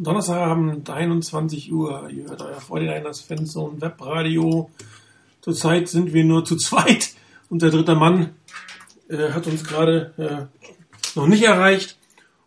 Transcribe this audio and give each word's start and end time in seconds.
Donnerstagabend, 0.00 0.88
21 0.88 1.72
Uhr. 1.72 2.08
Ihr 2.08 2.30
hört 2.30 2.40
euer 2.40 2.58
49ers 2.58 3.26
Fanzone 3.26 3.80
Webradio. 3.80 4.70
Zurzeit 5.40 5.88
sind 5.88 6.12
wir 6.12 6.24
nur 6.24 6.44
zu 6.44 6.56
zweit 6.56 7.14
und 7.50 7.62
der 7.62 7.70
dritte 7.70 7.96
Mann 7.96 8.30
äh, 9.08 9.32
hat 9.32 9.48
uns 9.48 9.64
gerade 9.64 10.14
äh, 10.16 11.16
noch 11.16 11.26
nicht 11.26 11.42
erreicht. 11.42 11.98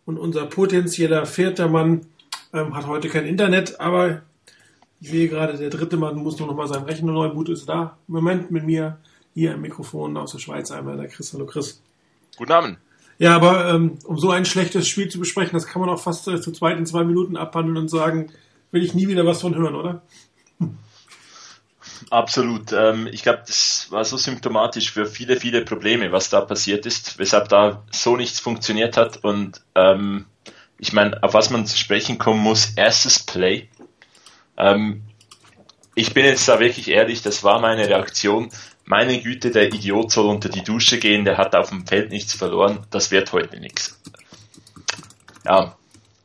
Und 0.06 0.18
unser 0.18 0.46
potenzieller 0.46 1.26
vierter 1.26 1.68
Mann 1.68 2.06
ähm, 2.54 2.74
hat 2.74 2.86
heute 2.86 3.10
kein 3.10 3.26
Internet, 3.26 3.78
aber 3.78 4.22
ich 5.00 5.10
sehe 5.10 5.28
gerade, 5.28 5.58
der 5.58 5.68
dritte 5.68 5.98
Mann 5.98 6.16
muss 6.16 6.38
nur 6.38 6.48
noch 6.48 6.56
mal 6.56 6.68
sein 6.68 6.84
Rechner 6.84 7.12
neu 7.12 7.28
booten. 7.28 7.52
Ist 7.52 7.68
da 7.68 7.98
im 8.08 8.14
Moment 8.14 8.50
mit 8.50 8.64
mir 8.64 8.96
hier 9.34 9.54
am 9.54 9.60
Mikrofon 9.60 10.16
aus 10.16 10.32
der 10.32 10.38
Schweiz 10.38 10.70
einmal 10.70 10.96
der 10.96 11.08
Chris. 11.08 11.34
Hallo 11.34 11.44
Chris. 11.44 11.82
Guten 12.38 12.52
Abend. 12.52 12.78
Ja, 13.18 13.36
aber 13.36 13.72
ähm, 13.72 13.98
um 14.04 14.18
so 14.18 14.30
ein 14.30 14.44
schlechtes 14.44 14.88
Spiel 14.88 15.08
zu 15.08 15.18
besprechen, 15.18 15.52
das 15.52 15.66
kann 15.66 15.80
man 15.80 15.90
auch 15.90 16.00
fast 16.00 16.26
äh, 16.28 16.40
zu 16.40 16.52
zweit 16.52 16.78
in 16.78 16.86
zwei 16.86 17.04
Minuten 17.04 17.36
abhandeln 17.36 17.76
und 17.76 17.88
sagen, 17.88 18.32
will 18.70 18.82
ich 18.82 18.94
nie 18.94 19.08
wieder 19.08 19.26
was 19.26 19.42
von 19.42 19.54
hören, 19.54 19.74
oder? 19.74 20.02
Absolut. 22.10 22.72
Ähm, 22.72 23.08
ich 23.10 23.22
glaube, 23.22 23.42
das 23.46 23.86
war 23.90 24.04
so 24.04 24.16
symptomatisch 24.16 24.90
für 24.90 25.06
viele, 25.06 25.36
viele 25.36 25.64
Probleme, 25.64 26.12
was 26.12 26.30
da 26.30 26.40
passiert 26.40 26.86
ist, 26.86 27.18
weshalb 27.18 27.48
da 27.48 27.84
so 27.90 28.16
nichts 28.16 28.40
funktioniert 28.40 28.96
hat. 28.96 29.22
Und 29.24 29.62
ähm, 29.74 30.26
ich 30.78 30.92
meine, 30.92 31.22
auf 31.22 31.34
was 31.34 31.50
man 31.50 31.66
zu 31.66 31.76
sprechen 31.76 32.18
kommen 32.18 32.40
muss, 32.40 32.72
erstes 32.76 33.20
Play. 33.20 33.68
Ähm, 34.56 35.02
ich 35.94 36.14
bin 36.14 36.24
jetzt 36.24 36.48
da 36.48 36.58
wirklich 36.58 36.88
ehrlich, 36.88 37.22
das 37.22 37.44
war 37.44 37.60
meine 37.60 37.86
Reaktion 37.88 38.50
meine 38.84 39.20
Güte, 39.20 39.50
der 39.50 39.72
Idiot 39.72 40.10
soll 40.10 40.26
unter 40.26 40.48
die 40.48 40.64
Dusche 40.64 40.98
gehen, 40.98 41.24
der 41.24 41.38
hat 41.38 41.54
auf 41.54 41.70
dem 41.70 41.86
Feld 41.86 42.10
nichts 42.10 42.34
verloren, 42.34 42.86
das 42.90 43.10
wird 43.10 43.32
heute 43.32 43.60
nichts. 43.60 44.00
Ja, 45.44 45.76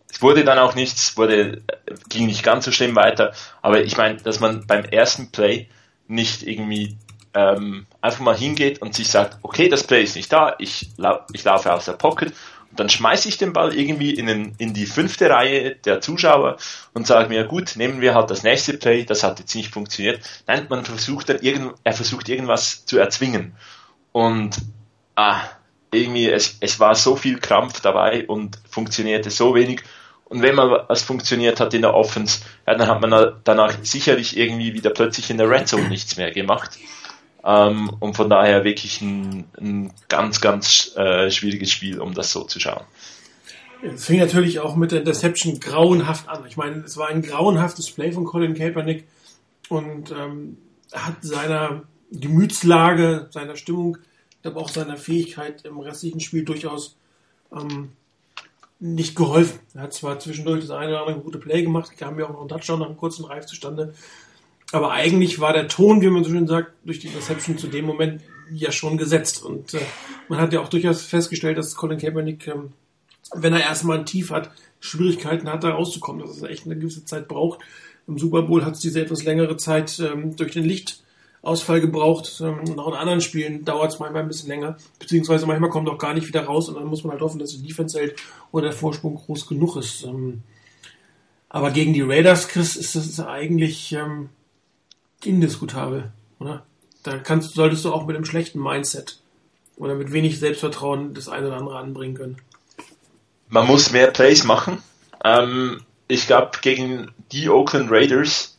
es 0.10 0.22
wurde 0.22 0.44
dann 0.44 0.60
auch 0.60 0.76
nichts, 0.76 1.18
wurde, 1.18 1.62
ging 2.10 2.26
nicht 2.26 2.44
ganz 2.44 2.66
so 2.66 2.72
schlimm 2.72 2.96
weiter, 2.96 3.34
aber 3.62 3.84
ich 3.84 3.98
meine, 3.98 4.18
dass 4.18 4.40
man 4.40 4.66
beim 4.66 4.86
ersten 4.86 5.32
Play 5.32 5.68
nicht 6.08 6.44
irgendwie 6.44 6.98
ähm, 7.34 7.86
einfach 8.02 8.22
mal 8.22 8.36
hingeht 8.36 8.82
und 8.82 8.96
sich 8.96 9.10
sagt, 9.10 9.38
okay, 9.44 9.70
das 9.70 9.84
Play 9.84 10.04
ist 10.04 10.16
nicht 10.16 10.34
da, 10.34 10.56
ich, 10.58 10.90
lau 10.98 11.20
ich 11.34 11.44
laufe 11.44 11.72
aus 11.72 11.86
der 11.86 11.94
Pocket 11.94 12.34
dann 12.72 12.90
schmeiße 12.90 13.30
ich 13.30 13.38
den 13.38 13.54
Ball 13.54 13.74
irgendwie 13.74 14.12
in, 14.12 14.28
den, 14.28 14.56
in 14.58 14.74
die 14.74 14.86
fünfte 14.86 15.30
Reihe 15.30 15.76
der 15.76 16.02
Zuschauer 16.02 16.58
und 16.94 17.08
sage 17.08 17.30
mir, 17.30 17.46
gut, 17.46 17.76
nehmen 17.76 18.02
wir 18.02 18.14
halt 18.14 18.30
das 18.30 18.44
nächste 18.44 18.74
Play, 18.74 19.04
das 19.04 19.24
hat 19.24 19.40
jetzt 19.40 19.56
nicht 19.56 19.74
funktioniert. 19.74 20.22
Nein, 20.48 20.68
man 20.70 20.86
versucht 20.86 21.30
dann 21.30 21.40
irgend, 21.40 21.74
er 21.84 21.94
versucht 21.94 22.30
irgendwas 22.30 22.86
zu 22.86 22.98
erzwingen. 22.98 23.56
Und 24.12 24.58
ah, 25.16 25.42
irgendwie, 25.92 26.30
es, 26.30 26.58
es 26.60 26.80
war 26.80 26.96
so 26.96 27.16
viel 27.16 27.40
Krampf 27.40 27.82
dabei 27.82 28.28
und 28.28 28.60
funktionierte 28.70 29.30
so 29.30 29.56
wenig. 29.56 29.82
Und 30.26 30.42
wenn 30.42 30.56
mal 30.56 30.86
was 30.88 31.04
funktioniert 31.04 31.60
hat 31.60 31.74
in 31.74 31.82
der 31.82 31.94
Offense, 31.94 32.42
ja, 32.66 32.76
dann 32.76 32.88
hat 32.88 33.02
man 33.02 33.40
danach 33.44 33.74
sicherlich 33.82 34.36
irgendwie 34.36 34.74
wieder 34.74 34.90
plötzlich 34.90 35.30
in 35.30 35.38
der 35.38 35.50
Red 35.50 35.70
Zone 35.70 35.88
nichts 35.88 36.18
mehr 36.18 36.32
gemacht. 36.32 36.72
Ähm, 37.44 37.92
und 38.00 38.16
von 38.16 38.30
daher 38.30 38.64
wirklich 38.64 39.02
ein, 39.02 39.46
ein 39.60 39.94
ganz, 40.10 40.42
ganz 40.42 40.94
äh, 40.96 41.30
schwieriges 41.32 41.72
Spiel, 41.72 42.00
um 42.00 42.14
das 42.14 42.32
so 42.32 42.44
zu 42.44 42.60
schauen. 42.60 42.84
Es 43.84 44.06
fing 44.06 44.20
natürlich 44.20 44.60
auch 44.60 44.76
mit 44.76 44.92
der 44.92 45.00
Interception 45.00 45.60
grauenhaft 45.60 46.28
an. 46.28 46.44
Ich 46.48 46.58
meine, 46.58 46.78
es 46.78 46.98
war 46.98 47.10
ein 47.10 47.22
grauenhaftes 47.22 47.92
Play 47.92 48.12
von 48.12 48.26
Colin 48.26 48.56
Kaepernick 48.56 49.06
und 49.70 50.12
ähm, 50.12 50.58
hat 50.92 51.18
seiner 51.22 51.84
Gemütslage, 52.12 53.28
seiner 53.32 53.56
Stimmung, 53.56 53.98
aber 54.44 54.62
auch 54.62 54.70
seiner 54.70 54.98
Fähigkeit 54.98 55.66
im 55.66 55.80
restlichen 55.80 56.22
Spiel 56.22 56.46
durchaus 56.46 56.96
ähm, 57.56 57.92
nicht 58.80 59.16
geholfen. 59.16 59.60
Er 59.74 59.84
hat 59.84 59.94
zwar 59.94 60.20
zwischendurch 60.20 60.62
das 60.62 60.72
eine 60.72 60.92
oder 60.92 61.02
andere 61.02 61.20
gute 61.20 61.40
Play 61.40 61.64
gemacht, 61.64 61.98
kam 61.98 62.20
ja 62.20 62.26
auch 62.26 62.34
noch 62.34 62.42
ein 62.42 62.48
Touchdown 62.48 62.80
nach 62.80 62.88
einem 62.88 62.98
kurzen 62.98 63.26
Reif 63.26 63.46
zustande, 63.46 63.94
aber 64.72 64.92
eigentlich 64.92 65.40
war 65.40 65.54
der 65.54 65.68
Ton, 65.68 66.02
wie 66.02 66.10
man 66.10 66.24
so 66.24 66.30
schön 66.30 66.48
sagt, 66.48 66.74
durch 66.84 67.00
die 67.00 67.08
Reception 67.08 67.58
zu 67.58 67.68
dem 67.68 67.86
Moment 67.86 68.22
ja 68.52 68.72
schon 68.72 68.98
gesetzt. 68.98 69.44
Und 69.44 69.74
äh, 69.74 69.82
man 70.28 70.40
hat 70.40 70.54
ja 70.54 70.62
auch 70.62 70.70
durchaus 70.70 71.04
festgestellt, 71.04 71.58
dass 71.58 71.76
Colin 71.76 72.00
Kaepernick, 72.00 72.48
ähm, 72.48 72.74
wenn 73.34 73.54
er 73.54 73.62
erstmal 73.62 74.00
ein 74.00 74.06
Tief 74.06 74.32
hat, 74.32 74.52
Schwierigkeiten 74.80 75.50
hat, 75.50 75.64
da 75.64 75.72
rauszukommen, 75.72 76.22
dass 76.22 76.36
es 76.36 76.44
echt 76.44 76.66
eine 76.66 76.76
gewisse 76.76 77.06
Zeit 77.06 77.28
braucht. 77.28 77.62
Im 78.08 78.18
Super 78.18 78.44
Bowl 78.44 78.64
hat 78.64 78.76
es 78.76 78.80
diese 78.80 79.02
etwas 79.02 79.24
längere 79.24 79.58
Zeit 79.58 80.00
ähm, 80.00 80.36
durch 80.36 80.54
den 80.54 80.64
Lichtausfall 80.64 81.82
gebraucht. 81.82 82.42
Ähm, 82.42 82.60
und 82.60 82.80
auch 82.80 82.90
in 82.90 82.94
anderen 82.94 83.22
Spielen 83.22 83.64
dauert 83.66 83.94
es 83.94 84.00
manchmal 84.00 84.24
ein 84.24 84.28
bisschen 84.28 84.50
länger, 84.50 84.78
beziehungsweise 85.00 85.46
manchmal 85.46 85.70
kommt 85.70 85.90
auch 85.90 85.98
gar 85.98 86.14
nicht 86.14 86.28
wieder 86.28 86.44
raus 86.44 86.70
und 86.70 86.76
dann 86.76 86.88
muss 86.88 87.04
man 87.04 87.12
halt 87.12 87.22
hoffen, 87.22 87.40
dass 87.40 87.52
die 87.52 87.66
Defense 87.66 87.98
hält 87.98 88.16
oder 88.52 88.68
der 88.68 88.78
Vorsprung 88.78 89.16
groß 89.16 89.48
genug 89.48 89.78
ist. 89.78 90.04
Ähm, 90.04 90.44
aber 91.50 91.72
gegen 91.72 91.94
die 91.94 92.02
Raiders, 92.02 92.50
Chris, 92.50 92.76
ist 92.76 92.96
das 92.96 93.20
eigentlich 93.22 93.94
ähm, 93.94 94.30
indiskutabel, 95.24 96.12
oder? 96.40 96.64
Da 97.04 97.18
kannst, 97.18 97.54
solltest 97.56 97.86
du 97.86 97.94
auch 97.94 98.06
mit 98.06 98.16
einem 98.16 98.26
schlechten 98.26 98.62
Mindset 98.62 99.20
oder 99.78 99.96
mit 99.96 100.12
wenig 100.12 100.40
Selbstvertrauen 100.40 101.14
das 101.14 101.30
eine 101.30 101.48
oder 101.48 101.58
andere 101.58 101.78
anbringen 101.78 102.16
können. 102.16 102.38
Man 103.50 103.66
muss 103.66 103.92
mehr 103.92 104.08
Plays 104.08 104.44
machen. 104.44 104.82
Ähm, 105.24 105.82
ich 106.08 106.28
glaube, 106.28 106.52
gegen 106.62 107.12
die 107.32 107.50
Oakland 107.50 107.92
Raiders, 107.92 108.58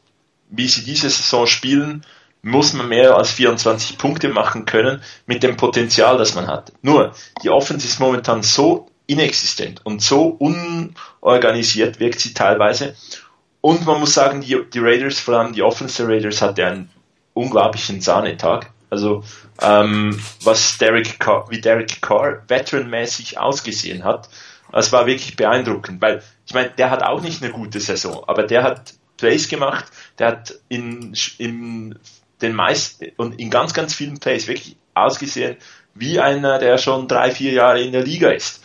wie 0.51 0.69
sie 0.69 0.85
diese 0.85 1.11
Saison 1.11 1.47
spielen, 1.47 2.05
muss 2.43 2.73
man 2.73 2.89
mehr 2.89 3.17
als 3.17 3.33
24 3.33 3.99
Punkte 3.99 4.29
machen 4.29 4.65
können 4.65 5.03
mit 5.27 5.43
dem 5.43 5.57
Potenzial, 5.57 6.19
das 6.19 6.35
man 6.35 6.47
hat. 6.47 6.73
Nur, 6.83 7.13
die 7.43 7.51
Offense 7.51 7.87
ist 7.87 8.01
momentan 8.01 8.43
so 8.43 8.89
inexistent 9.07 9.85
und 9.85 10.03
so 10.03 10.39
unorganisiert 10.39 11.99
wirkt 11.99 12.21
sie 12.21 12.35
teilweise. 12.35 12.95
Und 13.61 13.85
man 13.87 14.01
muss 14.01 14.15
sagen, 14.15 14.41
die, 14.41 14.59
die 14.73 14.79
Raiders, 14.79 15.19
vor 15.19 15.39
allem 15.39 15.53
die 15.53 15.63
Offensive 15.63 16.09
Raiders, 16.09 16.43
hatte 16.43 16.67
einen 16.67 16.91
unglaublichen 17.35 18.01
Sahnetag. 18.01 18.71
Also 18.91 19.25
ähm, 19.61 20.19
was 20.43 20.79
Derek 20.79 21.19
Carr, 21.19 21.47
wie 21.51 21.61
Derek 21.61 22.01
Carr 22.01 22.43
veteranmäßig 22.49 23.39
ausgesehen 23.39 24.05
hat, 24.05 24.29
das 24.73 24.93
war 24.93 25.07
wirklich 25.07 25.37
beeindruckend, 25.37 26.01
weil 26.01 26.23
ich 26.47 26.55
meine, 26.55 26.71
der 26.71 26.91
hat 26.91 27.03
auch 27.03 27.21
nicht 27.21 27.43
eine 27.43 27.53
gute 27.53 27.81
Saison, 27.81 28.25
aber 28.27 28.45
der 28.45 28.63
hat 28.63 28.95
Plays 29.17 29.49
gemacht, 29.49 29.87
der 30.19 30.29
hat 30.29 30.55
in, 30.69 31.15
in 31.39 31.99
den 32.41 32.55
meisten 32.55 33.07
und 33.17 33.41
in 33.41 33.51
ganz, 33.51 33.75
ganz 33.75 33.95
vielen 33.95 34.19
Plays 34.19 34.47
wirklich 34.47 34.77
ausgesehen 34.95 35.57
wie 35.95 36.21
einer, 36.21 36.59
der 36.59 36.79
schon 36.79 37.09
drei, 37.09 37.31
vier 37.33 37.53
Jahre 37.53 37.83
in 37.83 37.93
der 37.93 38.05
Liga 38.05 38.31
ist. 38.31 38.63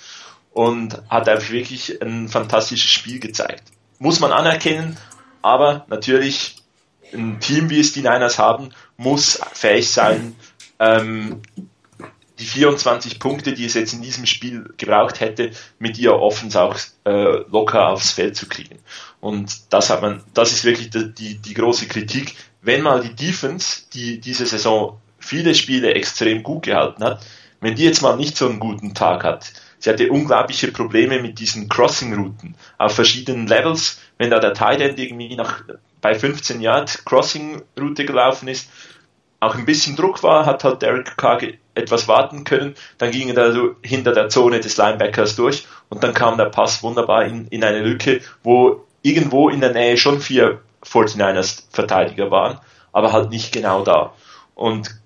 Und 0.51 1.01
hat 1.09 1.27
einfach 1.27 1.49
wirklich 1.49 1.99
ein 1.99 2.29
fantastisches 2.29 2.91
Spiel 2.91 3.19
gezeigt 3.19 3.63
muss 4.03 4.19
man 4.19 4.33
anerkennen, 4.33 4.97
aber 5.41 5.85
natürlich 5.87 6.57
ein 7.13 7.39
Team, 7.39 7.69
wie 7.69 7.79
es 7.79 7.93
die 7.93 8.01
Niners 8.01 8.37
haben, 8.37 8.71
muss 8.97 9.39
fähig 9.53 9.89
sein, 9.89 10.35
ähm, 10.77 11.41
die 12.37 12.45
24 12.45 13.19
Punkte, 13.19 13.53
die 13.53 13.63
es 13.63 13.75
jetzt 13.75 13.93
in 13.93 14.01
diesem 14.01 14.25
Spiel 14.25 14.73
gebraucht 14.75 15.21
hätte, 15.21 15.51
mit 15.79 15.97
ihr 15.97 16.15
Offens 16.15 16.57
auch 16.57 16.77
äh, 17.05 17.45
locker 17.49 17.87
aufs 17.87 18.11
Feld 18.11 18.35
zu 18.35 18.49
kriegen. 18.49 18.79
Und 19.21 19.71
das 19.71 19.89
hat 19.89 20.01
man, 20.01 20.21
das 20.33 20.51
ist 20.51 20.65
wirklich 20.65 20.89
die, 20.89 21.13
die, 21.13 21.35
die 21.35 21.53
große 21.53 21.87
Kritik. 21.87 22.35
Wenn 22.61 22.81
mal 22.81 23.01
die 23.01 23.15
Defense, 23.15 23.83
die 23.93 24.19
diese 24.19 24.45
Saison 24.45 24.99
viele 25.17 25.55
Spiele 25.55 25.93
extrem 25.93 26.43
gut 26.43 26.63
gehalten 26.63 27.05
hat, 27.05 27.25
wenn 27.61 27.75
die 27.75 27.85
jetzt 27.85 28.01
mal 28.01 28.17
nicht 28.17 28.35
so 28.35 28.49
einen 28.49 28.59
guten 28.59 28.93
Tag 28.93 29.23
hat, 29.23 29.53
sie 29.83 29.89
hatte 29.89 30.09
unglaubliche 30.09 30.71
Probleme 30.71 31.21
mit 31.21 31.39
diesen 31.39 31.67
Crossing-Routen 31.67 32.55
auf 32.77 32.95
verschiedenen 32.95 33.47
Levels. 33.47 33.99
Wenn 34.17 34.29
da 34.29 34.39
der 34.39 34.53
Tight 34.53 34.79
End 34.79 34.97
irgendwie 34.97 35.35
nach, 35.35 35.61
bei 35.99 36.15
15 36.15 36.61
Yard 36.61 37.05
Crossing-Route 37.05 38.05
gelaufen 38.05 38.47
ist, 38.47 38.69
auch 39.41 39.55
ein 39.55 39.65
bisschen 39.65 39.97
Druck 39.97 40.23
war, 40.23 40.45
hat 40.45 40.63
halt 40.63 40.81
Derek 40.81 41.17
Carr 41.17 41.41
etwas 41.75 42.07
warten 42.07 42.45
können, 42.45 42.75
dann 42.97 43.11
ging 43.11 43.27
er 43.27 43.35
da 43.35 43.51
so 43.51 43.75
hinter 43.81 44.13
der 44.13 44.29
Zone 44.29 44.61
des 44.61 44.77
Linebackers 44.77 45.35
durch 45.35 45.67
und 45.89 46.01
dann 46.01 46.13
kam 46.13 46.37
der 46.37 46.45
Pass 46.45 46.81
wunderbar 46.81 47.25
in, 47.25 47.47
in 47.47 47.61
eine 47.61 47.81
Lücke, 47.81 48.21
wo 48.41 48.85
irgendwo 49.01 49.49
in 49.49 49.59
der 49.59 49.73
Nähe 49.73 49.97
schon 49.97 50.21
vier 50.21 50.61
49ers 50.85 51.63
Verteidiger 51.71 52.31
waren, 52.31 52.59
aber 52.93 53.11
halt 53.11 53.31
nicht 53.31 53.51
genau 53.51 53.83
da. 53.83 54.13
Und 54.55 55.02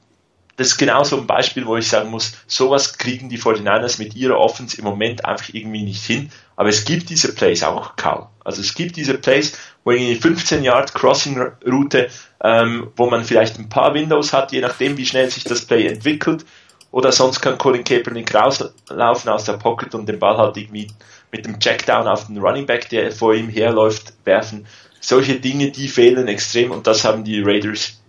das 0.57 0.69
ist 0.69 0.77
genau 0.77 1.03
so 1.03 1.17
ein 1.17 1.27
Beispiel, 1.27 1.67
wo 1.67 1.77
ich 1.77 1.87
sagen 1.87 2.09
muss, 2.09 2.33
sowas 2.47 2.97
kriegen 2.97 3.29
die 3.29 3.37
49ers 3.37 3.99
mit 3.99 4.15
ihrer 4.15 4.39
Offense 4.39 4.77
im 4.79 4.85
Moment 4.85 5.23
einfach 5.23 5.53
irgendwie 5.53 5.83
nicht 5.83 6.03
hin. 6.03 6.31
Aber 6.55 6.69
es 6.69 6.83
gibt 6.83 7.11
diese 7.11 7.35
Plays 7.35 7.61
auch 7.61 7.95
kaum. 7.95 8.25
Also 8.43 8.61
es 8.61 8.73
gibt 8.73 8.95
diese 8.95 9.13
Plays, 9.19 9.55
wo 9.83 9.91
irgendwie 9.91 10.15
15 10.15 10.63
Yard 10.63 10.95
Crossing 10.95 11.39
Route, 11.63 12.09
ähm, 12.43 12.89
wo 12.95 13.07
man 13.07 13.23
vielleicht 13.23 13.59
ein 13.59 13.69
paar 13.69 13.93
Windows 13.93 14.33
hat, 14.33 14.51
je 14.51 14.61
nachdem 14.61 14.97
wie 14.97 15.05
schnell 15.05 15.29
sich 15.29 15.43
das 15.43 15.63
Play 15.63 15.85
entwickelt. 15.85 16.43
Oder 16.89 17.11
sonst 17.11 17.39
kann 17.41 17.59
Colin 17.59 17.83
Kaepernick 17.83 18.33
rauslaufen 18.33 19.29
aus 19.29 19.43
der 19.43 19.53
Pocket 19.53 19.93
und 19.93 20.09
den 20.09 20.17
Ball 20.17 20.37
halt 20.37 20.57
irgendwie 20.57 20.87
mit 21.31 21.45
dem 21.45 21.59
Checkdown 21.59 22.07
auf 22.07 22.25
den 22.25 22.39
Running 22.39 22.65
Back, 22.65 22.89
der 22.89 23.11
vor 23.11 23.35
ihm 23.35 23.49
herläuft, 23.49 24.13
werfen. 24.23 24.65
Solche 25.01 25.39
Dinge, 25.39 25.69
die 25.69 25.87
fehlen 25.87 26.27
extrem 26.27 26.71
und 26.71 26.87
das 26.87 27.03
haben 27.03 27.23
die 27.23 27.41
Raiders, 27.43 28.01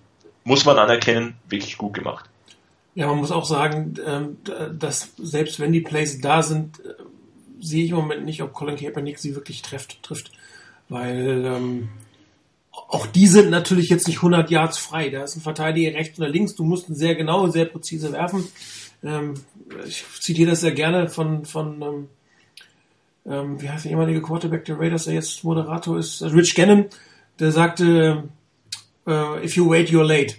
muss 0.44 0.64
man 0.64 0.78
anerkennen, 0.78 1.36
wirklich 1.50 1.76
gut 1.76 1.92
gemacht. 1.92 2.24
Ja, 2.94 3.06
man 3.06 3.18
muss 3.18 3.30
auch 3.30 3.44
sagen, 3.44 3.94
ähm, 4.04 4.38
dass 4.76 5.12
selbst 5.18 5.60
wenn 5.60 5.72
die 5.72 5.80
Plays 5.80 6.20
da 6.20 6.42
sind, 6.42 6.80
äh, 6.80 6.94
sehe 7.60 7.84
ich 7.84 7.90
im 7.90 7.96
Moment 7.96 8.24
nicht, 8.24 8.42
ob 8.42 8.52
Colin 8.52 8.76
Kaepernick 8.76 9.18
sie 9.18 9.34
wirklich 9.34 9.62
trifft. 9.62 10.02
trifft. 10.02 10.32
weil 10.88 11.44
ähm, 11.44 11.88
auch 12.72 13.06
die 13.06 13.26
sind 13.26 13.50
natürlich 13.50 13.88
jetzt 13.88 14.06
nicht 14.06 14.18
100 14.18 14.50
Yards 14.50 14.78
frei. 14.78 15.10
Da 15.10 15.24
ist 15.24 15.36
ein 15.36 15.42
Verteidiger 15.42 15.96
rechts 15.96 16.18
oder 16.18 16.28
links. 16.28 16.54
Du 16.54 16.64
musst 16.64 16.86
sehr 16.88 17.14
genau, 17.14 17.48
sehr 17.48 17.66
präzise 17.66 18.12
werfen. 18.12 18.46
Ähm, 19.04 19.34
ich 19.86 20.04
zitiere 20.20 20.50
das 20.50 20.60
sehr 20.60 20.72
gerne 20.72 21.08
von, 21.08 21.44
von 21.44 21.82
ähm, 21.82 22.08
ähm, 23.28 23.60
wie 23.60 23.68
heißt 23.68 23.84
der 23.84 23.92
ehemalige 23.92 24.22
Quarterback 24.22 24.64
der 24.64 24.78
Raiders, 24.78 25.04
der 25.04 25.14
jetzt 25.14 25.44
Moderator 25.44 25.98
ist, 25.98 26.22
Rich 26.22 26.54
Gannon, 26.54 26.86
der 27.38 27.52
sagte, 27.52 28.24
äh, 29.06 29.44
if 29.44 29.56
you 29.56 29.68
wait, 29.68 29.90
you're 29.90 30.04
late. 30.04 30.36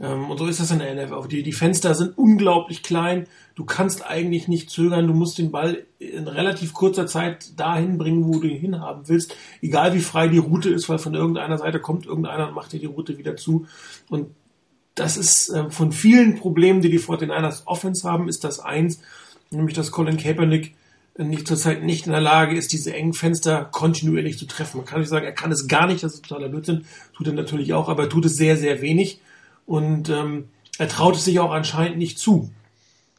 Ähm, 0.00 0.30
und 0.30 0.38
so 0.38 0.46
ist 0.46 0.60
das 0.60 0.70
in 0.70 0.78
der 0.80 0.94
NFL. 0.94 1.28
Die, 1.28 1.42
die 1.42 1.52
Fenster 1.52 1.94
sind 1.94 2.16
unglaublich 2.18 2.82
klein. 2.82 3.26
Du 3.54 3.64
kannst 3.64 4.04
eigentlich 4.04 4.48
nicht 4.48 4.70
zögern. 4.70 5.06
Du 5.06 5.14
musst 5.14 5.38
den 5.38 5.52
Ball 5.52 5.84
in 5.98 6.26
relativ 6.26 6.72
kurzer 6.72 7.06
Zeit 7.06 7.58
dahin 7.58 7.98
bringen, 7.98 8.26
wo 8.26 8.40
du 8.40 8.48
ihn 8.48 8.60
hinhaben 8.60 9.02
willst. 9.06 9.36
Egal 9.62 9.94
wie 9.94 10.00
frei 10.00 10.28
die 10.28 10.38
Route 10.38 10.70
ist, 10.70 10.88
weil 10.88 10.98
von 10.98 11.14
irgendeiner 11.14 11.58
Seite 11.58 11.80
kommt 11.80 12.06
irgendeiner 12.06 12.48
und 12.48 12.54
macht 12.54 12.72
dir 12.72 12.80
die 12.80 12.86
Route 12.86 13.18
wieder 13.18 13.36
zu. 13.36 13.66
Und 14.10 14.28
das 14.94 15.16
ist 15.16 15.50
äh, 15.50 15.70
von 15.70 15.92
vielen 15.92 16.36
Problemen, 16.36 16.80
die 16.80 16.90
die 16.90 17.00
49ers 17.00 17.66
Offense 17.66 18.08
haben, 18.08 18.28
ist 18.28 18.44
das 18.44 18.60
eins, 18.60 19.00
nämlich 19.50 19.74
dass 19.74 19.90
Colin 19.90 20.16
Kaepernick 20.16 20.74
nicht 21.16 21.46
zurzeit 21.46 21.84
nicht 21.84 22.06
in 22.06 22.12
der 22.12 22.20
Lage 22.20 22.56
ist, 22.56 22.72
diese 22.72 22.92
engen 22.92 23.12
Fenster 23.12 23.64
kontinuierlich 23.66 24.36
zu 24.36 24.46
treffen. 24.46 24.78
Man 24.78 24.86
kann 24.86 24.98
nicht 24.98 25.08
sagen, 25.08 25.24
er 25.24 25.32
kann 25.32 25.52
es 25.52 25.68
gar 25.68 25.86
nicht, 25.86 26.02
das 26.02 26.14
ist 26.14 26.24
totaler 26.24 26.48
Blödsinn, 26.48 26.86
tut 27.16 27.28
er 27.28 27.32
natürlich 27.32 27.72
auch, 27.72 27.88
aber 27.88 28.04
er 28.04 28.08
tut 28.08 28.24
es 28.24 28.34
sehr, 28.34 28.56
sehr 28.56 28.82
wenig 28.82 29.20
und 29.66 30.08
ähm, 30.08 30.48
er 30.78 30.88
traut 30.88 31.16
es 31.16 31.24
sich 31.24 31.38
auch 31.40 31.52
anscheinend 31.52 31.98
nicht 31.98 32.18
zu. 32.18 32.50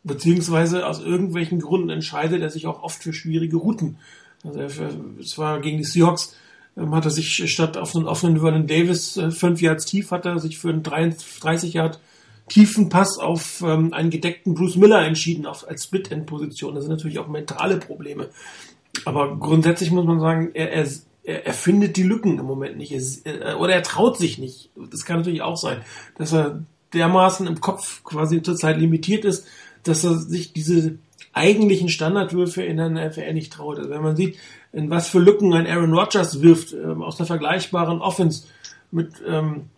Beziehungsweise 0.04 0.86
aus 0.86 1.02
irgendwelchen 1.02 1.60
Gründen 1.60 1.90
entscheidet 1.90 2.42
er 2.42 2.50
sich 2.50 2.68
auch 2.68 2.84
oft 2.84 3.02
für 3.02 3.14
schwierige 3.14 3.58
Routen. 3.58 3.98
Also 4.44 4.60
er, 4.60 4.70
es 5.20 5.38
war 5.38 5.60
gegen 5.62 5.78
die 5.78 5.84
Seahawks, 5.84 6.36
ähm, 6.78 6.94
hat 6.94 7.06
er 7.06 7.12
sich 7.12 7.52
statt 7.52 7.78
auf 7.78 7.96
einen 7.96 8.06
offenen 8.06 8.40
Vernon 8.40 8.68
Davis 8.68 9.18
äh, 9.18 9.32
fünf 9.32 9.62
Yards 9.62 9.86
tief, 9.86 10.12
hat 10.12 10.26
er 10.26 10.40
sich 10.40 10.60
für 10.60 10.70
einen 10.70 10.84
30 10.84 11.74
Yard 11.74 12.00
tiefen 12.48 12.90
Pass 12.90 13.18
auf 13.18 13.64
ähm, 13.66 13.94
einen 13.94 14.10
gedeckten 14.10 14.54
Bruce 14.54 14.76
Miller 14.76 15.02
entschieden, 15.02 15.46
auf, 15.46 15.68
als 15.68 15.86
Split-End-Position. 15.86 16.76
Das 16.76 16.84
sind 16.84 16.92
natürlich 16.92 17.20
auch 17.20 17.28
mentale 17.28 17.78
Probleme. 17.78 18.30
Aber 19.04 19.38
grundsätzlich 19.38 19.92
muss 19.92 20.06
man 20.06 20.20
sagen, 20.20 20.52
er, 20.54 20.72
er, 20.72 20.88
er, 21.26 21.46
er 21.46 21.54
findet 21.54 21.98
die 21.98 22.04
Lücken 22.04 22.40
im 22.40 22.46
Moment 22.46 22.78
nicht. 22.78 22.94
Er, 23.26 23.60
oder 23.60 23.74
er 23.74 23.84
traut 23.84 24.18
sich 24.18 24.38
nicht. 24.38 24.70
Das 24.76 25.06
kann 25.06 25.18
natürlich 25.18 25.42
auch 25.42 25.58
sein, 25.58 25.82
dass 26.18 26.34
er 26.34 26.64
dermaßen 26.94 27.48
im 27.48 27.60
Kopf 27.60 28.04
quasi 28.04 28.42
zurzeit 28.42 28.78
limitiert 28.78 29.26
ist, 29.26 29.48
dass 29.84 30.04
er 30.04 30.16
sich 30.16 30.54
diese 30.54 30.98
eigentlichen 31.34 31.90
Standardwürfe 31.90 32.64
in 32.64 32.78
der 32.78 32.90
NFL 32.90 33.34
nicht 33.34 33.54
traut. 33.54 33.78
Also 33.78 33.90
wenn 33.90 34.02
man 34.02 34.16
sieht, 34.16 34.38
in 34.72 34.90
was 34.90 35.10
für 35.10 35.20
Lücken 35.20 35.54
ein 35.54 35.68
Aaron 35.68 35.94
Rodgers 35.94 36.42
wirft, 36.42 36.74
ähm, 36.74 37.02
aus 37.02 37.20
einer 37.20 37.28
vergleichbaren 37.28 38.02
Offense 38.02 38.48
mit 38.92 39.22
ähm, 39.28 39.70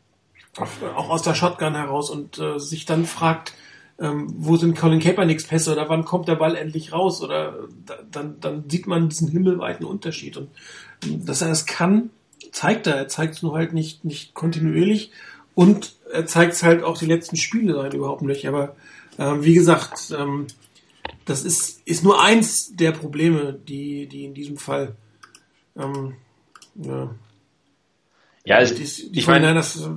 auch 0.95 1.09
aus 1.09 1.21
der 1.21 1.35
Shotgun 1.35 1.75
heraus 1.75 2.09
und 2.09 2.39
äh, 2.39 2.59
sich 2.59 2.85
dann 2.85 3.05
fragt, 3.05 3.53
ähm, 3.99 4.27
wo 4.37 4.57
sind 4.57 4.77
Colin 4.77 4.99
Kaepernicks 4.99 5.45
Pässe 5.45 5.71
oder 5.71 5.89
wann 5.89 6.05
kommt 6.05 6.27
der 6.27 6.35
Ball 6.35 6.55
endlich 6.55 6.93
raus 6.93 7.21
oder 7.21 7.67
da, 7.85 7.95
dann, 8.11 8.39
dann 8.39 8.69
sieht 8.69 8.87
man 8.87 9.09
diesen 9.09 9.29
himmelweiten 9.29 9.85
Unterschied 9.85 10.37
und 10.37 10.49
ähm, 11.03 11.25
dass 11.25 11.41
er 11.41 11.51
es 11.51 11.65
kann, 11.65 12.09
zeigt 12.51 12.87
er. 12.87 12.95
Er 12.95 13.07
zeigt 13.07 13.35
es 13.35 13.43
nur 13.43 13.55
halt 13.55 13.73
nicht, 13.73 14.05
nicht 14.05 14.33
kontinuierlich 14.33 15.11
und 15.55 15.95
er 16.11 16.25
zeigt 16.25 16.53
es 16.53 16.63
halt 16.63 16.83
auch 16.83 16.97
die 16.97 17.05
letzten 17.05 17.37
Spiele 17.37 17.73
sein 17.73 17.91
überhaupt 17.91 18.21
nicht. 18.21 18.47
Aber 18.47 18.75
ähm, 19.17 19.43
wie 19.43 19.53
gesagt, 19.53 20.13
ähm, 20.17 20.47
das 21.25 21.43
ist, 21.43 21.81
ist 21.85 22.03
nur 22.03 22.21
eins 22.21 22.75
der 22.75 22.91
Probleme, 22.91 23.53
die, 23.53 24.07
die 24.07 24.25
in 24.25 24.33
diesem 24.33 24.57
Fall 24.57 24.95
ähm, 25.75 26.13
ja, 26.75 27.09
ja, 28.47 28.55
also, 28.55 28.75
die, 28.75 29.11
die 29.11 29.19
ich 29.19 29.27
meine, 29.27 29.53
das 29.53 29.75
äh, 29.75 29.89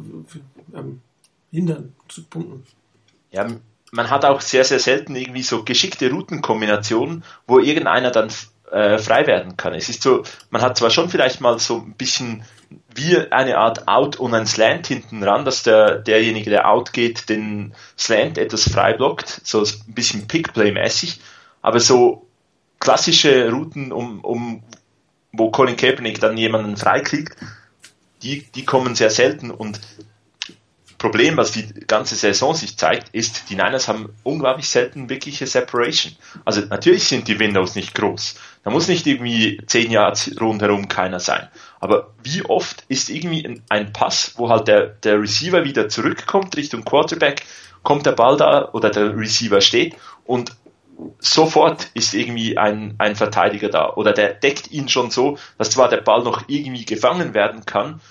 ähm, 0.75 1.01
hindern 1.53 1.95
zu 2.09 2.25
punkten. 2.25 2.65
Ja, 3.31 3.47
man 3.91 4.11
hat 4.11 4.25
auch 4.25 4.41
sehr, 4.41 4.65
sehr 4.65 4.79
selten 4.79 5.17
irgendwie 5.17 5.43
so 5.43 5.65
geschickte 5.65 6.11
Routenkombinationen, 6.11 7.25
wo 7.47 7.59
irgendeiner 7.59 8.11
dann 8.11 8.31
äh, 8.71 8.99
frei 8.99 9.27
werden 9.27 9.57
kann. 9.57 9.75
Es 9.75 9.89
ist 9.89 10.03
so, 10.03 10.23
man 10.51 10.63
hat 10.63 10.77
zwar 10.79 10.91
schon 10.91 11.09
vielleicht 11.09 11.41
mal 11.41 11.59
so 11.59 11.79
ein 11.79 11.95
bisschen 11.95 12.45
wie 12.95 13.19
eine 13.19 13.59
Art 13.59 13.89
Out 13.89 14.17
und 14.17 14.35
ein 14.35 14.47
Slant 14.47 14.87
hinten 14.87 15.23
ran, 15.25 15.45
dass 15.45 15.65
der, 15.65 15.99
derjenige, 15.99 16.51
der 16.51 16.69
out 16.69 16.93
geht, 16.93 17.29
den 17.29 17.75
Slant 17.99 18.39
etwas 18.39 18.71
frei 18.71 18.93
blockt, 18.93 19.41
so 19.45 19.63
ein 19.63 19.95
bisschen 19.95 20.29
Pickplay-mäßig, 20.29 21.21
aber 21.63 21.81
so 21.81 22.27
klassische 22.79 23.51
Routen, 23.51 23.93
um, 23.93 24.21
um, 24.21 24.63
wo 25.33 25.51
Colin 25.51 25.77
Kaepernick 25.77 26.21
dann 26.21 26.37
jemanden 26.37 26.77
freikriegt, 26.77 27.37
die, 28.23 28.45
die 28.55 28.65
kommen 28.65 28.95
sehr 28.95 29.11
selten 29.11 29.51
und 29.51 29.81
Problem, 31.01 31.39
was 31.39 31.51
die 31.51 31.67
ganze 31.87 32.15
Saison 32.15 32.55
sich 32.55 32.77
zeigt, 32.77 33.09
ist, 33.15 33.49
die 33.49 33.55
Niners 33.55 33.89
haben 33.89 34.11
unglaublich 34.23 34.69
selten 34.69 35.09
wirkliche 35.09 35.47
Separation. 35.47 36.15
Also 36.45 36.61
natürlich 36.61 37.05
sind 37.05 37.27
die 37.27 37.39
Windows 37.39 37.75
nicht 37.75 37.95
groß. 37.95 38.35
Da 38.65 38.71
muss 38.71 38.87
nicht 38.87 39.07
irgendwie 39.07 39.63
zehn 39.67 39.91
Jahre 39.91 40.15
rundherum 40.39 40.89
keiner 40.89 41.19
sein. 41.19 41.49
Aber 41.81 42.11
wie 42.23 42.45
oft 42.45 42.85
ist 42.89 43.09
irgendwie 43.09 43.63
ein 43.71 43.95
Pass, 43.95 44.35
wo 44.37 44.51
halt 44.51 44.69
der, 44.69 44.89
der 44.89 45.19
Receiver 45.19 45.65
wieder 45.65 45.89
zurückkommt 45.89 46.55
Richtung 46.59 46.85
Quarterback, 46.85 47.47
kommt 47.83 48.05
der 48.05 48.13
Ball 48.13 48.37
da 48.37 48.69
oder 48.73 48.91
der 48.91 49.17
Receiver 49.17 49.63
steht 49.63 49.97
und 50.27 50.55
sofort 51.19 51.89
ist 51.95 52.13
irgendwie 52.13 52.59
ein, 52.59 52.95
ein 52.99 53.17
Verteidiger 53.17 53.71
da 53.71 53.95
oder 53.95 54.13
der 54.13 54.35
deckt 54.35 54.71
ihn 54.71 54.91
schon 54.91 55.11
so, 55.11 55.39
dass 55.57 55.71
zwar 55.71 55.89
der 55.89 56.03
Ball 56.03 56.23
noch 56.23 56.43
irgendwie 56.49 56.85
gefangen 56.85 57.33
werden 57.33 57.65
kann, 57.65 58.03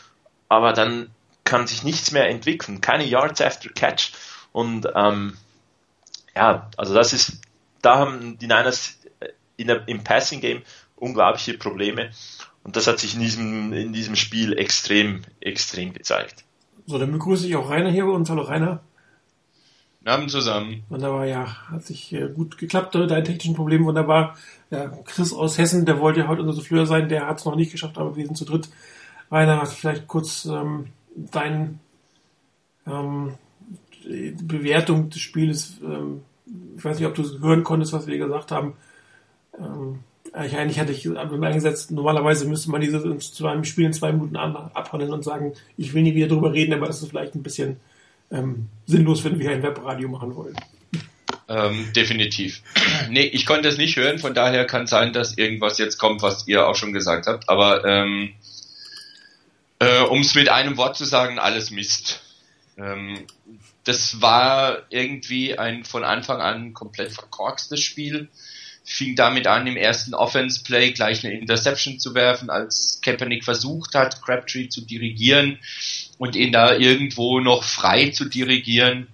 aber 0.48 0.74
dann 0.74 1.12
kann 1.50 1.66
sich 1.66 1.84
nichts 1.84 2.12
mehr 2.12 2.30
entwickeln, 2.30 2.80
keine 2.80 3.04
Yards 3.04 3.42
after 3.42 3.70
Catch 3.70 4.14
und 4.52 4.88
ähm, 4.96 5.34
ja, 6.36 6.70
also 6.78 6.94
das 6.94 7.12
ist, 7.12 7.42
da 7.82 7.98
haben 7.98 8.38
die 8.38 8.46
Niners 8.46 9.00
in 9.58 9.68
der, 9.68 9.88
im 9.88 10.04
Passing 10.04 10.42
Game 10.42 10.62
unglaubliche 10.96 11.58
Probleme 11.58 12.12
und 12.64 12.76
das 12.76 12.86
hat 12.86 13.00
sich 13.00 13.16
in 13.16 13.22
diesem, 13.22 13.74
in 13.74 13.94
diesem 13.94 14.16
Spiel 14.16 14.58
extrem, 14.58 15.24
extrem 15.42 15.94
gezeigt. 15.94 16.46
So, 16.86 17.00
dann 17.00 17.12
begrüße 17.12 17.48
ich 17.48 17.56
auch 17.56 17.70
Rainer 17.70 17.90
hier 17.90 18.06
bei 18.06 18.12
uns. 18.12 18.30
Hallo 18.30 18.44
Rainer. 18.44 18.82
Abend 20.06 20.32
zusammen. 20.32 20.84
Wunderbar, 20.90 21.26
ja. 21.26 21.70
Hat 21.70 21.84
sich 21.84 22.14
äh, 22.14 22.30
gut 22.30 22.58
geklappt, 22.58 22.96
dein 22.96 23.24
technischen 23.24 23.56
Problem 23.56 23.86
wunderbar. 23.86 24.38
Ja, 24.72 24.88
Chris 25.06 25.34
aus 25.34 25.58
Hessen, 25.58 25.86
der 25.86 26.00
wollte 26.00 26.22
ja 26.22 26.28
heute 26.28 26.42
unser 26.42 26.54
Souffleur 26.54 26.86
sein, 26.86 27.10
der 27.10 27.28
hat 27.28 27.40
es 27.40 27.46
noch 27.46 27.56
nicht 27.56 27.72
geschafft, 27.72 27.98
aber 27.98 28.16
wir 28.16 28.26
sind 28.26 28.36
zu 28.36 28.46
dritt. 28.46 28.70
Rainer, 29.32 29.66
vielleicht 29.66 30.08
kurz 30.08 30.46
ähm, 30.46 30.88
deine 31.16 31.80
ähm, 32.88 33.34
Bewertung 34.44 35.10
des 35.10 35.20
Spieles. 35.20 35.80
Ähm, 35.84 36.22
ich 36.78 36.84
weiß 36.84 36.98
nicht, 36.98 37.08
ob 37.08 37.16
du 37.16 37.22
es 37.22 37.40
hören 37.42 37.64
konntest, 37.64 37.94
was 37.94 38.08
wir 38.08 38.18
gesagt 38.18 38.52
haben. 38.52 38.74
Ähm, 39.58 40.00
ich, 40.46 40.56
eigentlich 40.56 40.80
hatte 40.80 40.92
ich 40.92 41.10
eingesetzt, 41.10 41.92
normalerweise 41.92 42.48
müsste 42.48 42.70
man 42.70 42.82
dieses 42.82 43.34
zu 43.34 43.48
einem 43.48 43.64
Spiel 43.64 43.86
in 43.86 43.94
zwei 43.94 44.12
Minuten 44.12 44.36
abhandeln 44.36 45.12
und 45.12 45.24
sagen, 45.24 45.54
ich 45.76 45.94
will 45.94 46.04
nie 46.04 46.14
wieder 46.14 46.28
drüber 46.28 46.54
reden, 46.54 46.74
aber 46.74 46.86
das 46.86 47.02
ist 47.02 47.10
vielleicht 47.10 47.36
ein 47.36 47.44
bisschen 47.44 47.78
ähm, 48.32 48.68
sinnlos, 48.86 49.24
wenn 49.24 49.40
wir 49.40 49.50
ein 49.50 49.64
Webradio 49.64 50.08
machen 50.08 50.36
wollen. 50.36 50.56
Ähm, 51.48 51.88
definitiv. 51.96 52.62
nee, 53.10 53.24
ich 53.24 53.48
konnte 53.48 53.70
es 53.70 53.78
nicht 53.78 53.98
hören, 53.98 54.20
von 54.20 54.36
daher 54.36 54.66
kann 54.66 54.86
sein, 54.86 55.14
dass 55.14 55.36
irgendwas 55.36 55.80
jetzt 55.80 55.98
kommt, 55.98 56.22
was 56.22 56.48
ihr 56.48 56.68
auch 56.68 56.76
schon 56.76 56.94
gesagt 56.94 57.26
habt. 57.26 57.50
Aber 57.50 57.84
ähm, 57.86 58.34
äh, 59.80 60.02
um 60.02 60.22
es 60.22 60.36
mit 60.36 60.50
einem 60.50 60.78
Wort 60.78 60.98
zu 60.98 61.06
sagen, 61.06 61.40
alles 61.40 61.72
Mist. 61.72 62.22
Ähm, 62.78 63.26
das 63.84 64.22
war 64.22 64.84
irgendwie 64.90 65.58
ein 65.58 65.84
von 65.84 66.04
Anfang 66.04 66.42
an 66.42 66.74
komplett 66.74 67.12
verkorkstes 67.12 67.82
Spiel. 67.82 68.30
Fing 68.84 69.16
damit 69.16 69.48
an, 69.48 69.68
im 69.68 69.78
ersten 69.78 70.14
Offense-Play 70.14 70.92
gleich 70.92 71.24
eine 71.24 71.38
Interception 71.38 72.00
zu 72.00 72.16
werfen, 72.16 72.50
als 72.50 73.00
Kaepernick 73.02 73.44
versucht 73.44 73.94
hat, 73.94 74.22
Crabtree 74.22 74.68
zu 74.68 74.82
dirigieren 74.82 75.60
und 76.18 76.36
ihn 76.36 76.52
da 76.52 76.76
irgendwo 76.76 77.40
noch 77.40 77.64
frei 77.64 78.10
zu 78.10 78.26
dirigieren. 78.26 79.08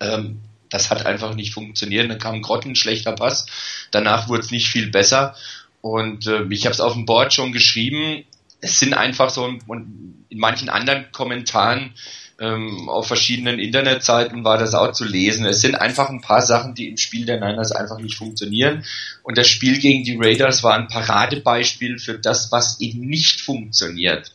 Ähm, 0.00 0.40
das 0.70 0.90
hat 0.90 1.04
einfach 1.06 1.34
nicht 1.34 1.52
funktioniert. 1.52 2.10
Dann 2.10 2.18
kam 2.18 2.36
ein 2.36 2.42
grottenschlechter 2.42 3.12
Pass. 3.12 3.46
Danach 3.90 4.28
wurde 4.28 4.42
es 4.42 4.50
nicht 4.50 4.68
viel 4.68 4.90
besser. 4.90 5.34
Und 5.80 6.26
äh, 6.26 6.44
ich 6.50 6.64
habe 6.66 6.74
es 6.74 6.80
auf 6.80 6.94
dem 6.94 7.06
Board 7.06 7.32
schon 7.32 7.52
geschrieben. 7.52 8.24
Es 8.60 8.78
sind 8.78 8.94
einfach 8.94 9.30
so, 9.30 9.44
und 9.44 10.24
in 10.28 10.38
manchen 10.38 10.68
anderen 10.68 11.10
Kommentaren 11.12 11.94
ähm, 12.40 12.88
auf 12.88 13.06
verschiedenen 13.06 13.58
Internetseiten 13.58 14.44
war 14.44 14.56
das 14.56 14.74
auch 14.74 14.92
zu 14.92 15.04
lesen. 15.04 15.44
Es 15.44 15.60
sind 15.60 15.74
einfach 15.74 16.08
ein 16.08 16.22
paar 16.22 16.40
Sachen, 16.40 16.74
die 16.74 16.88
im 16.88 16.96
Spiel 16.96 17.26
der 17.26 17.38
Niners 17.38 17.70
einfach 17.70 17.98
nicht 17.98 18.16
funktionieren. 18.16 18.84
Und 19.22 19.36
das 19.36 19.48
Spiel 19.48 19.78
gegen 19.78 20.04
die 20.04 20.16
Raiders 20.18 20.62
war 20.62 20.74
ein 20.74 20.88
Paradebeispiel 20.88 21.98
für 21.98 22.18
das, 22.18 22.50
was 22.50 22.80
eben 22.80 23.00
nicht 23.00 23.42
funktioniert. 23.42 24.32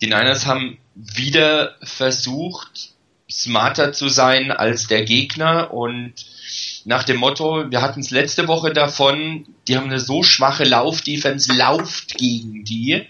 Die 0.00 0.06
Niners 0.06 0.46
haben 0.46 0.78
wieder 0.94 1.76
versucht, 1.82 2.90
smarter 3.30 3.92
zu 3.92 4.08
sein 4.08 4.50
als 4.50 4.88
der 4.88 5.04
Gegner 5.04 5.72
und 5.72 6.14
nach 6.88 7.04
dem 7.04 7.18
Motto, 7.18 7.70
wir 7.70 7.82
hatten 7.82 8.00
es 8.00 8.10
letzte 8.10 8.48
Woche 8.48 8.72
davon, 8.72 9.44
die 9.68 9.76
haben 9.76 9.90
eine 9.90 10.00
so 10.00 10.22
schwache 10.22 10.64
Lauf-Defense, 10.64 11.52
lauft 11.52 12.16
gegen 12.16 12.64
die. 12.64 13.02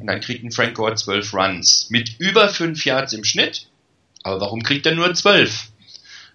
Und 0.00 0.06
dann 0.06 0.22
kriegt 0.22 0.44
ein 0.44 0.50
Frank 0.50 0.74
Gore 0.74 0.94
12 0.94 1.34
Runs 1.34 1.90
mit 1.90 2.18
über 2.18 2.48
5 2.48 2.82
Yards 2.86 3.12
im 3.12 3.24
Schnitt. 3.24 3.66
Aber 4.22 4.40
warum 4.40 4.62
kriegt 4.62 4.86
er 4.86 4.94
nur 4.94 5.12
12? 5.12 5.68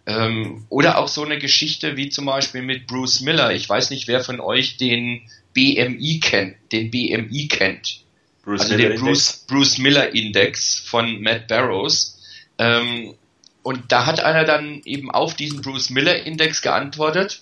Ähm, 0.06 0.68
oder 0.70 1.00
auch 1.00 1.08
so 1.08 1.26
eine 1.26 1.40
Geschichte 1.40 1.98
wie 1.98 2.10
zum 2.10 2.28
Beispiel 2.28 2.62
mit 2.62 2.86
Bruce 2.86 3.22
Miller. 3.22 3.52
Ich 3.56 3.68
weiß 3.68 3.90
nicht, 3.90 4.08
wer 4.08 4.24
von 4.24 4.40
euch 4.40 4.78
den 4.78 5.24
BMI 5.54 6.20
kennt, 6.20 6.58
den 6.72 6.92
BMI 6.92 7.48
kennt. 7.48 8.02
Bruce 8.44 8.62
also 8.62 8.76
Miller 8.76 8.90
den 8.90 9.00
Bruce, 9.00 9.46
Bruce 9.48 9.80
Miller 9.80 10.14
Index 10.14 10.78
von 10.86 11.22
Matt 11.24 11.48
Barrows. 11.48 12.22
Ähm, 12.60 13.16
und 13.64 13.92
da 13.92 14.06
hat 14.06 14.20
einer 14.20 14.44
dann 14.44 14.82
eben 14.86 15.10
auf 15.10 15.36
diesen 15.36 15.62
Bruce 15.62 15.90
Miller 15.90 16.26
Index 16.26 16.62
geantwortet. 16.62 17.42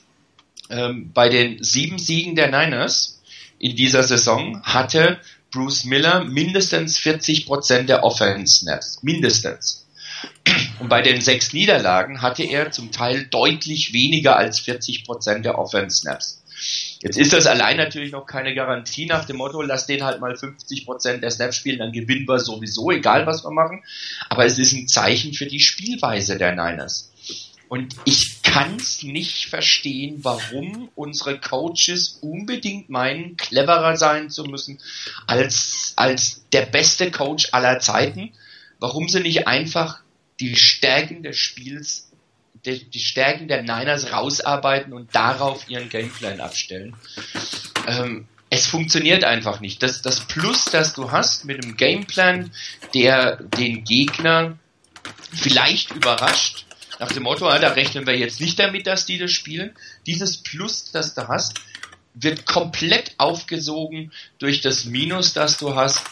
Ähm, 0.70 1.12
bei 1.14 1.30
den 1.30 1.62
sieben 1.64 1.98
Siegen 1.98 2.36
der 2.36 2.48
Niners 2.48 3.22
in 3.60 3.76
dieser 3.76 4.04
Saison 4.04 4.62
hatte 4.64 5.20
Bruce 5.52 5.84
Miller 5.86 6.24
mindestens 6.24 6.98
40 7.00 7.46
Prozent 7.46 7.90
der 7.90 8.04
Offense 8.04 8.60
Snaps. 8.60 9.04
Mindestens. 9.04 9.86
Und 10.80 10.90
bei 10.90 11.02
den 11.02 11.22
sechs 11.22 11.54
Niederlagen 11.54 12.22
hatte 12.22 12.44
er 12.44 12.72
zum 12.72 12.92
Teil 12.92 13.26
deutlich 13.26 13.92
weniger 13.94 14.38
als 14.38 14.60
40 14.60 15.04
Prozent 15.06 15.46
der 15.46 15.58
Offense 15.58 15.98
Snaps. 16.02 16.41
Jetzt 17.02 17.18
ist 17.18 17.34
das 17.34 17.48
allein 17.48 17.78
natürlich 17.78 18.12
noch 18.12 18.26
keine 18.26 18.54
Garantie 18.54 19.06
nach 19.06 19.26
dem 19.26 19.38
Motto, 19.38 19.62
lass 19.62 19.88
den 19.88 20.04
halt 20.04 20.22
mal 20.22 20.36
50 20.36 20.86
Prozent 20.86 21.24
der 21.24 21.32
Snaps 21.32 21.58
spielen, 21.58 21.80
dann 21.80 21.92
gewinnen 21.92 22.28
wir 22.28 22.40
sowieso, 22.40 22.92
egal 22.92 23.26
was 23.26 23.44
wir 23.44 23.52
machen. 23.52 23.84
Aber 24.30 24.46
es 24.46 24.60
ist 24.60 24.74
ein 24.74 24.88
Zeichen 24.88 25.34
für 25.34 25.48
die 25.48 25.60
Spielweise 25.60 26.38
der 26.38 26.52
Niners. 26.52 27.12
Und 27.72 27.96
ich 28.04 28.44
kann 28.44 28.76
es 28.76 29.02
nicht 29.02 29.46
verstehen, 29.46 30.20
warum 30.24 30.90
unsere 30.94 31.40
Coaches 31.40 32.20
unbedingt 32.22 32.90
meinen, 32.90 33.38
cleverer 33.38 33.96
sein 33.96 34.30
zu 34.30 34.44
müssen 34.44 34.80
als, 35.26 35.94
als 35.96 36.44
der 36.52 36.66
beste 36.66 37.12
Coach 37.12 37.48
aller 37.54 37.80
Zeiten. 37.80 38.34
Warum 38.80 39.08
sie 39.08 39.22
nicht 39.22 39.48
einfach 39.48 40.02
die 40.42 40.58
Stärken 40.58 41.24
des 41.24 41.38
Spiels 41.38 42.11
die, 42.66 42.90
die 42.90 43.00
Stärken 43.00 43.48
der 43.48 43.62
Niners 43.64 44.12
rausarbeiten 44.12 44.94
und 44.94 45.14
darauf 45.16 45.70
ihren 45.70 45.90
Gameplan 45.90 46.40
abstellen. 46.40 46.96
Ähm, 47.88 48.28
es 48.50 48.68
funktioniert 48.68 49.24
einfach 49.24 49.62
nicht. 49.62 49.82
Das, 49.82 50.02
das 50.02 50.22
Plus, 50.22 50.66
das 50.66 50.94
du 50.94 51.12
hast 51.12 51.46
mit 51.46 51.64
dem 51.64 51.78
Gameplan, 51.78 52.52
der 52.94 53.38
den 53.38 53.84
Gegner 53.84 54.58
vielleicht 55.34 55.92
überrascht, 55.92 56.66
nach 57.00 57.12
dem 57.12 57.24
Motto, 57.24 57.48
ah, 57.48 57.58
da 57.58 57.70
rechnen 57.70 58.06
wir 58.06 58.16
jetzt 58.16 58.40
nicht 58.42 58.60
damit, 58.60 58.86
dass 58.86 59.06
die 59.06 59.18
das 59.18 59.32
spielen. 59.32 59.74
Dieses 60.06 60.38
Plus, 60.38 60.92
das 60.92 61.16
du 61.16 61.28
hast, 61.28 61.60
wird 62.14 62.46
komplett 62.46 63.16
aufgesogen 63.18 64.12
durch 64.38 64.62
das 64.62 64.86
Minus, 64.86 65.34
das 65.34 65.58
du 65.58 65.76
hast 65.76 66.04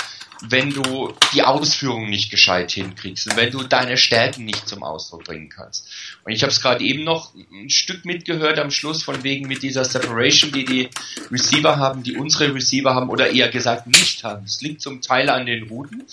wenn 0.42 0.72
du 0.72 1.14
die 1.34 1.44
Ausführung 1.44 2.10
nicht 2.10 2.32
gescheit 2.32 2.72
hinkriegst 2.72 3.28
und 3.28 3.36
wenn 3.36 3.52
du 3.52 3.64
deine 3.64 3.98
Stärken 3.98 4.46
nicht 4.46 4.68
zum 4.68 4.84
Ausdruck 4.84 5.26
bringen 5.26 5.50
kannst. 5.50 5.88
Und 6.24 6.32
ich 6.32 6.42
habe 6.44 6.52
es 6.52 6.62
gerade 6.62 6.84
eben 6.84 7.04
noch 7.04 7.34
ein 7.36 7.70
Stück 7.70 8.06
mitgehört 8.06 8.58
am 8.60 8.72
Schluss 8.72 9.04
von 9.04 9.24
wegen 9.24 9.48
mit 9.48 9.64
dieser 9.64 9.84
Separation, 9.84 10.52
die 10.52 10.66
die 10.66 10.90
Receiver 11.30 11.78
haben, 11.78 12.04
die 12.04 12.16
unsere 12.16 12.54
Receiver 12.54 12.94
haben 12.94 13.10
oder 13.10 13.32
eher 13.32 13.50
gesagt 13.50 13.88
nicht 13.88 14.24
haben. 14.24 14.46
Es 14.46 14.62
liegt 14.62 14.82
zum 14.82 15.02
Teil 15.02 15.30
an 15.30 15.46
den 15.46 15.68
Routen, 15.68 16.04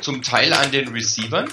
zum 0.00 0.22
Teil 0.22 0.52
an 0.52 0.70
den 0.70 0.88
Receivern 0.88 1.48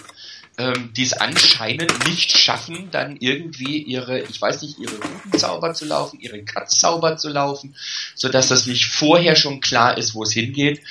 ähm, 0.60 0.92
die 0.96 1.04
es 1.04 1.14
anscheinend 1.14 2.08
nicht 2.08 2.36
schaffen, 2.36 2.90
dann 2.90 3.18
irgendwie 3.20 3.78
ihre, 3.78 4.22
ich 4.22 4.42
weiß 4.42 4.64
nicht, 4.64 4.80
ihre 4.80 4.96
Routen 4.96 5.38
sauber 5.38 5.76
zu 5.76 5.86
laufen, 5.86 6.20
ihre 6.20 6.44
Cuts 6.44 6.80
sauber 6.80 7.16
zu 7.16 7.30
laufen, 7.30 7.76
so 8.16 8.28
dass 8.28 8.48
das 8.48 8.66
nicht 8.66 8.86
vorher 8.86 9.36
schon 9.36 9.62
klar 9.62 9.98
ist, 10.00 10.16
wo 10.16 10.24
es 10.24 10.34
hingeht 10.34 10.82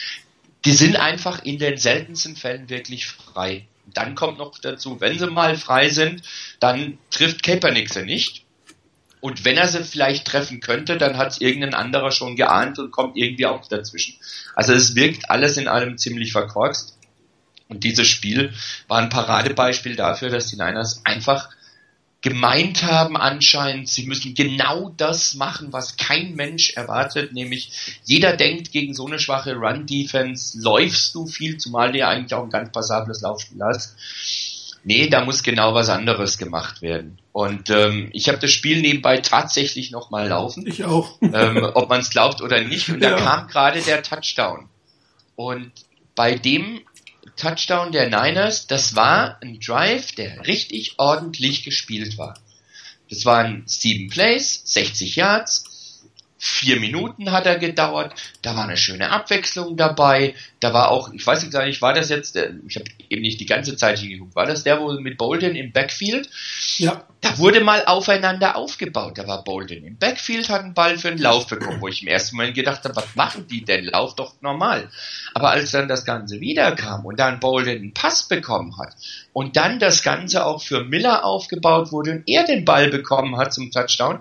die 0.64 0.72
sind 0.72 0.96
einfach 0.96 1.44
in 1.44 1.58
den 1.58 1.76
seltensten 1.76 2.36
Fällen 2.36 2.68
wirklich 2.68 3.06
frei. 3.06 3.66
Dann 3.86 4.14
kommt 4.14 4.38
noch 4.38 4.58
dazu, 4.58 5.00
wenn 5.00 5.18
sie 5.18 5.28
mal 5.28 5.56
frei 5.56 5.88
sind, 5.90 6.22
dann 6.58 6.98
trifft 7.10 7.42
Kaepernick 7.42 7.92
sie 7.92 8.02
nicht. 8.02 8.44
Und 9.20 9.44
wenn 9.44 9.56
er 9.56 9.68
sie 9.68 9.82
vielleicht 9.84 10.26
treffen 10.26 10.60
könnte, 10.60 10.98
dann 10.98 11.16
hat 11.16 11.32
es 11.32 11.40
irgendein 11.40 11.74
anderer 11.74 12.12
schon 12.12 12.36
geahnt 12.36 12.78
und 12.78 12.90
kommt 12.90 13.16
irgendwie 13.16 13.46
auch 13.46 13.66
dazwischen. 13.66 14.14
Also 14.54 14.72
es 14.72 14.94
wirkt 14.94 15.30
alles 15.30 15.56
in 15.56 15.68
allem 15.68 15.98
ziemlich 15.98 16.32
verkorkst. 16.32 16.96
Und 17.68 17.82
dieses 17.82 18.06
Spiel 18.06 18.52
war 18.86 18.98
ein 18.98 19.08
Paradebeispiel 19.08 19.96
dafür, 19.96 20.30
dass 20.30 20.46
die 20.46 20.56
Niners 20.56 21.00
einfach 21.04 21.48
gemeint 22.22 22.82
haben 22.82 23.16
anscheinend, 23.16 23.88
sie 23.88 24.06
müssen 24.06 24.34
genau 24.34 24.92
das 24.96 25.34
machen, 25.34 25.72
was 25.72 25.96
kein 25.96 26.34
Mensch 26.34 26.74
erwartet, 26.74 27.32
nämlich 27.32 27.98
jeder 28.04 28.36
denkt, 28.36 28.72
gegen 28.72 28.94
so 28.94 29.06
eine 29.06 29.18
schwache 29.18 29.54
Run-Defense 29.54 30.60
läufst 30.60 31.14
du 31.14 31.26
viel, 31.26 31.58
zumal 31.58 31.92
du 31.92 31.98
ja 31.98 32.08
eigentlich 32.08 32.34
auch 32.34 32.42
ein 32.42 32.50
ganz 32.50 32.72
passables 32.72 33.20
Laufspiel 33.20 33.62
hast. 33.62 33.96
Nee, 34.82 35.08
da 35.08 35.24
muss 35.24 35.42
genau 35.42 35.74
was 35.74 35.88
anderes 35.88 36.38
gemacht 36.38 36.80
werden. 36.80 37.18
Und 37.32 37.70
ähm, 37.70 38.08
ich 38.12 38.28
habe 38.28 38.38
das 38.38 38.52
Spiel 38.52 38.80
nebenbei 38.80 39.18
tatsächlich 39.18 39.90
nochmal 39.90 40.28
laufen. 40.28 40.64
Ich 40.64 40.84
auch. 40.84 41.18
ähm, 41.20 41.68
ob 41.74 41.88
man 41.88 42.00
es 42.00 42.10
glaubt 42.10 42.40
oder 42.40 42.60
nicht. 42.62 42.88
Und 42.88 43.02
da 43.02 43.10
ja. 43.10 43.16
kam 43.16 43.48
gerade 43.48 43.80
der 43.80 44.04
Touchdown. 44.04 44.68
Und 45.34 45.72
bei 46.14 46.36
dem 46.36 46.80
Touchdown 47.36 47.92
der 47.92 48.08
Niners, 48.08 48.66
das 48.66 48.96
war 48.96 49.40
ein 49.42 49.60
Drive, 49.60 50.12
der 50.12 50.46
richtig 50.46 50.94
ordentlich 50.98 51.64
gespielt 51.64 52.18
war. 52.18 52.38
Das 53.08 53.24
waren 53.24 53.62
sieben 53.66 54.08
Plays, 54.08 54.62
60 54.64 55.16
Yards, 55.16 55.64
Vier 56.48 56.78
Minuten 56.78 57.32
hat 57.32 57.44
er 57.44 57.58
gedauert, 57.58 58.14
da 58.40 58.54
war 58.54 58.64
eine 58.64 58.76
schöne 58.76 59.10
Abwechslung 59.10 59.76
dabei, 59.76 60.34
da 60.60 60.72
war 60.72 60.92
auch, 60.92 61.12
ich 61.12 61.26
weiß 61.26 61.50
gar 61.50 61.64
nicht, 61.64 61.82
war 61.82 61.92
das 61.92 62.08
jetzt, 62.08 62.36
ich 62.36 62.76
habe 62.76 62.86
eben 63.10 63.22
nicht 63.22 63.40
die 63.40 63.46
ganze 63.46 63.76
Zeit 63.76 63.98
hingeguckt, 63.98 64.36
war 64.36 64.46
das 64.46 64.62
der, 64.62 64.80
wo 64.80 64.92
mit 64.92 65.18
Bolden 65.18 65.56
im 65.56 65.72
Backfield? 65.72 66.30
Ja. 66.78 67.04
Da 67.20 67.38
wurde 67.38 67.62
mal 67.62 67.84
aufeinander 67.86 68.54
aufgebaut, 68.54 69.18
da 69.18 69.26
war 69.26 69.42
Bolden 69.42 69.84
im 69.84 69.98
Backfield, 69.98 70.48
hat 70.48 70.62
einen 70.62 70.74
Ball 70.74 70.98
für 70.98 71.08
einen 71.08 71.18
Lauf 71.18 71.48
bekommen, 71.48 71.80
wo 71.80 71.88
ich 71.88 72.02
im 72.02 72.08
ersten 72.08 72.36
Moment 72.36 72.54
gedacht 72.54 72.84
habe, 72.84 72.94
was 72.94 73.16
machen 73.16 73.48
die 73.48 73.64
denn, 73.64 73.84
lauf 73.84 74.14
doch 74.14 74.40
normal. 74.40 74.88
Aber 75.34 75.50
als 75.50 75.72
dann 75.72 75.88
das 75.88 76.04
Ganze 76.04 76.40
wiederkam 76.40 77.04
und 77.04 77.18
dann 77.18 77.40
Bolden 77.40 77.76
einen 77.76 77.92
Pass 77.92 78.28
bekommen 78.28 78.78
hat 78.78 78.94
und 79.32 79.56
dann 79.56 79.80
das 79.80 80.04
Ganze 80.04 80.46
auch 80.46 80.62
für 80.62 80.84
Miller 80.84 81.24
aufgebaut 81.24 81.90
wurde 81.90 82.12
und 82.12 82.22
er 82.28 82.44
den 82.44 82.64
Ball 82.64 82.88
bekommen 82.88 83.36
hat 83.36 83.52
zum 83.52 83.72
Touchdown, 83.72 84.20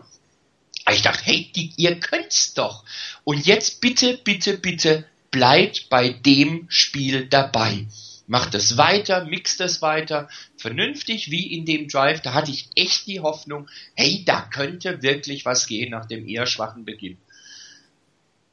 ich 0.94 1.02
dachte, 1.02 1.24
hey, 1.24 1.52
die, 1.56 1.74
ihr 1.78 2.00
könnt's 2.00 2.54
doch. 2.54 2.84
Und 3.24 3.46
jetzt 3.46 3.82
bitte, 3.82 4.18
bitte, 4.24 4.58
bitte 4.58 5.06
bleibt 5.32 5.90
bei 5.90 6.10
dem 6.10 6.68
Spiel 6.70 7.28
dabei. 7.28 7.88
Macht 8.28 8.56
es 8.56 8.78
weiter, 8.78 9.26
mixt 9.26 9.62
es 9.62 9.82
weiter, 9.82 10.30
vernünftig 10.58 11.30
wie 11.30 11.54
in 11.54 11.66
dem 11.66 11.88
Drive. 11.88 12.22
Da 12.22 12.34
hatte 12.34 12.52
ich 12.52 12.70
echt 12.76 13.08
die 13.08 13.20
Hoffnung, 13.20 13.68
hey, 13.96 14.24
da 14.26 14.42
könnte 14.42 15.02
wirklich 15.04 15.46
was 15.46 15.68
gehen 15.68 15.92
nach 15.92 16.06
dem 16.06 16.28
eher 16.28 16.48
schwachen 16.48 16.86
Beginn. 16.86 17.18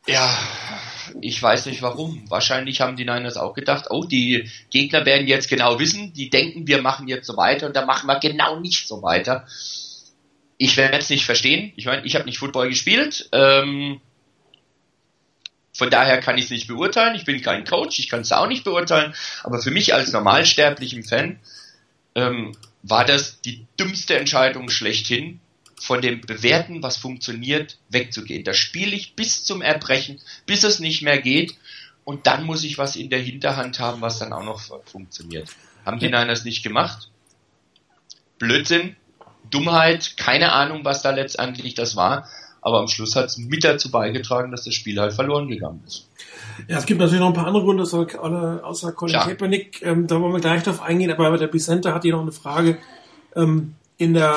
Ja, 0.06 0.36
ich 1.20 1.40
weiß 1.40 1.66
nicht 1.66 1.80
warum. 1.80 2.28
Wahrscheinlich 2.28 2.80
haben 2.80 2.96
die 2.96 3.04
Niners 3.04 3.36
auch 3.36 3.54
gedacht, 3.54 3.86
oh, 3.90 4.04
die 4.04 4.50
Gegner 4.70 5.06
werden 5.06 5.28
jetzt 5.28 5.48
genau 5.48 5.78
wissen, 5.78 6.12
die 6.12 6.28
denken, 6.28 6.66
wir 6.66 6.82
machen 6.82 7.06
jetzt 7.06 7.26
so 7.26 7.36
weiter 7.36 7.66
und 7.66 7.76
da 7.76 7.86
machen 7.86 8.08
wir 8.08 8.18
genau 8.18 8.58
nicht 8.58 8.88
so 8.88 9.02
weiter 9.02 9.46
ich 10.62 10.76
werde 10.76 10.96
es 10.96 11.10
nicht 11.10 11.24
verstehen. 11.24 11.72
Ich 11.74 11.86
meine, 11.86 12.06
ich 12.06 12.14
habe 12.14 12.24
nicht 12.24 12.38
Football 12.38 12.68
gespielt. 12.68 13.28
Ähm, 13.32 14.00
von 15.72 15.90
daher 15.90 16.20
kann 16.20 16.38
ich 16.38 16.44
es 16.44 16.50
nicht 16.50 16.68
beurteilen. 16.68 17.16
Ich 17.16 17.24
bin 17.24 17.42
kein 17.42 17.64
Coach, 17.64 17.98
ich 17.98 18.08
kann 18.08 18.20
es 18.20 18.30
auch 18.30 18.46
nicht 18.46 18.62
beurteilen. 18.62 19.12
Aber 19.42 19.60
für 19.60 19.72
mich 19.72 19.92
als 19.92 20.12
normalsterblichen 20.12 21.02
Fan 21.02 21.40
ähm, 22.14 22.52
war 22.84 23.04
das 23.04 23.40
die 23.40 23.66
dümmste 23.76 24.16
Entscheidung 24.16 24.70
schlechthin, 24.70 25.40
von 25.80 26.00
dem 26.00 26.20
Bewerten, 26.20 26.80
was 26.80 26.96
funktioniert, 26.96 27.78
wegzugehen. 27.88 28.44
Da 28.44 28.54
spiele 28.54 28.94
ich 28.94 29.16
bis 29.16 29.42
zum 29.42 29.62
Erbrechen, 29.62 30.20
bis 30.46 30.62
es 30.62 30.78
nicht 30.78 31.02
mehr 31.02 31.20
geht. 31.20 31.56
Und 32.04 32.28
dann 32.28 32.44
muss 32.44 32.62
ich 32.62 32.78
was 32.78 32.94
in 32.94 33.10
der 33.10 33.18
Hinterhand 33.18 33.80
haben, 33.80 34.00
was 34.00 34.20
dann 34.20 34.32
auch 34.32 34.44
noch 34.44 34.60
funktioniert. 34.84 35.48
Haben 35.84 35.98
die 35.98 36.06
Niners 36.06 36.44
nicht 36.44 36.62
gemacht? 36.62 37.08
Blödsinn, 38.38 38.94
Dummheit, 39.52 40.16
keine 40.16 40.52
Ahnung, 40.52 40.84
was 40.84 41.02
da 41.02 41.10
letztendlich 41.10 41.74
das 41.74 41.96
war. 41.96 42.26
Aber 42.60 42.78
am 42.78 42.88
Schluss 42.88 43.16
hat 43.16 43.26
es 43.26 43.38
mit 43.38 43.64
dazu 43.64 43.90
beigetragen, 43.90 44.52
dass 44.52 44.64
das 44.64 44.74
Spiel 44.74 45.00
halt 45.00 45.12
verloren 45.12 45.48
gegangen 45.48 45.82
ist. 45.86 46.08
Ja, 46.68 46.78
es 46.78 46.86
gibt 46.86 47.00
natürlich 47.00 47.20
noch 47.20 47.28
ein 47.28 47.34
paar 47.34 47.46
andere 47.46 47.64
Gründe, 47.64 47.82
außer 47.82 48.92
Colin 48.92 49.14
Klar. 49.14 49.26
Kaepernick. 49.26 49.82
Ähm, 49.82 50.06
da 50.06 50.20
wollen 50.20 50.32
wir 50.32 50.40
gleich 50.40 50.62
drauf 50.62 50.80
eingehen. 50.80 51.10
Aber 51.10 51.38
der 51.38 51.48
Bicenter 51.48 51.92
hat 51.92 52.02
hier 52.02 52.12
noch 52.12 52.22
eine 52.22 52.30
Frage 52.32 52.78
ähm, 53.34 53.74
in 53.96 54.14
der, 54.14 54.34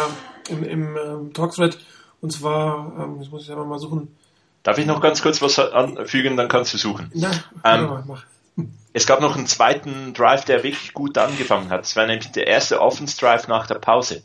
im, 0.50 0.64
im 0.64 0.98
ähm, 0.98 1.34
Talkthread. 1.34 1.78
Und 2.22 2.32
zwar, 2.32 2.94
ähm, 3.00 3.22
jetzt 3.22 3.32
muss 3.32 3.44
ich 3.44 3.52
aber 3.52 3.66
mal 3.66 3.78
suchen. 3.78 4.16
Darf 4.64 4.80
ich 4.80 4.88
noch 4.88 5.02
ganz 5.02 5.22
kurz 5.22 5.44
was 5.44 5.60
anfügen, 5.60 6.36
dann 6.36 6.48
kannst 6.48 6.74
du 6.74 6.78
suchen. 6.80 7.12
Na, 7.14 7.30
ähm, 7.64 8.04
mach. 8.08 8.24
Es 8.94 9.06
gab 9.06 9.20
noch 9.20 9.36
einen 9.36 9.46
zweiten 9.46 10.14
Drive, 10.14 10.46
der 10.46 10.64
wirklich 10.64 10.94
gut 10.94 11.18
angefangen 11.18 11.70
hat. 11.70 11.84
Es 11.84 11.96
war 11.96 12.08
nämlich 12.08 12.32
der 12.32 12.48
erste 12.48 12.82
Offense 12.82 13.20
Drive 13.20 13.48
nach 13.48 13.68
der 13.68 13.76
Pause 13.76 14.24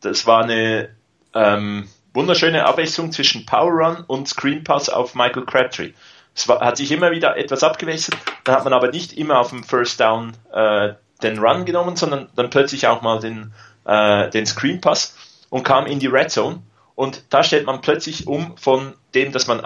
das 0.00 0.26
war 0.26 0.44
eine, 0.44 0.90
ähm, 1.34 1.88
wunderschöne 2.14 2.66
Abwechslung 2.66 3.12
zwischen 3.12 3.46
Power 3.46 3.70
Run 3.70 4.04
und 4.06 4.28
Screen 4.28 4.64
Pass 4.64 4.88
auf 4.88 5.14
Michael 5.14 5.44
Crabtree. 5.44 5.92
Es 6.34 6.48
war, 6.48 6.60
hat 6.60 6.76
sich 6.76 6.90
immer 6.92 7.10
wieder 7.10 7.36
etwas 7.36 7.62
abgewechselt, 7.62 8.16
da 8.44 8.54
hat 8.54 8.64
man 8.64 8.72
aber 8.72 8.90
nicht 8.90 9.12
immer 9.12 9.38
auf 9.38 9.50
dem 9.50 9.64
First 9.64 10.00
Down 10.00 10.32
äh, 10.52 10.94
den 11.22 11.38
Run 11.38 11.64
genommen, 11.64 11.96
sondern 11.96 12.28
dann 12.36 12.50
plötzlich 12.50 12.86
auch 12.86 13.02
mal 13.02 13.20
den, 13.20 13.52
äh, 13.84 14.30
den 14.30 14.46
Screen 14.46 14.80
Pass 14.80 15.16
und 15.50 15.64
kam 15.64 15.86
in 15.86 15.98
die 15.98 16.06
Red 16.06 16.30
Zone 16.30 16.62
und 16.94 17.24
da 17.30 17.42
stellt 17.42 17.66
man 17.66 17.80
plötzlich 17.80 18.26
um 18.26 18.56
von 18.56 18.94
dem, 19.14 19.32
dass 19.32 19.46
man 19.46 19.62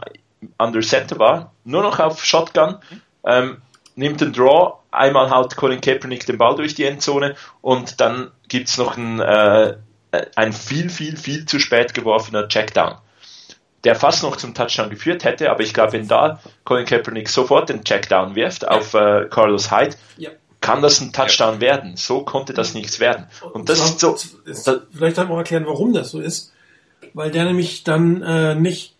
under 0.59 0.81
Center 0.81 1.19
war, 1.19 1.53
nur 1.64 1.83
noch 1.83 1.99
auf 2.00 2.25
Shotgun, 2.25 2.76
ähm, 3.25 3.62
nimmt 3.95 4.21
den 4.21 4.33
Draw, 4.33 4.79
einmal 4.91 5.31
haut 5.31 5.57
Colin 5.57 5.81
Kaepernick 5.81 6.26
den 6.26 6.38
Ball 6.38 6.57
durch 6.57 6.75
die 6.75 6.85
Endzone 6.85 7.37
und 7.61 8.00
dann 8.00 8.31
gibt's 8.49 8.79
noch 8.79 8.97
ein, 8.97 9.21
äh, 9.21 9.76
ein 10.37 10.52
viel, 10.52 10.90
viel, 10.90 11.16
viel 11.16 11.47
zu 11.47 11.59
spät 11.59 11.94
geworfener 11.94 12.49
Checkdown 12.49 12.99
der 13.85 13.94
fast 13.94 14.23
noch 14.23 14.37
zum 14.37 14.54
Touchdown 14.54 14.90
geführt 14.90 15.25
hätte, 15.25 15.50
aber 15.50 15.62
ich 15.62 15.75
glaube, 15.75 15.92
wenn 15.92 16.09
da 16.09 16.40
Colin 16.64 16.87
Kaepernick 16.87 17.28
sofort 17.28 17.68
den 17.68 17.85
Checkdown 17.85 18.35
wirft 18.35 18.66
auf 18.66 18.94
äh, 18.94 19.26
Carlos 19.30 19.71
Hyde, 19.71 19.97
ja. 20.16 20.30
kann 20.61 20.83
das 20.83 21.00
ein 21.00 21.12
Touchdown 21.12 21.56
ja. 21.56 21.61
werden. 21.61 21.97
So 21.97 22.25
konnte 22.25 22.54
das 22.54 22.75
nichts 22.75 22.99
werden. 22.99 23.26
Und 23.52 23.68
das 23.68 23.80
ist 23.80 24.00
so. 24.00 24.16
Ist, 24.47 24.71
vielleicht 24.92 25.18
auch 25.18 25.28
mal 25.28 25.38
erklären, 25.38 25.66
warum 25.66 25.92
das 25.92 26.11
so 26.11 26.21
ist, 26.21 26.52
weil 27.12 27.30
der 27.30 27.44
nämlich 27.44 27.85
dann 27.85 28.23
äh, 28.23 28.54
nicht 28.54 28.97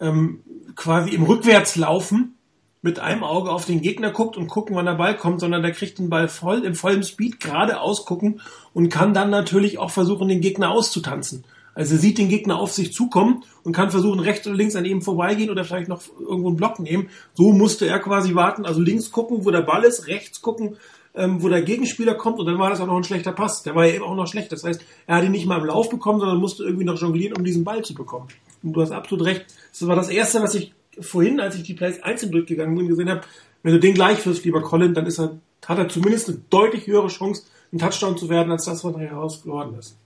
ähm, 0.00 0.42
quasi 0.76 1.10
im 1.10 1.24
Rückwärtslaufen 1.24 2.37
mit 2.80 2.98
einem 2.98 3.24
Auge 3.24 3.50
auf 3.50 3.64
den 3.64 3.80
Gegner 3.80 4.10
guckt 4.10 4.36
und 4.36 4.48
gucken, 4.48 4.76
wann 4.76 4.86
der 4.86 4.94
Ball 4.94 5.16
kommt, 5.16 5.40
sondern 5.40 5.62
der 5.62 5.72
kriegt 5.72 5.98
den 5.98 6.10
Ball 6.10 6.28
voll 6.28 6.64
im 6.64 6.74
vollen 6.74 7.02
Speed 7.02 7.40
geradeaus 7.40 8.04
gucken 8.04 8.40
und 8.72 8.88
kann 8.88 9.14
dann 9.14 9.30
natürlich 9.30 9.78
auch 9.78 9.90
versuchen, 9.90 10.28
den 10.28 10.40
Gegner 10.40 10.70
auszutanzen. 10.70 11.44
Also 11.74 11.94
er 11.94 12.00
sieht 12.00 12.18
den 12.18 12.28
Gegner 12.28 12.58
auf 12.58 12.72
sich 12.72 12.92
zukommen 12.92 13.44
und 13.62 13.72
kann 13.72 13.90
versuchen, 13.90 14.18
rechts 14.18 14.46
oder 14.48 14.56
links 14.56 14.74
an 14.74 14.84
ihm 14.84 15.00
vorbeigehen 15.00 15.50
oder 15.50 15.64
vielleicht 15.64 15.88
noch 15.88 16.02
irgendwo 16.18 16.48
einen 16.48 16.56
Block 16.56 16.80
nehmen. 16.80 17.08
So 17.34 17.52
musste 17.52 17.86
er 17.86 18.00
quasi 18.00 18.34
warten, 18.34 18.66
also 18.66 18.80
links 18.80 19.12
gucken, 19.12 19.44
wo 19.44 19.50
der 19.52 19.62
Ball 19.62 19.84
ist, 19.84 20.08
rechts 20.08 20.42
gucken, 20.42 20.76
ähm, 21.14 21.42
wo 21.42 21.48
der 21.48 21.62
Gegenspieler 21.62 22.14
kommt 22.14 22.40
und 22.40 22.46
dann 22.46 22.58
war 22.58 22.70
das 22.70 22.80
auch 22.80 22.86
noch 22.86 22.96
ein 22.96 23.04
schlechter 23.04 23.32
Pass. 23.32 23.62
Der 23.62 23.74
war 23.74 23.86
ja 23.86 23.94
eben 23.94 24.04
auch 24.04 24.16
noch 24.16 24.26
schlecht. 24.26 24.50
Das 24.50 24.64
heißt, 24.64 24.80
er 25.06 25.16
hat 25.16 25.24
ihn 25.24 25.30
nicht 25.30 25.46
mal 25.46 25.60
im 25.60 25.66
Lauf 25.66 25.88
bekommen, 25.88 26.18
sondern 26.20 26.38
musste 26.38 26.64
irgendwie 26.64 26.84
noch 26.84 27.00
jonglieren, 27.00 27.36
um 27.36 27.44
diesen 27.44 27.64
Ball 27.64 27.84
zu 27.84 27.94
bekommen. 27.94 28.28
Und 28.62 28.72
du 28.72 28.80
hast 28.80 28.90
absolut 28.90 29.24
recht. 29.24 29.46
Das 29.70 29.86
war 29.86 29.96
das 29.96 30.08
Erste, 30.08 30.42
was 30.42 30.54
ich 30.54 30.74
vorhin, 31.00 31.40
als 31.40 31.54
ich 31.56 31.62
die 31.62 31.74
Plays 31.74 32.02
einzeln 32.02 32.32
durchgegangen 32.32 32.76
bin, 32.76 32.88
gesehen 32.88 33.10
habe. 33.10 33.22
Wenn 33.62 33.72
du 33.72 33.80
den 33.80 33.94
gleich 33.94 34.24
wirst, 34.26 34.44
lieber 34.44 34.62
Colin, 34.62 34.94
dann 34.94 35.06
ist 35.06 35.18
er, 35.18 35.38
hat 35.66 35.78
er 35.78 35.88
zumindest 35.88 36.28
eine 36.28 36.38
deutlich 36.50 36.86
höhere 36.86 37.08
Chance, 37.08 37.42
ein 37.72 37.78
Touchdown 37.78 38.16
zu 38.16 38.28
werden, 38.28 38.52
als 38.52 38.64
das, 38.64 38.84
was 38.84 38.92
nachher 38.92 39.10
heraus 39.10 39.42
geworden 39.42 39.76
ist. 39.78 39.96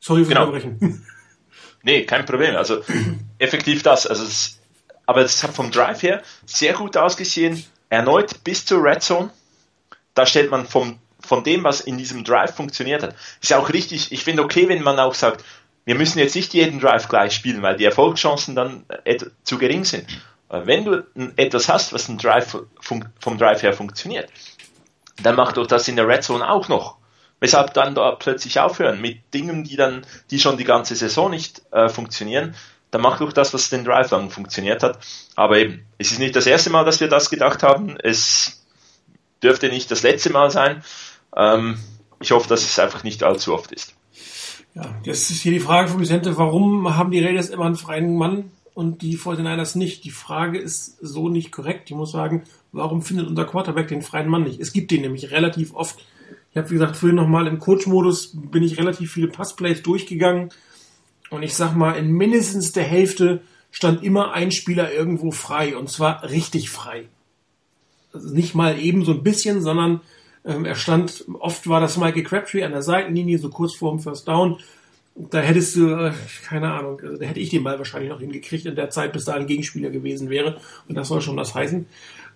Sorry 0.00 0.24
für 0.24 0.30
genau. 0.30 0.46
Unterbrechen. 0.46 1.06
Nee, 1.84 2.04
kein 2.04 2.24
Problem. 2.24 2.56
Also 2.56 2.82
effektiv 3.38 3.82
das. 3.82 4.06
Also 4.06 4.22
es, 4.22 4.60
aber 5.06 5.22
es 5.22 5.42
hat 5.42 5.52
vom 5.52 5.70
Drive 5.70 6.02
her 6.02 6.22
sehr 6.46 6.74
gut 6.74 6.96
ausgesehen. 6.96 7.64
Erneut 7.88 8.44
bis 8.44 8.64
zur 8.64 8.82
Red 8.82 9.02
Zone. 9.02 9.30
Da 10.14 10.24
stellt 10.26 10.50
man 10.50 10.66
vom, 10.66 10.98
von 11.20 11.42
dem, 11.42 11.64
was 11.64 11.80
in 11.80 11.98
diesem 11.98 12.24
Drive 12.24 12.54
funktioniert 12.54 13.02
hat. 13.02 13.16
Ist 13.40 13.50
ja 13.50 13.58
auch 13.58 13.72
richtig. 13.72 14.12
Ich 14.12 14.24
finde 14.24 14.44
okay, 14.44 14.68
wenn 14.68 14.82
man 14.82 14.98
auch 14.98 15.14
sagt, 15.14 15.44
wir 15.84 15.94
müssen 15.94 16.18
jetzt 16.18 16.36
nicht 16.36 16.54
jeden 16.54 16.80
Drive 16.80 17.08
gleich 17.08 17.32
spielen, 17.32 17.62
weil 17.62 17.76
die 17.76 17.84
Erfolgschancen 17.84 18.54
dann 18.54 18.84
zu 19.44 19.58
gering 19.58 19.84
sind. 19.84 20.06
Wenn 20.48 20.84
du 20.84 21.06
etwas 21.36 21.68
hast, 21.68 21.92
was 21.92 22.14
Drive 22.18 22.56
vom 22.80 23.38
Drive 23.38 23.62
her 23.62 23.72
funktioniert, 23.72 24.28
dann 25.22 25.34
mach 25.34 25.52
doch 25.52 25.66
das 25.66 25.88
in 25.88 25.96
der 25.96 26.06
Red 26.06 26.24
Zone 26.24 26.48
auch 26.48 26.68
noch. 26.68 26.96
Weshalb 27.40 27.74
dann 27.74 27.94
da 27.94 28.12
plötzlich 28.12 28.60
aufhören 28.60 29.00
mit 29.00 29.34
Dingen, 29.34 29.64
die 29.64 29.76
dann, 29.76 30.06
die 30.30 30.38
schon 30.38 30.58
die 30.58 30.64
ganze 30.64 30.94
Saison 30.94 31.30
nicht 31.30 31.62
äh, 31.72 31.88
funktionieren. 31.88 32.54
Dann 32.92 33.00
mach 33.00 33.18
doch 33.18 33.32
das, 33.32 33.52
was 33.52 33.68
den 33.68 33.84
Drive 33.84 34.10
lang 34.12 34.30
funktioniert 34.30 34.82
hat. 34.84 34.98
Aber 35.34 35.58
eben, 35.58 35.84
es 35.98 36.12
ist 36.12 36.20
nicht 36.20 36.36
das 36.36 36.46
erste 36.46 36.70
Mal, 36.70 36.84
dass 36.84 37.00
wir 37.00 37.08
das 37.08 37.30
gedacht 37.30 37.64
haben. 37.64 37.96
Es 37.98 38.64
dürfte 39.42 39.70
nicht 39.70 39.90
das 39.90 40.02
letzte 40.02 40.30
Mal 40.30 40.50
sein. 40.50 40.84
Ähm, 41.34 41.80
ich 42.20 42.30
hoffe, 42.30 42.48
dass 42.48 42.62
es 42.62 42.78
einfach 42.78 43.02
nicht 43.02 43.24
allzu 43.24 43.54
oft 43.54 43.72
ist. 43.72 43.94
Ja, 44.74 44.94
jetzt 45.04 45.30
ist 45.30 45.42
hier 45.42 45.52
die 45.52 45.60
Frage 45.60 45.88
von 45.88 46.00
Vicente, 46.00 46.36
warum 46.38 46.96
haben 46.96 47.10
die 47.10 47.22
Raiders 47.22 47.50
immer 47.50 47.66
einen 47.66 47.76
freien 47.76 48.16
Mann 48.16 48.50
und 48.72 49.02
die 49.02 49.18
49ers 49.18 49.76
nicht? 49.76 50.04
Die 50.04 50.10
Frage 50.10 50.58
ist 50.58 50.96
so 51.00 51.28
nicht 51.28 51.52
korrekt. 51.52 51.90
Ich 51.90 51.96
muss 51.96 52.12
sagen, 52.12 52.44
warum 52.72 53.02
findet 53.02 53.26
unser 53.26 53.44
Quarterback 53.44 53.88
den 53.88 54.00
freien 54.00 54.28
Mann 54.28 54.44
nicht? 54.44 54.60
Es 54.60 54.72
gibt 54.72 54.90
den 54.90 55.02
nämlich 55.02 55.30
relativ 55.30 55.74
oft. 55.74 56.02
Ich 56.50 56.56
habe, 56.56 56.70
wie 56.70 56.74
gesagt, 56.74 56.96
vorhin 56.96 57.16
nochmal 57.16 57.46
im 57.46 57.58
Coach-Modus 57.58 58.32
bin 58.50 58.62
ich 58.62 58.78
relativ 58.78 59.12
viele 59.12 59.28
Passplays 59.28 59.82
durchgegangen 59.82 60.48
und 61.28 61.42
ich 61.42 61.54
sag 61.54 61.74
mal, 61.74 61.92
in 61.92 62.12
mindestens 62.12 62.72
der 62.72 62.84
Hälfte 62.84 63.42
stand 63.70 64.02
immer 64.02 64.32
ein 64.32 64.50
Spieler 64.50 64.92
irgendwo 64.92 65.30
frei 65.32 65.76
und 65.76 65.90
zwar 65.90 66.24
richtig 66.30 66.70
frei. 66.70 67.08
Also 68.12 68.34
nicht 68.34 68.54
mal 68.54 68.78
eben 68.78 69.04
so 69.04 69.12
ein 69.12 69.22
bisschen, 69.22 69.62
sondern 69.62 70.00
ähm, 70.44 70.64
er 70.64 70.74
stand, 70.74 71.24
oft 71.38 71.68
war 71.68 71.80
das 71.80 71.96
Michael 71.96 72.24
Crabtree 72.24 72.64
an 72.64 72.72
der 72.72 72.82
Seitenlinie, 72.82 73.38
so 73.38 73.48
kurz 73.48 73.74
vor 73.74 73.90
dem 73.92 74.00
First 74.00 74.26
Down. 74.26 74.58
Da 75.14 75.40
hättest 75.40 75.76
du, 75.76 75.90
äh, 75.90 76.12
keine 76.44 76.72
Ahnung, 76.72 77.00
also 77.00 77.16
da 77.18 77.26
hätte 77.26 77.40
ich 77.40 77.50
den 77.50 77.64
Ball 77.64 77.78
wahrscheinlich 77.78 78.10
noch 78.10 78.20
hingekriegt 78.20 78.66
in 78.66 78.74
der 78.74 78.90
Zeit, 78.90 79.12
bis 79.12 79.24
da 79.24 79.34
ein 79.34 79.46
Gegenspieler 79.46 79.90
gewesen 79.90 80.30
wäre. 80.30 80.58
Und 80.88 80.96
das 80.96 81.08
soll 81.08 81.20
schon 81.20 81.36
was 81.36 81.54
heißen. 81.54 81.86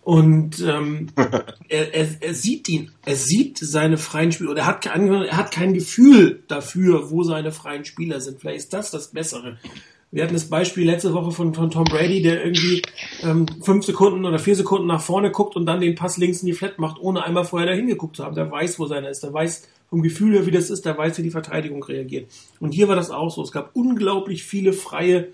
Und 0.03 0.61
ähm, 0.61 1.09
er, 1.69 1.95
er, 1.95 2.09
er 2.21 2.35
sieht 2.35 2.69
ihn, 2.69 2.93
er 3.05 3.17
sieht 3.17 3.59
seine 3.59 3.99
freien 3.99 4.31
Spieler, 4.31 4.53
oder 4.53 4.61
er 4.61 4.67
hat, 4.67 4.87
er 4.87 5.37
hat 5.37 5.51
kein 5.51 5.75
Gefühl 5.75 6.45
dafür, 6.47 7.11
wo 7.11 7.25
seine 7.25 7.51
freien 7.51 7.85
Spieler 7.85 8.21
sind. 8.21 8.41
Vielleicht 8.41 8.59
ist 8.59 8.73
das 8.73 8.91
das 8.93 9.09
Bessere. 9.09 9.59
Wir 10.13 10.23
hatten 10.23 10.35
das 10.35 10.49
Beispiel 10.49 10.87
letzte 10.87 11.13
Woche 11.13 11.33
von, 11.33 11.53
von 11.53 11.71
Tom 11.71 11.85
Brady, 11.85 12.23
der 12.23 12.45
irgendwie 12.45 12.83
ähm, 13.23 13.47
fünf 13.63 13.85
Sekunden 13.85 14.25
oder 14.25 14.39
vier 14.39 14.55
Sekunden 14.55 14.87
nach 14.87 15.01
vorne 15.01 15.31
guckt 15.31 15.57
und 15.57 15.67
dann 15.67 15.81
den 15.81 15.95
Pass 15.95 16.17
links 16.17 16.41
in 16.41 16.47
die 16.47 16.53
Flat 16.53 16.79
macht, 16.79 17.01
ohne 17.01 17.25
einmal 17.25 17.45
vorher 17.45 17.69
dahin 17.69 17.87
geguckt 17.87 18.17
zu 18.17 18.25
haben. 18.25 18.35
Der 18.35 18.51
weiß, 18.51 18.79
wo 18.79 18.87
seiner 18.87 19.11
ist, 19.11 19.23
der 19.23 19.33
weiß 19.33 19.69
vom 19.91 20.03
Gefühl 20.03 20.35
her, 20.35 20.47
wie 20.47 20.53
das 20.53 20.71
ist, 20.71 20.87
der 20.87 20.97
weiß, 20.97 21.19
wie 21.19 21.23
die 21.23 21.31
Verteidigung 21.31 21.83
reagiert. 21.83 22.31
Und 22.61 22.73
hier 22.73 22.89
war 22.89 22.97
das 22.97 23.11
auch 23.11 23.31
so. 23.31 23.43
Es 23.43 23.53
gab 23.53 23.75
unglaublich 23.75 24.45
viele 24.45 24.73
freie 24.73 25.29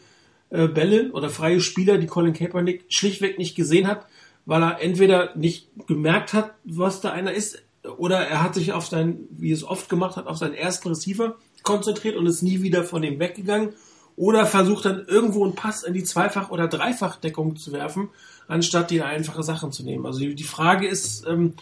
äh, 0.50 0.68
Bälle 0.68 1.12
oder 1.12 1.28
freie 1.28 1.60
Spieler, 1.60 1.98
die 1.98 2.06
Colin 2.06 2.32
Kaepernick 2.32 2.84
schlichtweg 2.88 3.38
nicht 3.38 3.54
gesehen 3.54 3.86
hat 3.86 4.06
weil 4.46 4.62
er 4.62 4.80
entweder 4.80 5.34
nicht 5.36 5.68
gemerkt 5.86 6.32
hat, 6.32 6.54
was 6.64 7.00
da 7.00 7.12
einer 7.12 7.32
ist, 7.32 7.62
oder 7.98 8.18
er 8.18 8.42
hat 8.42 8.54
sich 8.54 8.72
auf 8.72 8.86
seinen, 8.86 9.26
wie 9.30 9.52
es 9.52 9.64
oft 9.64 9.88
gemacht 9.88 10.16
hat, 10.16 10.26
auf 10.26 10.38
seinen 10.38 10.54
ersten 10.54 10.88
Receiver 10.88 11.36
konzentriert 11.62 12.16
und 12.16 12.26
ist 12.26 12.42
nie 12.42 12.62
wieder 12.62 12.84
von 12.84 13.02
ihm 13.02 13.18
weggegangen, 13.18 13.70
oder 14.16 14.46
versucht 14.46 14.84
dann 14.84 15.04
irgendwo 15.06 15.44
einen 15.44 15.54
Pass 15.54 15.82
in 15.82 15.94
die 15.94 16.04
Zweifach- 16.04 16.50
oder 16.50 16.68
Dreifachdeckung 16.68 17.56
zu 17.56 17.72
werfen, 17.72 18.08
anstatt 18.48 18.90
die 18.90 19.02
einfache 19.02 19.42
Sachen 19.42 19.72
zu 19.72 19.84
nehmen. 19.84 20.06
Also 20.06 20.20
die 20.20 20.42
Frage 20.42 20.86
ist 20.86 21.26
ähm, 21.26 21.54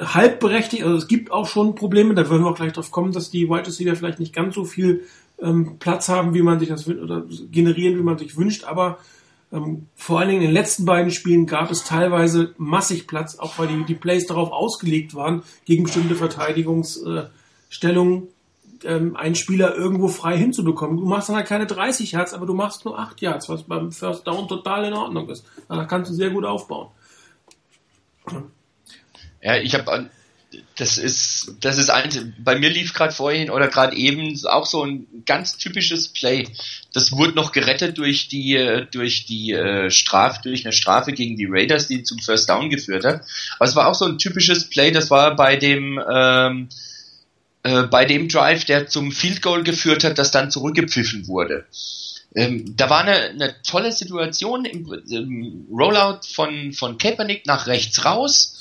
halb 0.00 0.44
also 0.44 0.96
es 0.96 1.08
gibt 1.08 1.30
auch 1.30 1.46
schon 1.46 1.74
Probleme, 1.74 2.14
da 2.14 2.28
würden 2.28 2.44
wir 2.44 2.50
auch 2.50 2.56
gleich 2.56 2.72
drauf 2.72 2.90
kommen, 2.90 3.12
dass 3.12 3.30
die 3.30 3.48
Wide 3.48 3.66
Receiver 3.66 3.96
vielleicht 3.96 4.20
nicht 4.20 4.34
ganz 4.34 4.54
so 4.54 4.64
viel 4.64 5.04
ähm, 5.40 5.76
Platz 5.78 6.08
haben, 6.08 6.34
wie 6.34 6.42
man 6.42 6.58
sich 6.58 6.68
das 6.68 6.86
wünscht, 6.86 7.02
oder 7.02 7.24
generieren, 7.50 7.98
wie 7.98 8.02
man 8.02 8.18
sich 8.18 8.36
wünscht, 8.36 8.64
aber 8.64 8.98
ähm, 9.52 9.86
vor 9.96 10.18
allen 10.18 10.28
Dingen 10.28 10.42
in 10.42 10.48
den 10.48 10.54
letzten 10.54 10.84
beiden 10.84 11.10
Spielen 11.10 11.46
gab 11.46 11.70
es 11.70 11.84
teilweise 11.84 12.54
massig 12.58 13.06
Platz, 13.06 13.38
auch 13.38 13.58
weil 13.58 13.68
die, 13.68 13.84
die 13.84 13.94
Plays 13.94 14.26
darauf 14.26 14.52
ausgelegt 14.52 15.14
waren, 15.14 15.42
gegen 15.64 15.84
bestimmte 15.84 16.14
Verteidigungsstellungen 16.14 18.28
ähm, 18.84 19.16
einen 19.16 19.34
Spieler 19.34 19.74
irgendwo 19.74 20.08
frei 20.08 20.36
hinzubekommen. 20.36 20.96
Du 20.96 21.06
machst 21.06 21.28
dann 21.28 21.36
halt 21.36 21.46
keine 21.46 21.66
30 21.66 22.12
Yards, 22.12 22.34
aber 22.34 22.46
du 22.46 22.54
machst 22.54 22.84
nur 22.84 22.98
8 22.98 23.20
Yards, 23.20 23.48
was 23.48 23.64
beim 23.64 23.92
First 23.92 24.26
Down 24.26 24.48
total 24.48 24.84
in 24.84 24.92
Ordnung 24.92 25.28
ist. 25.28 25.44
Da 25.68 25.84
kannst 25.84 26.10
du 26.10 26.14
sehr 26.14 26.30
gut 26.30 26.44
aufbauen. 26.44 26.88
Ja, 29.42 29.56
ich 29.56 29.74
habe 29.74 30.10
das 30.76 30.98
ist, 30.98 31.54
das 31.60 31.78
ist 31.78 31.90
ein, 31.90 32.34
bei 32.38 32.58
mir 32.58 32.70
lief 32.70 32.92
gerade 32.92 33.12
vorhin 33.12 33.50
oder 33.50 33.68
gerade 33.68 33.96
eben 33.96 34.34
auch 34.46 34.66
so 34.66 34.84
ein 34.84 35.06
ganz 35.24 35.58
typisches 35.58 36.08
Play. 36.08 36.48
Das 36.92 37.12
wurde 37.12 37.34
noch 37.34 37.52
gerettet 37.52 37.98
durch 37.98 38.28
die, 38.28 38.84
durch 38.90 39.26
die 39.26 39.52
äh, 39.52 39.90
Strafe, 39.90 40.40
durch 40.42 40.64
eine 40.64 40.72
Strafe 40.72 41.12
gegen 41.12 41.36
die 41.36 41.46
Raiders, 41.48 41.86
die 41.86 42.02
zum 42.02 42.18
First 42.18 42.48
Down 42.48 42.70
geführt 42.70 43.04
hat. 43.04 43.22
Aber 43.56 43.68
es 43.68 43.76
war 43.76 43.86
auch 43.86 43.94
so 43.94 44.06
ein 44.06 44.18
typisches 44.18 44.68
Play, 44.68 44.90
das 44.90 45.10
war 45.10 45.36
bei 45.36 45.56
dem, 45.56 46.00
ähm, 46.12 46.68
äh, 47.62 47.82
bei 47.82 48.04
dem 48.04 48.28
Drive, 48.28 48.64
der 48.64 48.88
zum 48.88 49.12
Field 49.12 49.42
Goal 49.42 49.62
geführt 49.62 50.04
hat, 50.04 50.18
das 50.18 50.30
dann 50.30 50.50
zurückgepfiffen 50.50 51.28
wurde. 51.28 51.66
Ähm, 52.34 52.76
da 52.76 52.88
war 52.88 53.02
eine, 53.02 53.30
eine 53.30 53.54
tolle 53.62 53.92
Situation 53.92 54.64
im, 54.64 54.86
im 55.10 55.66
Rollout 55.70 56.20
von, 56.32 56.72
von 56.72 56.96
Kaepernick 56.96 57.46
nach 57.46 57.66
rechts 57.66 58.04
raus 58.04 58.56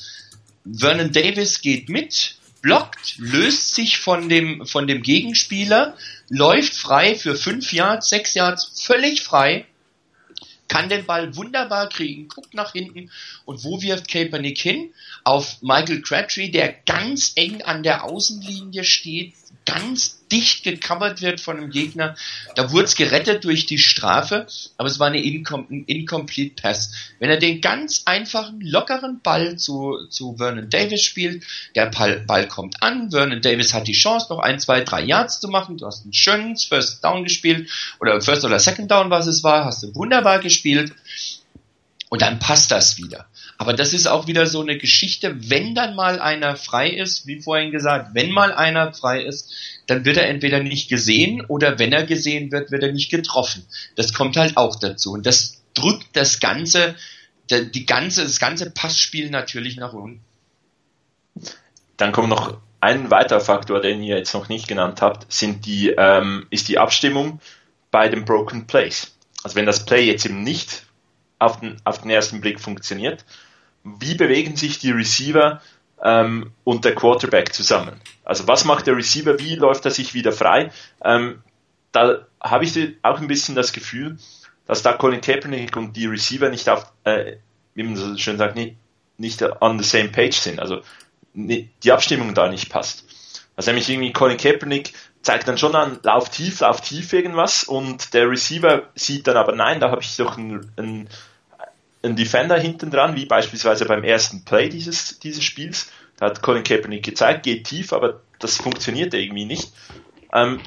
Vernon 0.66 1.12
Davis 1.12 1.62
geht 1.62 1.90
mit, 1.90 2.36
blockt, 2.62 3.16
löst 3.18 3.76
sich 3.76 3.98
von 4.00 4.30
dem, 4.30 4.66
von 4.66 4.88
dem 4.88 5.02
Gegenspieler, 5.02 5.96
läuft 6.30 6.74
frei 6.74 7.16
für 7.16 7.36
fünf 7.36 7.72
Yards, 7.74 8.10
sechs 8.10 8.34
Yards, 8.34 8.72
völlig 8.84 9.22
frei, 9.24 9.66
kann 10.70 10.88
den 10.88 11.06
Ball 11.06 11.36
wunderbar 11.36 11.90
kriegen, 11.90 12.30
guckt 12.30 12.54
nach 12.54 12.72
hinten 12.72 13.12
und 13.44 13.66
wo 13.66 13.82
wirft 13.82 14.08
Kaepernick 14.08 14.60
hin? 14.60 14.94
Auf 15.26 15.62
Michael 15.62 16.02
Crabtree, 16.02 16.50
der 16.50 16.72
ganz 16.72 17.34
eng 17.36 17.62
an 17.64 17.84
der 17.84 18.06
Außenlinie 18.06 18.86
steht, 18.86 19.34
ganz 19.66 20.19
dicht 20.32 20.64
gecovert 20.64 21.22
wird 21.22 21.40
von 21.40 21.58
einem 21.58 21.72
Gegner. 21.72 22.16
Da 22.56 22.72
wurde 22.72 22.86
es 22.86 22.96
gerettet 22.96 23.44
durch 23.44 23.66
die 23.66 23.78
Strafe, 23.78 24.48
aber 24.78 24.88
es 24.88 25.00
war 25.00 25.08
eine 25.08 25.22
Incom 25.22 25.68
ein 25.70 25.86
Incomplete 25.86 26.62
Pass. 26.62 26.92
Wenn 27.20 27.30
er 27.30 27.38
den 27.38 27.62
ganz 27.62 28.04
einfachen, 28.06 28.62
lockeren 28.62 29.22
Ball 29.22 29.58
zu, 29.58 30.08
zu 30.10 30.36
Vernon 30.38 30.70
Davis 30.70 31.04
spielt, 31.04 31.44
der 31.76 31.88
Ball, 31.88 32.20
Ball 32.22 32.48
kommt 32.48 32.82
an, 32.82 33.12
Vernon 33.12 33.42
Davis 33.42 33.74
hat 33.74 33.88
die 33.88 33.94
Chance, 33.94 34.28
noch 34.30 34.40
ein, 34.40 34.60
zwei, 34.60 34.82
drei 34.82 35.02
Yards 35.02 35.40
zu 35.40 35.48
machen, 35.48 35.78
du 35.78 35.86
hast 35.86 36.04
einen 36.04 36.14
schönen 36.14 36.58
First 36.58 37.04
Down 37.04 37.24
gespielt, 37.24 37.70
oder 38.00 38.22
First 38.22 38.46
oder 38.46 38.60
Second 38.60 38.92
Down, 38.92 39.10
was 39.10 39.28
es 39.28 39.44
war, 39.44 39.66
hast 39.66 39.84
du 39.84 39.96
wunderbar 39.96 40.40
gespielt, 40.40 40.94
und 42.10 42.24
dann 42.24 42.40
passt 42.40 42.72
das 42.72 42.98
wieder. 42.98 43.28
Aber 43.58 43.74
das 43.74 43.94
ist 43.94 44.08
auch 44.08 44.28
wieder 44.28 44.48
so 44.48 44.62
eine 44.62 44.78
Geschichte, 44.78 45.50
wenn 45.50 45.76
dann 45.76 45.96
mal 45.96 46.20
einer 46.20 46.56
frei 46.56 46.90
ist, 46.90 47.28
wie 47.28 47.42
vorhin 47.42 47.72
gesagt, 47.72 48.10
wenn 48.14 48.32
mal 48.32 48.52
einer 48.52 48.94
frei 48.94 49.22
ist, 49.22 49.54
dann 49.86 50.06
wird 50.06 50.18
er 50.18 50.28
entweder 50.28 50.62
nicht 50.62 50.90
gesehen 50.90 51.46
oder 51.46 51.78
wenn 51.78 51.94
er 51.94 52.06
gesehen 52.06 52.52
wird, 52.52 52.72
wird 52.72 52.84
er 52.84 52.92
nicht 52.92 53.12
getroffen. 53.12 53.64
Das 53.96 54.14
kommt 54.14 54.38
halt 54.38 54.58
auch 54.58 54.76
dazu. 54.76 55.14
Und 55.14 55.26
das 55.26 55.62
drückt 55.76 56.16
das 56.16 56.40
ganze, 56.40 56.96
die 57.50 57.86
ganze, 57.86 58.24
das 58.24 58.40
ganze 58.40 58.72
Passspiel 58.72 59.30
natürlich 59.30 59.78
nach 59.78 59.94
unten. 59.94 60.22
Dann 61.98 62.12
kommt 62.12 62.30
noch 62.30 62.58
ein 62.82 63.12
weiterer 63.12 63.42
Faktor, 63.42 63.82
den 63.82 64.02
ihr 64.02 64.18
jetzt 64.18 64.34
noch 64.34 64.50
nicht 64.50 64.68
genannt 64.68 65.02
habt, 65.02 65.32
sind 65.32 65.66
die, 65.66 65.90
ähm, 65.90 66.48
ist 66.50 66.70
die 66.70 66.80
Abstimmung 66.80 67.40
bei 67.92 68.08
den 68.08 68.26
Broken 68.26 68.68
Plays. 68.68 69.12
Also 69.44 69.56
wenn 69.56 69.66
das 69.66 69.86
Play 69.86 70.06
jetzt 70.06 70.26
eben 70.26 70.44
nicht 70.44 70.86
auf 71.40 71.60
den, 71.60 71.78
auf 71.84 72.02
den 72.02 72.12
ersten 72.12 72.42
Blick 72.42 72.60
funktioniert, 72.60 73.26
wie 73.84 74.16
bewegen 74.16 74.56
sich 74.56 74.80
die 74.80 74.92
Receiver 74.92 75.62
ähm, 76.04 76.52
und 76.64 76.86
der 76.86 76.96
Quarterback 76.96 77.54
zusammen? 77.54 78.00
Also 78.24 78.48
was 78.48 78.66
macht 78.66 78.88
der 78.88 78.96
Receiver, 78.96 79.40
wie 79.40 79.56
läuft 79.56 79.86
er 79.86 79.92
sich 79.92 80.14
wieder 80.14 80.32
frei? 80.32 80.72
Ähm, 81.04 81.42
da 81.92 82.28
habe 82.42 82.66
ich 82.66 82.78
auch 83.02 83.20
ein 83.20 83.28
bisschen 83.28 83.56
das 83.56 83.74
Gefühl, 83.74 84.18
dass 84.68 84.84
da 84.84 84.94
Colin 84.94 85.22
Kaepernick 85.22 85.76
und 85.76 85.96
die 85.96 86.06
Receiver 86.06 86.50
nicht 86.50 86.70
auf, 86.70 86.92
äh, 87.04 87.38
wie 87.74 87.84
man 87.84 87.96
so 87.96 88.16
schön 88.18 88.38
sagt, 88.38 88.56
nicht, 88.56 88.76
nicht 89.18 89.42
on 89.62 89.80
the 89.80 89.86
same 89.88 90.10
page 90.10 90.36
sind. 90.36 90.60
Also 90.60 90.82
die 91.34 91.92
Abstimmung 91.92 92.34
da 92.34 92.50
nicht 92.50 92.70
passt. 92.70 93.06
Also 93.56 93.72
nämlich 93.72 93.90
irgendwie 93.90 94.14
Colin 94.14 94.38
Kaepernick 94.38 94.94
zeigt 95.22 95.48
dann 95.48 95.58
schon 95.58 95.76
an, 95.76 96.00
lauf 96.04 96.30
tief, 96.30 96.62
lauf 96.62 96.82
tief 96.82 97.14
irgendwas 97.14 97.64
und 97.64 98.14
der 98.14 98.30
Receiver 98.30 98.84
sieht 98.96 99.28
dann 99.28 99.38
aber 99.38 99.54
nein, 99.54 99.80
da 99.80 99.92
habe 99.92 100.02
ich 100.02 100.16
doch 100.16 100.38
einen, 100.38 100.72
einen 100.78 101.10
ein 102.02 102.16
Defender 102.16 102.58
hinten 102.58 102.92
dran, 102.92 103.16
wie 103.16 103.26
beispielsweise 103.26 103.86
beim 103.86 104.04
ersten 104.04 104.46
Play 104.46 104.70
dieses, 104.70 105.20
dieses 105.20 105.44
Spiels. 105.44 105.92
Da 106.18 106.28
hat 106.28 106.42
Colin 106.42 106.64
Kaepernick 106.64 107.04
gezeigt, 107.04 107.44
geht 107.44 107.66
tief, 107.68 107.94
aber 107.94 108.22
das 108.40 108.58
funktioniert 108.58 109.14
irgendwie 109.14 109.46
nicht. 109.46 109.74
Ähm, 110.34 110.62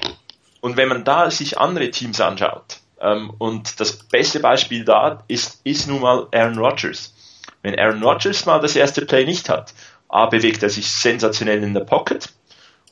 und 0.60 0.76
wenn 0.76 0.88
man 0.88 1.04
da 1.04 1.30
sich 1.30 1.58
andere 1.58 1.90
Teams 1.90 2.20
anschaut, 2.20 2.80
ähm, 3.00 3.32
und 3.38 3.80
das 3.80 3.94
beste 3.94 4.40
Beispiel 4.40 4.84
da 4.84 5.24
ist, 5.28 5.60
ist 5.64 5.88
nun 5.88 6.00
mal 6.00 6.28
Aaron 6.32 6.58
Rodgers. 6.58 7.14
Wenn 7.62 7.78
Aaron 7.78 8.02
Rodgers 8.02 8.46
mal 8.46 8.60
das 8.60 8.76
erste 8.76 9.04
Play 9.04 9.24
nicht 9.24 9.48
hat, 9.48 9.74
A, 10.08 10.26
bewegt 10.26 10.62
er 10.62 10.70
sich 10.70 10.90
sensationell 10.90 11.62
in 11.62 11.74
der 11.74 11.80
Pocket 11.80 12.28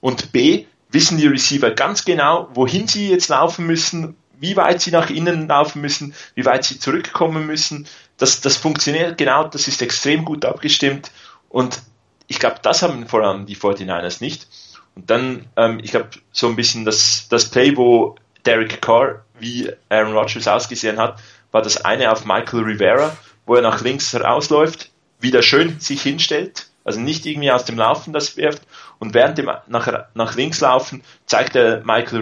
und 0.01 0.33
B, 0.33 0.67
wissen 0.93 1.19
die 1.19 1.27
Receiver 1.27 1.71
ganz 1.71 2.05
genau, 2.05 2.49
wohin 2.55 2.89
sie 2.89 3.11
jetzt 3.11 3.29
laufen 3.29 3.67
müssen, 3.67 4.17
wie 4.39 4.57
weit 4.57 4.81
sie 4.81 4.91
nach 4.91 5.11
innen 5.11 5.49
laufen 5.49 5.81
müssen, 5.81 6.15
wie 6.35 6.45
weit 6.45 6.65
sie 6.65 6.79
zurückkommen 6.79 7.47
müssen. 7.47 7.87
Das, 8.17 8.41
das 8.41 8.57
funktioniert 8.57 9.19
genau, 9.19 9.45
das 9.45 9.69
ist 9.69 9.83
extrem 9.83 10.25
gut 10.25 10.45
abgestimmt 10.45 11.11
und 11.49 11.83
ich 12.27 12.39
glaube, 12.39 12.57
das 12.63 12.83
haben 12.83 13.09
vor 13.09 13.23
allem 13.23 13.47
die 13.47 13.57
49ers 13.57 14.21
nicht. 14.21 14.47
Und 14.95 15.11
dann, 15.11 15.47
ähm, 15.57 15.81
ich 15.83 15.91
glaube, 15.91 16.11
so 16.33 16.47
ein 16.47 16.57
bisschen 16.57 16.85
das, 16.85 17.27
das 17.29 17.51
Play, 17.51 17.77
wo 17.77 18.15
Derek 18.47 18.81
Carr 18.81 19.25
wie 19.39 19.71
Aaron 19.89 20.17
Rodgers 20.17 20.47
ausgesehen 20.47 20.99
hat, 20.99 21.21
war 21.51 21.63
das 21.63 21.85
eine 21.85 22.13
auf 22.13 22.25
Michael 22.25 22.63
Rivera, 22.63 23.17
wo 23.47 23.57
er 23.57 23.63
nach 23.63 23.81
links 23.81 24.15
rausläuft, 24.15 24.91
wieder 25.19 25.43
schön 25.43 25.81
sich 25.81 26.03
hinstellt, 26.03 26.69
also 26.85 27.01
nicht 27.01 27.27
irgendwie 27.27 27.51
aus 27.51 27.65
dem 27.65 27.77
Laufen 27.77 28.13
das 28.13 28.37
wirft 28.37 28.63
und 29.01 29.15
während 29.15 29.39
dem 29.39 29.51
nach, 29.67 30.07
nach 30.15 30.37
links 30.37 30.61
laufen 30.61 31.03
zeigt 31.27 31.57
er 31.57 31.83
Michael 31.85 32.21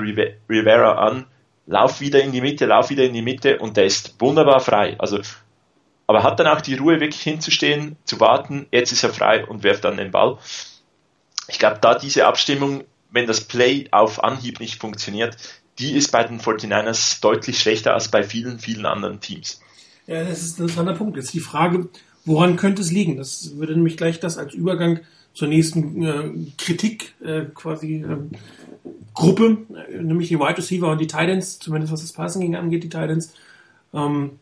Rivera 0.49 0.93
an, 1.07 1.27
lauf 1.67 2.01
wieder 2.01 2.23
in 2.23 2.33
die 2.33 2.41
Mitte, 2.41 2.65
lauf 2.65 2.89
wieder 2.89 3.05
in 3.05 3.13
die 3.13 3.21
Mitte 3.21 3.59
und 3.59 3.77
der 3.77 3.85
ist 3.85 4.15
wunderbar 4.21 4.61
frei. 4.61 4.97
Also, 4.99 5.21
aber 6.07 6.23
hat 6.23 6.41
dann 6.41 6.47
auch 6.47 6.63
die 6.63 6.77
Ruhe, 6.77 7.01
wirklich 7.01 7.21
hinzustehen, 7.21 7.97
zu 8.05 8.19
warten, 8.21 8.67
jetzt 8.71 8.93
ist 8.93 9.03
er 9.03 9.13
frei 9.13 9.45
und 9.45 9.65
wirft 9.65 9.85
dann 9.85 9.99
den 9.99 10.13
Ball. 10.13 10.39
Ich 11.49 11.59
glaube, 11.59 11.79
da 11.81 11.95
diese 11.95 12.27
Abstimmung, 12.27 12.85
wenn 13.11 13.27
das 13.27 13.43
Play 13.43 13.89
auf 13.91 14.23
Anhieb 14.23 14.61
nicht 14.61 14.81
funktioniert, 14.81 15.37
die 15.79 15.93
ist 15.93 16.11
bei 16.13 16.25
den 16.25 16.41
49ers 16.41 17.21
deutlich 17.21 17.61
schlechter 17.61 17.95
als 17.95 18.09
bei 18.09 18.23
vielen, 18.23 18.59
vielen 18.59 18.87
anderen 18.87 19.21
Teams. 19.21 19.61
Ja, 20.07 20.25
das 20.25 20.43
ist 20.43 20.59
ein 20.59 20.63
interessanter 20.63 20.95
Punkt. 20.95 21.17
Jetzt 21.17 21.35
die 21.35 21.41
Frage, 21.41 21.89
woran 22.25 22.57
könnte 22.57 22.83
es 22.83 22.91
liegen? 22.91 23.17
Das 23.17 23.57
würde 23.57 23.75
nämlich 23.75 23.97
gleich 23.97 24.21
das 24.21 24.39
als 24.39 24.55
Übergang 24.55 25.01
zur 25.39 25.47
nächsten 25.47 26.03
äh, 26.03 26.31
Kritik 26.57 27.15
äh, 27.25 27.43
quasi 27.55 28.03
äh, 28.03 28.17
Gruppe, 29.15 29.59
nämlich 29.89 30.27
die 30.27 30.41
Wide 30.41 30.59
Receiver 30.59 30.91
und 30.91 31.01
die 31.01 31.07
Titans, 31.07 31.61
zumindest 31.61 31.93
was 31.93 32.01
das 32.01 32.13
Passing 32.13 32.57
angeht, 32.57 32.83
die 32.83 32.89
Titans, 32.89 33.35
ähm, 33.95 34.33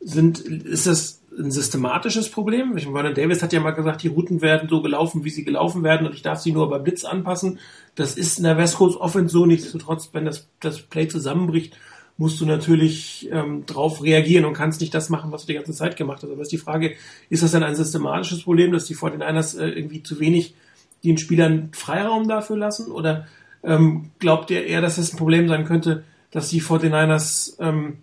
sind, 0.00 0.40
ist 0.40 0.88
das 0.88 1.20
ein 1.38 1.52
systematisches 1.52 2.28
Problem? 2.28 2.76
Ich 2.76 2.88
meine, 2.88 3.14
Davis 3.14 3.40
hat 3.40 3.52
ja 3.52 3.60
mal 3.60 3.70
gesagt, 3.70 4.02
die 4.02 4.08
Routen 4.08 4.42
werden 4.42 4.68
so 4.68 4.82
gelaufen, 4.82 5.22
wie 5.22 5.30
sie 5.30 5.44
gelaufen 5.44 5.84
werden 5.84 6.08
und 6.08 6.14
ich 6.14 6.22
darf 6.22 6.40
sie 6.40 6.50
nur 6.50 6.68
bei 6.68 6.78
Blitz 6.80 7.04
anpassen. 7.04 7.60
Das 7.94 8.16
ist 8.16 8.38
in 8.38 8.44
der 8.44 8.58
West 8.58 8.78
Coast 8.78 8.98
Offense 8.98 9.32
so. 9.32 9.46
Nichtsdestotrotz, 9.46 10.10
wenn 10.12 10.24
das, 10.24 10.48
das 10.58 10.82
Play 10.82 11.06
zusammenbricht, 11.06 11.76
musst 12.22 12.40
du 12.40 12.46
natürlich 12.46 13.28
ähm, 13.32 13.66
drauf 13.66 14.00
reagieren 14.00 14.44
und 14.44 14.54
kannst 14.54 14.80
nicht 14.80 14.94
das 14.94 15.08
machen, 15.08 15.32
was 15.32 15.42
du 15.42 15.48
die 15.48 15.54
ganze 15.54 15.72
Zeit 15.72 15.96
gemacht 15.96 16.22
hast. 16.22 16.30
Aber 16.30 16.40
ist 16.40 16.52
die 16.52 16.56
Frage, 16.56 16.94
ist 17.30 17.42
das 17.42 17.50
dann 17.50 17.64
ein 17.64 17.74
systematisches 17.74 18.44
Problem, 18.44 18.70
dass 18.70 18.84
die 18.84 18.94
49ers 18.94 19.58
äh, 19.58 19.70
irgendwie 19.70 20.04
zu 20.04 20.20
wenig 20.20 20.54
den 21.02 21.18
Spielern 21.18 21.70
Freiraum 21.72 22.28
dafür 22.28 22.56
lassen? 22.56 22.92
Oder 22.92 23.26
ähm, 23.64 24.12
glaubt 24.20 24.52
ihr 24.52 24.64
eher, 24.64 24.80
dass 24.80 24.98
es 24.98 25.12
ein 25.12 25.16
Problem 25.16 25.48
sein 25.48 25.64
könnte, 25.64 26.04
dass 26.30 26.48
die 26.48 26.62
49ers 26.62 27.56
ähm, 27.58 27.98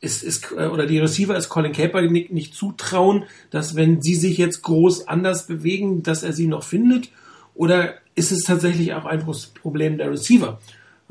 ist, 0.00 0.22
ist, 0.22 0.52
äh, 0.52 0.68
oder 0.68 0.86
die 0.86 0.98
Receiver 0.98 1.36
ist 1.36 1.50
Colin 1.50 1.72
Kaepernick 1.72 2.32
nicht 2.32 2.54
zutrauen, 2.54 3.24
dass 3.50 3.76
wenn 3.76 4.00
sie 4.00 4.14
sich 4.14 4.38
jetzt 4.38 4.62
groß 4.62 5.08
anders 5.08 5.46
bewegen, 5.46 6.02
dass 6.02 6.22
er 6.22 6.32
sie 6.32 6.46
noch 6.46 6.62
findet? 6.62 7.10
Oder 7.54 7.96
ist 8.14 8.32
es 8.32 8.44
tatsächlich 8.44 8.94
auch 8.94 9.04
ein 9.04 9.26
Problem 9.60 9.98
der 9.98 10.10
Receiver? 10.10 10.58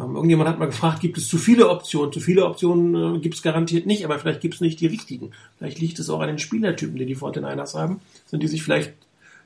Ähm, 0.03 0.15
irgendjemand 0.15 0.49
hat 0.49 0.59
mal 0.59 0.65
gefragt, 0.65 0.99
gibt 0.99 1.17
es 1.17 1.27
zu 1.27 1.37
viele 1.37 1.69
Optionen? 1.69 2.11
Zu 2.11 2.19
viele 2.19 2.45
Optionen 2.45 3.15
äh, 3.15 3.19
gibt 3.19 3.35
es 3.35 3.41
garantiert 3.41 3.85
nicht, 3.85 4.05
aber 4.05 4.19
vielleicht 4.19 4.41
gibt 4.41 4.55
es 4.55 4.61
nicht 4.61 4.79
die 4.79 4.87
richtigen. 4.87 5.31
Vielleicht 5.57 5.79
liegt 5.79 5.99
es 5.99 6.09
auch 6.09 6.19
an 6.19 6.27
den 6.27 6.39
Spielertypen, 6.39 6.97
die 6.97 7.05
die 7.05 7.15
49ers 7.15 7.75
haben. 7.77 8.01
Sind 8.25 8.43
die 8.43 8.47
sich 8.47 8.63
vielleicht, 8.63 8.93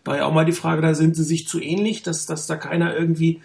war 0.05 0.17
ja 0.17 0.25
auch 0.25 0.33
mal 0.33 0.45
die 0.45 0.51
Frage, 0.51 0.81
da 0.81 0.93
sind 0.93 1.15
sie 1.15 1.23
sich 1.23 1.47
zu 1.47 1.61
ähnlich, 1.61 2.03
dass, 2.03 2.25
dass 2.25 2.47
da 2.47 2.55
keiner 2.55 2.95
irgendwie 2.95 3.41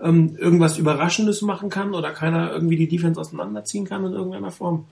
ähm, 0.00 0.36
irgendwas 0.36 0.78
Überraschendes 0.78 1.42
machen 1.42 1.70
kann 1.70 1.94
oder 1.94 2.12
keiner 2.12 2.52
irgendwie 2.52 2.76
die 2.76 2.88
Defense 2.88 3.20
auseinanderziehen 3.20 3.86
kann 3.86 4.04
in 4.04 4.12
irgendeiner 4.12 4.50
Form? 4.50 4.86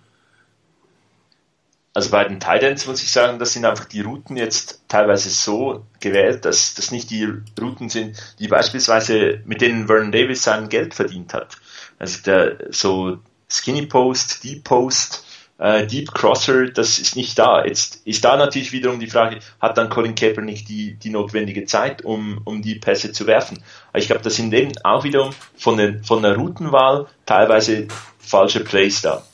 Also 1.97 2.11
bei 2.11 2.25
den 2.25 2.41
Titans 2.41 2.89
muss 2.89 3.03
ich 3.03 3.13
sagen, 3.13 3.39
das 3.39 3.53
sind 3.53 3.65
einfach 3.65 3.85
die 3.85 4.01
Routen 4.01 4.37
jetzt 4.37 4.83
teilweise 4.89 5.31
so 5.31 5.87
gewählt, 6.01 6.45
dass 6.45 6.75
das 6.75 6.91
nicht 6.91 7.09
die 7.11 7.29
Routen 7.61 7.89
sind, 7.89 8.17
die 8.41 8.49
beispielsweise 8.49 9.41
mit 9.45 9.61
denen 9.61 9.87
Vernon 9.87 10.11
Davis 10.11 10.43
sein 10.43 10.69
Geld 10.69 10.93
verdient 10.93 11.33
hat. 11.33 11.57
Also 12.05 12.21
der 12.23 12.59
so 12.71 13.17
Skinny 13.49 13.87
Post, 13.87 14.45
Deep 14.45 14.63
Post, 14.63 15.25
äh, 15.57 15.87
Deep 15.87 16.13
Crosser, 16.13 16.67
das 16.67 16.99
ist 16.99 17.17
nicht 17.17 17.39
da. 17.39 17.65
Jetzt 17.65 18.07
ist 18.07 18.23
da 18.23 18.37
natürlich 18.37 18.73
wiederum 18.73 19.01
die 19.01 19.07
Frage, 19.07 19.39
hat 19.59 19.79
dann 19.79 19.89
Colin 19.89 20.15
Kaepernick 20.15 20.67
die, 20.67 20.97
die 20.97 21.09
notwendige 21.09 21.65
Zeit, 21.65 22.05
um, 22.05 22.43
um 22.45 22.61
die 22.61 22.75
Pässe 22.75 23.13
zu 23.13 23.27
werfen? 23.27 23.65
Aber 23.89 24.01
ich 24.01 24.07
glaube, 24.07 24.21
das 24.21 24.37
sind 24.37 24.53
eben 24.53 24.73
auch 24.85 25.05
wiederum 25.05 25.33
von, 25.57 25.79
den, 25.79 26.05
von 26.05 26.21
der 26.21 26.37
Routenwahl 26.37 27.07
teilweise 27.25 27.89
falsche 28.19 28.63
Plays 28.63 29.01
da. 29.01 29.25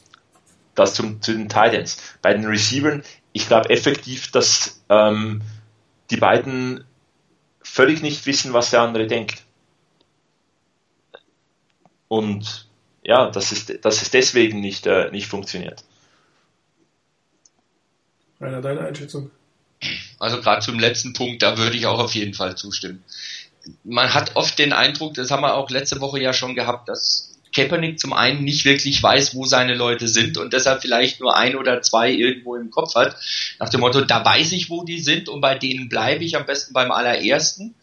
Das 0.77 0.95
zum, 0.95 1.21
zu 1.21 1.33
den 1.33 1.49
Titans. 1.49 2.01
Bei 2.23 2.33
den 2.33 2.47
Receivern, 2.47 3.03
ich 3.33 3.49
glaube 3.49 3.71
effektiv, 3.71 4.31
dass 4.31 4.81
ähm, 4.89 5.43
die 6.13 6.19
beiden 6.19 6.85
völlig 7.63 8.01
nicht 8.01 8.27
wissen, 8.27 8.53
was 8.53 8.71
der 8.71 8.83
andere 8.83 9.09
denkt. 9.09 9.43
Und 12.11 12.67
ja, 13.05 13.31
dass 13.31 13.53
es, 13.53 13.67
dass 13.67 14.03
es 14.03 14.11
deswegen 14.11 14.59
nicht, 14.59 14.85
äh, 14.89 15.13
nicht 15.13 15.29
funktioniert. 15.29 15.85
Rainer, 18.41 18.61
deine 18.61 18.81
Einschätzung? 18.81 19.31
Also 20.19 20.41
gerade 20.41 20.61
zum 20.61 20.81
letzten 20.81 21.13
Punkt, 21.13 21.41
da 21.41 21.57
würde 21.57 21.77
ich 21.77 21.87
auch 21.87 22.01
auf 22.01 22.17
jeden 22.17 22.35
Fall 22.35 22.57
zustimmen. 22.57 23.05
Man 23.85 24.13
hat 24.13 24.35
oft 24.35 24.59
den 24.59 24.73
Eindruck, 24.73 25.15
das 25.15 25.31
haben 25.31 25.45
wir 25.45 25.55
auch 25.55 25.71
letzte 25.71 26.01
Woche 26.01 26.21
ja 26.21 26.33
schon 26.33 26.57
gehabt, 26.57 26.89
dass 26.89 27.39
Kaepernick 27.55 28.01
zum 28.01 28.13
einen 28.13 28.43
nicht 28.43 28.65
wirklich 28.65 29.01
weiß, 29.01 29.37
wo 29.37 29.47
seine 29.47 29.75
Leute 29.75 30.09
sind 30.09 30.37
und 30.37 30.53
deshalb 30.53 30.83
vielleicht 30.83 31.21
nur 31.21 31.37
ein 31.37 31.55
oder 31.55 31.81
zwei 31.83 32.11
irgendwo 32.11 32.57
im 32.57 32.73
Kopf 32.73 32.97
hat, 32.97 33.17
nach 33.61 33.69
dem 33.69 33.81
Motto, 33.81 34.01
da 34.01 34.25
weiß 34.25 34.51
ich, 34.51 34.69
wo 34.69 34.83
die 34.83 34.99
sind 34.99 35.29
und 35.29 35.41
bei 35.41 35.57
denen 35.57 35.89
bleibe 35.89 36.25
ich 36.25 36.37
am 36.37 36.45
besten 36.45 36.73
beim 36.73 36.91
allerersten 36.91 37.77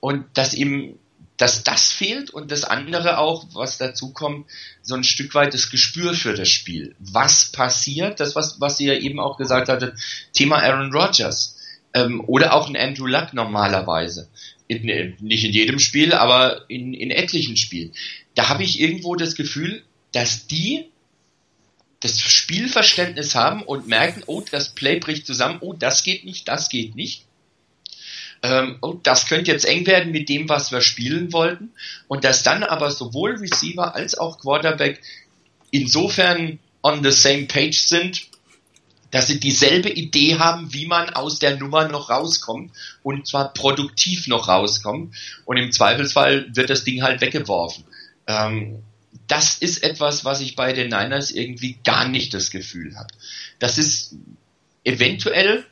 und 0.00 0.24
dass 0.34 0.52
ihm 0.52 0.98
dass 1.36 1.64
das 1.64 1.90
fehlt 1.90 2.30
und 2.30 2.50
das 2.50 2.64
andere 2.64 3.18
auch, 3.18 3.46
was 3.54 3.78
dazu 3.78 4.12
kommt, 4.12 4.46
so 4.82 4.94
ein 4.94 5.04
Stück 5.04 5.34
weit 5.34 5.54
das 5.54 5.70
Gespür 5.70 6.14
für 6.14 6.34
das 6.34 6.48
Spiel. 6.48 6.94
Was 6.98 7.50
passiert, 7.50 8.20
das 8.20 8.36
was, 8.36 8.60
was 8.60 8.78
ihr 8.80 9.00
eben 9.00 9.18
auch 9.18 9.38
gesagt 9.38 9.68
hattet, 9.68 9.98
Thema 10.32 10.62
Aaron 10.62 10.92
Rodgers 10.92 11.58
ähm, 11.94 12.22
oder 12.26 12.54
auch 12.54 12.68
ein 12.68 12.76
Andrew 12.76 13.06
Luck 13.06 13.32
normalerweise. 13.32 14.28
In, 14.68 15.16
nicht 15.20 15.44
in 15.44 15.52
jedem 15.52 15.78
Spiel, 15.78 16.14
aber 16.14 16.68
in, 16.68 16.94
in 16.94 17.10
etlichen 17.10 17.56
Spielen. 17.56 17.92
Da 18.34 18.48
habe 18.48 18.62
ich 18.62 18.80
irgendwo 18.80 19.16
das 19.16 19.34
Gefühl, 19.34 19.82
dass 20.12 20.46
die 20.46 20.86
das 22.00 22.18
Spielverständnis 22.18 23.34
haben 23.34 23.62
und 23.62 23.86
merken, 23.86 24.24
oh, 24.26 24.42
das 24.50 24.74
Play 24.74 24.98
bricht 24.98 25.26
zusammen, 25.26 25.58
oh, 25.60 25.72
das 25.72 26.02
geht 26.02 26.24
nicht, 26.24 26.48
das 26.48 26.68
geht 26.68 26.96
nicht. 26.96 27.26
Ähm, 28.42 28.78
das 29.02 29.26
könnte 29.26 29.50
jetzt 29.50 29.64
eng 29.64 29.86
werden 29.86 30.12
mit 30.12 30.28
dem, 30.28 30.48
was 30.48 30.72
wir 30.72 30.80
spielen 30.80 31.32
wollten. 31.32 31.70
Und 32.08 32.24
dass 32.24 32.42
dann 32.42 32.62
aber 32.62 32.90
sowohl 32.90 33.36
Receiver 33.36 33.94
als 33.94 34.16
auch 34.16 34.40
Quarterback 34.40 35.00
insofern 35.70 36.58
on 36.82 37.02
the 37.04 37.12
same 37.12 37.46
page 37.46 37.78
sind, 37.78 38.26
dass 39.12 39.26
sie 39.26 39.38
dieselbe 39.38 39.90
Idee 39.90 40.38
haben, 40.38 40.72
wie 40.72 40.86
man 40.86 41.10
aus 41.10 41.38
der 41.38 41.56
Nummer 41.56 41.86
noch 41.86 42.10
rauskommt 42.10 42.72
und 43.02 43.28
zwar 43.28 43.52
produktiv 43.52 44.26
noch 44.26 44.48
rauskommt 44.48 45.14
und 45.44 45.56
im 45.58 45.70
Zweifelsfall 45.70 46.46
wird 46.54 46.70
das 46.70 46.82
Ding 46.84 47.02
halt 47.02 47.20
weggeworfen. 47.20 47.84
Ähm, 48.26 48.82
das 49.28 49.58
ist 49.58 49.82
etwas, 49.82 50.24
was 50.24 50.40
ich 50.40 50.56
bei 50.56 50.72
den 50.72 50.88
Niners 50.88 51.30
irgendwie 51.30 51.78
gar 51.84 52.08
nicht 52.08 52.32
das 52.34 52.50
Gefühl 52.50 52.96
habe. 52.96 53.08
Das 53.58 53.78
ist 53.78 54.16
eventuell 54.82 55.64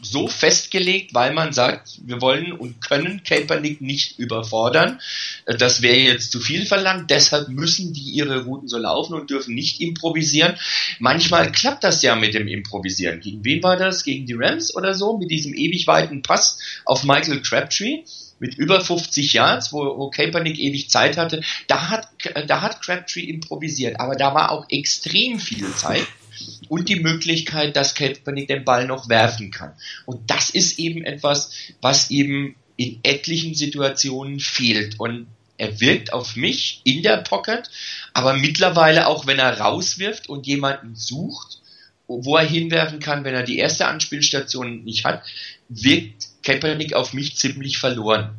so 0.00 0.28
festgelegt, 0.28 1.14
weil 1.14 1.32
man 1.32 1.52
sagt, 1.52 1.98
wir 2.04 2.20
wollen 2.20 2.52
und 2.52 2.80
können 2.80 3.22
Kaepernick 3.24 3.80
nicht 3.80 4.18
überfordern. 4.18 5.00
Das 5.46 5.82
wäre 5.82 5.96
jetzt 5.96 6.30
zu 6.32 6.40
viel 6.40 6.66
verlangt, 6.66 7.10
deshalb 7.10 7.48
müssen 7.48 7.92
die 7.92 8.10
ihre 8.10 8.44
Routen 8.44 8.68
so 8.68 8.78
laufen 8.78 9.14
und 9.14 9.30
dürfen 9.30 9.54
nicht 9.54 9.80
improvisieren. 9.80 10.56
Manchmal 10.98 11.50
klappt 11.50 11.84
das 11.84 12.02
ja 12.02 12.14
mit 12.14 12.34
dem 12.34 12.48
Improvisieren. 12.48 13.20
Gegen 13.20 13.44
wen 13.44 13.62
war 13.62 13.76
das? 13.76 14.04
Gegen 14.04 14.26
die 14.26 14.34
Rams 14.34 14.74
oder 14.74 14.94
so? 14.94 15.16
Mit 15.16 15.30
diesem 15.30 15.54
ewig 15.54 15.86
weiten 15.86 16.22
Pass 16.22 16.58
auf 16.84 17.04
Michael 17.04 17.40
Crabtree 17.40 18.02
mit 18.38 18.54
über 18.56 18.82
50 18.82 19.32
Yards, 19.32 19.72
wo, 19.72 19.78
wo 19.96 20.10
Kaepernick 20.10 20.58
ewig 20.58 20.90
Zeit 20.90 21.16
hatte, 21.16 21.40
da 21.68 21.88
hat, 21.88 22.08
da 22.46 22.60
hat 22.60 22.82
Crabtree 22.82 23.22
improvisiert, 23.22 23.98
aber 23.98 24.14
da 24.14 24.34
war 24.34 24.52
auch 24.52 24.66
extrem 24.68 25.40
viel 25.40 25.72
Zeit 25.72 26.06
und 26.68 26.88
die 26.88 27.00
Möglichkeit, 27.00 27.76
dass 27.76 27.94
Kaepernick 27.94 28.48
den 28.48 28.64
Ball 28.64 28.86
noch 28.86 29.08
werfen 29.08 29.50
kann. 29.50 29.72
Und 30.04 30.30
das 30.30 30.50
ist 30.50 30.78
eben 30.78 31.04
etwas, 31.04 31.52
was 31.80 32.10
eben 32.10 32.56
in 32.76 33.00
etlichen 33.02 33.54
Situationen 33.54 34.40
fehlt. 34.40 35.00
Und 35.00 35.26
er 35.58 35.80
wirkt 35.80 36.12
auf 36.12 36.36
mich 36.36 36.80
in 36.84 37.02
der 37.02 37.18
Pocket, 37.18 37.70
aber 38.12 38.34
mittlerweile 38.34 39.06
auch, 39.06 39.26
wenn 39.26 39.38
er 39.38 39.58
rauswirft 39.58 40.28
und 40.28 40.46
jemanden 40.46 40.94
sucht, 40.94 41.60
wo 42.06 42.36
er 42.36 42.46
hinwerfen 42.46 43.00
kann, 43.00 43.24
wenn 43.24 43.34
er 43.34 43.42
die 43.42 43.58
erste 43.58 43.86
Anspielstation 43.86 44.84
nicht 44.84 45.04
hat, 45.04 45.22
wirkt 45.68 46.28
Kaepernick 46.42 46.94
auf 46.94 47.12
mich 47.12 47.36
ziemlich 47.36 47.78
verloren. 47.78 48.36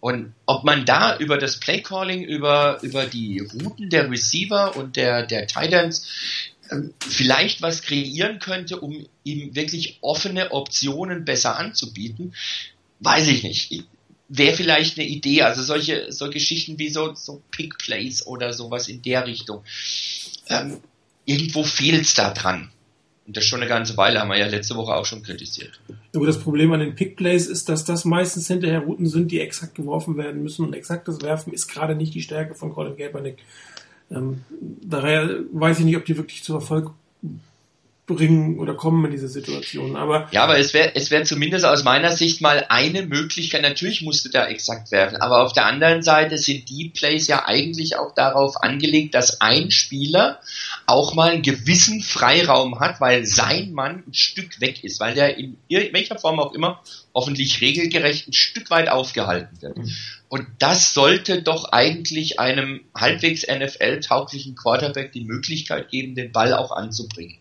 Und 0.00 0.34
ob 0.44 0.64
man 0.64 0.84
da 0.84 1.16
über 1.16 1.38
das 1.38 1.58
Playcalling, 1.58 2.22
über, 2.22 2.78
über 2.82 3.06
die 3.06 3.40
Routen 3.40 3.90
der 3.90 4.10
Receiver 4.10 4.76
und 4.76 4.96
der, 4.96 5.26
der 5.26 5.46
Titans 5.46 6.06
vielleicht 7.00 7.62
was 7.62 7.82
kreieren 7.82 8.38
könnte, 8.38 8.80
um 8.80 9.06
ihm 9.24 9.54
wirklich 9.54 9.98
offene 10.00 10.52
Optionen 10.52 11.24
besser 11.24 11.58
anzubieten, 11.58 12.34
weiß 13.00 13.28
ich 13.28 13.42
nicht. 13.42 13.84
Wäre 14.28 14.56
vielleicht 14.56 14.98
eine 14.98 15.06
Idee, 15.06 15.42
also 15.42 15.62
solche, 15.62 16.10
so 16.12 16.30
Geschichten 16.30 16.78
wie 16.78 16.88
so, 16.88 17.14
so 17.14 17.42
Pick 17.50 17.78
Plays 17.78 18.26
oder 18.26 18.52
sowas 18.52 18.88
in 18.88 19.02
der 19.02 19.26
Richtung. 19.26 19.62
Ähm, 20.48 20.80
irgendwo 21.24 21.62
fehlt's 21.62 22.14
da 22.14 22.32
dran. 22.32 22.70
Und 23.26 23.36
das 23.36 23.44
schon 23.44 23.60
eine 23.60 23.68
ganze 23.68 23.96
Weile, 23.96 24.20
haben 24.20 24.28
wir 24.28 24.38
ja 24.38 24.46
letzte 24.46 24.76
Woche 24.76 24.94
auch 24.94 25.04
schon 25.04 25.22
kritisiert. 25.22 25.80
Aber 26.14 26.26
das 26.26 26.38
Problem 26.38 26.72
an 26.72 26.80
den 26.80 26.94
Pick 26.94 27.16
Plays 27.16 27.46
ist, 27.46 27.68
dass 27.68 27.84
das 27.84 28.04
meistens 28.04 28.46
hinterher 28.46 28.80
Routen 28.80 29.06
sind, 29.06 29.32
die 29.32 29.40
exakt 29.40 29.74
geworfen 29.74 30.16
werden 30.16 30.42
müssen. 30.44 30.64
Und 30.64 30.74
exaktes 30.74 31.22
Werfen 31.22 31.52
ist 31.52 31.66
gerade 31.66 31.96
nicht 31.96 32.14
die 32.14 32.22
Stärke 32.22 32.54
von 32.54 32.72
Colin 32.72 32.96
Kaepernick. 32.96 33.38
Ähm, 34.10 34.44
daher 34.82 35.40
weiß 35.52 35.80
ich 35.80 35.84
nicht, 35.84 35.96
ob 35.96 36.04
die 36.04 36.16
wirklich 36.16 36.44
zu 36.44 36.54
Erfolg 36.54 36.92
bringen 38.06 38.60
oder 38.60 38.74
kommen 38.74 39.04
in 39.04 39.10
diese 39.10 39.28
Situation. 39.28 39.96
Aber 39.96 40.28
ja, 40.30 40.44
aber 40.44 40.58
es 40.58 40.72
wäre 40.72 40.94
es 40.94 41.10
wäre 41.10 41.24
zumindest 41.24 41.64
aus 41.64 41.82
meiner 41.82 42.12
Sicht 42.12 42.40
mal 42.40 42.64
eine 42.68 43.02
Möglichkeit. 43.02 43.62
Natürlich 43.62 44.02
musste 44.02 44.30
da 44.30 44.46
exakt 44.46 44.92
werfen, 44.92 45.16
aber 45.16 45.44
auf 45.44 45.52
der 45.52 45.66
anderen 45.66 46.02
Seite 46.02 46.38
sind 46.38 46.68
die 46.68 46.88
Plays 46.88 47.26
ja 47.26 47.46
eigentlich 47.46 47.96
auch 47.96 48.14
darauf 48.14 48.62
angelegt, 48.62 49.14
dass 49.14 49.40
ein 49.40 49.72
Spieler 49.72 50.40
auch 50.86 51.14
mal 51.14 51.30
einen 51.30 51.42
gewissen 51.42 52.00
Freiraum 52.00 52.78
hat, 52.78 53.00
weil 53.00 53.26
sein 53.26 53.72
Mann 53.72 54.04
ein 54.06 54.14
Stück 54.14 54.60
weg 54.60 54.84
ist, 54.84 55.00
weil 55.00 55.14
der 55.14 55.36
in 55.36 55.56
welcher 55.68 56.18
Form 56.18 56.38
auch 56.38 56.54
immer 56.54 56.80
hoffentlich 57.12 57.60
regelgerecht 57.60 58.28
ein 58.28 58.32
Stück 58.32 58.70
weit 58.70 58.88
aufgehalten 58.88 59.60
wird. 59.60 59.78
Mhm. 59.78 59.90
Und 60.28 60.46
das 60.58 60.92
sollte 60.92 61.42
doch 61.42 61.72
eigentlich 61.72 62.40
einem 62.40 62.80
halbwegs 62.94 63.46
NFL-tauglichen 63.46 64.56
Quarterback 64.56 65.12
die 65.12 65.24
Möglichkeit 65.24 65.88
geben, 65.90 66.14
den 66.14 66.32
Ball 66.32 66.52
auch 66.52 66.72
anzubringen. 66.72 67.38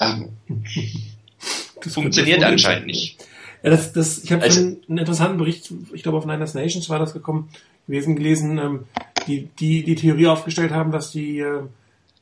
Ähm, 0.00 0.30
funktioniert 1.80 2.44
anscheinend 2.44 2.86
nicht. 2.86 3.18
Ja, 3.62 3.70
das, 3.70 3.92
das, 3.92 4.22
ich 4.22 4.32
habe 4.32 4.42
also, 4.42 4.60
einen 4.60 4.98
interessanten 4.98 5.38
Bericht, 5.38 5.72
ich 5.94 6.02
glaube 6.02 6.18
auf 6.18 6.26
Niners 6.26 6.52
Nations 6.52 6.90
war 6.90 6.98
das 6.98 7.14
gekommen, 7.14 7.48
gewesen, 7.86 8.16
gelesen, 8.16 8.58
ähm, 8.58 8.84
die, 9.26 9.48
die 9.58 9.82
die 9.84 9.94
Theorie 9.94 10.26
aufgestellt 10.26 10.72
haben, 10.72 10.92
dass 10.92 11.10
die 11.10 11.38
äh, 11.38 11.62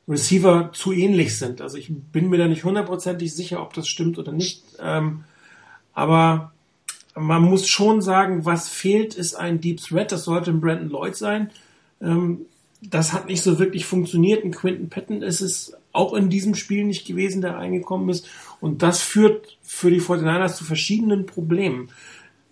Receiver 0.08 0.70
zu 0.72 0.92
ähnlich 0.92 1.36
sind. 1.38 1.60
Also 1.60 1.78
ich 1.78 1.90
bin 1.90 2.28
mir 2.28 2.38
da 2.38 2.46
nicht 2.46 2.64
hundertprozentig 2.64 3.34
sicher, 3.34 3.60
ob 3.60 3.74
das 3.74 3.88
stimmt 3.88 4.18
oder 4.18 4.30
nicht. 4.30 4.62
Ähm, 4.80 5.24
aber 5.92 6.52
man 7.14 7.42
muss 7.42 7.66
schon 7.68 8.00
sagen, 8.00 8.44
was 8.44 8.68
fehlt, 8.68 9.14
ist 9.14 9.34
ein 9.34 9.60
Deep 9.60 9.80
Threat. 9.80 10.12
Das 10.12 10.24
sollte 10.24 10.50
ein 10.50 10.60
Brandon 10.60 10.88
Lloyd 10.88 11.16
sein. 11.16 11.50
Ähm, 12.00 12.46
das 12.80 13.12
hat 13.12 13.26
nicht 13.26 13.42
so 13.42 13.58
wirklich 13.58 13.84
funktioniert. 13.84 14.44
Ein 14.44 14.52
Quinton 14.52 14.88
Patton 14.88 15.22
ist 15.22 15.40
es 15.40 15.74
auch 15.92 16.14
in 16.14 16.30
diesem 16.30 16.54
Spiel 16.54 16.84
nicht 16.84 17.06
gewesen, 17.06 17.42
der 17.42 17.54
reingekommen 17.54 18.08
ist. 18.08 18.28
Und 18.60 18.82
das 18.82 19.02
führt 19.02 19.58
für 19.62 19.90
die 19.90 20.00
49ers 20.00 20.56
zu 20.56 20.64
verschiedenen 20.64 21.26
Problemen. 21.26 21.90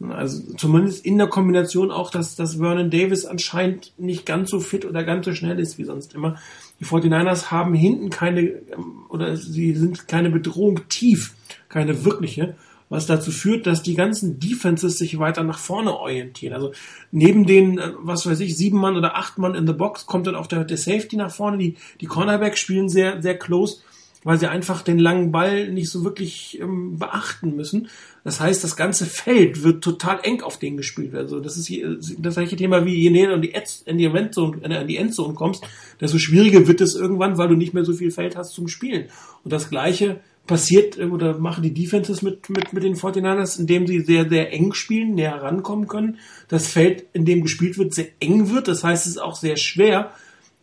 Also 0.08 0.54
zumindest 0.54 1.04
in 1.04 1.18
der 1.18 1.26
Kombination 1.26 1.90
auch, 1.90 2.10
dass, 2.10 2.34
dass 2.34 2.56
Vernon 2.56 2.90
Davis 2.90 3.26
anscheinend 3.26 3.92
nicht 3.98 4.24
ganz 4.24 4.50
so 4.50 4.58
fit 4.60 4.86
oder 4.86 5.04
ganz 5.04 5.26
so 5.26 5.34
schnell 5.34 5.58
ist 5.58 5.76
wie 5.76 5.84
sonst 5.84 6.14
immer. 6.14 6.36
Die 6.80 6.86
49ers 6.86 7.50
haben 7.50 7.74
hinten 7.74 8.08
keine, 8.08 8.40
ähm, 8.40 9.04
oder 9.08 9.36
sie 9.36 9.74
sind 9.74 10.08
keine 10.08 10.30
Bedrohung 10.30 10.88
tief, 10.88 11.34
keine 11.68 12.04
wirkliche 12.04 12.56
was 12.90 13.06
dazu 13.06 13.30
führt, 13.30 13.66
dass 13.66 13.82
die 13.82 13.94
ganzen 13.94 14.38
Defenses 14.38 14.98
sich 14.98 15.18
weiter 15.18 15.44
nach 15.44 15.58
vorne 15.58 15.96
orientieren. 15.96 16.52
Also 16.52 16.72
neben 17.12 17.46
den, 17.46 17.78
äh, 17.78 17.92
was 18.00 18.26
weiß 18.26 18.40
ich, 18.40 18.56
sieben 18.56 18.78
Mann 18.78 18.96
oder 18.96 19.16
acht 19.16 19.38
Mann 19.38 19.54
in 19.54 19.66
the 19.66 19.72
Box 19.72 20.04
kommt 20.04 20.26
dann 20.26 20.34
auch 20.34 20.48
der, 20.48 20.64
der 20.64 20.76
Safety 20.76 21.16
nach 21.16 21.30
vorne. 21.30 21.56
Die, 21.56 21.76
die 22.00 22.06
Cornerbacks 22.06 22.58
spielen 22.58 22.88
sehr, 22.88 23.22
sehr 23.22 23.38
close, 23.38 23.78
weil 24.24 24.40
sie 24.40 24.48
einfach 24.48 24.82
den 24.82 24.98
langen 24.98 25.30
Ball 25.30 25.70
nicht 25.70 25.88
so 25.88 26.04
wirklich 26.04 26.58
ähm, 26.60 26.98
beachten 26.98 27.54
müssen. 27.54 27.88
Das 28.24 28.40
heißt, 28.40 28.64
das 28.64 28.74
ganze 28.74 29.06
Feld 29.06 29.62
wird 29.62 29.84
total 29.84 30.18
eng 30.24 30.42
auf 30.42 30.58
den 30.58 30.76
gespielt. 30.76 31.14
Also 31.14 31.38
das 31.38 31.56
ist 31.56 31.70
das 32.18 32.34
gleiche 32.34 32.56
Thema 32.56 32.84
wie 32.84 32.96
je 32.96 33.10
näher 33.10 33.32
in 33.32 33.40
die, 33.40 33.54
in 33.86 33.98
die, 33.98 34.06
Endzone, 34.06 34.58
in 34.64 34.88
die 34.88 34.96
Endzone 34.96 35.34
kommst, 35.34 35.64
desto 36.00 36.18
schwieriger 36.18 36.66
wird 36.66 36.80
es 36.80 36.96
irgendwann, 36.96 37.38
weil 37.38 37.48
du 37.48 37.54
nicht 37.54 37.72
mehr 37.72 37.84
so 37.84 37.92
viel 37.92 38.10
Feld 38.10 38.34
hast 38.34 38.52
zum 38.52 38.66
Spielen. 38.66 39.04
Und 39.44 39.52
das 39.52 39.70
gleiche 39.70 40.18
passiert 40.46 40.98
äh, 40.98 41.04
oder 41.04 41.38
machen 41.38 41.62
die 41.62 41.74
Defenses 41.74 42.22
mit, 42.22 42.48
mit, 42.50 42.72
mit 42.72 42.82
den 42.82 42.96
49ers, 42.96 43.58
indem 43.58 43.86
sie 43.86 44.00
sehr, 44.00 44.28
sehr 44.28 44.52
eng 44.52 44.72
spielen, 44.74 45.14
näher 45.14 45.42
rankommen 45.42 45.88
können. 45.88 46.18
Das 46.48 46.66
Feld, 46.66 47.04
in 47.12 47.24
dem 47.24 47.42
gespielt 47.42 47.78
wird, 47.78 47.94
sehr 47.94 48.08
eng 48.20 48.50
wird. 48.50 48.68
Das 48.68 48.84
heißt, 48.84 49.06
es 49.06 49.12
ist 49.12 49.22
auch 49.22 49.36
sehr 49.36 49.56
schwer. 49.56 50.10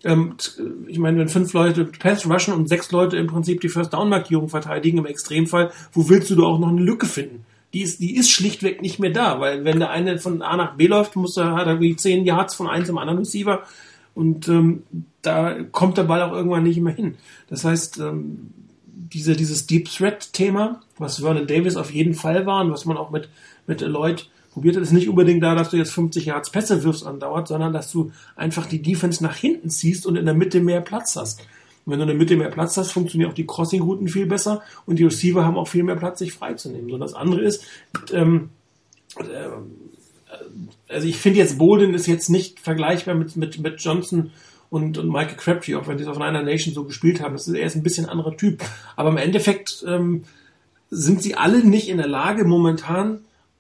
Ähm, 0.04 0.36
äh, 0.58 0.92
ich 0.92 1.00
meine, 1.00 1.20
wenn 1.20 1.30
fünf 1.30 1.54
Leute 1.54 1.86
Pass 1.86 2.30
rushen 2.30 2.54
und 2.54 2.70
sechs 2.70 2.92
Leute 2.92 3.18
im 3.18 3.28
Prinzip 3.28 3.62
die 3.62 3.70
First 3.70 3.94
Down 3.94 4.10
Markierung 4.10 4.50
verteidigen, 4.50 5.00
im 5.00 5.06
Extremfall, 5.06 5.72
wo 5.94 6.10
willst 6.10 6.30
du 6.30 6.36
da 6.36 6.44
auch 6.44 6.60
noch 6.60 6.70
eine 6.70 6.82
Lücke 6.82 7.06
finden? 7.06 7.46
Die 7.74 7.82
ist, 7.82 8.00
die 8.00 8.16
ist 8.16 8.32
schlichtweg 8.32 8.82
nicht 8.82 9.00
mehr 9.00 9.12
da, 9.12 9.40
weil 9.40 9.66
wenn 9.66 9.80
der 9.80 9.90
eine 9.90 10.20
von 10.20 10.42
A 10.42 10.56
nach 10.56 10.76
B 10.76 10.88
läuft, 10.88 11.16
muss 11.16 11.36
er, 11.38 11.54
hat 11.54 11.68
er 11.68 11.82
wie 11.82 11.96
zehn 11.96 12.26
Yards 12.26 12.56
von 12.56 12.68
einem 12.68 12.86
zum 12.86 12.98
anderen 12.98 13.20
Receiver 13.20 13.64
und 14.16 14.48
ähm, 14.48 14.84
da 15.22 15.58
kommt 15.72 15.98
der 15.98 16.04
Ball 16.04 16.22
auch 16.22 16.32
irgendwann 16.32 16.64
nicht 16.64 16.80
mehr 16.80 16.94
hin. 16.94 17.16
Das 17.50 17.66
heißt, 17.66 18.00
ähm, 18.00 18.52
diese, 18.98 19.36
dieses 19.36 19.68
Deep 19.68 19.90
Threat 19.90 20.34
Thema, 20.34 20.82
was 20.98 21.20
Vernon 21.20 21.48
Davis 21.48 21.76
auf 21.76 21.92
jeden 21.92 22.14
Fall 22.14 22.46
war 22.46 22.64
und 22.64 22.72
was 22.72 22.86
man 22.86 22.98
auch 22.98 23.12
mit, 23.12 23.30
mit 23.68 23.82
Lloyd 23.82 24.30
probiert 24.52 24.76
hat, 24.76 24.84
ist 24.84 24.92
nicht 24.92 25.08
unbedingt 25.08 25.44
da, 25.44 25.54
dass 25.54 25.70
du 25.70 25.78
jetzt 25.78 25.94
50 25.94 26.26
Yards 26.26 26.50
Pässe 26.50 26.84
wirfst 26.84 27.06
andauert, 27.06 27.48
sondern 27.48 27.74
dass 27.74 27.92
du 27.92 28.12
einfach 28.36 28.66
die 28.66 28.82
Defense 28.82 29.24
nach 29.24 29.36
hinten 29.36 29.70
ziehst 29.70 30.08
und 30.08 30.16
in 30.16 30.26
der 30.26 30.34
Mitte 30.34 30.62
mehr 30.62 30.82
Platz 30.82 31.16
hast. 31.16 31.42
Und 31.86 31.92
wenn 31.92 32.00
du 32.00 32.04
in 32.04 32.10
der 32.10 32.18
Mitte 32.18 32.36
mehr 32.36 32.50
Platz 32.50 32.76
hast, 32.76 32.92
funktionieren 32.92 33.30
auch 33.30 33.36
die 33.36 33.46
Crossing-Routen 33.46 34.08
viel 34.08 34.26
besser 34.26 34.64
und 34.88 34.98
die 34.98 35.04
Receiver 35.04 35.46
haben 35.46 35.58
auch 35.58 35.68
viel 35.68 35.84
mehr 35.84 35.96
Platz, 35.96 36.20
sich 36.20 36.34
freizunehmen. 36.34 36.90
So, 36.90 36.98
das 36.98 37.14
andere 37.14 37.42
ist, 37.42 37.66
ähm, 38.12 38.50
äh, 39.20 39.50
also 40.90 41.08
ich 41.08 41.18
finde 41.18 41.40
jetzt 41.40 41.58
Bolden 41.58 41.94
ist 41.94 42.08
jetzt 42.08 42.30
nicht 42.30 42.60
vergleichbar 42.60 43.16
mit, 43.16 43.36
mit, 43.38 43.60
mit 43.60 43.80
Johnson 43.80 44.32
und, 44.70 44.98
und 44.98 45.08
Michael 45.10 45.38
Crabtree, 45.38 45.76
auch 45.76 45.88
wenn 45.88 45.98
die 45.98 46.06
auf 46.06 46.20
einer 46.20 46.44
Nation 46.44 46.74
so 46.74 46.84
gespielt 46.84 47.22
haben. 47.22 47.34
Das 47.34 47.48
ist, 47.48 47.54
er 47.56 47.72
ein 47.74 47.84
bisschen 47.84 48.08
anderer 48.08 48.36
Typ. 48.36 48.64
Aber 48.96 49.10
im 49.10 49.18
Endeffekt 49.18 49.84
ähm, 49.88 50.24
sind 50.90 51.22
sie 51.22 51.36
alle 51.36 51.64
nicht 51.64 51.90
in 51.90 51.98
der 51.98 52.08
Lage, 52.08 52.46
momentan 52.46 53.20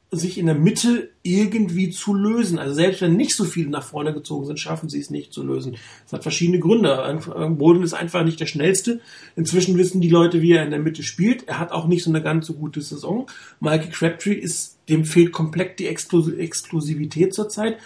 sich 0.09 0.37
in 0.37 0.45
der 0.45 0.55
Mitte 0.55 1.09
irgendwie 1.21 1.89
zu 1.89 2.13
lösen. 2.13 2.59
Also 2.59 2.73
selbst 2.73 3.01
wenn 3.01 3.17
nicht 3.17 3.35
so 3.35 3.43
viele 3.43 3.69
nach 3.69 3.83
vorne 3.83 4.13
gezogen 4.13 4.45
sind, 4.45 4.57
schaffen 4.57 4.87
sie 4.87 4.99
es 4.99 5.09
nicht 5.09 5.33
zu 5.33 5.43
lösen. 5.43 5.75
Das 6.05 6.13
hat 6.13 6.23
verschiedene 6.23 6.59
Gründe. 6.59 7.19
Boden 7.57 7.83
ist 7.83 7.93
einfach 7.93 8.23
nicht 8.23 8.39
der 8.39 8.45
schnellste. 8.45 9.01
Inzwischen 9.35 9.77
wissen 9.77 9.99
die 9.99 10.09
Leute, 10.09 10.41
wie 10.41 10.53
er 10.53 10.63
in 10.63 10.69
der 10.69 10.79
Mitte 10.79 11.03
spielt. 11.03 11.47
Er 11.49 11.59
hat 11.59 11.71
auch 11.71 11.87
nicht 11.87 12.03
so 12.03 12.09
eine 12.09 12.21
ganz 12.21 12.47
so 12.47 12.53
gute 12.53 12.81
Saison. 12.81 13.29
Michael 13.59 13.91
Crabtree 13.91 14.33
ist, 14.33 14.77
dem 14.87 15.03
fehlt 15.03 15.33
komplett 15.33 15.77
die 15.79 15.87
Exklusivität 15.87 17.33
zurzeit. 17.33 17.77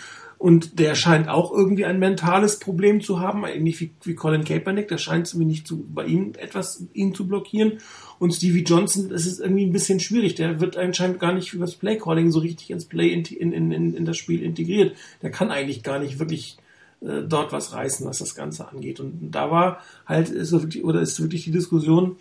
Und 0.41 0.79
der 0.79 0.95
scheint 0.95 1.29
auch 1.29 1.51
irgendwie 1.51 1.85
ein 1.85 1.99
mentales 1.99 2.57
Problem 2.57 2.99
zu 2.99 3.19
haben, 3.19 3.45
ähnlich 3.45 3.79
wie, 3.79 3.91
wie 4.01 4.15
Colin 4.15 4.43
Kaepernick. 4.43 4.87
Das 4.87 4.99
scheint 4.99 5.31
nicht 5.35 5.67
zu, 5.67 5.85
bei 5.87 6.03
ihm 6.07 6.33
etwas 6.35 6.83
ihn 6.93 7.13
zu 7.13 7.27
blockieren. 7.27 7.73
Und 8.17 8.33
Stevie 8.33 8.63
Johnson, 8.63 9.09
das 9.09 9.27
ist 9.27 9.39
irgendwie 9.39 9.67
ein 9.67 9.71
bisschen 9.71 9.99
schwierig. 9.99 10.33
Der 10.33 10.59
wird 10.59 10.77
anscheinend 10.77 11.19
gar 11.19 11.31
nicht 11.31 11.53
über 11.53 11.65
das 11.65 11.75
Playcalling 11.75 12.31
so 12.31 12.39
richtig 12.39 12.71
ins 12.71 12.85
Play 12.85 13.13
in, 13.13 13.23
in, 13.23 13.71
in, 13.71 13.93
in 13.93 14.03
das 14.03 14.17
Spiel 14.17 14.41
integriert. 14.41 14.97
Der 15.21 15.29
kann 15.29 15.51
eigentlich 15.51 15.83
gar 15.83 15.99
nicht 15.99 16.17
wirklich 16.17 16.57
äh, 17.01 17.21
dort 17.21 17.51
was 17.51 17.73
reißen, 17.73 18.07
was 18.07 18.17
das 18.17 18.33
Ganze 18.33 18.67
angeht. 18.67 18.99
Und 18.99 19.29
da 19.29 19.51
war 19.51 19.83
halt 20.07 20.31
ist 20.31 20.51
wirklich, 20.53 20.83
oder 20.83 21.01
ist 21.01 21.21
wirklich 21.21 21.43
die 21.43 21.51
Diskussion, 21.51 22.15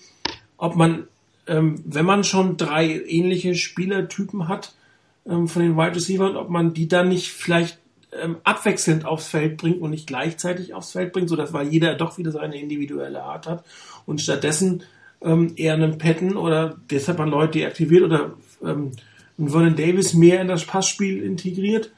ob 0.58 0.76
man, 0.76 1.04
ähm, 1.46 1.82
wenn 1.86 2.04
man 2.04 2.22
schon 2.24 2.58
drei 2.58 3.02
ähnliche 3.02 3.54
Spielertypen 3.54 4.46
hat 4.46 4.74
ähm, 5.26 5.48
von 5.48 5.62
den 5.62 5.78
Wide 5.78 5.96
Receivers, 5.96 6.36
ob 6.36 6.50
man 6.50 6.74
die 6.74 6.86
dann 6.86 7.08
nicht 7.08 7.30
vielleicht 7.30 7.78
ähm, 8.12 8.38
abwechselnd 8.44 9.04
aufs 9.04 9.28
Feld 9.28 9.56
bringt 9.56 9.80
und 9.80 9.90
nicht 9.90 10.06
gleichzeitig 10.06 10.74
aufs 10.74 10.92
Feld 10.92 11.12
bringt, 11.12 11.28
sodass 11.28 11.52
weil 11.52 11.68
jeder 11.68 11.94
doch 11.94 12.18
wieder 12.18 12.32
seine 12.32 12.60
individuelle 12.60 13.22
Art 13.22 13.46
hat 13.46 13.64
und 14.06 14.20
stattdessen 14.20 14.82
ähm, 15.22 15.52
eher 15.56 15.74
einen 15.74 15.98
Patton 15.98 16.36
oder 16.36 16.76
deshalb 16.90 17.18
man 17.18 17.30
Leute 17.30 17.58
deaktiviert 17.58 18.02
oder 18.02 18.32
ähm, 18.62 18.92
einen 19.38 19.48
Vernon 19.48 19.76
Davis 19.76 20.14
mehr 20.14 20.40
in 20.40 20.48
das 20.48 20.64
Passspiel 20.64 21.22
integriert, 21.22 21.92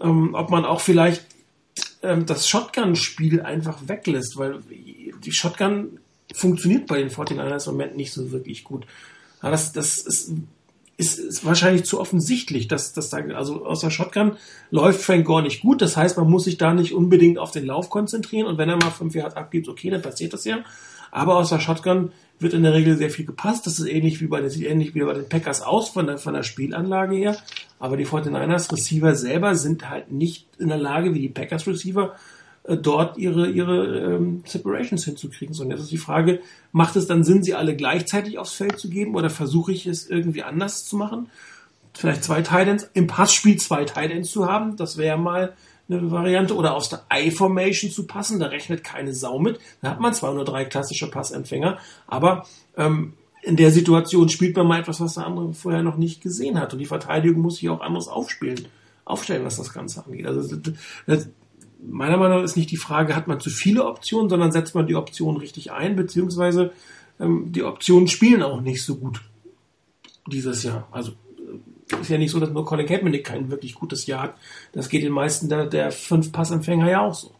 ähm, 0.00 0.34
ob 0.34 0.50
man 0.50 0.64
auch 0.64 0.80
vielleicht 0.80 1.26
ähm, 2.02 2.26
das 2.26 2.48
Shotgun-Spiel 2.48 3.42
einfach 3.42 3.78
weglässt, 3.86 4.36
weil 4.36 4.60
die 5.24 5.32
Shotgun 5.32 5.98
funktioniert 6.34 6.86
bei 6.86 6.98
den 6.98 7.10
49ers 7.10 7.66
im 7.66 7.72
Moment 7.72 7.96
nicht 7.96 8.12
so 8.12 8.30
wirklich 8.30 8.64
gut. 8.64 8.86
Ja, 9.42 9.50
das, 9.50 9.72
das 9.72 9.98
ist 9.98 10.32
ist, 10.98 11.18
ist 11.20 11.44
wahrscheinlich 11.44 11.84
zu 11.84 12.00
offensichtlich, 12.00 12.66
dass, 12.66 12.92
dass 12.92 13.08
da, 13.08 13.18
also 13.18 13.64
aus 13.64 13.80
der 13.80 13.90
Shotgun 13.90 14.32
läuft 14.70 15.00
Frank 15.00 15.24
Gore 15.24 15.42
nicht 15.42 15.62
gut. 15.62 15.80
Das 15.80 15.96
heißt, 15.96 16.18
man 16.18 16.28
muss 16.28 16.44
sich 16.44 16.58
da 16.58 16.74
nicht 16.74 16.92
unbedingt 16.92 17.38
auf 17.38 17.52
den 17.52 17.64
Lauf 17.64 17.88
konzentrieren 17.88 18.48
und 18.48 18.58
wenn 18.58 18.68
er 18.68 18.76
mal 18.76 18.90
fünf 18.90 19.14
Yards 19.14 19.36
abgibt, 19.36 19.68
okay, 19.68 19.90
dann 19.90 20.02
passiert 20.02 20.32
das 20.32 20.44
ja. 20.44 20.58
Aber 21.12 21.36
aus 21.36 21.50
der 21.50 21.60
Shotgun 21.60 22.10
wird 22.40 22.52
in 22.52 22.64
der 22.64 22.74
Regel 22.74 22.96
sehr 22.96 23.10
viel 23.10 23.24
gepasst. 23.24 23.66
Das 23.66 23.78
ist 23.78 23.86
ähnlich 23.86 24.20
wie 24.20 24.26
bei 24.26 24.40
den, 24.40 24.50
sieht 24.50 24.66
ähnlich 24.66 24.94
wie 24.94 25.00
bei 25.00 25.14
den 25.14 25.28
Packers 25.28 25.62
aus 25.62 25.88
von 25.88 26.06
der, 26.06 26.18
von 26.18 26.34
der 26.34 26.42
Spielanlage 26.42 27.16
her. 27.16 27.36
Aber 27.78 27.96
die 27.96 28.06
49ers 28.06 28.72
Receiver 28.72 29.14
selber 29.14 29.54
sind 29.54 29.88
halt 29.88 30.10
nicht 30.10 30.48
in 30.58 30.68
der 30.68 30.78
Lage, 30.78 31.14
wie 31.14 31.20
die 31.20 31.28
Packers 31.28 31.66
Receiver, 31.66 32.16
dort 32.76 33.16
ihre, 33.16 33.48
ihre 33.48 34.16
ähm, 34.16 34.42
Separations 34.44 35.04
hinzukriegen. 35.04 35.54
So, 35.54 35.64
und 35.64 35.70
jetzt 35.70 35.80
ist 35.80 35.90
die 35.90 35.98
Frage, 35.98 36.40
macht 36.72 36.96
es 36.96 37.06
dann 37.06 37.24
Sinn, 37.24 37.42
sie 37.42 37.54
alle 37.54 37.74
gleichzeitig 37.74 38.38
aufs 38.38 38.52
Feld 38.52 38.78
zu 38.78 38.90
geben 38.90 39.14
oder 39.14 39.30
versuche 39.30 39.72
ich 39.72 39.86
es 39.86 40.08
irgendwie 40.08 40.42
anders 40.42 40.84
zu 40.84 40.96
machen? 40.96 41.30
Vielleicht 41.94 42.24
zwei 42.24 42.42
Titans, 42.42 42.88
im 42.94 43.06
Passspiel 43.06 43.56
zwei 43.56 43.84
Titans 43.84 44.30
zu 44.30 44.46
haben, 44.46 44.76
das 44.76 44.98
wäre 44.98 45.18
mal 45.18 45.54
eine 45.88 46.10
Variante, 46.10 46.54
oder 46.54 46.74
aus 46.74 46.90
der 46.90 47.02
I-Formation 47.12 47.90
zu 47.90 48.06
passen, 48.06 48.38
da 48.38 48.46
rechnet 48.46 48.84
keine 48.84 49.14
Sau 49.14 49.38
mit. 49.38 49.58
Da 49.80 49.90
hat 49.90 50.00
man 50.00 50.12
zwar 50.12 50.34
nur 50.34 50.44
drei 50.44 50.66
klassische 50.66 51.10
Passempfänger, 51.10 51.78
aber 52.06 52.46
ähm, 52.76 53.14
in 53.42 53.56
der 53.56 53.70
Situation 53.70 54.28
spielt 54.28 54.56
man 54.56 54.66
mal 54.66 54.80
etwas, 54.80 55.00
was 55.00 55.14
der 55.14 55.26
andere 55.26 55.54
vorher 55.54 55.82
noch 55.82 55.96
nicht 55.96 56.20
gesehen 56.20 56.60
hat. 56.60 56.72
Und 56.72 56.80
die 56.80 56.86
Verteidigung 56.86 57.40
muss 57.40 57.56
sich 57.56 57.70
auch 57.70 57.80
anders 57.80 58.08
aufspielen, 58.08 58.68
aufstellen, 59.04 59.44
was 59.44 59.56
das 59.56 59.72
Ganze 59.72 60.04
angeht. 60.04 60.26
Also 60.26 60.56
das, 61.06 61.28
meiner 61.80 62.16
Meinung 62.16 62.38
nach 62.38 62.44
ist 62.44 62.56
nicht 62.56 62.70
die 62.70 62.76
Frage, 62.76 63.14
hat 63.14 63.28
man 63.28 63.40
zu 63.40 63.50
viele 63.50 63.84
Optionen, 63.84 64.28
sondern 64.28 64.52
setzt 64.52 64.74
man 64.74 64.86
die 64.86 64.96
Optionen 64.96 65.40
richtig 65.40 65.72
ein, 65.72 65.96
beziehungsweise 65.96 66.72
ähm, 67.20 67.52
die 67.52 67.62
Optionen 67.62 68.08
spielen 68.08 68.42
auch 68.42 68.60
nicht 68.60 68.82
so 68.82 68.96
gut 68.96 69.22
dieses 70.26 70.62
Jahr. 70.62 70.88
Also 70.90 71.12
äh, 71.92 72.00
ist 72.00 72.10
ja 72.10 72.18
nicht 72.18 72.30
so, 72.30 72.40
dass 72.40 72.50
nur 72.50 72.64
Colin 72.64 72.86
Kaepernick 72.86 73.24
kein 73.24 73.50
wirklich 73.50 73.74
gutes 73.74 74.06
Jahr 74.06 74.22
hat. 74.22 74.34
Das 74.72 74.88
geht 74.88 75.02
den 75.02 75.12
meisten 75.12 75.48
der, 75.48 75.66
der 75.66 75.92
fünf 75.92 76.32
Passempfänger 76.32 76.90
ja 76.90 77.00
auch 77.02 77.14
so. 77.14 77.34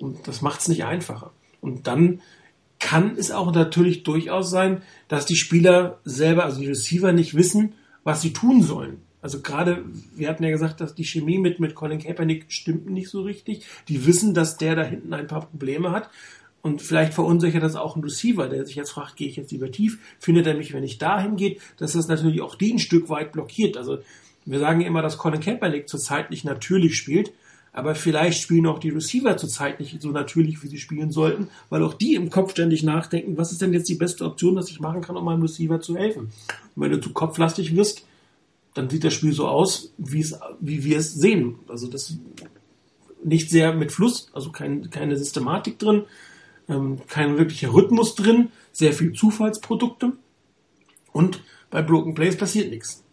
Und 0.00 0.26
das 0.26 0.40
macht 0.40 0.60
es 0.60 0.68
nicht 0.68 0.84
einfacher. 0.84 1.30
Und 1.60 1.86
dann 1.86 2.20
kann 2.78 3.16
es 3.16 3.30
auch 3.30 3.52
natürlich 3.52 4.02
durchaus 4.02 4.50
sein, 4.50 4.82
dass 5.08 5.26
die 5.26 5.36
Spieler 5.36 6.00
selber, 6.04 6.44
also 6.44 6.60
die 6.60 6.66
Receiver, 6.68 7.12
nicht 7.12 7.34
wissen, 7.34 7.74
was 8.02 8.22
sie 8.22 8.32
tun 8.32 8.62
sollen. 8.62 9.02
Also 9.22 9.40
gerade, 9.40 9.84
wir 10.14 10.28
hatten 10.28 10.44
ja 10.44 10.50
gesagt, 10.50 10.80
dass 10.80 10.94
die 10.94 11.04
Chemie 11.04 11.38
mit, 11.38 11.60
mit 11.60 11.74
Colin 11.74 11.98
Kaepernick 11.98 12.46
stimmt 12.48 12.88
nicht 12.88 13.10
so 13.10 13.22
richtig. 13.22 13.66
Die 13.88 14.06
wissen, 14.06 14.34
dass 14.34 14.56
der 14.56 14.76
da 14.76 14.82
hinten 14.82 15.12
ein 15.12 15.26
paar 15.26 15.46
Probleme 15.46 15.90
hat. 15.90 16.10
Und 16.62 16.82
vielleicht 16.82 17.14
verunsichert 17.14 17.62
das 17.62 17.76
auch 17.76 17.96
ein 17.96 18.02
Receiver, 18.02 18.48
der 18.48 18.66
sich 18.66 18.76
jetzt 18.76 18.90
fragt, 18.90 19.16
gehe 19.16 19.28
ich 19.28 19.36
jetzt 19.36 19.50
lieber 19.50 19.70
tief? 19.70 19.98
Findet 20.18 20.46
er 20.46 20.54
mich, 20.54 20.72
wenn 20.72 20.84
ich 20.84 20.98
dahin 20.98 21.36
gehe? 21.36 21.56
Dass 21.78 21.92
das 21.92 22.08
natürlich 22.08 22.42
auch 22.42 22.54
die 22.54 22.72
ein 22.72 22.78
Stück 22.78 23.08
weit 23.08 23.32
blockiert. 23.32 23.76
Also 23.76 23.98
wir 24.44 24.58
sagen 24.58 24.80
immer, 24.80 25.02
dass 25.02 25.18
Colin 25.18 25.40
Kaepernick 25.40 25.88
zurzeit 25.88 26.30
nicht 26.30 26.44
natürlich 26.44 26.96
spielt. 26.96 27.32
Aber 27.72 27.94
vielleicht 27.94 28.42
spielen 28.42 28.66
auch 28.66 28.80
die 28.80 28.90
Receiver 28.90 29.36
zurzeit 29.36 29.78
nicht 29.78 30.02
so 30.02 30.10
natürlich, 30.10 30.62
wie 30.62 30.68
sie 30.68 30.78
spielen 30.78 31.12
sollten, 31.12 31.48
weil 31.68 31.84
auch 31.84 31.94
die 31.94 32.14
im 32.14 32.28
Kopf 32.28 32.50
ständig 32.50 32.82
nachdenken, 32.82 33.38
was 33.38 33.52
ist 33.52 33.62
denn 33.62 33.72
jetzt 33.72 33.88
die 33.88 33.94
beste 33.94 34.24
Option, 34.24 34.56
dass 34.56 34.70
ich 34.70 34.80
machen 34.80 35.02
kann, 35.02 35.16
um 35.16 35.24
meinem 35.24 35.42
Receiver 35.42 35.80
zu 35.80 35.96
helfen. 35.96 36.32
Und 36.74 36.82
wenn 36.82 36.90
du 36.90 37.00
zu 37.00 37.12
kopflastig 37.12 37.76
wirst, 37.76 38.04
dann 38.74 38.88
sieht 38.88 39.04
das 39.04 39.14
Spiel 39.14 39.32
so 39.32 39.48
aus, 39.48 39.92
wie 39.98 40.20
es, 40.20 40.38
wie 40.60 40.84
wir 40.84 40.98
es 40.98 41.14
sehen. 41.14 41.58
Also 41.68 41.88
das 41.88 42.14
nicht 43.22 43.50
sehr 43.50 43.72
mit 43.74 43.92
Fluss, 43.92 44.28
also 44.32 44.50
kein, 44.50 44.90
keine 44.90 45.16
Systematik 45.16 45.78
drin, 45.78 46.04
ähm, 46.68 47.00
kein 47.08 47.36
wirklicher 47.36 47.72
Rhythmus 47.72 48.14
drin, 48.14 48.50
sehr 48.72 48.92
viel 48.92 49.12
Zufallsprodukte 49.12 50.12
und 51.12 51.42
bei 51.70 51.82
Broken 51.82 52.14
Plays 52.14 52.36
passiert 52.36 52.70
nichts. 52.70 53.04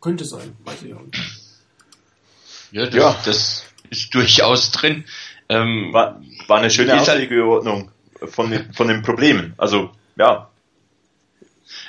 Könnte 0.00 0.24
sein, 0.24 0.56
weiß 0.64 0.82
ich 0.82 0.94
auch 0.94 1.02
nicht. 1.02 1.42
Ja, 2.72 2.86
das, 2.86 2.94
ja. 2.94 3.16
das 3.24 3.64
ist 3.90 4.14
durchaus 4.14 4.70
drin. 4.72 5.04
Ähm, 5.48 5.92
war, 5.92 6.20
war 6.48 6.58
eine 6.58 6.70
schöne 6.70 6.98
Auslegeordnung 6.98 7.90
von 8.24 8.50
den, 8.50 8.72
von 8.72 8.88
den 8.88 9.02
Problemen. 9.02 9.54
Also, 9.58 9.90
ja. 10.16 10.50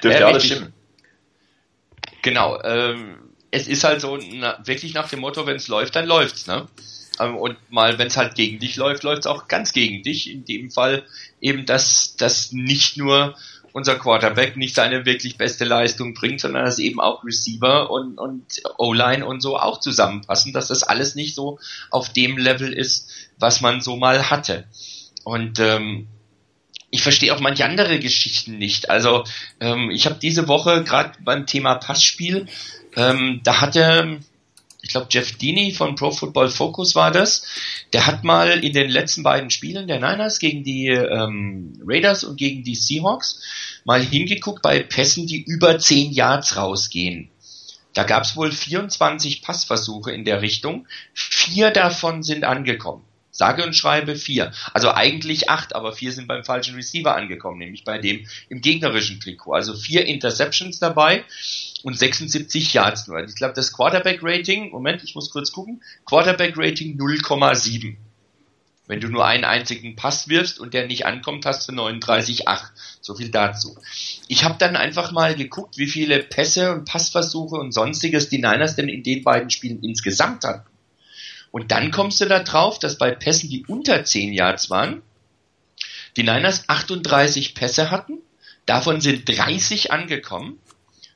Dürfte 0.03 0.19
ja, 0.19 0.27
alles 0.27 0.45
stimmen. 0.45 0.73
Genau. 2.23 2.59
Ähm, 2.63 3.17
es 3.51 3.67
ist 3.67 3.83
halt 3.83 4.01
so 4.01 4.17
na, 4.17 4.57
wirklich 4.65 4.95
nach 4.95 5.09
dem 5.09 5.19
Motto, 5.19 5.45
wenn 5.45 5.57
es 5.57 5.67
läuft, 5.67 5.95
dann 5.95 6.07
läuft's, 6.07 6.47
ne? 6.47 6.67
Ähm, 7.19 7.35
und 7.37 7.55
mal, 7.69 7.99
wenn 7.99 8.07
es 8.07 8.17
halt 8.17 8.33
gegen 8.33 8.57
dich 8.57 8.77
läuft, 8.77 9.03
läuft's 9.03 9.27
auch 9.27 9.47
ganz 9.47 9.73
gegen 9.73 10.01
dich. 10.01 10.31
In 10.31 10.45
dem 10.45 10.71
Fall 10.71 11.03
eben, 11.39 11.67
dass 11.67 12.15
dass 12.15 12.51
nicht 12.51 12.97
nur 12.97 13.35
unser 13.73 13.95
Quarterback 13.95 14.55
nicht 14.55 14.75
seine 14.75 15.05
wirklich 15.05 15.37
beste 15.37 15.65
Leistung 15.65 16.13
bringt, 16.13 16.39
sondern 16.39 16.65
dass 16.65 16.79
eben 16.79 16.99
auch 16.99 17.23
Receiver 17.23 17.89
und, 17.89 18.17
und 18.19 18.43
O-Line 18.77 19.25
und 19.25 19.41
so 19.41 19.57
auch 19.57 19.79
zusammenpassen, 19.79 20.53
dass 20.53 20.67
das 20.67 20.83
alles 20.83 21.15
nicht 21.15 21.35
so 21.35 21.59
auf 21.89 22.13
dem 22.13 22.37
Level 22.37 22.71
ist, 22.71 23.09
was 23.37 23.61
man 23.61 23.81
so 23.81 23.95
mal 23.95 24.29
hatte. 24.29 24.65
Und 25.23 25.59
ähm, 25.59 26.07
ich 26.93 27.01
verstehe 27.01 27.33
auch 27.33 27.39
manche 27.39 27.65
andere 27.65 27.97
Geschichten 27.97 28.59
nicht. 28.59 28.91
Also 28.91 29.23
ähm, 29.59 29.89
ich 29.89 30.05
habe 30.05 30.19
diese 30.21 30.47
Woche 30.47 30.83
gerade 30.83 31.13
beim 31.21 31.47
Thema 31.47 31.73
Passspiel, 31.73 32.45
ähm, 32.95 33.41
da 33.43 33.61
hatte, 33.61 34.19
ich 34.83 34.89
glaube 34.89 35.07
Jeff 35.09 35.35
Dini 35.39 35.71
von 35.71 35.95
Pro 35.95 36.11
Football 36.11 36.49
Focus 36.49 36.93
war 36.93 37.09
das, 37.09 37.47
der 37.93 38.05
hat 38.05 38.23
mal 38.23 38.63
in 38.63 38.73
den 38.73 38.91
letzten 38.91 39.23
beiden 39.23 39.49
Spielen 39.49 39.87
der 39.87 39.99
Niners 39.99 40.37
gegen 40.37 40.63
die 40.63 40.89
ähm, 40.89 41.81
Raiders 41.83 42.23
und 42.23 42.37
gegen 42.37 42.63
die 42.63 42.75
Seahawks 42.75 43.41
mal 43.85 44.03
hingeguckt 44.03 44.61
bei 44.61 44.83
Pässen, 44.83 45.25
die 45.25 45.41
über 45.41 45.79
10 45.79 46.11
Yards 46.11 46.57
rausgehen. 46.57 47.31
Da 47.95 48.03
gab 48.03 48.21
es 48.21 48.35
wohl 48.35 48.51
24 48.51 49.41
Passversuche 49.41 50.11
in 50.11 50.25
der 50.25 50.43
Richtung, 50.43 50.87
vier 51.15 51.71
davon 51.71 52.21
sind 52.21 52.43
angekommen. 52.43 53.03
Sage 53.43 53.65
und 53.65 53.75
schreibe 53.75 54.15
vier. 54.15 54.53
Also 54.73 54.93
eigentlich 54.93 55.49
acht, 55.49 55.75
aber 55.75 55.91
vier 55.91 56.13
sind 56.13 56.29
beim 56.29 56.45
falschen 56.45 56.75
Receiver 56.75 57.13
angekommen, 57.13 57.57
nämlich 57.57 57.83
bei 57.83 57.97
dem 57.97 58.25
im 58.47 58.61
gegnerischen 58.61 59.19
Trikot. 59.19 59.51
Also 59.51 59.75
vier 59.75 60.05
Interceptions 60.05 60.79
dabei 60.79 61.25
und 61.83 61.99
76 61.99 62.73
Yards 62.73 63.07
nur. 63.07 63.21
Ich 63.21 63.35
glaube, 63.35 63.53
das 63.53 63.73
Quarterback-Rating, 63.73 64.71
Moment, 64.71 65.03
ich 65.03 65.13
muss 65.13 65.29
kurz 65.29 65.51
gucken, 65.51 65.83
Quarterback-Rating 66.05 66.97
0,7. 66.97 67.97
Wenn 68.87 69.01
du 69.01 69.09
nur 69.09 69.25
einen 69.25 69.43
einzigen 69.43 69.97
Pass 69.97 70.29
wirfst 70.29 70.57
und 70.57 70.73
der 70.73 70.87
nicht 70.87 71.05
ankommt, 71.05 71.45
hast 71.45 71.67
du 71.67 71.73
39,8. 71.73 72.61
So 73.01 73.13
viel 73.13 73.27
dazu. 73.27 73.77
Ich 74.29 74.45
habe 74.45 74.55
dann 74.57 74.77
einfach 74.77 75.11
mal 75.11 75.35
geguckt, 75.35 75.77
wie 75.77 75.87
viele 75.87 76.19
Pässe 76.23 76.71
und 76.71 76.85
Passversuche 76.85 77.57
und 77.57 77.73
sonstiges 77.73 78.29
die 78.29 78.37
Niners 78.37 78.77
denn 78.77 78.87
in 78.87 79.03
den 79.03 79.21
beiden 79.21 79.49
Spielen 79.49 79.83
insgesamt 79.83 80.45
hatten. 80.45 80.72
Und 81.53 81.71
dann 81.71 81.91
kommst 81.91 82.19
du 82.19 82.25
da 82.25 82.39
drauf, 82.39 82.79
dass 82.79 82.97
bei 82.97 83.11
Pässen, 83.11 83.47
die 83.47 83.63
unter 83.67 84.03
10 84.03 84.33
Yards 84.33 84.71
waren, 84.71 85.03
die 86.17 86.23
Niners 86.23 86.67
38 86.67 87.53
Pässe 87.53 87.91
hatten, 87.91 88.17
davon 88.65 89.01
sind 89.01 89.29
30 89.29 89.91
angekommen, 89.91 90.57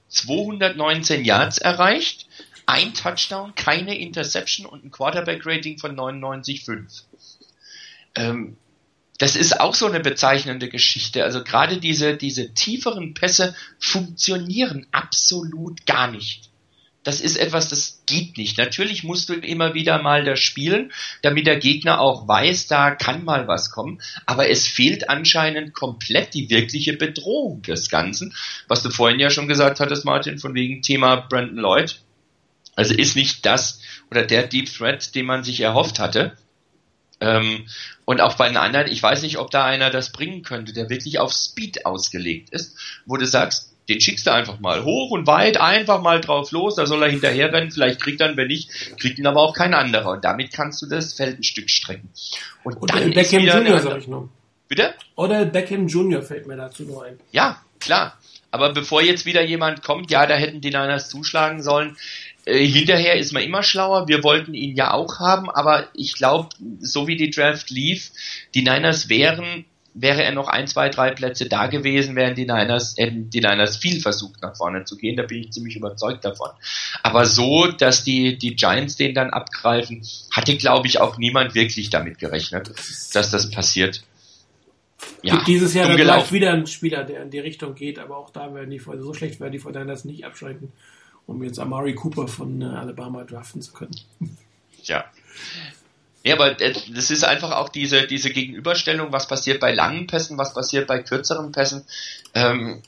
219 0.10 1.26
Yards 1.26 1.58
erreicht, 1.58 2.28
ein 2.68 2.94
Touchdown, 2.94 3.56
keine 3.56 3.98
Interception 3.98 4.68
und 4.68 4.86
ein 4.86 4.92
Quarterback-Rating 4.92 5.80
von 5.80 5.96
99,5. 5.96 7.02
Ähm, 8.14 8.58
das 9.18 9.36
ist 9.36 9.60
auch 9.60 9.74
so 9.74 9.88
eine 9.88 10.02
bezeichnende 10.02 10.70
Geschichte. 10.70 11.24
Also 11.24 11.44
gerade 11.44 11.78
diese, 11.78 12.16
diese 12.16 12.54
tieferen 12.54 13.16
Pässe 13.16 13.56
funktionieren 13.80 14.86
absolut 14.92 15.88
gar 15.88 16.12
nicht. 16.12 16.47
Das 17.08 17.22
ist 17.22 17.38
etwas, 17.38 17.70
das 17.70 18.04
geht 18.06 18.38
nicht. 18.38 18.58
Natürlich 18.58 19.06
musst 19.06 19.30
du 19.30 19.34
immer 19.34 19.74
wieder 19.74 20.02
mal 20.02 20.26
das 20.26 20.42
spielen, 20.42 20.92
damit 21.22 21.48
der 21.48 21.56
Gegner 21.56 22.02
auch 22.02 22.28
weiß, 22.28 22.68
da 22.68 22.92
kann 22.92 23.24
mal 23.24 23.48
was 23.48 23.72
kommen. 23.72 24.02
Aber 24.26 24.50
es 24.50 24.68
fehlt 24.68 25.10
anscheinend 25.10 25.74
komplett 25.74 26.34
die 26.34 26.50
wirkliche 26.50 26.98
Bedrohung 26.98 27.62
des 27.62 27.90
Ganzen. 27.90 28.36
Was 28.68 28.84
du 28.84 28.90
vorhin 28.90 29.22
ja 29.22 29.30
schon 29.30 29.48
gesagt 29.48 29.80
hattest, 29.80 30.04
Martin, 30.04 30.38
von 30.38 30.54
wegen 30.54 30.82
Thema 30.82 31.16
Brandon 31.16 31.56
Lloyd. 31.56 32.02
Also 32.76 32.94
ist 32.94 33.16
nicht 33.16 33.46
das 33.46 33.80
oder 34.12 34.26
der 34.26 34.46
Deep 34.46 34.70
Threat, 34.70 35.16
den 35.16 35.28
man 35.28 35.46
sich 35.46 35.62
erhofft 35.62 36.00
hatte. 36.00 36.36
Ähm, 37.22 37.68
und 38.04 38.20
auch 38.20 38.36
bei 38.36 38.50
den 38.50 38.58
anderen, 38.58 38.92
ich 38.92 39.02
weiß 39.02 39.22
nicht, 39.22 39.38
ob 39.38 39.50
da 39.50 39.64
einer 39.64 39.92
das 39.92 40.12
bringen 40.12 40.44
könnte, 40.44 40.74
der 40.74 40.90
wirklich 40.90 41.20
auf 41.20 41.32
Speed 41.32 41.86
ausgelegt 41.86 42.50
ist, 42.50 42.78
wo 43.06 43.16
du 43.16 43.26
sagst, 43.26 43.77
den 43.90 44.02
schickst 44.02 44.28
du 44.28 44.34
einfach 44.34 44.60
mal 44.60 44.84
hoch 44.84 45.12
und 45.12 45.28
weit, 45.28 45.58
einfach 45.58 46.02
mal 46.02 46.20
drauf 46.20 46.52
los, 46.52 46.76
da 46.76 46.86
soll 46.86 47.04
er 47.04 47.10
hinterher 47.10 47.52
rennen, 47.54 47.72
vielleicht 47.72 48.02
kriegt 48.02 48.22
er 48.22 48.32
ihn, 48.32 48.38
wenn 48.38 48.48
nicht, 48.48 48.70
kriegt 49.00 49.18
ihn 49.18 49.28
aber 49.28 49.42
auch 49.42 49.54
kein 49.54 49.74
anderer. 49.74 50.12
Und 50.12 50.26
damit 50.26 50.52
kannst 50.52 50.82
du 50.82 50.88
das 50.88 51.14
Feld 51.14 51.40
ein 51.40 51.44
Stück 51.44 51.70
strecken. 51.70 52.10
Und 52.64 52.78
Oder 52.82 53.00
dann 53.00 53.12
Beckham 53.12 53.44
Junior, 53.44 53.80
sag 53.80 54.00
ich 54.00 54.08
noch. 54.08 54.30
Bitte? 54.68 54.94
Oder 55.16 55.46
Beckham 55.46 55.88
Junior 55.88 56.22
fällt 56.22 56.48
mir 56.48 56.58
dazu 56.58 56.84
noch 56.84 57.04
ein. 57.04 57.18
Ja, 57.32 57.62
klar. 57.80 58.18
Aber 58.52 58.74
bevor 58.74 59.02
jetzt 59.02 59.26
wieder 59.26 59.44
jemand 59.44 59.84
kommt, 59.84 60.12
ja, 60.12 60.26
da 60.26 60.36
hätten 60.36 60.62
die 60.62 60.70
Niners 60.70 61.10
zuschlagen 61.10 61.62
sollen, 61.62 61.98
äh, 62.46 62.66
hinterher 62.66 63.16
ist 63.16 63.34
man 63.34 63.44
immer 63.44 63.64
schlauer. 63.64 64.08
Wir 64.08 64.24
wollten 64.24 64.54
ihn 64.54 64.76
ja 64.76 64.94
auch 64.94 65.20
haben, 65.20 65.50
aber 65.50 65.88
ich 65.94 66.14
glaube, 66.14 66.50
so 66.80 67.08
wie 67.08 67.18
die 67.18 67.30
Draft 67.30 67.70
lief, 67.70 68.12
die 68.54 68.64
Niners 68.64 69.10
wären, 69.10 69.66
wäre 70.02 70.24
er 70.24 70.32
noch 70.32 70.48
ein, 70.48 70.68
zwei, 70.68 70.90
drei 70.90 71.12
Plätze 71.12 71.48
da 71.48 71.68
gewesen, 71.68 72.16
wären 72.16 72.36
die 72.36 72.46
Niners, 72.46 72.96
hätten 72.98 73.30
die 73.30 73.40
Niners 73.40 73.78
viel 73.78 74.00
versucht, 74.02 74.42
nach 74.42 74.56
vorne 74.56 74.84
zu 74.86 74.98
gehen. 74.98 75.18
Da 75.18 75.24
bin 75.24 75.42
ich 75.42 75.52
ziemlich 75.52 75.76
überzeugt 75.76 76.26
davon. 76.26 76.50
Aber 77.04 77.26
so, 77.26 77.68
dass 77.68 78.04
die, 78.04 78.38
die 78.38 78.56
Giants 78.56 78.96
den 78.96 79.14
dann 79.14 79.30
abgreifen, 79.30 80.06
hatte, 80.32 80.58
glaube 80.58 80.88
ich, 80.88 81.00
auch 81.00 81.18
niemand 81.18 81.56
wirklich 81.56 81.90
damit 81.90 82.20
gerechnet, 82.20 82.72
dass 83.14 83.32
das 83.32 83.52
passiert. 83.52 84.04
Ja, 85.22 85.36
gibt 85.36 85.48
dieses 85.48 85.74
Jahr 85.74 85.88
dann 85.88 85.98
gleich 85.98 86.32
wieder 86.32 86.54
einen 86.54 86.68
Spieler, 86.68 87.04
der 87.04 87.22
in 87.22 87.30
die 87.30 87.40
Richtung 87.40 87.76
geht, 87.76 88.00
aber 88.00 88.18
auch 88.18 88.30
da 88.30 88.54
werden 88.54 88.70
die, 88.70 88.80
so 88.80 89.14
schlecht 89.14 89.40
werden 89.40 89.52
die 89.52 89.60
von 89.60 89.74
Niners 89.74 90.06
nicht 90.06 90.26
abschrecken 90.26 90.72
um 91.28 91.44
jetzt 91.44 91.60
Amari 91.60 91.94
Cooper 91.94 92.28
von 92.28 92.62
äh, 92.62 92.66
Alabama 92.66 93.24
draften 93.24 93.62
zu 93.62 93.74
können. 93.74 93.96
Ja. 94.84 95.06
Ja, 96.28 96.36
aber 96.36 96.60
äh, 96.60 96.74
das 96.94 97.10
ist 97.10 97.24
einfach 97.24 97.52
auch 97.52 97.70
diese, 97.70 98.06
diese 98.06 98.30
Gegenüberstellung, 98.30 99.14
was 99.14 99.30
passiert 99.30 99.62
bei 99.62 99.74
langen 99.74 100.08
Pässen, 100.08 100.38
was 100.38 100.54
passiert 100.54 100.86
bei 100.86 101.00
kürzeren 101.00 101.54
Pässen. 101.54 101.86
Ähm, 102.34 102.84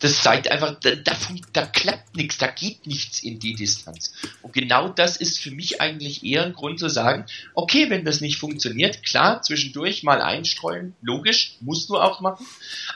das 0.00 0.20
zeigt 0.20 0.50
einfach, 0.50 0.78
da, 0.80 0.90
da, 0.94 1.16
da 1.54 1.64
klappt 1.64 2.14
nichts, 2.14 2.36
da 2.36 2.48
geht 2.48 2.86
nichts 2.86 3.22
in 3.22 3.38
die 3.38 3.54
Distanz. 3.54 4.12
Und 4.42 4.52
genau 4.52 4.90
das 4.90 5.16
ist 5.16 5.38
für 5.38 5.50
mich 5.50 5.80
eigentlich 5.80 6.24
eher 6.24 6.44
ein 6.44 6.52
Grund 6.52 6.78
zu 6.78 6.90
sagen, 6.90 7.24
okay, 7.54 7.88
wenn 7.88 8.04
das 8.04 8.20
nicht 8.20 8.36
funktioniert, 8.36 9.02
klar, 9.02 9.40
zwischendurch 9.40 10.02
mal 10.02 10.20
einstreuen, 10.20 10.94
logisch, 11.00 11.56
musst 11.60 11.88
du 11.88 11.96
auch 11.96 12.20
machen. 12.20 12.46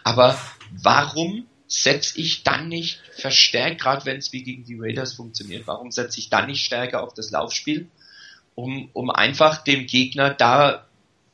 Aber 0.05 0.39
warum 0.71 1.47
setze 1.67 2.21
ich 2.21 2.43
dann 2.43 2.69
nicht 2.69 3.01
verstärkt, 3.17 3.81
gerade 3.81 4.05
wenn 4.05 4.19
es 4.19 4.35
wie 4.35 4.43
gegen 4.43 4.65
die 4.65 4.77
Raiders 4.79 5.15
funktioniert, 5.15 5.67
warum 5.67 5.93
setze 5.93 6.19
ich 6.19 6.29
dann 6.29 6.47
nicht 6.47 6.63
stärker 6.63 7.03
auf 7.03 7.15
das 7.15 7.31
Laufspiel, 7.31 7.89
um, 8.59 8.91
um 8.93 9.09
einfach 9.09 9.63
dem 9.63 9.87
Gegner 9.87 10.31
da 10.31 10.85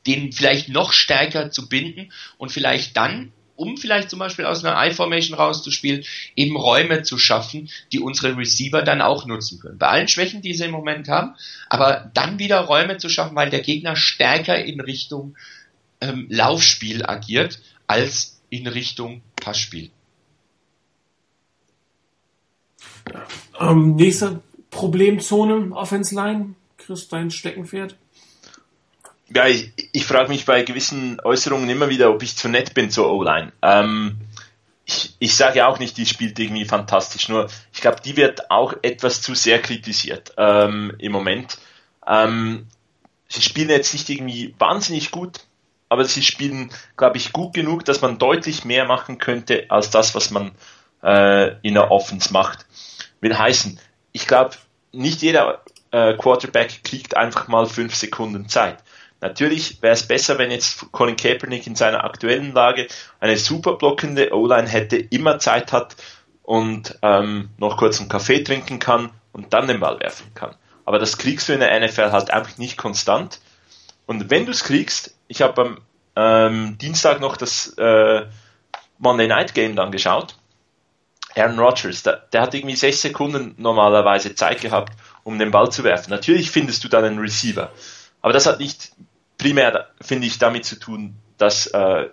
den 0.05 0.31
vielleicht 0.31 0.69
noch 0.69 0.93
stärker 0.93 1.49
zu 1.49 1.67
binden 1.67 2.11
und 2.37 2.51
vielleicht 2.51 2.95
dann, 2.95 3.31
um 3.55 3.77
vielleicht 3.77 4.11
zum 4.11 4.19
Beispiel 4.19 4.45
aus 4.45 4.63
einer 4.63 4.79
I-Formation 4.87 5.35
rauszuspielen, 5.35 6.03
eben 6.35 6.55
Räume 6.55 7.01
zu 7.01 7.17
schaffen, 7.17 7.67
die 7.91 7.99
unsere 7.99 8.37
Receiver 8.37 8.83
dann 8.83 9.01
auch 9.01 9.25
nutzen 9.25 9.59
können. 9.59 9.79
Bei 9.79 9.87
allen 9.87 10.07
Schwächen, 10.07 10.43
die 10.43 10.53
sie 10.53 10.65
im 10.65 10.71
Moment 10.71 11.07
haben, 11.07 11.33
aber 11.67 12.11
dann 12.13 12.37
wieder 12.37 12.59
Räume 12.59 12.97
zu 12.97 13.09
schaffen, 13.09 13.35
weil 13.35 13.49
der 13.49 13.61
Gegner 13.61 13.95
stärker 13.95 14.63
in 14.63 14.79
Richtung 14.79 15.35
ähm, 16.01 16.27
Laufspiel 16.29 17.07
agiert 17.07 17.59
als 17.87 18.39
in 18.51 18.67
Richtung 18.67 19.23
Passspiel. 19.35 19.89
Ähm, 23.59 23.95
nächste 23.95 24.43
Problemzone, 24.69 25.75
Offense 25.75 26.13
Line. 26.13 26.53
Chris, 26.85 27.07
dein 27.07 27.31
Steckenpferd? 27.31 27.95
Ja, 29.33 29.47
ich, 29.47 29.71
ich 29.91 30.05
frage 30.05 30.29
mich 30.29 30.45
bei 30.45 30.61
gewissen 30.61 31.19
Äußerungen 31.19 31.67
immer 31.67 31.89
wieder, 31.89 32.11
ob 32.11 32.21
ich 32.21 32.37
zu 32.37 32.47
nett 32.47 32.75
bin 32.75 32.91
zur 32.91 33.11
O-Line. 33.11 33.51
Ähm, 33.63 34.17
ich, 34.85 35.15
ich 35.17 35.35
sage 35.35 35.65
auch 35.65 35.79
nicht, 35.79 35.97
die 35.97 36.05
spielt 36.05 36.37
irgendwie 36.37 36.65
fantastisch, 36.65 37.27
nur 37.27 37.49
ich 37.73 37.81
glaube, 37.81 38.01
die 38.05 38.15
wird 38.17 38.51
auch 38.51 38.75
etwas 38.83 39.23
zu 39.23 39.33
sehr 39.33 39.59
kritisiert 39.59 40.33
ähm, 40.37 40.93
im 40.99 41.11
Moment. 41.11 41.57
Ähm, 42.05 42.67
sie 43.29 43.41
spielen 43.41 43.69
jetzt 43.69 43.93
nicht 43.93 44.07
irgendwie 44.07 44.53
wahnsinnig 44.59 45.09
gut, 45.09 45.39
aber 45.89 46.05
sie 46.05 46.21
spielen, 46.21 46.71
glaube 46.97 47.17
ich, 47.17 47.33
gut 47.33 47.55
genug, 47.55 47.83
dass 47.85 48.01
man 48.01 48.19
deutlich 48.19 48.63
mehr 48.63 48.85
machen 48.85 49.17
könnte 49.17 49.65
als 49.69 49.89
das, 49.89 50.13
was 50.13 50.29
man 50.29 50.51
äh, 51.01 51.55
in 51.63 51.73
der 51.73 51.89
Offense 51.89 52.31
macht. 52.31 52.67
Will 53.21 53.35
heißen, 53.35 53.79
ich 54.11 54.27
glaube, 54.27 54.55
nicht 54.91 55.23
jeder 55.23 55.63
äh, 55.95 56.17
Quarterback 56.17 56.83
kriegt 56.83 57.15
einfach 57.15 57.47
mal 57.47 57.65
fünf 57.67 57.95
Sekunden 57.95 58.49
Zeit. 58.49 58.83
Natürlich 59.21 59.81
wäre 59.81 59.93
es 59.93 60.05
besser, 60.05 60.37
wenn 60.37 60.51
jetzt 60.51 60.91
Colin 60.91 61.15
Kaepernick 61.15 61.65
in 61.65 61.75
seiner 61.75 62.03
aktuellen 62.03 62.51
Lage 62.51 62.87
eine 63.21 63.37
super 63.37 63.75
blockende 63.77 64.33
O-Line 64.33 64.67
hätte, 64.67 64.97
immer 64.97 65.39
Zeit 65.39 65.71
hat 65.71 65.95
und 66.43 66.99
ähm, 67.01 67.49
noch 67.57 67.77
kurz 67.77 67.99
einen 67.99 68.09
Kaffee 68.09 68.43
trinken 68.43 68.79
kann 68.79 69.09
und 69.31 69.53
dann 69.53 69.69
den 69.69 69.79
Ball 69.79 69.99
werfen 70.01 70.33
kann. 70.35 70.53
Aber 70.83 70.99
das 70.99 71.17
kriegst 71.17 71.47
du 71.47 71.53
in 71.53 71.61
der 71.61 71.79
NFL 71.79 72.11
halt 72.11 72.29
einfach 72.29 72.57
nicht 72.57 72.77
konstant. 72.77 73.39
Und 74.05 74.29
wenn 74.29 74.45
du 74.45 74.51
es 74.51 74.65
kriegst, 74.65 75.15
ich 75.29 75.41
habe 75.41 75.61
am 75.61 75.77
ähm, 76.17 76.77
Dienstag 76.77 77.21
noch 77.21 77.37
das 77.37 77.69
äh, 77.77 78.25
Monday 78.99 79.27
Night 79.27 79.53
Game 79.53 79.77
dann 79.77 79.91
geschaut 79.91 80.35
Aaron 81.35 81.59
Rodgers, 81.59 82.03
der, 82.03 82.27
der, 82.31 82.41
hat 82.41 82.53
irgendwie 82.53 82.75
sechs 82.75 83.01
Sekunden 83.01 83.55
normalerweise 83.57 84.35
Zeit 84.35 84.61
gehabt, 84.61 84.93
um 85.25 85.39
den 85.39 85.51
Ball 85.51 85.69
zu 85.71 85.83
werfen. 85.83 86.11
Natürlich 86.11 86.51
findest 86.51 86.83
du 86.83 86.87
dann 86.87 87.03
einen 87.03 87.19
Receiver. 87.19 87.71
Aber 88.21 88.31
das 88.31 88.45
hat 88.45 88.59
nicht 88.59 88.93
primär, 89.37 89.89
finde 89.99 90.27
ich, 90.27 90.37
damit 90.37 90.65
zu 90.65 90.79
tun, 90.79 91.15
dass 91.37 91.67
äh, 91.67 92.09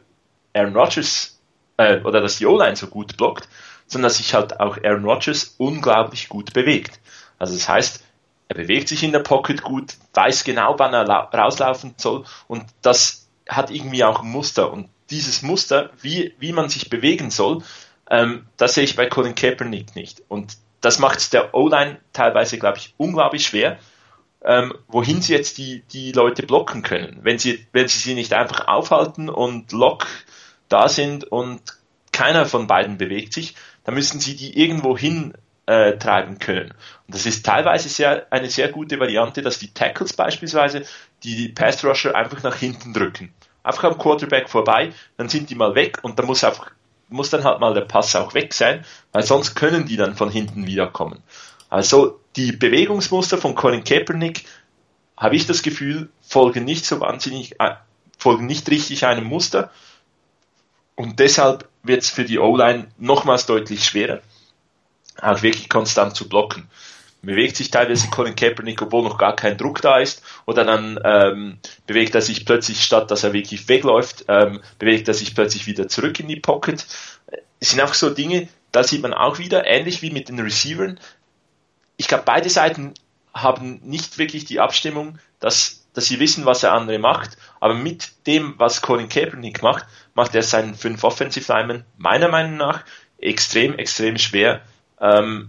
Aaron 0.55 0.77
Rodgers 0.77 1.39
äh, 1.77 2.01
oder 2.01 2.21
dass 2.21 2.39
die 2.39 2.47
O-Line 2.47 2.75
so 2.75 2.89
gut 2.89 3.17
blockt, 3.17 3.49
sondern 3.87 4.09
dass 4.09 4.17
sich 4.17 4.35
halt 4.35 4.59
auch 4.61 4.79
Aaron 4.83 5.05
Rodgers 5.05 5.55
unglaublich 5.59 6.29
gut 6.29 6.53
bewegt. 6.55 6.99
Also 7.39 7.55
das 7.55 7.69
heißt, 7.69 8.03
er 8.49 8.57
bewegt 8.57 8.89
sich 8.89 9.03
in 9.03 9.13
der 9.13 9.21
Pocket 9.21 9.63
gut, 9.63 9.95
weiß 10.15 10.45
genau, 10.45 10.79
wann 10.79 10.95
er 10.95 11.07
rauslaufen 11.09 11.95
soll 11.99 12.25
und 12.49 12.65
das 12.81 13.29
hat 13.49 13.71
irgendwie 13.71 14.05
auch 14.05 14.23
ein 14.23 14.29
Muster. 14.29 14.73
Und 14.73 14.89
dieses 15.11 15.43
Muster, 15.43 15.91
wie, 16.01 16.35
wie 16.39 16.53
man 16.53 16.71
sich 16.71 16.89
bewegen 16.89 17.31
soll, 17.31 17.63
ähm, 18.11 18.47
das 18.57 18.75
sehe 18.75 18.85
ich 18.85 18.97
bei 18.97 19.07
Colin 19.07 19.35
Kaepernick 19.35 19.95
nicht. 19.95 20.23
Und 20.29 20.57
das 20.83 20.99
macht 20.99 21.21
es 21.21 21.31
der 21.31 21.55
O-Line 21.55 21.99
teilweise, 22.13 22.59
glaube 22.59 22.79
ich, 22.79 22.95
unglaublich 22.99 23.47
schwer, 23.47 23.79
ähm, 24.45 24.75
wohin 24.89 25.23
sie 25.23 25.33
jetzt 25.33 25.57
die, 25.57 25.83
die 25.93 26.13
Leute 26.13 26.43
blocken 26.43 26.83
können. 26.83 27.21
Wenn 27.23 27.39
sie, 27.39 27.67
wenn 27.73 27.89
sie 27.89 27.99
sie 27.99 28.15
nicht 28.15 28.35
einfach 28.35 28.69
aufhalten 28.69 29.31
und 29.31 29.73
lock 29.73 30.07
da 30.69 30.89
sind 30.89 31.25
und 31.25 31.63
keiner 32.13 32.45
von 32.45 32.67
beiden 32.67 32.99
bewegt 32.99 33.33
sich, 33.33 33.55
dann 33.85 33.95
müssen 33.95 34.21
sie 34.21 34.37
die 34.37 34.61
irgendwo 34.61 34.99
hin 34.99 35.35
äh, 35.67 35.97
treiben 35.97 36.39
können. 36.39 36.71
Und 37.07 37.15
das 37.15 37.25
ist 37.25 37.47
teilweise 37.47 37.89
sehr, 37.89 38.27
eine 38.31 38.51
sehr 38.51 38.69
gute 38.69 38.99
Variante, 38.99 39.43
dass 39.43 39.61
die 39.61 39.73
Tackles 39.73 40.13
beispielsweise 40.13 40.85
die 41.23 41.49
Pass 41.49 41.85
Rusher 41.85 42.15
einfach 42.15 42.43
nach 42.43 42.57
hinten 42.57 42.93
drücken. 42.93 43.33
Einfach 43.63 43.85
am 43.85 43.99
Quarterback 43.99 44.49
vorbei, 44.49 44.93
dann 45.17 45.29
sind 45.29 45.49
die 45.49 45.55
mal 45.55 45.77
weg 45.77 45.99
und 46.03 46.19
dann 46.19 46.27
muss 46.27 46.43
einfach 46.43 46.73
muss 47.13 47.31
dann 47.31 47.45
halt 47.45 47.61
mal 47.61 47.75
der 47.75 47.83
Pass 47.83 48.15
auch 48.17 48.35
weg 48.35 48.55
sein, 48.55 48.85
weil 49.13 49.23
sonst 49.23 49.55
können 49.55 49.87
die 49.87 49.97
dann 49.97 50.17
von 50.17 50.31
hinten 50.31 50.67
wiederkommen. 50.67 51.23
Also 51.69 52.21
die 52.37 52.53
Bewegungsmuster 52.53 53.39
von 53.39 53.55
Colin 53.55 53.85
Kaepernick, 53.85 54.45
habe 55.17 55.37
ich 55.37 55.47
das 55.47 55.63
Gefühl, 55.63 56.09
folgen 56.21 56.65
nicht 56.65 56.85
so 56.85 57.01
wahnsinnig, 57.01 57.61
äh, 57.61 57.77
folgen 58.19 58.47
nicht 58.47 58.69
richtig 58.71 59.07
einem 59.07 59.25
Muster. 59.25 59.71
Und 60.97 61.21
deshalb 61.21 61.69
wird 61.83 62.03
es 62.03 62.11
für 62.11 62.25
die 62.25 62.39
O-Line 62.39 62.89
nochmals 62.99 63.47
deutlich 63.47 63.85
schwerer, 63.85 64.21
auch 65.21 65.43
wirklich 65.43 65.69
konstant 65.69 66.17
zu 66.17 66.29
blocken. 66.29 66.69
Bewegt 67.23 67.57
sich 67.57 67.71
teilweise 67.71 68.09
Colin 68.11 68.35
Kaepernick, 68.35 68.83
obwohl 68.83 69.05
noch 69.05 69.17
gar 69.17 69.37
kein 69.37 69.57
Druck 69.57 69.81
da 69.81 69.99
ist, 69.99 70.23
oder 70.45 70.65
dann 70.65 70.99
ähm, 71.05 71.59
bewegt 71.87 72.15
er 72.15 72.21
sich 72.21 72.45
plötzlich, 72.45 72.83
statt 72.83 73.11
dass 73.11 73.23
er 73.23 73.33
wirklich 73.33 73.69
wegläuft, 73.69 74.25
ähm, 74.29 74.61
bewegt 74.79 75.07
er 75.07 75.15
sich 75.15 75.35
plötzlich 75.35 75.67
wieder 75.67 75.87
zurück 75.87 76.19
in 76.19 76.29
die 76.29 76.41
Pocket. 76.41 76.85
Es 77.61 77.71
sind 77.71 77.81
auch 77.81 77.95
so 77.95 78.11
Dinge, 78.11 78.49
da 78.73 78.83
sieht 78.83 79.03
man 79.03 79.15
auch 79.15 79.39
wieder, 79.39 79.67
ähnlich 79.67 80.03
wie 80.03 80.11
mit 80.11 80.29
den 80.29 80.41
Receivern, 80.41 80.99
ich 81.97 82.09
glaube, 82.09 82.25
beide 82.27 82.51
Seiten 82.51 82.95
haben 83.33 83.81
nicht 83.85 84.19
wirklich 84.19 84.45
die 84.45 84.59
Abstimmung, 84.59 85.19
dass, 85.39 85.87
dass 85.95 86.07
sie 86.07 86.19
wissen, 86.19 86.45
was 86.45 86.61
der 86.61 86.73
andere 86.73 86.99
macht, 86.99 87.37
aber 87.61 87.75
mit 87.75 88.27
dem, 88.27 88.55
was 88.59 88.83
Colin 88.83 89.09
Kaepernick 89.09 89.63
macht, 89.63 89.87
macht 90.15 90.35
er 90.35 90.43
seinen 90.43 90.75
fünf 90.75 91.05
Offensive 91.05 91.51
Linemen 91.53 91.85
meiner 91.97 92.29
Meinung 92.29 92.57
nach 92.57 92.85
extrem, 93.19 93.79
extrem 93.79 94.19
schwer, 94.19 94.63
ähm, 95.01 95.49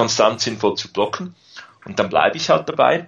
konstant 0.00 0.40
sinnvoll 0.40 0.76
zu 0.76 0.90
blocken. 0.90 1.34
Und 1.84 1.98
dann 1.98 2.08
bleibe 2.08 2.38
ich 2.38 2.48
halt 2.48 2.68
dabei, 2.70 3.06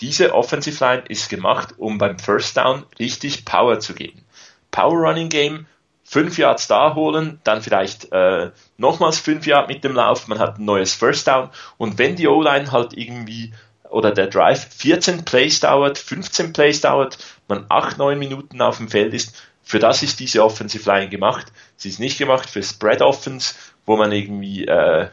diese 0.00 0.34
Offensive 0.34 0.84
Line 0.84 1.04
ist 1.08 1.28
gemacht, 1.28 1.74
um 1.78 1.98
beim 1.98 2.18
First 2.18 2.56
Down 2.56 2.84
richtig 2.98 3.44
Power 3.44 3.78
zu 3.78 3.94
geben. 3.94 4.24
Power 4.72 5.08
Running 5.08 5.28
Game 5.28 5.66
fünf 6.02 6.38
Yards 6.38 6.66
da 6.66 6.96
holen, 6.96 7.40
dann 7.44 7.62
vielleicht 7.62 8.10
äh, 8.10 8.50
nochmals 8.76 9.20
fünf 9.20 9.46
Yards 9.46 9.68
mit 9.68 9.84
dem 9.84 9.94
Lauf, 9.94 10.26
man 10.26 10.40
hat 10.40 10.58
ein 10.58 10.64
neues 10.64 10.94
First 10.94 11.28
Down 11.28 11.50
und 11.78 11.98
wenn 11.98 12.16
die 12.16 12.26
O-Line 12.26 12.72
halt 12.72 12.92
irgendwie 12.92 13.52
oder 13.88 14.10
der 14.10 14.26
Drive 14.26 14.66
14 14.74 15.24
Plays 15.24 15.60
dauert, 15.60 15.96
15 15.96 16.52
Plays 16.52 16.80
dauert, 16.80 17.18
man 17.46 17.66
8, 17.68 17.98
9 17.98 18.18
Minuten 18.18 18.60
auf 18.60 18.78
dem 18.78 18.88
Feld 18.88 19.14
ist, 19.14 19.40
für 19.62 19.78
das 19.78 20.02
ist 20.02 20.18
diese 20.18 20.42
Offensive 20.42 20.90
Line 20.90 21.08
gemacht. 21.08 21.52
Sie 21.76 21.88
ist 21.88 22.00
nicht 22.00 22.18
gemacht 22.18 22.50
für 22.50 22.62
Spread 22.62 23.00
Offense, 23.00 23.54
wo 23.86 23.96
man 23.96 24.10
irgendwie, 24.10 24.64
äh, 24.66 25.08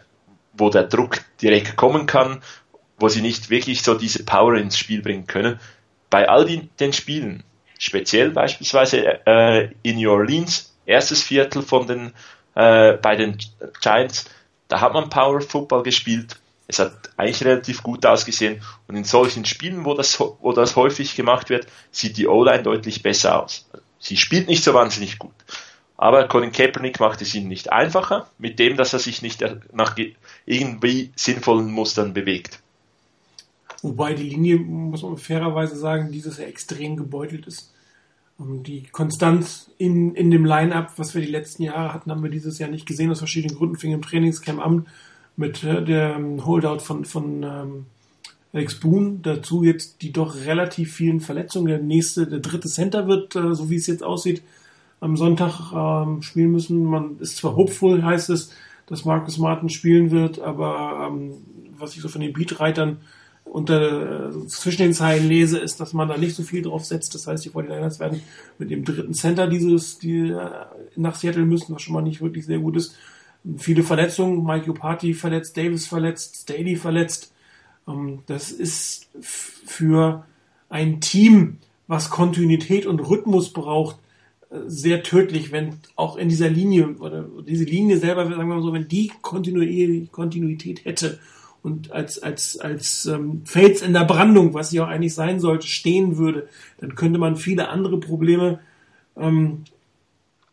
wo 0.59 0.69
der 0.69 0.83
Druck 0.83 1.21
direkt 1.41 1.75
kommen 1.75 2.05
kann, 2.05 2.41
wo 2.97 3.07
sie 3.09 3.21
nicht 3.21 3.49
wirklich 3.49 3.81
so 3.81 3.95
diese 3.95 4.23
Power 4.23 4.55
ins 4.55 4.77
Spiel 4.77 5.01
bringen 5.01 5.27
können. 5.27 5.59
Bei 6.09 6.27
all 6.27 6.45
die, 6.45 6.69
den 6.79 6.93
Spielen, 6.93 7.43
speziell 7.77 8.31
beispielsweise 8.31 9.25
äh, 9.25 9.69
in 9.83 9.97
New 9.97 10.11
Orleans, 10.11 10.75
erstes 10.85 11.23
Viertel 11.23 11.61
von 11.61 11.87
den, 11.87 12.13
äh, 12.55 12.93
bei 12.93 13.15
den 13.15 13.37
Giants, 13.81 14.25
da 14.67 14.81
hat 14.81 14.93
man 14.93 15.09
Power 15.09 15.41
Football 15.41 15.83
gespielt. 15.83 16.39
Es 16.67 16.77
hat 16.77 16.93
eigentlich 17.17 17.43
relativ 17.43 17.81
gut 17.81 18.05
ausgesehen. 18.05 18.61
Und 18.87 18.95
in 18.95 19.03
solchen 19.03 19.45
Spielen, 19.45 19.85
wo 19.85 19.95
das, 19.95 20.19
wo 20.19 20.51
das 20.53 20.75
häufig 20.75 21.15
gemacht 21.15 21.49
wird, 21.49 21.67
sieht 21.91 22.17
die 22.17 22.27
O-Line 22.27 22.61
deutlich 22.61 23.01
besser 23.01 23.41
aus. 23.41 23.67
Sie 23.97 24.17
spielt 24.17 24.47
nicht 24.47 24.63
so 24.63 24.73
wahnsinnig 24.73 25.17
gut. 25.17 25.33
Aber 25.97 26.27
Colin 26.27 26.51
Kaepernick 26.51 26.99
macht 26.99 27.21
es 27.21 27.35
ihnen 27.35 27.49
nicht 27.49 27.71
einfacher, 27.71 28.29
mit 28.37 28.57
dem, 28.59 28.77
dass 28.77 28.93
er 28.93 28.99
sich 28.99 29.21
nicht 29.21 29.43
nach 29.73 29.95
irgendwie 30.49 31.11
sinnvollen 31.15 31.71
Mustern 31.71 32.13
bewegt. 32.13 32.59
Wobei 33.81 34.13
die 34.13 34.27
Linie, 34.27 34.57
muss 34.57 35.03
man 35.03 35.17
fairerweise 35.17 35.77
sagen, 35.77 36.11
dieses 36.11 36.37
Jahr 36.37 36.49
extrem 36.49 36.97
gebeutelt 36.97 37.47
ist. 37.47 37.71
Die 38.39 38.83
Konstanz 38.91 39.69
in, 39.77 40.15
in 40.15 40.31
dem 40.31 40.45
Line-Up, 40.45 40.93
was 40.97 41.13
wir 41.13 41.21
die 41.21 41.31
letzten 41.31 41.63
Jahre 41.63 41.93
hatten, 41.93 42.09
haben 42.09 42.23
wir 42.23 42.31
dieses 42.31 42.57
Jahr 42.57 42.69
nicht 42.69 42.85
gesehen, 42.85 43.11
aus 43.11 43.19
verschiedenen 43.19 43.57
Gründen, 43.57 43.77
fing 43.77 43.91
im 43.91 44.01
Trainingscamp 44.01 44.59
an 44.59 44.87
mit 45.35 45.63
äh, 45.63 45.83
dem 45.83 46.45
Holdout 46.45 46.79
von, 46.79 47.05
von 47.05 47.43
ähm, 47.43 47.85
Alex 48.51 48.79
Boone, 48.79 49.19
dazu 49.21 49.63
jetzt 49.63 50.01
die 50.01 50.11
doch 50.11 50.35
relativ 50.35 50.93
vielen 50.93 51.21
Verletzungen. 51.21 51.67
Der 51.67 51.79
nächste, 51.79 52.27
der 52.27 52.39
dritte 52.39 52.69
Center 52.69 53.07
wird, 53.07 53.35
äh, 53.35 53.53
so 53.53 53.69
wie 53.69 53.75
es 53.75 53.87
jetzt 53.87 54.03
aussieht, 54.03 54.41
am 54.99 55.15
Sonntag 55.15 55.71
ähm, 55.73 56.21
spielen 56.21 56.51
müssen. 56.51 56.83
Man 56.83 57.19
ist 57.19 57.37
zwar 57.37 57.55
hopeful, 57.55 58.03
heißt 58.03 58.31
es, 58.31 58.51
dass 58.89 59.05
Marcus 59.05 59.37
Martin 59.37 59.69
spielen 59.69 60.11
wird, 60.11 60.39
aber 60.39 61.07
ähm, 61.09 61.33
was 61.77 61.95
ich 61.95 62.01
so 62.01 62.09
von 62.09 62.21
den 62.21 62.33
Beatreitern 62.33 62.97
unter, 63.45 64.29
äh, 64.29 64.47
zwischen 64.47 64.81
den 64.81 64.93
Zeilen 64.93 65.27
lese, 65.27 65.59
ist, 65.59 65.79
dass 65.79 65.93
man 65.93 66.07
da 66.07 66.17
nicht 66.17 66.35
so 66.35 66.43
viel 66.43 66.61
drauf 66.61 66.85
setzt. 66.85 67.15
Das 67.15 67.27
heißt, 67.27 67.45
die 67.45 67.51
49ers 67.51 67.99
werden 67.99 68.21
mit 68.57 68.69
dem 68.69 68.83
dritten 68.83 69.13
Center 69.13 69.47
dieses, 69.47 69.99
die 69.99 70.29
äh, 70.29 70.49
nach 70.95 71.15
Seattle 71.15 71.45
müssen, 71.45 71.73
was 71.73 71.81
schon 71.81 71.93
mal 71.93 72.01
nicht 72.01 72.21
wirklich 72.21 72.45
sehr 72.45 72.59
gut 72.59 72.77
ist. 72.77 72.95
Viele 73.57 73.83
Verletzungen, 73.83 74.43
Mike 74.43 74.73
Party 74.73 75.13
verletzt, 75.13 75.55
Davis 75.55 75.87
verletzt, 75.87 76.35
Staley 76.43 76.75
verletzt. 76.75 77.31
Ähm, 77.87 78.19
das 78.25 78.51
ist 78.51 79.07
für 79.21 80.25
ein 80.69 81.01
Team, 81.01 81.57
was 81.87 82.09
Kontinuität 82.09 82.85
und 82.85 82.99
Rhythmus 82.99 83.51
braucht, 83.51 83.97
sehr 84.67 85.03
tödlich, 85.03 85.51
wenn 85.51 85.75
auch 85.95 86.15
in 86.17 86.29
dieser 86.29 86.49
Linie 86.49 86.95
oder 86.99 87.25
diese 87.45 87.65
Linie 87.65 87.97
selber, 87.97 88.25
sagen 88.25 88.37
wir 88.37 88.55
mal 88.55 88.61
so, 88.61 88.73
wenn 88.73 88.87
die 88.87 89.11
Kontinuität 89.21 90.85
hätte 90.85 91.19
und 91.61 91.91
als, 91.91 92.21
als, 92.23 92.57
als 92.59 93.05
ähm, 93.05 93.41
Fels 93.45 93.81
in 93.81 93.93
der 93.93 94.05
Brandung, 94.05 94.53
was 94.53 94.69
sie 94.69 94.79
auch 94.79 94.87
eigentlich 94.87 95.13
sein 95.13 95.39
sollte, 95.39 95.67
stehen 95.67 96.17
würde, 96.17 96.47
dann 96.79 96.95
könnte 96.95 97.19
man 97.19 97.35
viele 97.35 97.69
andere 97.69 97.99
Probleme 97.99 98.59
ähm, 99.17 99.65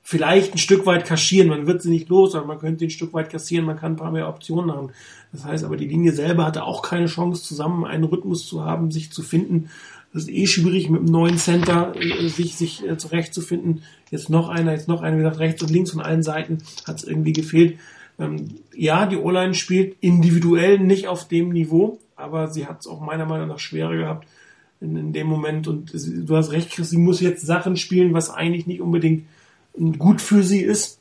vielleicht 0.03 0.55
ein 0.55 0.59
Stück 0.59 0.85
weit 0.87 1.05
kaschieren. 1.05 1.49
Man 1.49 1.67
wird 1.67 1.83
sie 1.83 1.91
nicht 1.91 2.09
los, 2.09 2.35
aber 2.35 2.47
man 2.47 2.59
könnte 2.59 2.81
sie 2.81 2.87
ein 2.87 2.91
Stück 2.91 3.13
weit 3.13 3.31
kassieren, 3.31 3.65
man 3.65 3.77
kann 3.77 3.93
ein 3.93 3.97
paar 3.97 4.13
mehr 4.13 4.29
Optionen 4.29 4.73
haben. 4.73 4.91
Das 5.33 5.45
heißt 5.45 5.65
aber, 5.65 5.77
die 5.77 5.89
Linie 5.89 6.13
selber 6.13 6.45
hatte 6.45 6.65
auch 6.65 6.83
keine 6.83 7.07
Chance, 7.07 7.43
zusammen 7.43 7.85
einen 7.85 8.05
Rhythmus 8.05 8.47
zu 8.47 8.65
haben, 8.65 8.91
sich 8.91 9.11
zu 9.11 9.23
finden. 9.23 9.71
Das 10.13 10.23
ist 10.23 10.31
eh 10.31 10.47
schwierig 10.47 10.89
mit 10.89 11.01
einem 11.01 11.11
neuen 11.11 11.39
Center 11.39 11.95
äh, 11.97 12.29
sich, 12.29 12.57
sich 12.57 12.87
äh, 12.87 12.97
zurechtzufinden. 12.97 13.83
Jetzt 14.11 14.31
noch 14.31 14.49
einer, 14.49 14.73
jetzt 14.73 14.89
noch 14.89 15.03
einer, 15.03 15.17
wie 15.17 15.23
gesagt, 15.23 15.41
rechts 15.41 15.63
und 15.63 15.71
links 15.71 15.91
von 15.91 16.01
allen 16.01 16.23
Seiten 16.23 16.59
hat 16.87 16.97
es 16.97 17.05
irgendwie 17.05 17.33
gefehlt. 17.33 17.79
Ähm, 18.19 18.61
ja, 18.75 19.07
die 19.07 19.17
O-Line 19.17 19.55
spielt 19.55 19.97
individuell 20.01 20.79
nicht 20.79 21.07
auf 21.07 21.29
dem 21.29 21.51
Niveau, 21.51 21.99
aber 22.15 22.49
sie 22.49 22.67
hat 22.67 22.81
es 22.81 22.87
auch 22.87 23.01
meiner 23.01 23.27
Meinung 23.27 23.49
nach 23.49 23.59
schwerer 23.59 23.97
gehabt 23.97 24.27
in, 24.81 24.97
in 24.97 25.13
dem 25.13 25.27
Moment. 25.27 25.69
Und 25.69 25.91
sie, 25.93 26.25
du 26.25 26.37
hast 26.37 26.53
recht, 26.53 26.71
Chris, 26.71 26.91
sie 26.91 26.99
muss 26.99 27.21
jetzt 27.21 27.45
Sachen 27.45 27.77
spielen, 27.77 28.15
was 28.15 28.31
eigentlich 28.31 28.67
nicht 28.67 28.81
unbedingt 28.81 29.27
gut 29.99 30.23
für 30.23 30.43
sie 30.43 30.61
ist. 30.61 31.01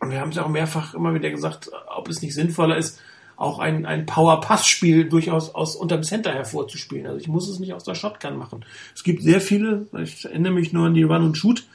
Und 0.00 0.10
wir 0.10 0.20
haben 0.20 0.30
es 0.30 0.36
ja 0.36 0.44
auch 0.44 0.48
mehrfach 0.48 0.94
immer 0.94 1.14
wieder 1.14 1.30
gesagt, 1.30 1.70
ob 1.94 2.08
es 2.08 2.22
nicht 2.22 2.34
sinnvoller 2.34 2.76
ist, 2.76 3.00
auch 3.36 3.58
ein, 3.58 3.86
ein 3.86 4.06
Power-Pass-Spiel 4.06 5.08
durchaus 5.08 5.54
aus 5.54 5.76
unterm 5.76 6.02
Center 6.02 6.32
hervorzuspielen. 6.32 7.06
Also 7.06 7.18
ich 7.18 7.28
muss 7.28 7.48
es 7.48 7.58
nicht 7.58 7.74
aus 7.74 7.84
der 7.84 7.94
Shotgun 7.94 8.36
machen. 8.36 8.64
Es 8.94 9.04
gibt 9.04 9.22
sehr 9.22 9.40
viele, 9.40 9.86
ich 10.02 10.24
erinnere 10.24 10.52
mich 10.52 10.72
nur 10.72 10.86
an 10.86 10.94
die 10.94 11.02
Run 11.02 11.26
and 11.26 11.36
Shoot, 11.36 11.66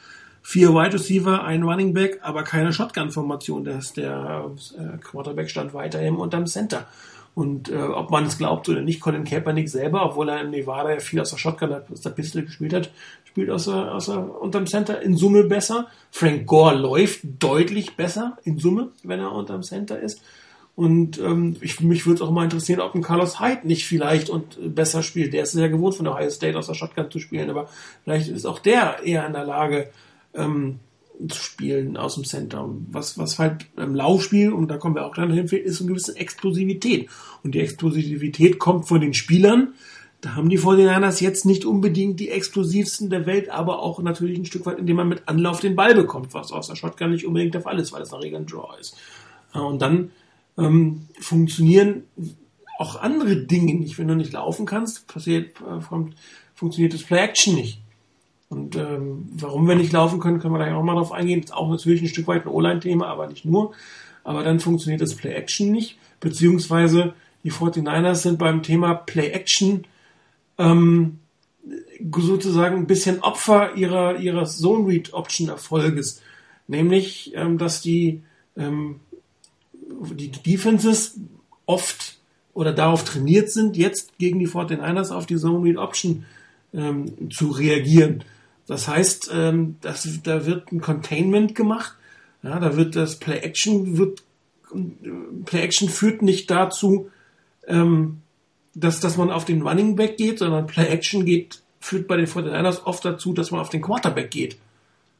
vier 0.42 0.74
Wide 0.74 0.94
Receiver, 0.94 1.44
ein 1.44 1.62
Running 1.62 1.94
Back, 1.94 2.18
aber 2.22 2.42
keine 2.42 2.72
Shotgun-Formation. 2.72 3.64
Der, 3.64 3.80
der 3.96 4.50
äh, 4.76 4.98
Quarterback 4.98 5.50
stand 5.50 5.72
weiterhin 5.72 6.16
unterm 6.16 6.46
Center. 6.46 6.86
Und 7.34 7.70
äh, 7.70 7.76
ob 7.76 8.10
man 8.10 8.26
es 8.26 8.36
glaubt 8.36 8.68
oder 8.68 8.82
nicht, 8.82 9.00
Colin 9.00 9.24
Kaepernick 9.24 9.68
selber, 9.68 10.04
obwohl 10.04 10.28
er 10.28 10.42
in 10.42 10.50
Nevada 10.50 10.90
ja 10.90 11.00
viel 11.00 11.20
aus 11.20 11.30
der 11.30 11.38
Shotgun, 11.38 11.72
aus 11.90 12.02
der 12.02 12.10
Pistole 12.10 12.44
gespielt 12.44 12.74
hat, 12.74 12.90
spielt 13.24 13.48
aus 13.48 13.64
der, 13.64 13.94
aus 13.94 14.06
der, 14.06 14.40
unterm 14.40 14.66
Center 14.66 15.00
in 15.00 15.16
Summe 15.16 15.44
besser. 15.44 15.86
Frank 16.10 16.46
Gore 16.46 16.74
läuft 16.74 17.20
deutlich 17.38 17.96
besser 17.96 18.36
in 18.44 18.58
Summe, 18.58 18.90
wenn 19.02 19.20
er 19.20 19.32
unterm 19.32 19.62
Center 19.62 19.98
ist. 19.98 20.20
Und 20.74 21.18
ähm, 21.18 21.56
ich, 21.60 21.80
mich 21.80 22.06
würde 22.06 22.16
es 22.16 22.22
auch 22.22 22.30
mal 22.30 22.44
interessieren, 22.44 22.80
ob 22.80 22.94
ein 22.94 23.02
Carlos 23.02 23.40
Hyde 23.40 23.66
nicht 23.66 23.86
vielleicht 23.86 24.30
und 24.30 24.74
besser 24.74 25.02
spielt. 25.02 25.34
Der 25.34 25.42
ist 25.42 25.52
sehr 25.52 25.68
gewohnt 25.68 25.94
von 25.94 26.04
der 26.04 26.14
Ohio 26.14 26.30
State 26.30 26.58
aus 26.58 26.66
der 26.66 26.74
Shotgun 26.74 27.10
zu 27.10 27.18
spielen, 27.18 27.50
aber 27.50 27.68
vielleicht 28.04 28.28
ist 28.28 28.46
auch 28.46 28.58
der 28.58 29.02
eher 29.04 29.26
in 29.26 29.34
der 29.34 29.44
Lage, 29.44 29.90
ähm, 30.34 30.78
zu 31.28 31.38
spielen 31.38 31.96
aus 31.96 32.14
dem 32.14 32.24
Center. 32.24 32.68
Was, 32.90 33.18
was 33.18 33.38
halt 33.38 33.66
im 33.76 33.94
Laufspiel, 33.94 34.52
und 34.52 34.68
da 34.68 34.78
kommen 34.78 34.94
wir 34.94 35.06
auch 35.06 35.14
dann 35.14 35.30
hin, 35.30 35.46
ist 35.46 35.80
eine 35.80 35.88
gewisse 35.88 36.16
Explosivität. 36.16 37.08
Und 37.42 37.54
die 37.54 37.60
Explosivität 37.60 38.58
kommt 38.58 38.88
von 38.88 39.00
den 39.00 39.14
Spielern. 39.14 39.74
Da 40.20 40.36
haben 40.36 40.48
die 40.48 40.58
49ers 40.58 41.22
jetzt 41.22 41.44
nicht 41.46 41.64
unbedingt 41.64 42.20
die 42.20 42.30
explosivsten 42.30 43.10
der 43.10 43.26
Welt, 43.26 43.50
aber 43.50 43.80
auch 43.80 44.00
natürlich 44.00 44.38
ein 44.38 44.44
Stück 44.44 44.66
weit, 44.66 44.78
indem 44.78 44.96
man 44.96 45.08
mit 45.08 45.22
Anlauf 45.26 45.60
den 45.60 45.74
Ball 45.74 45.94
bekommt, 45.94 46.32
was 46.32 46.52
aus 46.52 46.68
der 46.68 46.76
Shotgun 46.76 47.10
nicht 47.10 47.26
unbedingt 47.26 47.54
der 47.54 47.60
Fall 47.60 47.78
ist, 47.78 47.92
weil 47.92 48.02
es 48.02 48.12
eine 48.12 48.22
Regel 48.22 48.40
ein 48.40 48.46
Draw 48.46 48.78
ist. 48.80 48.96
Und 49.52 49.82
dann 49.82 50.12
ähm, 50.58 51.08
funktionieren 51.20 52.04
auch 52.78 53.00
andere 53.00 53.36
Dinge 53.36 53.74
nicht. 53.74 53.98
Wenn 53.98 54.08
du 54.08 54.16
nicht 54.16 54.32
laufen 54.32 54.66
kannst, 54.66 55.06
passiert, 55.06 55.56
äh, 55.60 55.80
funktioniert 56.54 56.94
das 56.94 57.04
Play-Action 57.04 57.54
nicht. 57.54 57.80
Und 58.48 58.76
ähm, 58.76 59.30
warum 59.34 59.66
wir 59.66 59.76
nicht 59.76 59.92
laufen 59.92 60.20
können, 60.20 60.38
können 60.38 60.52
wir 60.52 60.58
gleich 60.58 60.74
auch 60.74 60.82
mal 60.82 60.94
drauf 60.94 61.12
eingehen. 61.12 61.40
Das 61.40 61.50
ist 61.50 61.56
auch 61.56 61.70
natürlich 61.70 62.02
ein 62.02 62.08
Stück 62.08 62.26
weit 62.26 62.44
ein 62.44 62.52
O-Line-Thema, 62.52 63.06
aber 63.06 63.26
nicht 63.28 63.44
nur. 63.44 63.72
Aber 64.24 64.42
dann 64.42 64.60
funktioniert 64.60 65.00
das 65.00 65.14
Play-Action 65.14 65.70
nicht, 65.70 65.96
beziehungsweise 66.20 67.14
die 67.44 67.50
49ers 67.50 68.16
sind 68.16 68.38
beim 68.38 68.62
Thema 68.62 68.94
Play-Action 68.94 69.84
ähm, 70.58 71.18
sozusagen 72.14 72.76
ein 72.76 72.86
bisschen 72.86 73.20
Opfer 73.20 73.74
ihrer, 73.74 74.18
ihrer 74.18 74.44
Zone-Read-Option-Erfolges. 74.44 76.20
Nämlich, 76.68 77.32
ähm, 77.34 77.58
dass 77.58 77.80
die, 77.80 78.22
ähm, 78.56 79.00
die 80.14 80.30
Defenses 80.30 81.18
oft 81.66 82.18
oder 82.54 82.72
darauf 82.72 83.04
trainiert 83.04 83.50
sind, 83.50 83.76
jetzt 83.76 84.18
gegen 84.18 84.38
die 84.38 84.48
49ers 84.48 85.10
auf 85.10 85.26
die 85.26 85.36
Zone-Read-Option 85.36 86.24
ähm, 86.74 87.30
zu 87.30 87.50
reagieren. 87.50 88.24
Das 88.66 88.88
heißt, 88.88 89.30
ähm, 89.32 89.76
das, 89.80 90.06
da 90.22 90.46
wird 90.46 90.70
ein 90.72 90.80
Containment 90.80 91.54
gemacht. 91.54 91.96
Ja, 92.42 92.58
da 92.58 92.76
wird 92.76 92.96
das 92.96 93.18
Play 93.18 93.38
Action 93.38 93.98
wird 93.98 94.22
Play 95.44 95.60
Action 95.60 95.88
führt 95.88 96.22
nicht 96.22 96.50
dazu, 96.50 97.10
ähm, 97.66 98.22
dass, 98.74 99.00
dass 99.00 99.18
man 99.18 99.30
auf 99.30 99.44
den 99.44 99.62
Running 99.62 99.96
Back 99.96 100.16
geht, 100.16 100.38
sondern 100.38 100.66
Play 100.66 100.86
Action 100.86 101.26
geht, 101.26 101.60
führt 101.78 102.08
bei 102.08 102.16
den 102.16 102.26
49ers 102.26 102.84
oft 102.84 103.04
dazu, 103.04 103.34
dass 103.34 103.50
man 103.50 103.60
auf 103.60 103.68
den 103.68 103.82
Quarterback 103.82 104.30
geht. 104.30 104.56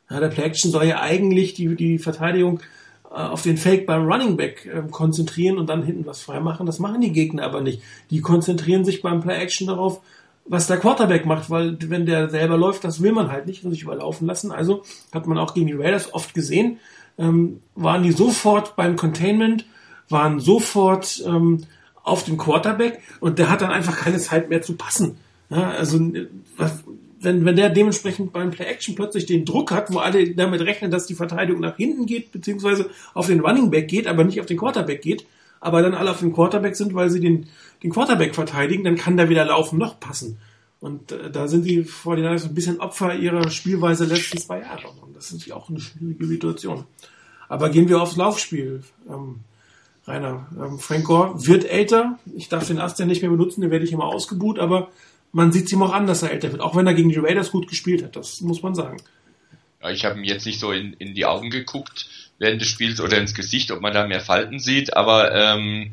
Ja, 0.08 0.20
der 0.20 0.28
Play 0.28 0.44
Action 0.44 0.70
soll 0.70 0.84
ja 0.84 1.00
eigentlich 1.00 1.52
die, 1.52 1.74
die 1.76 1.98
Verteidigung 1.98 2.60
äh, 2.60 2.62
auf 3.14 3.42
den 3.42 3.56
Fake 3.56 3.86
beim 3.86 4.06
Running 4.06 4.36
Back 4.36 4.66
äh, 4.66 4.82
konzentrieren 4.90 5.58
und 5.58 5.68
dann 5.68 5.82
hinten 5.82 6.06
was 6.06 6.22
freimachen. 6.22 6.66
Das 6.66 6.78
machen 6.78 7.00
die 7.00 7.12
Gegner 7.12 7.44
aber 7.44 7.60
nicht. 7.60 7.82
Die 8.10 8.20
konzentrieren 8.20 8.84
sich 8.84 9.02
beim 9.02 9.20
Play 9.20 9.36
Action 9.36 9.66
darauf, 9.66 10.00
was 10.44 10.66
der 10.66 10.78
Quarterback 10.78 11.26
macht, 11.26 11.50
weil 11.50 11.76
wenn 11.88 12.06
der 12.06 12.28
selber 12.28 12.56
läuft, 12.56 12.84
das 12.84 13.00
will 13.00 13.12
man 13.12 13.30
halt 13.30 13.46
nicht, 13.46 13.64
will 13.64 13.70
sich 13.70 13.82
überlaufen 13.82 14.26
lassen. 14.26 14.50
Also 14.50 14.82
hat 15.12 15.26
man 15.26 15.38
auch 15.38 15.54
gegen 15.54 15.66
die 15.68 15.74
Raiders 15.74 16.12
oft 16.14 16.34
gesehen, 16.34 16.78
ähm, 17.18 17.60
waren 17.74 18.02
die 18.02 18.12
sofort 18.12 18.74
beim 18.76 18.96
Containment, 18.96 19.66
waren 20.08 20.40
sofort 20.40 21.22
ähm, 21.26 21.64
auf 22.02 22.24
dem 22.24 22.36
Quarterback 22.36 23.00
und 23.20 23.38
der 23.38 23.50
hat 23.50 23.62
dann 23.62 23.70
einfach 23.70 23.96
keine 23.96 24.18
Zeit 24.18 24.48
mehr 24.48 24.62
zu 24.62 24.76
passen. 24.76 25.16
Ja, 25.50 25.70
also 25.70 26.00
was, 26.56 26.82
wenn, 27.22 27.44
wenn 27.44 27.56
der 27.56 27.70
dementsprechend 27.70 28.32
beim 28.32 28.50
Play-Action 28.50 28.94
plötzlich 28.94 29.26
den 29.26 29.44
Druck 29.44 29.70
hat, 29.70 29.92
wo 29.92 29.98
alle 29.98 30.34
damit 30.34 30.60
rechnen, 30.62 30.90
dass 30.90 31.06
die 31.06 31.14
Verteidigung 31.14 31.60
nach 31.60 31.76
hinten 31.76 32.06
geht, 32.06 32.32
beziehungsweise 32.32 32.90
auf 33.14 33.26
den 33.26 33.40
Running 33.40 33.70
Back 33.70 33.88
geht, 33.88 34.06
aber 34.06 34.24
nicht 34.24 34.40
auf 34.40 34.46
den 34.46 34.58
Quarterback 34.58 35.02
geht, 35.02 35.26
aber 35.60 35.82
dann 35.82 35.94
alle 35.94 36.10
auf 36.10 36.20
den 36.20 36.32
Quarterback 36.32 36.76
sind, 36.76 36.94
weil 36.94 37.10
sie 37.10 37.20
den, 37.20 37.46
den 37.82 37.92
Quarterback 37.92 38.34
verteidigen, 38.34 38.84
dann 38.84 38.96
kann 38.96 39.16
der 39.16 39.28
weder 39.28 39.44
laufen 39.44 39.78
noch 39.78 40.00
passen. 40.00 40.38
Und 40.80 41.12
äh, 41.12 41.30
da 41.30 41.46
sind 41.46 41.64
die 41.64 41.84
vor 41.84 42.16
den 42.16 42.26
ein 42.26 42.54
bisschen 42.54 42.80
Opfer 42.80 43.14
ihrer 43.14 43.50
Spielweise 43.50 44.04
letzten 44.04 44.38
zwei 44.38 44.60
Jahre. 44.60 44.88
Und 45.00 45.14
das 45.14 45.26
ist 45.26 45.32
natürlich 45.34 45.52
auch 45.52 45.68
eine 45.68 45.80
schwierige 45.80 46.26
Situation. 46.26 46.84
Aber 47.48 47.70
gehen 47.70 47.88
wir 47.88 48.02
aufs 48.02 48.16
Laufspiel. 48.16 48.82
Ähm, 49.08 49.36
Rainer, 50.06 50.48
ähm, 50.58 50.80
Frank 50.80 51.04
Gore 51.04 51.46
wird 51.46 51.64
älter. 51.64 52.18
Ich 52.34 52.48
darf 52.48 52.66
den 52.66 52.80
Ast 52.80 52.98
ja 52.98 53.06
nicht 53.06 53.22
mehr 53.22 53.30
benutzen, 53.30 53.60
den 53.60 53.70
werde 53.70 53.84
ich 53.84 53.92
immer 53.92 54.06
ausgebuht, 54.06 54.58
aber 54.58 54.88
man 55.32 55.50
sieht 55.50 55.66
es 55.66 55.72
ihm 55.72 55.82
auch 55.82 55.92
an, 55.92 56.06
dass 56.06 56.22
er 56.22 56.30
älter 56.30 56.52
wird. 56.52 56.60
Auch 56.60 56.76
wenn 56.76 56.86
er 56.86 56.94
gegen 56.94 57.08
die 57.08 57.18
Raiders 57.18 57.50
gut 57.50 57.68
gespielt 57.68 58.04
hat, 58.04 58.16
das 58.16 58.40
muss 58.42 58.62
man 58.62 58.74
sagen. 58.74 58.98
Ja, 59.82 59.90
ich 59.90 60.04
habe 60.04 60.18
ihm 60.18 60.24
jetzt 60.24 60.46
nicht 60.46 60.60
so 60.60 60.72
in, 60.72 60.92
in 60.94 61.14
die 61.14 61.24
Augen 61.24 61.50
geguckt 61.50 62.06
während 62.38 62.60
des 62.60 62.68
Spiels 62.68 63.00
oder 63.00 63.18
ins 63.18 63.34
Gesicht, 63.34 63.70
ob 63.70 63.80
man 63.80 63.94
da 63.94 64.06
mehr 64.06 64.20
Falten 64.20 64.58
sieht, 64.58 64.96
aber 64.96 65.34
ähm, 65.34 65.92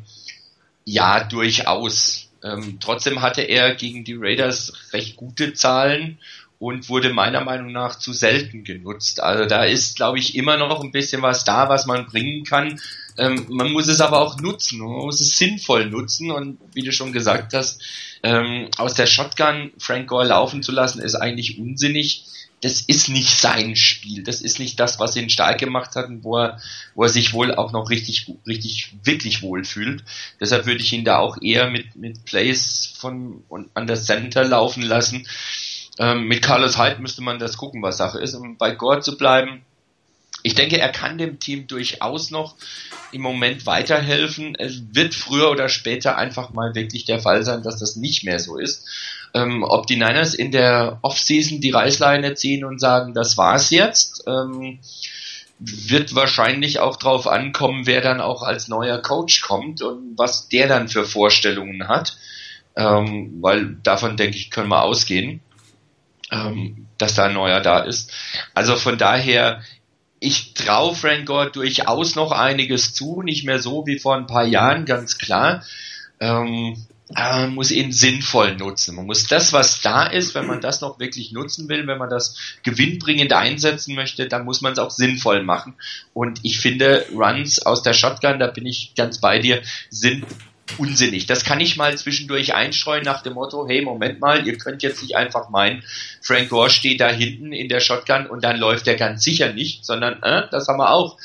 ja, 0.84 1.24
durchaus. 1.24 2.28
Ähm, 2.42 2.78
trotzdem 2.80 3.20
hatte 3.20 3.42
er 3.42 3.74
gegen 3.74 4.04
die 4.04 4.16
Raiders 4.18 4.72
recht 4.92 5.16
gute 5.16 5.52
Zahlen 5.52 6.18
und 6.58 6.88
wurde 6.88 7.12
meiner 7.12 7.42
Meinung 7.42 7.72
nach 7.72 7.98
zu 7.98 8.12
selten 8.12 8.64
genutzt. 8.64 9.22
Also 9.22 9.46
da 9.46 9.64
ist, 9.64 9.96
glaube 9.96 10.18
ich, 10.18 10.36
immer 10.36 10.56
noch 10.56 10.82
ein 10.82 10.92
bisschen 10.92 11.22
was 11.22 11.44
da, 11.44 11.68
was 11.68 11.86
man 11.86 12.06
bringen 12.06 12.44
kann. 12.44 12.80
Ähm, 13.16 13.46
man 13.48 13.72
muss 13.72 13.88
es 13.88 14.00
aber 14.00 14.20
auch 14.20 14.38
nutzen, 14.40 14.78
man 14.78 14.88
muss 14.88 15.20
es 15.20 15.36
sinnvoll 15.36 15.86
nutzen 15.86 16.30
und 16.30 16.58
wie 16.72 16.82
du 16.82 16.92
schon 16.92 17.12
gesagt 17.12 17.54
hast, 17.54 17.82
ähm, 18.22 18.68
aus 18.76 18.94
der 18.94 19.06
Shotgun 19.06 19.72
Frank 19.78 20.08
Gore 20.08 20.26
laufen 20.26 20.62
zu 20.62 20.72
lassen, 20.72 21.00
ist 21.00 21.14
eigentlich 21.14 21.58
unsinnig. 21.58 22.24
Das 22.62 22.82
ist 22.82 23.08
nicht 23.08 23.30
sein 23.30 23.74
Spiel. 23.74 24.22
Das 24.22 24.42
ist 24.42 24.58
nicht 24.58 24.78
das, 24.78 25.00
was 25.00 25.16
ihn 25.16 25.30
stark 25.30 25.58
gemacht 25.58 25.96
hat 25.96 26.08
und 26.08 26.24
wo 26.24 26.36
er, 26.36 26.60
wo 26.94 27.04
er 27.04 27.08
sich 27.08 27.32
wohl 27.32 27.54
auch 27.54 27.72
noch 27.72 27.88
richtig, 27.88 28.30
richtig, 28.46 28.92
wirklich 29.02 29.40
wohl 29.40 29.64
fühlt. 29.64 30.04
Deshalb 30.40 30.66
würde 30.66 30.82
ich 30.82 30.92
ihn 30.92 31.06
da 31.06 31.18
auch 31.18 31.38
eher 31.40 31.70
mit, 31.70 31.96
mit 31.96 32.26
Plays 32.26 32.92
von, 32.98 33.44
an 33.72 33.86
der 33.86 33.96
Center 33.96 34.44
laufen 34.44 34.82
lassen. 34.82 35.26
Ähm, 35.98 36.28
mit 36.28 36.42
Carlos 36.42 36.78
Hyde 36.78 37.00
müsste 37.00 37.22
man 37.22 37.38
das 37.38 37.56
gucken, 37.56 37.80
was 37.82 37.96
Sache 37.96 38.18
ist. 38.18 38.34
Um 38.34 38.58
bei 38.58 38.72
Gore 38.72 39.00
zu 39.00 39.16
bleiben, 39.16 39.62
ich 40.42 40.54
denke, 40.54 40.78
er 40.78 40.90
kann 40.90 41.18
dem 41.18 41.38
Team 41.38 41.66
durchaus 41.66 42.30
noch 42.30 42.54
im 43.12 43.22
Moment 43.22 43.66
weiterhelfen. 43.66 44.54
Es 44.56 44.82
wird 44.92 45.14
früher 45.14 45.50
oder 45.50 45.68
später 45.68 46.16
einfach 46.16 46.50
mal 46.52 46.74
wirklich 46.74 47.04
der 47.04 47.20
Fall 47.20 47.44
sein, 47.44 47.62
dass 47.62 47.78
das 47.78 47.96
nicht 47.96 48.24
mehr 48.24 48.38
so 48.38 48.56
ist. 48.56 48.86
Ähm, 49.34 49.62
ob 49.62 49.86
die 49.86 49.96
Niners 49.96 50.34
in 50.34 50.50
der 50.50 50.98
Offseason 51.02 51.60
die 51.60 51.70
Reißleine 51.70 52.34
ziehen 52.34 52.64
und 52.64 52.80
sagen, 52.80 53.14
das 53.14 53.36
war's 53.36 53.70
jetzt, 53.70 54.24
ähm, 54.26 54.80
wird 55.60 56.14
wahrscheinlich 56.14 56.80
auch 56.80 56.96
drauf 56.96 57.26
ankommen, 57.26 57.86
wer 57.86 58.00
dann 58.00 58.20
auch 58.20 58.42
als 58.42 58.68
neuer 58.68 58.98
Coach 58.98 59.42
kommt 59.42 59.82
und 59.82 60.16
was 60.16 60.48
der 60.48 60.68
dann 60.68 60.88
für 60.88 61.04
Vorstellungen 61.04 61.86
hat. 61.86 62.16
Ähm, 62.76 63.38
weil 63.40 63.76
davon 63.82 64.16
denke 64.16 64.36
ich, 64.36 64.50
können 64.50 64.68
wir 64.68 64.82
ausgehen, 64.82 65.40
ähm, 66.30 66.86
dass 66.98 67.14
da 67.14 67.24
ein 67.24 67.34
neuer 67.34 67.60
da 67.60 67.80
ist. 67.80 68.12
Also 68.54 68.76
von 68.76 68.96
daher, 68.96 69.60
ich 70.20 70.54
traue 70.54 70.94
Frank 70.94 71.26
Gore 71.26 71.50
durchaus 71.50 72.14
noch 72.14 72.30
einiges 72.30 72.92
zu, 72.92 73.22
nicht 73.22 73.44
mehr 73.44 73.58
so 73.58 73.86
wie 73.86 73.98
vor 73.98 74.16
ein 74.16 74.26
paar 74.26 74.44
Jahren, 74.44 74.84
ganz 74.84 75.18
klar. 75.18 75.64
Ähm, 76.20 76.76
man 77.12 77.54
muss 77.54 77.70
ihn 77.70 77.90
sinnvoll 77.90 78.56
nutzen. 78.56 78.94
Man 78.94 79.06
muss 79.06 79.26
das, 79.26 79.52
was 79.52 79.80
da 79.80 80.04
ist, 80.04 80.34
wenn 80.34 80.46
man 80.46 80.60
das 80.60 80.80
noch 80.80 81.00
wirklich 81.00 81.32
nutzen 81.32 81.68
will, 81.68 81.86
wenn 81.86 81.98
man 81.98 82.10
das 82.10 82.36
gewinnbringend 82.62 83.32
einsetzen 83.32 83.94
möchte, 83.94 84.28
dann 84.28 84.44
muss 84.44 84.60
man 84.60 84.74
es 84.74 84.78
auch 84.78 84.90
sinnvoll 84.90 85.42
machen. 85.42 85.74
Und 86.14 86.40
ich 86.44 86.60
finde, 86.60 87.06
Runs 87.12 87.60
aus 87.60 87.82
der 87.82 87.94
Shotgun, 87.94 88.38
da 88.38 88.46
bin 88.46 88.66
ich 88.66 88.94
ganz 88.94 89.20
bei 89.20 89.40
dir, 89.40 89.62
sind 89.88 90.24
unsinnig. 90.78 91.26
Das 91.26 91.44
kann 91.44 91.60
ich 91.60 91.76
mal 91.76 91.96
zwischendurch 91.96 92.54
einstreuen 92.54 93.04
nach 93.04 93.22
dem 93.22 93.34
Motto, 93.34 93.66
hey, 93.68 93.82
Moment 93.82 94.20
mal, 94.20 94.46
ihr 94.46 94.56
könnt 94.58 94.82
jetzt 94.82 95.02
nicht 95.02 95.16
einfach 95.16 95.50
meinen, 95.50 95.82
Frank 96.22 96.48
Gore 96.48 96.70
steht 96.70 97.00
da 97.00 97.08
hinten 97.08 97.52
in 97.52 97.68
der 97.68 97.80
Shotgun 97.80 98.26
und 98.26 98.44
dann 98.44 98.58
läuft 98.58 98.86
er 98.88 98.96
ganz 98.96 99.22
sicher 99.22 99.52
nicht, 99.52 99.84
sondern 99.84 100.22
äh, 100.22 100.42
das 100.50 100.68
haben 100.68 100.78
wir 100.78 100.92
auch. 100.92 101.18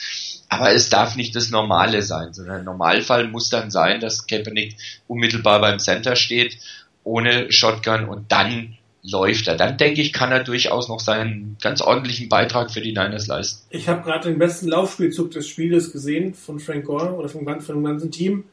Aber 0.50 0.72
es 0.72 0.90
darf 0.90 1.16
nicht 1.16 1.36
das 1.36 1.50
Normale 1.50 2.02
sein, 2.02 2.34
sondern 2.34 2.60
im 2.60 2.66
Normalfall 2.66 3.28
muss 3.28 3.50
dann 3.50 3.72
sein, 3.72 4.00
dass 4.00 4.28
Kaepernick 4.28 4.76
unmittelbar 5.08 5.60
beim 5.60 5.80
Center 5.80 6.16
steht, 6.16 6.58
ohne 7.04 7.52
Shotgun 7.52 8.06
und 8.06 8.32
dann 8.32 8.78
läuft 9.08 9.48
er. 9.48 9.56
Dann 9.56 9.78
denke 9.78 10.02
ich, 10.02 10.14
kann 10.14 10.32
er 10.32 10.44
durchaus 10.44 10.90
noch 10.90 11.00
seinen 11.00 11.58
ganz 11.62 11.82
ordentlichen 11.82 12.30
Beitrag 12.30 12.72
für 12.72 12.82
die 12.82 12.92
Niners 12.92 13.28
leisten. 13.28 13.66
Ich 13.70 13.88
habe 13.88 14.04
gerade 14.04 14.30
den 14.30 14.40
besten 14.40 14.68
Laufspielzug 14.68 15.32
des 15.32 15.48
Spieles 15.48 15.92
gesehen 15.92 16.34
von 16.34 16.60
Frank 16.60 16.86
Gore 16.86 17.14
oder 17.14 17.30
vom, 17.30 17.46
vom 17.62 17.84
ganzen 17.84 18.12
Team. 18.12 18.46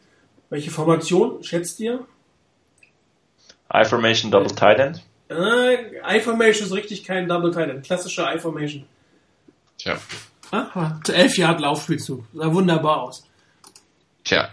Welche 0.52 0.70
Formation 0.70 1.42
schätzt 1.42 1.80
ihr? 1.80 2.06
I-Formation 3.72 4.30
Double 4.30 4.54
Tight 4.54 4.78
End. 4.80 5.02
Äh, 5.30 6.18
I-Formation 6.18 6.66
ist 6.66 6.74
richtig 6.74 7.04
kein 7.04 7.26
Double 7.26 7.50
Tight 7.50 7.70
End. 7.70 7.86
Klassische 7.86 8.28
I-Formation. 8.30 8.84
Tja. 9.78 9.96
Aha, 10.50 11.00
zu 11.04 11.14
elf 11.14 11.38
Yard 11.38 11.58
Laufspielzug. 11.58 12.26
Sah 12.34 12.52
wunderbar 12.52 13.00
aus. 13.00 13.26
Tja. 14.24 14.50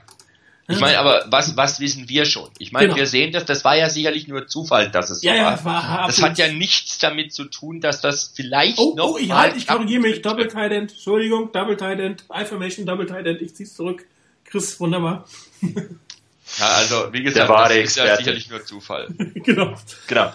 Ich 0.70 0.80
meine, 0.80 1.00
aber 1.00 1.26
was, 1.32 1.58
was 1.58 1.82
wissen 1.82 2.08
wir 2.08 2.24
schon? 2.24 2.48
Ich 2.60 2.72
meine, 2.72 2.86
genau. 2.86 3.00
wir 3.00 3.06
sehen 3.06 3.34
das, 3.34 3.44
das 3.44 3.66
war 3.66 3.76
ja 3.76 3.90
sicherlich 3.90 4.30
nur 4.30 4.48
Zufall, 4.48 4.90
dass 4.92 5.10
es 5.10 5.22
ja, 5.22 5.34
so 5.34 5.38
ja, 5.38 5.44
war. 5.44 5.52
Das, 5.52 5.66
war 5.66 6.08
das 6.08 6.22
hat 6.22 6.38
ja 6.38 6.48
nichts 6.48 7.00
damit 7.00 7.34
zu 7.34 7.44
tun, 7.44 7.82
dass 7.82 8.00
das 8.00 8.32
vielleicht 8.34 8.80
oh, 8.80 8.94
noch. 8.96 9.16
Oh, 9.16 9.18
ich, 9.18 9.32
halt, 9.32 9.58
ich 9.58 9.68
korrigiere 9.68 10.00
mich. 10.00 10.22
Double 10.22 10.48
Tight 10.48 10.72
End. 10.72 10.92
Entschuldigung, 10.92 11.52
Double 11.52 11.76
Tight 11.76 12.00
End. 12.00 12.24
I-Formation, 12.34 12.86
Double 12.86 13.06
Tight 13.06 13.26
End. 13.26 13.42
Ich 13.42 13.54
zieh's 13.54 13.74
zurück. 13.74 14.06
Chris, 14.46 14.80
wunderbar. 14.80 15.26
Ja, 15.62 16.68
also 16.68 17.14
wie 17.14 17.24
gesagt, 17.24 17.50
das 17.50 17.72
ist 17.72 17.98
ja 17.98 18.18
sicherlich 18.18 18.50
nur 18.50 18.66
Zufall. 18.66 19.08
genau. 19.36 19.76
Genau. 20.08 20.34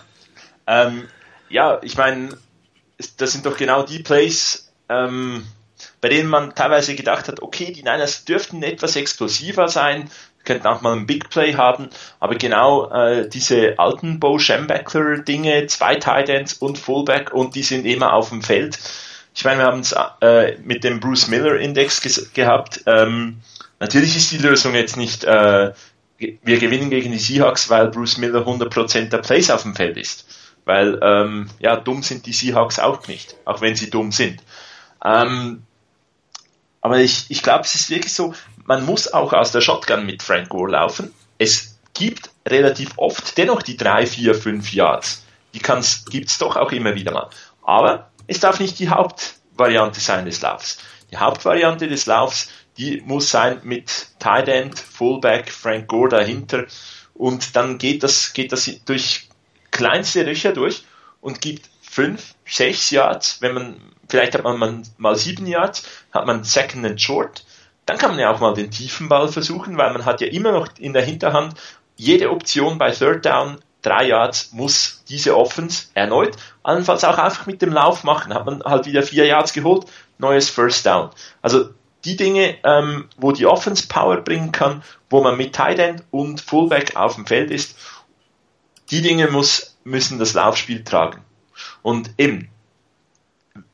Ähm, 0.66 1.08
ja, 1.48 1.80
ich 1.82 1.96
meine, 1.96 2.38
das 3.16 3.32
sind 3.32 3.44
doch 3.46 3.56
genau 3.56 3.82
die 3.82 3.98
Plays, 3.98 4.72
ähm, 4.88 5.44
bei 6.00 6.08
denen 6.08 6.28
man 6.28 6.54
teilweise 6.54 6.94
gedacht 6.94 7.28
hat, 7.28 7.42
okay, 7.42 7.72
die 7.72 7.82
Niners 7.82 8.24
dürften 8.24 8.62
etwas 8.62 8.96
explosiver 8.96 9.68
sein, 9.68 10.10
könnten 10.44 10.66
auch 10.66 10.82
mal 10.82 10.94
ein 10.94 11.06
Big 11.06 11.30
Play 11.30 11.54
haben, 11.54 11.88
aber 12.20 12.34
genau 12.36 12.90
äh, 12.90 13.28
diese 13.28 13.78
alten 13.78 14.20
Bo 14.20 14.38
Schembechler 14.38 15.18
Dinge, 15.18 15.66
zwei 15.66 15.96
Tight 15.96 16.28
Ends 16.28 16.54
und 16.54 16.78
Fullback 16.78 17.32
und 17.32 17.54
die 17.54 17.62
sind 17.62 17.86
immer 17.86 18.12
auf 18.12 18.28
dem 18.28 18.42
Feld. 18.42 18.78
Ich 19.34 19.44
meine, 19.44 19.62
wir 19.62 19.66
haben 19.66 19.80
es 19.80 19.94
äh, 20.20 20.58
mit 20.62 20.84
dem 20.84 21.00
Bruce 21.00 21.28
Miller 21.28 21.58
Index 21.58 22.30
gehabt. 22.34 22.82
Ähm, 22.86 23.40
natürlich 23.84 24.16
ist 24.16 24.32
die 24.32 24.38
Lösung 24.38 24.74
jetzt 24.74 24.96
nicht, 24.96 25.24
äh, 25.24 25.72
wir 26.18 26.58
gewinnen 26.58 26.90
gegen 26.90 27.12
die 27.12 27.18
Seahawks, 27.18 27.68
weil 27.68 27.88
Bruce 27.88 28.18
Miller 28.18 28.46
100% 28.46 29.10
der 29.10 29.18
Plays 29.18 29.50
auf 29.50 29.62
dem 29.62 29.74
Feld 29.74 29.96
ist. 29.96 30.26
Weil, 30.64 30.98
ähm, 31.02 31.50
ja, 31.58 31.76
dumm 31.76 32.02
sind 32.02 32.24
die 32.24 32.32
Seahawks 32.32 32.78
auch 32.78 33.06
nicht, 33.06 33.36
auch 33.44 33.60
wenn 33.60 33.76
sie 33.76 33.90
dumm 33.90 34.12
sind. 34.12 34.42
Ähm, 35.04 35.62
aber 36.80 36.98
ich, 37.00 37.26
ich 37.28 37.42
glaube, 37.42 37.64
es 37.64 37.74
ist 37.74 37.90
wirklich 37.90 38.14
so, 38.14 38.34
man 38.64 38.86
muss 38.86 39.12
auch 39.12 39.32
aus 39.34 39.52
der 39.52 39.60
Shotgun 39.60 40.06
mit 40.06 40.22
Frank 40.22 40.48
Gore 40.48 40.72
laufen. 40.72 41.12
Es 41.36 41.78
gibt 41.92 42.30
relativ 42.46 42.92
oft 42.96 43.36
dennoch 43.36 43.62
die 43.62 43.76
drei, 43.76 44.06
vier, 44.06 44.34
fünf 44.34 44.72
Yards. 44.72 45.24
Die 45.52 45.60
gibt 45.60 46.30
es 46.30 46.38
doch 46.38 46.56
auch 46.56 46.72
immer 46.72 46.94
wieder 46.94 47.12
mal. 47.12 47.28
Aber 47.62 48.10
es 48.26 48.40
darf 48.40 48.60
nicht 48.60 48.78
die 48.78 48.88
Hauptvariante 48.88 50.00
sein 50.00 50.24
des 50.24 50.40
Laufs. 50.40 50.78
Die 51.10 51.18
Hauptvariante 51.18 51.86
des 51.86 52.06
Laufs, 52.06 52.48
die 52.76 53.02
muss 53.04 53.30
sein 53.30 53.60
mit 53.62 54.08
Tight 54.18 54.48
End, 54.48 54.78
Fullback, 54.78 55.50
Frank 55.50 55.88
Gore 55.88 56.08
dahinter. 56.08 56.66
Und 57.14 57.54
dann 57.56 57.78
geht 57.78 58.02
das, 58.02 58.32
geht 58.32 58.52
das 58.52 58.68
durch 58.84 59.28
kleinste 59.70 60.22
Löcher 60.22 60.52
durch 60.52 60.84
und 61.20 61.40
gibt 61.40 61.70
fünf, 61.94 62.34
sechs 62.44 62.90
Yards, 62.90 63.40
wenn 63.40 63.54
man, 63.54 63.76
vielleicht 64.08 64.34
hat 64.34 64.42
man 64.42 64.84
mal 64.98 65.16
sieben 65.16 65.46
Yards, 65.46 65.86
hat 66.12 66.26
man 66.26 66.42
Second 66.42 66.84
and 66.84 67.00
Short, 67.00 67.44
dann 67.86 67.98
kann 67.98 68.10
man 68.10 68.18
ja 68.18 68.32
auch 68.32 68.40
mal 68.40 68.54
den 68.54 68.70
tiefen 68.70 69.08
Ball 69.08 69.28
versuchen, 69.28 69.76
weil 69.76 69.92
man 69.92 70.04
hat 70.04 70.20
ja 70.20 70.26
immer 70.26 70.52
noch 70.52 70.68
in 70.78 70.92
der 70.92 71.04
Hinterhand 71.04 71.54
jede 71.96 72.30
Option 72.30 72.78
bei 72.78 72.90
Third 72.90 73.24
Down, 73.24 73.58
drei 73.82 74.08
Yards 74.08 74.52
muss 74.52 75.04
diese 75.08 75.36
Offense 75.36 75.86
erneut, 75.94 76.36
allenfalls 76.62 77.04
auch 77.04 77.18
einfach 77.18 77.46
mit 77.46 77.62
dem 77.62 77.72
Lauf 77.72 78.02
machen, 78.02 78.34
hat 78.34 78.46
man 78.46 78.62
halt 78.64 78.86
wieder 78.86 79.02
vier 79.02 79.26
Yards 79.26 79.52
geholt, 79.52 79.86
neues 80.18 80.50
First 80.50 80.86
Down. 80.86 81.10
Also 81.42 81.70
die 82.04 82.16
Dinge, 82.16 82.56
ähm, 82.64 83.08
wo 83.16 83.32
die 83.32 83.46
Offense 83.46 83.86
Power 83.88 84.18
bringen 84.18 84.52
kann, 84.52 84.82
wo 85.10 85.22
man 85.22 85.36
mit 85.36 85.54
Tight 85.54 85.78
End 85.78 86.02
und 86.10 86.40
Fullback 86.40 86.96
auf 86.96 87.14
dem 87.14 87.26
Feld 87.26 87.50
ist, 87.50 87.76
die 88.90 89.02
Dinge 89.02 89.28
muss, 89.28 89.76
müssen 89.84 90.18
das 90.18 90.34
Laufspiel 90.34 90.84
tragen. 90.84 91.22
Und 91.82 92.10
eben, 92.18 92.48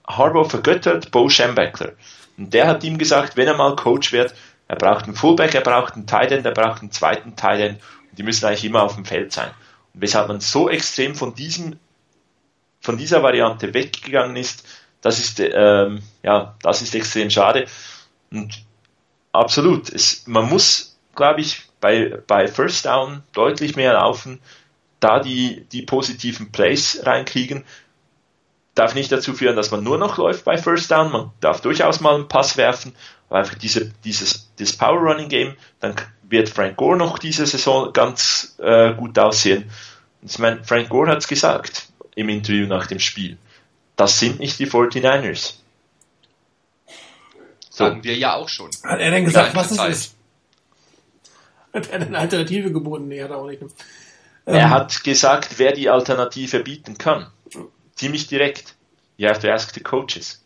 Harbour 0.06 0.48
vergöttert 0.48 1.10
Bo 1.10 1.28
Schembechler. 1.28 1.92
Und 2.36 2.54
der 2.54 2.66
hat 2.66 2.84
ihm 2.84 2.98
gesagt, 2.98 3.36
wenn 3.36 3.48
er 3.48 3.56
mal 3.56 3.76
Coach 3.76 4.12
wird, 4.12 4.34
er 4.68 4.76
braucht 4.76 5.04
einen 5.04 5.14
Fullback, 5.14 5.54
er 5.54 5.62
braucht 5.62 5.94
einen 5.94 6.06
Tight 6.06 6.30
End, 6.30 6.46
er 6.46 6.52
braucht 6.52 6.80
einen 6.80 6.92
zweiten 6.92 7.34
Tight 7.36 7.60
End 7.60 7.80
und 8.10 8.18
die 8.18 8.22
müssen 8.22 8.46
eigentlich 8.46 8.64
immer 8.64 8.82
auf 8.82 8.94
dem 8.94 9.04
Feld 9.04 9.32
sein. 9.32 9.50
Und 9.94 10.02
weshalb 10.02 10.28
man 10.28 10.40
so 10.40 10.68
extrem 10.68 11.14
von 11.14 11.34
diesem, 11.34 11.76
von 12.80 12.96
dieser 12.96 13.22
Variante 13.22 13.74
weggegangen 13.74 14.36
ist, 14.36 14.64
das 15.00 15.18
ist, 15.18 15.40
ähm, 15.40 16.02
ja, 16.22 16.54
das 16.62 16.82
ist 16.82 16.94
extrem 16.94 17.30
schade. 17.30 17.66
Und 18.32 18.64
absolut, 19.32 19.90
es, 19.90 20.26
man 20.26 20.48
muss, 20.48 20.98
glaube 21.14 21.40
ich, 21.40 21.62
bei, 21.80 22.18
bei 22.26 22.46
First 22.48 22.86
Down 22.86 23.22
deutlich 23.32 23.76
mehr 23.76 23.94
laufen, 23.94 24.40
da 25.00 25.20
die, 25.20 25.66
die 25.72 25.82
positiven 25.82 26.52
Plays 26.52 27.00
reinkriegen. 27.04 27.64
Darf 28.74 28.94
nicht 28.94 29.10
dazu 29.10 29.32
führen, 29.32 29.56
dass 29.56 29.70
man 29.70 29.82
nur 29.82 29.98
noch 29.98 30.18
läuft 30.18 30.44
bei 30.44 30.58
First 30.58 30.90
Down. 30.90 31.10
Man 31.10 31.30
darf 31.40 31.60
durchaus 31.60 32.00
mal 32.00 32.14
einen 32.14 32.28
Pass 32.28 32.56
werfen, 32.56 32.94
aber 33.28 33.40
einfach 33.40 33.56
diese, 33.56 33.92
dieses, 34.04 34.50
das 34.58 34.76
Power 34.76 35.00
Running 35.00 35.28
Game, 35.28 35.56
dann 35.80 35.94
wird 36.22 36.48
Frank 36.48 36.76
Gore 36.76 36.96
noch 36.96 37.18
diese 37.18 37.46
Saison 37.46 37.92
ganz 37.92 38.56
äh, 38.58 38.94
gut 38.94 39.18
aussehen. 39.18 39.70
Ich 40.22 40.38
meine, 40.38 40.62
Frank 40.64 40.88
Gore 40.88 41.10
hat 41.10 41.18
es 41.18 41.28
gesagt 41.28 41.88
im 42.14 42.28
Interview 42.28 42.66
nach 42.66 42.86
dem 42.86 43.00
Spiel. 43.00 43.38
Das 43.96 44.20
sind 44.20 44.38
nicht 44.38 44.58
die 44.58 44.66
49ers. 44.66 45.59
So. 47.80 47.86
Sagen 47.86 48.04
wir 48.04 48.16
ja 48.16 48.34
auch 48.34 48.48
schon. 48.48 48.70
Hat 48.84 49.00
er 49.00 49.10
denn 49.10 49.24
gesagt, 49.24 49.54
was 49.54 49.70
es 49.70 49.84
ist? 49.84 50.16
Hat 51.72 51.88
er 51.88 52.00
eine 52.02 52.18
Alternative 52.18 52.72
geboten? 52.72 53.08
Nee, 53.08 53.22
hat 53.22 53.30
er 53.30 53.38
auch 53.38 53.46
nicht. 53.46 53.62
Er 54.44 54.54
ähm, 54.54 54.70
hat 54.70 55.02
gesagt, 55.02 55.58
wer 55.58 55.72
die 55.72 55.88
Alternative 55.88 56.60
bieten 56.60 56.98
kann. 56.98 57.28
Ziemlich 57.94 58.26
direkt. 58.26 58.74
You 59.16 59.28
have 59.28 59.40
to 59.40 59.48
ask 59.48 59.72
the 59.72 59.80
coaches. 59.80 60.44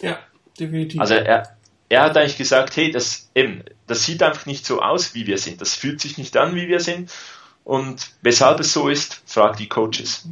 Ja, 0.00 0.18
definitiv. 0.58 1.00
Also 1.00 1.14
er, 1.14 1.56
er 1.88 2.02
hat 2.02 2.16
eigentlich 2.16 2.38
gesagt, 2.38 2.76
hey, 2.76 2.90
das, 2.90 3.30
eben, 3.34 3.62
das 3.86 4.04
sieht 4.04 4.22
einfach 4.22 4.46
nicht 4.46 4.66
so 4.66 4.80
aus, 4.80 5.14
wie 5.14 5.26
wir 5.26 5.38
sind. 5.38 5.60
Das 5.60 5.74
fühlt 5.74 6.00
sich 6.00 6.18
nicht 6.18 6.36
an, 6.36 6.56
wie 6.56 6.66
wir 6.66 6.80
sind. 6.80 7.12
Und 7.62 8.10
weshalb 8.22 8.58
es 8.58 8.72
so 8.72 8.88
ist, 8.88 9.22
fragt 9.26 9.60
die 9.60 9.68
Coaches. 9.68 10.26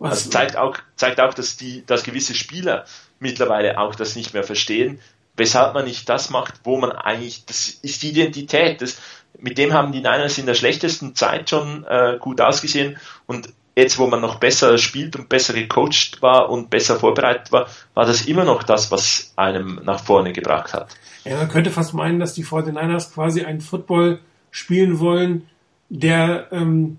Was? 0.00 0.10
Also 0.10 0.30
zeigt 0.30 0.56
auch, 0.56 0.78
zeigt 0.96 1.20
auch, 1.20 1.34
dass 1.34 1.56
die, 1.56 1.84
dass 1.86 2.02
gewisse 2.02 2.34
Spieler 2.34 2.86
mittlerweile 3.20 3.78
auch 3.78 3.94
das 3.94 4.16
nicht 4.16 4.32
mehr 4.32 4.42
verstehen, 4.42 5.00
weshalb 5.40 5.74
man 5.74 5.86
nicht 5.86 6.08
das 6.08 6.30
macht, 6.30 6.60
wo 6.62 6.76
man 6.76 6.92
eigentlich, 6.92 7.44
das 7.46 7.68
ist 7.68 8.02
die 8.02 8.10
Identität, 8.10 8.80
das, 8.80 9.00
mit 9.38 9.58
dem 9.58 9.72
haben 9.72 9.90
die 9.90 9.98
Niners 10.00 10.38
in 10.38 10.46
der 10.46 10.54
schlechtesten 10.54 11.16
Zeit 11.16 11.50
schon 11.50 11.84
äh, 11.84 12.18
gut 12.20 12.40
ausgesehen 12.40 12.98
und 13.26 13.48
jetzt, 13.74 13.98
wo 13.98 14.06
man 14.06 14.20
noch 14.20 14.36
besser 14.38 14.78
spielt 14.78 15.16
und 15.16 15.28
besser 15.28 15.54
gecoacht 15.54 16.20
war 16.20 16.50
und 16.50 16.70
besser 16.70 17.00
vorbereitet 17.00 17.50
war, 17.50 17.66
war 17.94 18.04
das 18.04 18.26
immer 18.26 18.44
noch 18.44 18.62
das, 18.62 18.90
was 18.90 19.32
einem 19.36 19.80
nach 19.84 20.04
vorne 20.04 20.32
gebracht 20.32 20.74
hat. 20.74 20.94
Ja, 21.24 21.36
man 21.36 21.48
könnte 21.48 21.70
fast 21.70 21.94
meinen, 21.94 22.20
dass 22.20 22.34
die 22.34 22.44
49ers 22.44 23.12
quasi 23.14 23.44
einen 23.44 23.60
Football 23.60 24.20
spielen 24.50 24.98
wollen, 25.00 25.48
der, 25.88 26.48
ähm, 26.52 26.98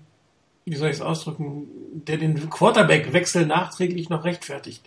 wie 0.64 0.76
soll 0.76 0.88
ich 0.88 0.96
es 0.96 1.02
ausdrücken, 1.02 1.66
der 1.92 2.16
den 2.16 2.50
Quarterback-Wechsel 2.50 3.46
nachträglich 3.46 4.08
noch 4.08 4.24
rechtfertigt. 4.24 4.82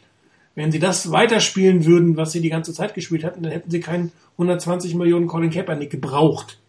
Wenn 0.55 0.71
sie 0.71 0.79
das 0.79 1.11
weiterspielen 1.11 1.85
würden, 1.85 2.15
was 2.15 2.31
sie 2.31 2.41
die 2.41 2.49
ganze 2.49 2.73
Zeit 2.73 2.93
gespielt 2.93 3.23
hatten, 3.23 3.43
dann 3.43 3.51
hätten 3.51 3.69
sie 3.69 3.81
keinen 3.81 4.11
120 4.33 4.95
Millionen 4.95 5.27
Colin 5.27 5.51
Kaepernick 5.51 5.89
gebraucht 5.89 6.59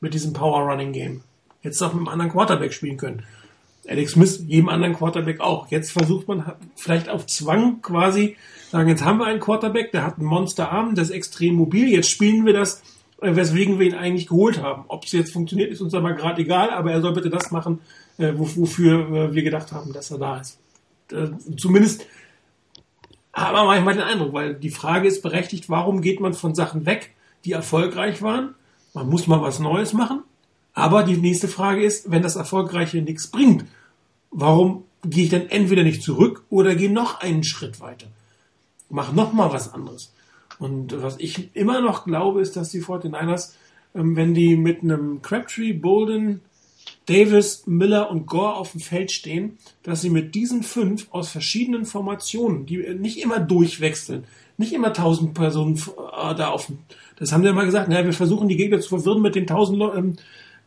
mit 0.00 0.12
diesem 0.12 0.34
Power 0.34 0.70
Running 0.70 0.92
Game. 0.92 1.22
Jetzt 1.62 1.82
auch 1.82 1.94
mit 1.94 2.00
einem 2.00 2.08
anderen 2.08 2.30
Quarterback 2.30 2.74
spielen 2.74 2.98
können. 2.98 3.24
Alex 3.88 4.12
Smith, 4.12 4.44
jedem 4.46 4.68
anderen 4.68 4.94
Quarterback 4.94 5.40
auch. 5.40 5.70
Jetzt 5.70 5.92
versucht 5.92 6.28
man 6.28 6.52
vielleicht 6.76 7.08
auf 7.08 7.26
Zwang 7.26 7.80
quasi, 7.82 8.36
sagen, 8.70 8.88
jetzt 8.88 9.04
haben 9.04 9.18
wir 9.18 9.26
einen 9.26 9.40
Quarterback, 9.40 9.92
der 9.92 10.04
hat 10.04 10.18
einen 10.18 10.26
Monsterarm, 10.26 10.94
der 10.94 11.04
ist 11.04 11.10
extrem 11.10 11.54
mobil, 11.54 11.88
jetzt 11.88 12.10
spielen 12.10 12.46
wir 12.46 12.52
das, 12.52 12.82
äh, 13.20 13.34
weswegen 13.34 13.78
wir 13.78 13.86
ihn 13.86 13.94
eigentlich 13.94 14.26
geholt 14.26 14.60
haben. 14.62 14.84
Ob 14.88 15.04
es 15.04 15.12
jetzt 15.12 15.32
funktioniert, 15.32 15.70
ist 15.70 15.80
uns 15.80 15.94
aber 15.94 16.12
gerade 16.14 16.42
egal, 16.42 16.70
aber 16.70 16.92
er 16.92 17.00
soll 17.00 17.12
bitte 17.12 17.30
das 17.30 17.50
machen, 17.50 17.80
äh, 18.18 18.32
wofür 18.34 19.10
äh, 19.10 19.34
wir 19.34 19.42
gedacht 19.42 19.72
haben, 19.72 19.92
dass 19.92 20.10
er 20.10 20.18
da 20.18 20.38
ist. 20.38 20.58
Zumindest 21.58 22.06
haben 23.34 23.54
wir 23.54 23.64
manchmal 23.64 23.94
den 23.94 24.04
Eindruck, 24.04 24.32
weil 24.32 24.54
die 24.54 24.70
Frage 24.70 25.08
ist 25.08 25.22
berechtigt, 25.22 25.68
warum 25.68 26.00
geht 26.00 26.20
man 26.20 26.34
von 26.34 26.54
Sachen 26.54 26.86
weg, 26.86 27.14
die 27.44 27.52
erfolgreich 27.52 28.22
waren, 28.22 28.54
man 28.94 29.08
muss 29.08 29.26
mal 29.26 29.42
was 29.42 29.58
Neues 29.58 29.92
machen. 29.92 30.22
Aber 30.72 31.02
die 31.02 31.16
nächste 31.16 31.48
Frage 31.48 31.84
ist, 31.84 32.10
wenn 32.10 32.22
das 32.22 32.36
Erfolgreiche 32.36 33.02
nichts 33.02 33.28
bringt, 33.28 33.64
warum 34.30 34.84
gehe 35.04 35.24
ich 35.24 35.30
dann 35.30 35.48
entweder 35.48 35.82
nicht 35.82 36.02
zurück 36.02 36.44
oder 36.48 36.74
gehe 36.74 36.90
noch 36.90 37.20
einen 37.20 37.44
Schritt 37.44 37.80
weiter? 37.80 38.06
Mach 38.88 39.12
noch 39.12 39.32
mal 39.32 39.52
was 39.52 39.72
anderes. 39.72 40.12
Und 40.58 41.02
was 41.02 41.18
ich 41.18 41.54
immer 41.54 41.80
noch 41.80 42.04
glaube, 42.04 42.40
ist, 42.40 42.56
dass 42.56 42.70
die 42.70 42.82
49ers, 42.82 43.52
ähm, 43.94 44.16
wenn 44.16 44.34
die 44.34 44.56
mit 44.56 44.82
einem 44.82 45.22
Crabtree, 45.22 45.72
Bolden, 45.72 46.40
Davis, 47.06 47.64
Miller 47.66 48.10
und 48.10 48.26
Gore 48.26 48.54
auf 48.54 48.72
dem 48.72 48.80
Feld 48.80 49.12
stehen, 49.12 49.58
dass 49.82 50.00
sie 50.00 50.10
mit 50.10 50.34
diesen 50.34 50.62
fünf 50.62 51.08
aus 51.10 51.28
verschiedenen 51.28 51.84
Formationen, 51.84 52.66
die 52.66 52.78
nicht 52.94 53.22
immer 53.22 53.40
durchwechseln, 53.40 54.24
nicht 54.56 54.72
immer 54.72 54.92
tausend 54.92 55.34
Personen 55.34 55.76
äh, 55.76 56.34
da 56.34 56.48
auf 56.48 56.66
dem, 56.66 56.78
das 57.16 57.32
haben 57.32 57.42
sie 57.42 57.52
mal 57.52 57.66
gesagt, 57.66 57.88
naja, 57.88 58.04
wir 58.04 58.12
versuchen 58.12 58.48
die 58.48 58.56
Gegner 58.56 58.80
zu 58.80 58.88
verwirren 58.88 59.22
mit 59.22 59.34
den 59.34 59.46
tausend 59.46 59.82
ähm, 59.94 60.16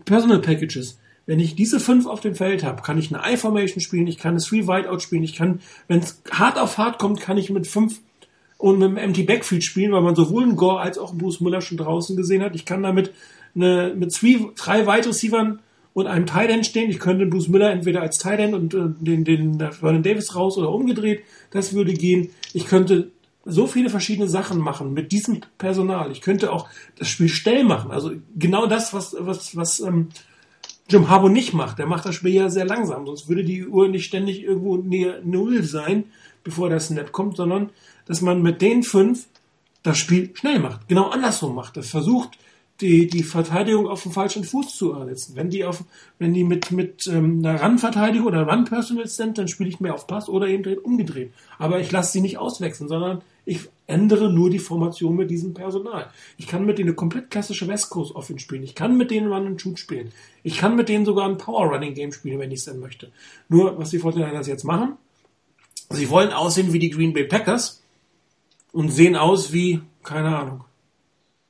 Personal 0.06 0.40
Packages. 0.40 1.00
Wenn 1.26 1.40
ich 1.40 1.56
diese 1.56 1.80
fünf 1.80 2.06
auf 2.06 2.22
dem 2.22 2.36
Feld 2.36 2.64
habe, 2.64 2.82
kann 2.84 2.98
ich 2.98 3.14
eine 3.14 3.34
I-Formation 3.34 3.82
spielen, 3.82 4.08
ich 4.08 4.18
kann 4.18 4.32
eine 4.32 4.42
Three 4.42 4.68
Whiteout 4.68 5.00
spielen, 5.00 5.24
ich 5.24 5.36
kann, 5.36 5.60
wenn 5.88 6.00
es 6.00 6.22
hart 6.32 6.58
auf 6.58 6.78
hart 6.78 7.00
kommt, 7.00 7.20
kann 7.20 7.38
ich 7.38 7.50
mit 7.50 7.68
fünf 7.68 8.00
und 8.58 8.80
mit 8.80 8.88
einem 8.88 8.98
Empty 8.98 9.24
Backfield 9.24 9.64
spielen, 9.64 9.92
weil 9.92 10.02
man 10.02 10.16
sowohl 10.16 10.44
einen 10.44 10.56
Gore 10.56 10.80
als 10.80 10.98
auch 10.98 11.10
einen 11.10 11.18
Bruce 11.18 11.42
Muller 11.42 11.62
schon 11.62 11.78
draußen 11.78 12.16
gesehen 12.16 12.42
hat. 12.44 12.56
Ich 12.56 12.66
kann 12.66 12.84
damit 12.84 13.12
eine, 13.56 13.94
mit 13.96 14.12
zwei, 14.12 14.38
drei 14.56 14.88
Wide 14.88 15.10
Receivern 15.10 15.60
und 15.98 16.06
einem 16.06 16.28
Tight 16.28 16.52
End 16.52 16.64
stehen. 16.64 16.92
Ich 16.92 17.00
könnte 17.00 17.26
Bruce 17.26 17.48
Miller 17.48 17.72
entweder 17.72 18.04
als 18.04 18.20
Tight 18.20 18.40
End 18.40 18.54
und 18.54 18.72
äh, 18.76 18.90
den, 19.00 19.24
den 19.24 19.58
Vernon 19.58 20.04
Davis 20.04 20.36
raus 20.36 20.56
oder 20.56 20.72
umgedreht. 20.72 21.24
Das 21.50 21.74
würde 21.74 21.92
gehen. 21.92 22.30
Ich 22.54 22.68
könnte 22.68 23.10
so 23.46 23.66
viele 23.66 23.90
verschiedene 23.90 24.28
Sachen 24.28 24.60
machen 24.60 24.94
mit 24.94 25.12
diesem 25.12 25.42
Personal. 25.58 26.12
Ich 26.12 26.22
könnte 26.22 26.52
auch 26.52 26.70
das 27.00 27.08
Spiel 27.08 27.30
schnell 27.30 27.64
machen. 27.64 27.90
Also 27.90 28.12
genau 28.38 28.68
das, 28.68 28.94
was, 28.94 29.16
was, 29.18 29.56
was 29.56 29.80
ähm, 29.80 30.10
Jim 30.88 31.10
Harbour 31.10 31.32
nicht 31.32 31.56
macht. 31.56 31.80
Der 31.80 31.88
macht 31.88 32.06
das 32.06 32.14
Spiel 32.14 32.34
ja 32.34 32.52
sehr 32.52 32.66
langsam. 32.66 33.08
Sonst 33.08 33.28
würde 33.28 33.44
die 33.44 33.66
Uhr 33.66 33.88
nicht 33.88 34.06
ständig 34.06 34.44
irgendwo 34.44 34.78
näher 34.78 35.22
Null 35.24 35.64
sein, 35.64 36.04
bevor 36.44 36.70
der 36.70 36.80
Snap 36.80 37.12
kommt, 37.12 37.38
sondern 37.38 37.72
dass 38.06 38.22
man 38.22 38.44
mit 38.44 38.62
den 38.62 38.84
fünf 38.84 39.26
das 39.82 39.98
Spiel 39.98 40.30
schnell 40.36 40.60
macht. 40.60 40.88
Genau 40.90 41.10
andersrum 41.10 41.56
macht. 41.56 41.76
Das 41.76 41.90
versucht, 41.90 42.38
die, 42.82 43.08
die 43.08 43.24
Verteidigung 43.24 43.88
auf 43.88 44.04
den 44.04 44.12
falschen 44.12 44.44
Fuß 44.44 44.76
zu 44.76 44.94
ersetzen. 44.94 45.36
Wenn 45.36 45.50
die 45.50 45.66
auf, 45.66 45.84
wenn 46.20 46.34
die 46.34 46.44
mit, 46.44 46.72
mit 46.72 47.08
ähm, 47.08 47.40
einer 47.44 47.62
Run-Verteidigung 47.62 48.28
oder 48.28 48.48
Run-Personal 48.48 49.08
sind, 49.08 49.38
dann 49.38 49.48
spiele 49.48 49.70
ich 49.70 49.80
mehr 49.80 49.96
auf 49.96 50.06
Pass 50.06 50.30
oder 50.30 50.48
eben 50.48 50.78
umgedreht. 50.78 51.34
Aber 51.58 51.80
ich 51.80 51.92
lasse 51.92 52.14
sie 52.14 52.22
nicht 52.22 52.38
auswechseln, 52.38 52.88
sondern 52.88 53.22
ich 53.46 53.62
ändere 53.88 54.32
nur 54.32 54.50
die 54.50 54.60
Formation 54.60 55.16
mit 55.16 55.32
diesem 55.32 55.54
Personal. 55.54 56.12
Ich 56.38 56.48
kann 56.48 56.66
mit 56.66 56.78
denen 56.78 56.90
eine 56.90 56.96
komplett 56.96 57.32
klassische 57.32 57.68
West 57.68 57.90
Coast 57.90 58.14
Offense 58.14 58.44
spielen. 58.44 58.64
Ich 58.64 58.76
kann 58.76 58.98
mit 58.98 59.10
denen 59.10 59.32
Run 59.32 59.48
and 59.48 59.62
Shoot 59.62 59.80
spielen. 59.80 60.12
Ich 60.44 60.58
kann 60.58 60.76
mit 60.76 60.90
denen 60.90 61.06
sogar 61.06 61.28
ein 61.28 61.38
Power 61.38 61.68
Running 61.68 61.94
Game 61.94 62.12
spielen, 62.12 62.40
wenn 62.40 62.52
ich 62.52 62.60
es 62.60 62.66
denn 62.66 62.80
möchte. 62.80 63.12
Nur, 63.50 63.78
was 63.80 63.90
die 63.90 64.00
49ers 64.00 64.48
jetzt 64.48 64.66
machen, 64.66 64.98
sie 65.90 66.10
wollen 66.10 66.32
aussehen 66.32 66.74
wie 66.74 66.80
die 66.80 66.90
Green 66.90 67.14
Bay 67.14 67.24
Packers 67.24 67.82
und 68.72 68.90
sehen 68.90 69.16
aus 69.16 69.54
wie, 69.54 69.82
keine 70.04 70.38
Ahnung, 70.38 70.66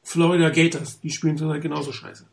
Florida 0.08 0.50
Gators. 0.50 1.00
Die 1.02 1.10
spielen 1.10 1.38
zurzeit 1.38 1.62
genauso 1.62 1.92
scheiße. 1.92 2.26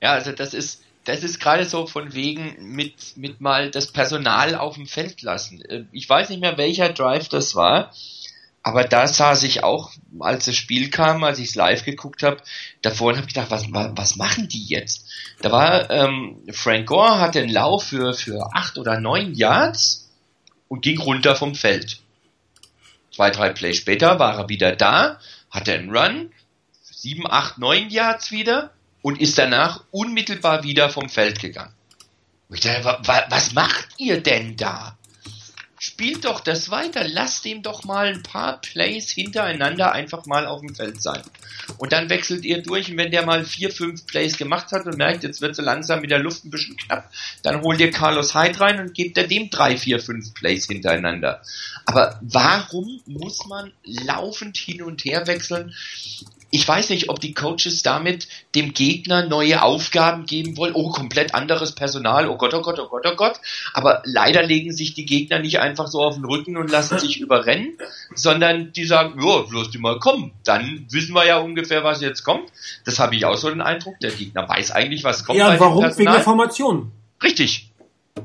Ja, 0.00 0.12
also 0.12 0.32
das 0.32 0.54
ist, 0.54 0.82
das 1.04 1.22
ist 1.22 1.40
gerade 1.40 1.64
so 1.64 1.86
von 1.86 2.14
wegen 2.14 2.56
mit, 2.74 3.16
mit 3.16 3.40
mal 3.40 3.70
das 3.70 3.92
Personal 3.92 4.54
auf 4.54 4.74
dem 4.74 4.86
Feld 4.86 5.22
lassen. 5.22 5.62
Äh, 5.62 5.84
ich 5.92 6.08
weiß 6.08 6.28
nicht 6.30 6.40
mehr, 6.40 6.56
welcher 6.56 6.90
Drive 6.90 7.28
das 7.28 7.54
war 7.54 7.92
aber 8.68 8.84
da 8.84 9.06
saß 9.06 9.44
ich 9.44 9.64
auch, 9.64 9.92
als 10.20 10.44
das 10.44 10.56
Spiel 10.56 10.90
kam, 10.90 11.24
als 11.24 11.38
ich 11.38 11.48
es 11.48 11.54
live 11.54 11.86
geguckt 11.86 12.22
habe, 12.22 12.42
davor 12.82 13.16
habe 13.16 13.26
gedacht, 13.26 13.50
was, 13.50 13.64
was 13.72 14.16
machen 14.16 14.48
die 14.48 14.66
jetzt? 14.66 15.06
Da 15.40 15.50
war 15.50 15.90
ähm, 15.90 16.42
Frank 16.52 16.86
Gore 16.86 17.18
hatte 17.18 17.40
einen 17.40 17.48
Lauf 17.48 17.84
für, 17.84 18.12
für 18.12 18.50
acht 18.54 18.76
oder 18.76 19.00
neun 19.00 19.32
Yards 19.34 20.10
und 20.68 20.82
ging 20.82 21.00
runter 21.00 21.34
vom 21.34 21.54
Feld. 21.54 22.00
Zwei, 23.10 23.30
drei 23.30 23.50
Plays 23.50 23.78
später 23.78 24.18
war 24.18 24.36
er 24.36 24.48
wieder 24.50 24.76
da, 24.76 25.18
hatte 25.50 25.72
einen 25.72 25.96
Run, 25.96 26.30
sieben, 26.98 27.30
acht, 27.30 27.58
neun 27.58 27.90
Yards 27.90 28.32
wieder 28.32 28.72
und 29.02 29.20
ist 29.20 29.38
danach 29.38 29.84
unmittelbar 29.90 30.64
wieder 30.64 30.90
vom 30.90 31.08
Feld 31.08 31.40
gegangen. 31.40 31.72
Ich 32.50 32.60
dachte, 32.60 32.84
was 33.28 33.52
macht 33.52 33.88
ihr 33.98 34.22
denn 34.22 34.56
da? 34.56 34.96
Spielt 35.80 36.24
doch 36.24 36.40
das 36.40 36.70
weiter, 36.70 37.06
lasst 37.06 37.46
ihm 37.46 37.62
doch 37.62 37.84
mal 37.84 38.08
ein 38.08 38.24
paar 38.24 38.60
Plays 38.60 39.12
hintereinander 39.12 39.92
einfach 39.92 40.26
mal 40.26 40.44
auf 40.44 40.60
dem 40.60 40.74
Feld 40.74 41.00
sein. 41.00 41.22
Und 41.76 41.92
dann 41.92 42.10
wechselt 42.10 42.44
ihr 42.44 42.62
durch 42.62 42.90
und 42.90 42.96
wenn 42.96 43.12
der 43.12 43.24
mal 43.24 43.44
vier, 43.44 43.70
fünf 43.70 44.04
Plays 44.06 44.36
gemacht 44.36 44.72
hat 44.72 44.86
und 44.86 44.96
merkt, 44.96 45.22
jetzt 45.22 45.40
wird 45.40 45.54
so 45.54 45.62
langsam 45.62 46.00
mit 46.00 46.10
der 46.10 46.18
Luft 46.18 46.44
ein 46.44 46.50
bisschen 46.50 46.76
knapp, 46.76 47.12
dann 47.42 47.60
holt 47.60 47.78
ihr 47.78 47.92
Carlos 47.92 48.34
Hyde 48.34 48.58
rein 48.58 48.80
und 48.80 48.94
gebt 48.94 49.16
er 49.18 49.28
dem 49.28 49.50
drei, 49.50 49.76
vier, 49.76 50.00
fünf 50.00 50.34
Plays 50.34 50.66
hintereinander. 50.66 51.42
Aber 51.84 52.18
warum 52.22 53.00
muss 53.06 53.46
man 53.46 53.72
laufend 53.84 54.56
hin 54.56 54.82
und 54.82 55.04
her 55.04 55.28
wechseln? 55.28 55.74
Ich 56.50 56.66
weiß 56.66 56.90
nicht, 56.90 57.10
ob 57.10 57.20
die 57.20 57.34
Coaches 57.34 57.82
damit 57.82 58.26
dem 58.54 58.72
Gegner 58.72 59.26
neue 59.26 59.62
Aufgaben 59.62 60.24
geben 60.24 60.56
wollen. 60.56 60.74
Oh, 60.74 60.90
komplett 60.90 61.34
anderes 61.34 61.72
Personal. 61.72 62.28
Oh 62.28 62.36
Gott, 62.36 62.54
oh 62.54 62.62
Gott, 62.62 62.78
oh 62.78 62.88
Gott, 62.88 63.06
oh 63.06 63.16
Gott. 63.16 63.40
Aber 63.74 64.02
leider 64.04 64.42
legen 64.42 64.72
sich 64.72 64.94
die 64.94 65.04
Gegner 65.04 65.40
nicht 65.40 65.60
einfach 65.60 65.88
so 65.88 66.02
auf 66.02 66.14
den 66.14 66.24
Rücken 66.24 66.56
und 66.56 66.70
lassen 66.70 66.98
sich 66.98 67.20
überrennen, 67.20 67.76
sondern 68.14 68.72
die 68.72 68.84
sagen, 68.84 69.20
ja, 69.22 69.44
lass 69.52 69.70
die 69.70 69.78
mal 69.78 69.98
kommen. 69.98 70.32
Dann 70.44 70.86
wissen 70.90 71.14
wir 71.14 71.26
ja 71.26 71.38
ungefähr, 71.38 71.84
was 71.84 72.00
jetzt 72.00 72.24
kommt. 72.24 72.50
Das 72.84 72.98
habe 72.98 73.14
ich 73.14 73.26
auch 73.26 73.36
so 73.36 73.50
den 73.50 73.60
Eindruck. 73.60 74.00
Der 74.00 74.10
Gegner 74.10 74.48
weiß 74.48 74.70
eigentlich, 74.70 75.04
was 75.04 75.24
kommt. 75.24 75.38
Ja, 75.38 75.58
warum? 75.60 75.84
Wegen 75.84 76.10
der 76.10 76.20
Formation. 76.20 76.92
Richtig. 77.22 77.70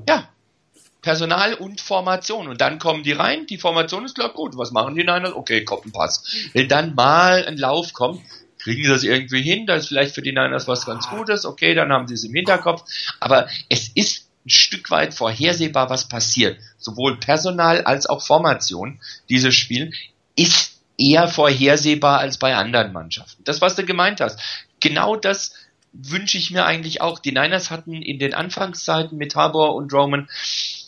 Ja, 0.08 0.30
Personal 1.04 1.54
und 1.54 1.82
Formation. 1.82 2.48
Und 2.48 2.62
dann 2.62 2.80
kommen 2.80 3.04
die 3.04 3.12
rein, 3.12 3.46
die 3.46 3.60
Formation 3.60 4.06
ist 4.06 4.16
klar, 4.16 4.30
gut, 4.30 4.58
was 4.58 4.72
machen 4.72 4.96
die 4.96 5.04
Niners? 5.04 5.34
Okay, 5.34 5.64
kommt 5.64 5.86
ein 5.86 5.92
Pass. 5.92 6.24
Wenn 6.54 6.68
dann 6.68 6.96
mal 6.96 7.46
ein 7.46 7.58
Lauf 7.58 7.94
kommt, 7.94 8.22
kriegen 8.58 8.82
sie 8.82 8.90
das 8.90 9.04
irgendwie 9.04 9.42
hin, 9.42 9.68
da 9.68 9.76
ist 9.76 9.90
vielleicht 9.90 10.16
für 10.16 10.22
die 10.22 10.32
Niners 10.32 10.68
was 10.68 10.86
ganz 10.86 11.10
Gutes, 11.10 11.46
okay, 11.46 11.76
dann 11.76 11.92
haben 11.92 12.08
sie 12.08 12.14
es 12.14 12.24
im 12.24 12.34
Hinterkopf. 12.34 12.84
Aber 13.20 13.48
es 13.70 13.90
ist 13.90 14.30
ein 14.46 14.50
Stück 14.50 14.90
weit 14.90 15.14
vorhersehbar, 15.14 15.90
was 15.90 16.08
passiert. 16.08 16.58
Sowohl 16.78 17.20
Personal 17.20 17.84
als 17.84 18.08
auch 18.08 18.26
Formation, 18.26 19.00
dieses 19.30 19.54
Spiel, 19.54 19.92
ist 20.36 20.80
eher 20.98 21.28
vorhersehbar 21.28 22.20
als 22.20 22.38
bei 22.38 22.56
anderen 22.56 22.94
Mannschaften. 22.94 23.44
Das, 23.44 23.62
was 23.62 23.76
du 23.76 23.84
gemeint 23.84 24.22
hast. 24.22 24.40
Genau 24.80 25.16
das 25.16 25.54
wünsche 25.92 26.38
ich 26.38 26.52
mir 26.52 26.66
eigentlich 26.66 27.02
auch. 27.02 27.20
Die 27.20 27.32
Niners 27.32 27.70
hatten 27.70 28.02
in 28.02 28.20
den 28.20 28.34
Anfangszeiten 28.34 29.18
mit 29.18 29.36
Harbour 29.36 29.76
und 29.76 29.94
Roman 29.94 30.28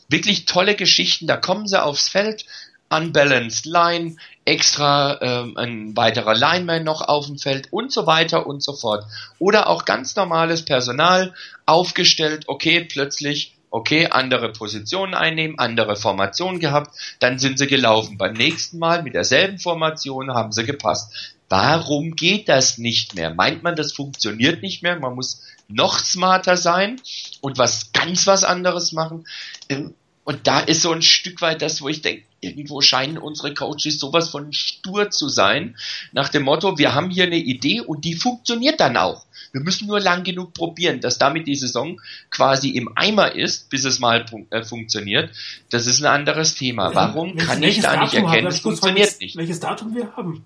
wirklich 0.07 0.45
tolle 0.45 0.75
Geschichten. 0.75 1.27
Da 1.27 1.37
kommen 1.37 1.67
sie 1.67 1.81
aufs 1.81 2.09
Feld, 2.09 2.45
unbalanced 2.89 3.65
Line, 3.65 4.17
extra 4.45 5.19
ähm, 5.21 5.57
ein 5.57 5.97
weiterer 5.97 6.35
Lineman 6.35 6.83
noch 6.83 7.01
auf 7.01 7.25
dem 7.25 7.37
Feld 7.37 7.69
und 7.71 7.91
so 7.91 8.05
weiter 8.05 8.45
und 8.45 8.61
so 8.61 8.73
fort. 8.73 9.05
Oder 9.39 9.67
auch 9.67 9.85
ganz 9.85 10.15
normales 10.15 10.63
Personal 10.63 11.33
aufgestellt, 11.65 12.45
okay, 12.47 12.81
plötzlich 12.81 13.55
okay, 13.71 14.07
andere 14.07 14.53
Positionen 14.53 15.13
einnehmen, 15.13 15.59
andere 15.59 15.97
Formationen 15.97 16.61
gehabt, 16.61 16.95
dann 17.19 17.39
sind 17.39 17.59
sie 17.59 17.67
gelaufen. 17.67 18.17
Beim 18.17 18.31
nächsten 18.31 18.79
Mal 18.79 19.03
mit 19.03 19.15
derselben 19.15 19.59
Formation 19.59 20.33
haben 20.33 20.53
sie 20.53 20.63
gepasst. 20.63 21.35
Warum 21.49 22.15
geht 22.15 22.47
das 22.47 22.77
nicht 22.77 23.15
mehr? 23.15 23.33
Meint 23.33 23.63
man, 23.63 23.75
das 23.75 23.91
funktioniert 23.91 24.61
nicht 24.61 24.81
mehr? 24.81 24.97
Man 24.97 25.15
muss 25.15 25.43
noch 25.67 25.99
smarter 25.99 26.57
sein 26.57 27.01
und 27.41 27.57
was 27.57 27.91
ganz 27.91 28.27
was 28.27 28.43
anderes 28.43 28.91
machen. 28.91 29.25
Ähm, 29.69 29.93
und 30.23 30.47
da 30.47 30.59
ist 30.59 30.81
so 30.81 30.91
ein 30.91 31.03
Stück 31.03 31.41
weit 31.41 31.61
das, 31.61 31.81
wo 31.81 31.87
ich 31.87 32.01
denke, 32.01 32.23
irgendwo 32.41 32.81
scheinen 32.81 33.17
unsere 33.19 33.53
Coaches 33.53 33.99
sowas 33.99 34.29
von 34.29 34.51
stur 34.53 35.11
zu 35.11 35.29
sein, 35.29 35.75
nach 36.13 36.29
dem 36.29 36.43
Motto, 36.43 36.77
wir 36.77 36.95
haben 36.95 37.11
hier 37.11 37.25
eine 37.25 37.37
Idee 37.37 37.81
und 37.81 38.05
die 38.05 38.15
funktioniert 38.15 38.79
dann 38.79 38.97
auch. 38.97 39.25
Wir 39.51 39.61
müssen 39.61 39.87
nur 39.87 39.99
lang 39.99 40.23
genug 40.23 40.53
probieren, 40.53 40.99
dass 40.99 41.17
damit 41.17 41.47
die 41.47 41.55
Saison 41.55 42.01
quasi 42.29 42.69
im 42.69 42.89
Eimer 42.95 43.35
ist, 43.35 43.69
bis 43.69 43.85
es 43.85 43.99
mal 43.99 44.25
äh, 44.49 44.63
funktioniert. 44.63 45.29
Das 45.69 45.87
ist 45.87 46.01
ein 46.01 46.07
anderes 46.07 46.55
Thema. 46.55 46.93
Warum 46.93 47.37
kann 47.37 47.63
ich 47.63 47.79
da 47.79 48.01
nicht 48.01 48.15
erkennen, 48.15 48.47
es 48.47 48.59
funktioniert 48.59 49.19
nicht? 49.21 49.37
Welches 49.37 49.59
Datum 49.59 49.95
wir 49.95 50.11
haben? 50.15 50.43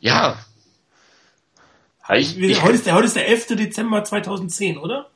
Ja, 0.00 0.38
ich, 2.14 2.38
ich, 2.38 2.62
heute, 2.62 2.74
ist 2.74 2.86
der, 2.86 2.94
heute 2.94 3.06
ist 3.06 3.16
der 3.16 3.28
11. 3.28 3.46
Dezember 3.48 4.02
2010, 4.04 4.78
oder? 4.78 5.10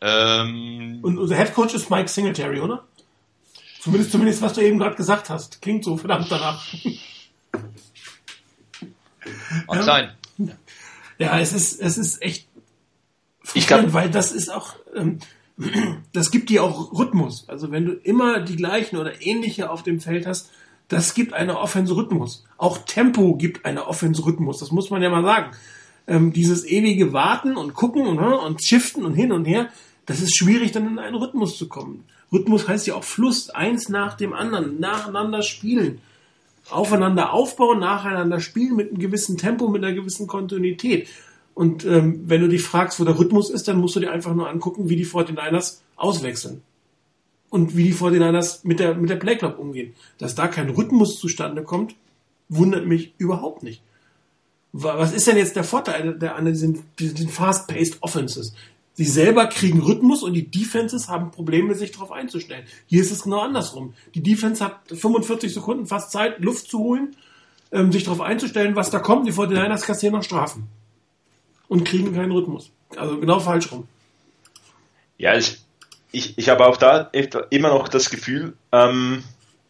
Ähm, 0.00 0.98
Und 1.02 1.18
unser 1.18 1.36
Head 1.36 1.54
Coach 1.54 1.74
ist 1.74 1.90
Mike 1.90 2.08
Singletary, 2.08 2.60
oder? 2.60 2.84
Zumindest, 3.80 4.12
zumindest 4.12 4.42
was 4.42 4.52
du 4.54 4.60
eben 4.60 4.78
gerade 4.78 4.96
gesagt 4.96 5.30
hast. 5.30 5.60
Klingt 5.62 5.84
so 5.84 5.96
verdammt 5.96 6.30
danach. 6.30 6.64
Mag 9.66 9.76
ja. 9.76 9.82
sein. 9.82 10.10
Ja, 11.18 11.38
es 11.38 11.52
ist, 11.52 11.80
es 11.80 11.98
ist 11.98 12.22
echt 12.22 12.46
ich 13.54 13.66
glaub, 13.66 13.92
weil 13.92 14.10
das 14.10 14.32
ist 14.32 14.50
auch, 14.50 14.74
ähm, 14.94 15.18
das 16.12 16.30
gibt 16.30 16.48
dir 16.48 16.64
auch 16.64 16.92
Rhythmus. 16.92 17.48
Also 17.48 17.70
wenn 17.70 17.86
du 17.86 17.92
immer 17.92 18.40
die 18.40 18.56
gleichen 18.56 18.96
oder 18.96 19.22
ähnliche 19.22 19.70
auf 19.70 19.82
dem 19.82 20.00
Feld 20.00 20.26
hast, 20.26 20.50
das 20.88 21.14
gibt 21.14 21.32
eine 21.32 21.58
Offense-Rhythmus. 21.58 22.44
Auch 22.58 22.78
Tempo 22.78 23.36
gibt 23.36 23.64
eine 23.64 23.86
Offense-Rhythmus. 23.86 24.58
Das 24.58 24.72
muss 24.72 24.90
man 24.90 25.02
ja 25.02 25.10
mal 25.10 25.22
sagen 25.22 25.52
ähm, 26.06 26.32
dieses 26.32 26.64
ewige 26.64 27.12
Warten 27.12 27.56
und 27.56 27.74
Gucken 27.74 28.06
und, 28.06 28.16
ne, 28.16 28.38
und 28.38 28.62
Shiften 28.62 29.04
und 29.04 29.14
hin 29.14 29.32
und 29.32 29.44
her, 29.44 29.68
das 30.06 30.20
ist 30.20 30.36
schwierig, 30.36 30.72
dann 30.72 30.86
in 30.86 30.98
einen 30.98 31.16
Rhythmus 31.16 31.56
zu 31.56 31.68
kommen. 31.68 32.04
Rhythmus 32.32 32.66
heißt 32.66 32.86
ja 32.86 32.94
auch 32.94 33.04
Fluss, 33.04 33.50
eins 33.50 33.88
nach 33.88 34.16
dem 34.16 34.32
anderen, 34.32 34.80
nacheinander 34.80 35.42
spielen, 35.42 36.00
aufeinander 36.70 37.32
aufbauen, 37.32 37.80
nacheinander 37.80 38.40
spielen 38.40 38.76
mit 38.76 38.90
einem 38.90 38.98
gewissen 38.98 39.36
Tempo, 39.36 39.68
mit 39.68 39.84
einer 39.84 39.94
gewissen 39.94 40.26
Kontinuität. 40.26 41.08
Und 41.54 41.84
ähm, 41.84 42.22
wenn 42.26 42.40
du 42.40 42.48
dich 42.48 42.62
fragst, 42.62 42.98
wo 42.98 43.04
der 43.04 43.18
Rhythmus 43.18 43.50
ist, 43.50 43.68
dann 43.68 43.78
musst 43.78 43.96
du 43.96 44.00
dir 44.00 44.10
einfach 44.10 44.34
nur 44.34 44.48
angucken, 44.48 44.88
wie 44.88 44.96
die 44.96 45.06
49ers 45.06 45.80
auswechseln. 45.96 46.62
Und 47.50 47.76
wie 47.76 47.84
die 47.84 47.94
49ers 47.94 48.60
mit 48.62 48.80
der, 48.80 48.94
mit 48.94 49.10
der 49.10 49.16
Playclock 49.16 49.58
umgehen. 49.58 49.92
Dass 50.16 50.34
da 50.34 50.48
kein 50.48 50.70
Rhythmus 50.70 51.18
zustande 51.18 51.62
kommt, 51.62 51.94
wundert 52.48 52.86
mich 52.86 53.12
überhaupt 53.18 53.62
nicht. 53.62 53.82
Was 54.72 55.12
ist 55.12 55.26
denn 55.26 55.36
jetzt 55.36 55.56
der 55.56 55.64
Vorteil 55.64 56.14
der, 56.14 56.36
an 56.36 56.46
diesen, 56.46 56.82
diesen 56.98 57.28
fast-paced 57.28 57.98
Offenses? 58.00 58.54
Sie 58.94 59.04
selber 59.04 59.46
kriegen 59.46 59.80
Rhythmus 59.80 60.22
und 60.22 60.34
die 60.34 60.50
Defenses 60.50 61.08
haben 61.08 61.30
Probleme, 61.30 61.74
sich 61.74 61.92
darauf 61.92 62.12
einzustellen. 62.12 62.64
Hier 62.86 63.02
ist 63.02 63.10
es 63.10 63.22
genau 63.22 63.40
andersrum. 63.40 63.94
Die 64.14 64.22
Defense 64.22 64.62
hat 64.62 64.80
45 64.88 65.52
Sekunden 65.52 65.86
fast 65.86 66.10
Zeit, 66.10 66.40
Luft 66.40 66.68
zu 66.68 66.78
holen, 66.78 67.16
ähm, 67.70 67.90
sich 67.90 68.04
darauf 68.04 68.20
einzustellen, 68.20 68.76
was 68.76 68.90
da 68.90 68.98
kommt. 68.98 69.26
Die 69.26 69.32
49ers 69.32 69.82
kassieren 69.82 70.14
noch 70.14 70.22
Strafen 70.22 70.68
und 71.68 71.84
kriegen 71.84 72.14
keinen 72.14 72.32
Rhythmus. 72.32 72.70
Also 72.96 73.18
genau 73.18 73.40
falsch 73.40 73.72
rum. 73.72 73.88
Ja, 75.16 75.36
ich, 75.36 75.58
ich, 76.10 76.36
ich 76.36 76.48
habe 76.50 76.66
auch 76.66 76.76
da 76.76 77.10
immer 77.48 77.68
noch 77.70 77.88
das 77.88 78.10
Gefühl, 78.10 78.54
ähm, 78.72 79.24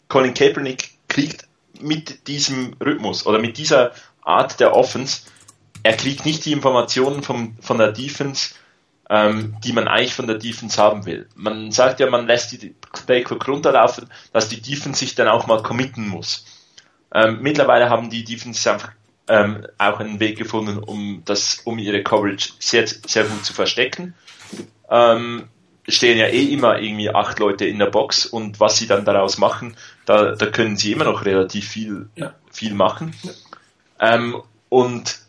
Colin 0.08 0.34
Kaepernick 0.34 0.90
kriegt 1.08 1.46
mit 1.80 2.26
diesem 2.26 2.74
Rhythmus 2.84 3.24
oder 3.26 3.38
mit 3.38 3.56
dieser 3.56 3.92
Art 4.22 4.60
der 4.60 4.74
Offense, 4.74 5.22
er 5.82 5.96
kriegt 5.96 6.24
nicht 6.24 6.44
die 6.44 6.52
Informationen 6.52 7.22
vom, 7.22 7.56
von 7.60 7.78
der 7.78 7.92
Defense, 7.92 8.54
ähm, 9.10 9.56
die 9.64 9.72
man 9.72 9.88
eigentlich 9.88 10.14
von 10.14 10.26
der 10.26 10.38
Defense 10.38 10.80
haben 10.80 11.04
will. 11.06 11.28
Man 11.34 11.72
sagt 11.72 12.00
ja, 12.00 12.08
man 12.08 12.26
lässt 12.26 12.52
die 12.52 12.74
Playclock 13.06 13.46
runterlaufen, 13.48 14.08
dass 14.32 14.48
die 14.48 14.60
Defense 14.60 15.00
sich 15.00 15.14
dann 15.14 15.28
auch 15.28 15.46
mal 15.46 15.62
committen 15.62 16.08
muss. 16.08 16.44
Ähm, 17.14 17.40
mittlerweile 17.42 17.90
haben 17.90 18.10
die 18.10 18.24
Defense 18.24 18.70
einfach 18.70 18.92
ähm, 19.28 19.66
auch 19.78 20.00
einen 20.00 20.20
Weg 20.20 20.38
gefunden, 20.38 20.78
um 20.78 21.22
das, 21.24 21.60
um 21.64 21.78
ihre 21.78 22.02
Coverage 22.02 22.52
sehr, 22.58 22.86
sehr 22.86 23.24
gut 23.24 23.44
zu 23.44 23.52
verstecken. 23.52 24.14
Ähm, 24.88 25.48
stehen 25.88 26.18
ja 26.18 26.26
eh 26.26 26.44
immer 26.44 26.80
irgendwie 26.80 27.10
acht 27.10 27.38
Leute 27.38 27.66
in 27.66 27.78
der 27.78 27.86
Box 27.86 28.26
und 28.26 28.60
was 28.60 28.76
sie 28.76 28.86
dann 28.86 29.04
daraus 29.04 29.38
machen, 29.38 29.76
da, 30.06 30.34
da 30.34 30.46
können 30.46 30.76
sie 30.76 30.92
immer 30.92 31.04
noch 31.04 31.24
relativ 31.24 31.68
viel, 31.68 32.08
ja. 32.14 32.34
viel 32.50 32.74
machen. 32.74 33.14
Ja. 33.22 33.32
Ähm, 34.02 34.42
und 34.68 35.20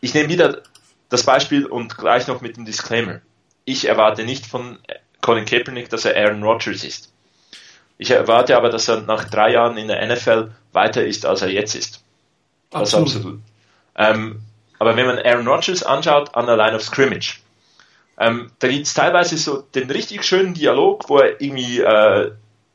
ich 0.00 0.14
nehme 0.14 0.28
wieder 0.28 0.62
das 1.08 1.24
Beispiel 1.24 1.66
und 1.66 1.98
gleich 1.98 2.28
noch 2.28 2.40
mit 2.40 2.56
dem 2.56 2.64
Disclaimer. 2.64 3.20
Ich 3.64 3.86
erwarte 3.86 4.24
nicht 4.24 4.46
von 4.46 4.78
Colin 5.20 5.44
Kaepernick, 5.44 5.90
dass 5.90 6.04
er 6.04 6.16
Aaron 6.16 6.44
Rodgers 6.44 6.84
ist. 6.84 7.12
Ich 7.98 8.12
erwarte 8.12 8.56
aber, 8.56 8.70
dass 8.70 8.88
er 8.88 9.02
nach 9.02 9.24
drei 9.24 9.52
Jahren 9.52 9.76
in 9.76 9.88
der 9.88 10.06
NFL 10.06 10.52
weiter 10.72 11.04
ist, 11.04 11.26
als 11.26 11.42
er 11.42 11.50
jetzt 11.50 11.74
ist. 11.74 12.02
Das 12.70 12.94
absolut. 12.94 13.08
absolut. 13.08 13.40
Ähm, 13.96 14.40
aber 14.78 14.96
wenn 14.96 15.06
man 15.06 15.18
Aaron 15.18 15.46
Rodgers 15.46 15.82
anschaut 15.82 16.34
an 16.34 16.46
der 16.46 16.56
Line 16.56 16.76
of 16.76 16.82
Scrimmage, 16.82 17.40
ähm, 18.16 18.52
da 18.60 18.68
gibt 18.68 18.86
es 18.86 18.94
teilweise 18.94 19.36
so 19.36 19.62
den 19.74 19.90
richtig 19.90 20.24
schönen 20.24 20.54
Dialog, 20.54 21.08
wo 21.08 21.18
er 21.18 21.40
irgendwie 21.40 21.80
äh, 21.80 22.30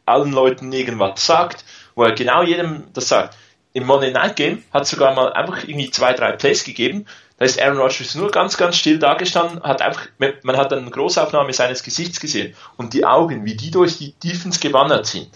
allen 0.06 0.34
Leuten 0.34 0.72
irgendwas 0.72 1.26
sagt 1.26 1.64
wo 1.96 2.04
er 2.04 2.14
genau 2.14 2.44
jedem 2.44 2.84
das 2.94 3.08
sagt. 3.08 3.36
Im 3.76 3.88
Monday 3.88 4.10
Night 4.10 4.38
Game 4.38 4.64
hat 4.72 4.88
sogar 4.88 5.14
mal 5.14 5.34
einfach 5.34 5.68
irgendwie 5.68 5.92
zwei, 5.92 6.14
drei 6.14 6.32
Plays 6.32 6.64
gegeben. 6.64 7.06
Da 7.38 7.44
ist 7.44 7.62
Aaron 7.62 7.78
Rodgers 7.78 8.16
nur 8.16 8.32
ganz, 8.32 8.56
ganz 8.56 8.78
still 8.78 9.00
dagestanden, 9.00 9.62
hat 9.64 9.82
einfach, 9.82 10.08
man 10.44 10.56
hat 10.56 10.72
eine 10.72 10.90
Großaufnahme 10.90 11.52
seines 11.52 11.84
Gesichts 11.84 12.22
gesehen 12.22 12.56
und 12.78 12.94
die 12.94 13.04
Augen, 13.04 13.44
wie 13.44 13.56
die 13.56 13.72
durch 13.72 13.98
die 13.98 14.14
Defense 14.14 14.62
gewandert 14.62 15.08
sind. 15.08 15.30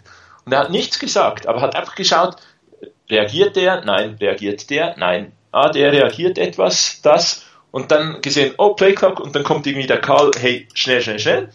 Und 0.46 0.54
er 0.54 0.60
hat 0.60 0.70
nichts 0.70 1.00
gesagt, 1.00 1.48
aber 1.48 1.60
hat 1.60 1.76
einfach 1.76 1.96
geschaut, 1.96 2.38
reagiert 3.10 3.58
der? 3.58 3.84
Nein. 3.84 4.16
Reagiert 4.22 4.70
der? 4.70 4.96
Nein. 4.98 5.34
Ah, 5.52 5.68
der 5.68 5.92
reagiert 5.92 6.38
etwas, 6.38 7.02
das. 7.02 7.44
Und 7.72 7.92
dann 7.92 8.22
gesehen, 8.22 8.54
oh, 8.58 8.74
Playclock, 8.74 9.20
und 9.20 9.36
dann 9.36 9.44
kommt 9.44 9.68
irgendwie 9.68 9.88
der 9.88 10.00
Karl, 10.00 10.32
hey, 10.40 10.66
schnell, 10.74 11.02
schnell, 11.02 11.20
schnell, 11.20 11.50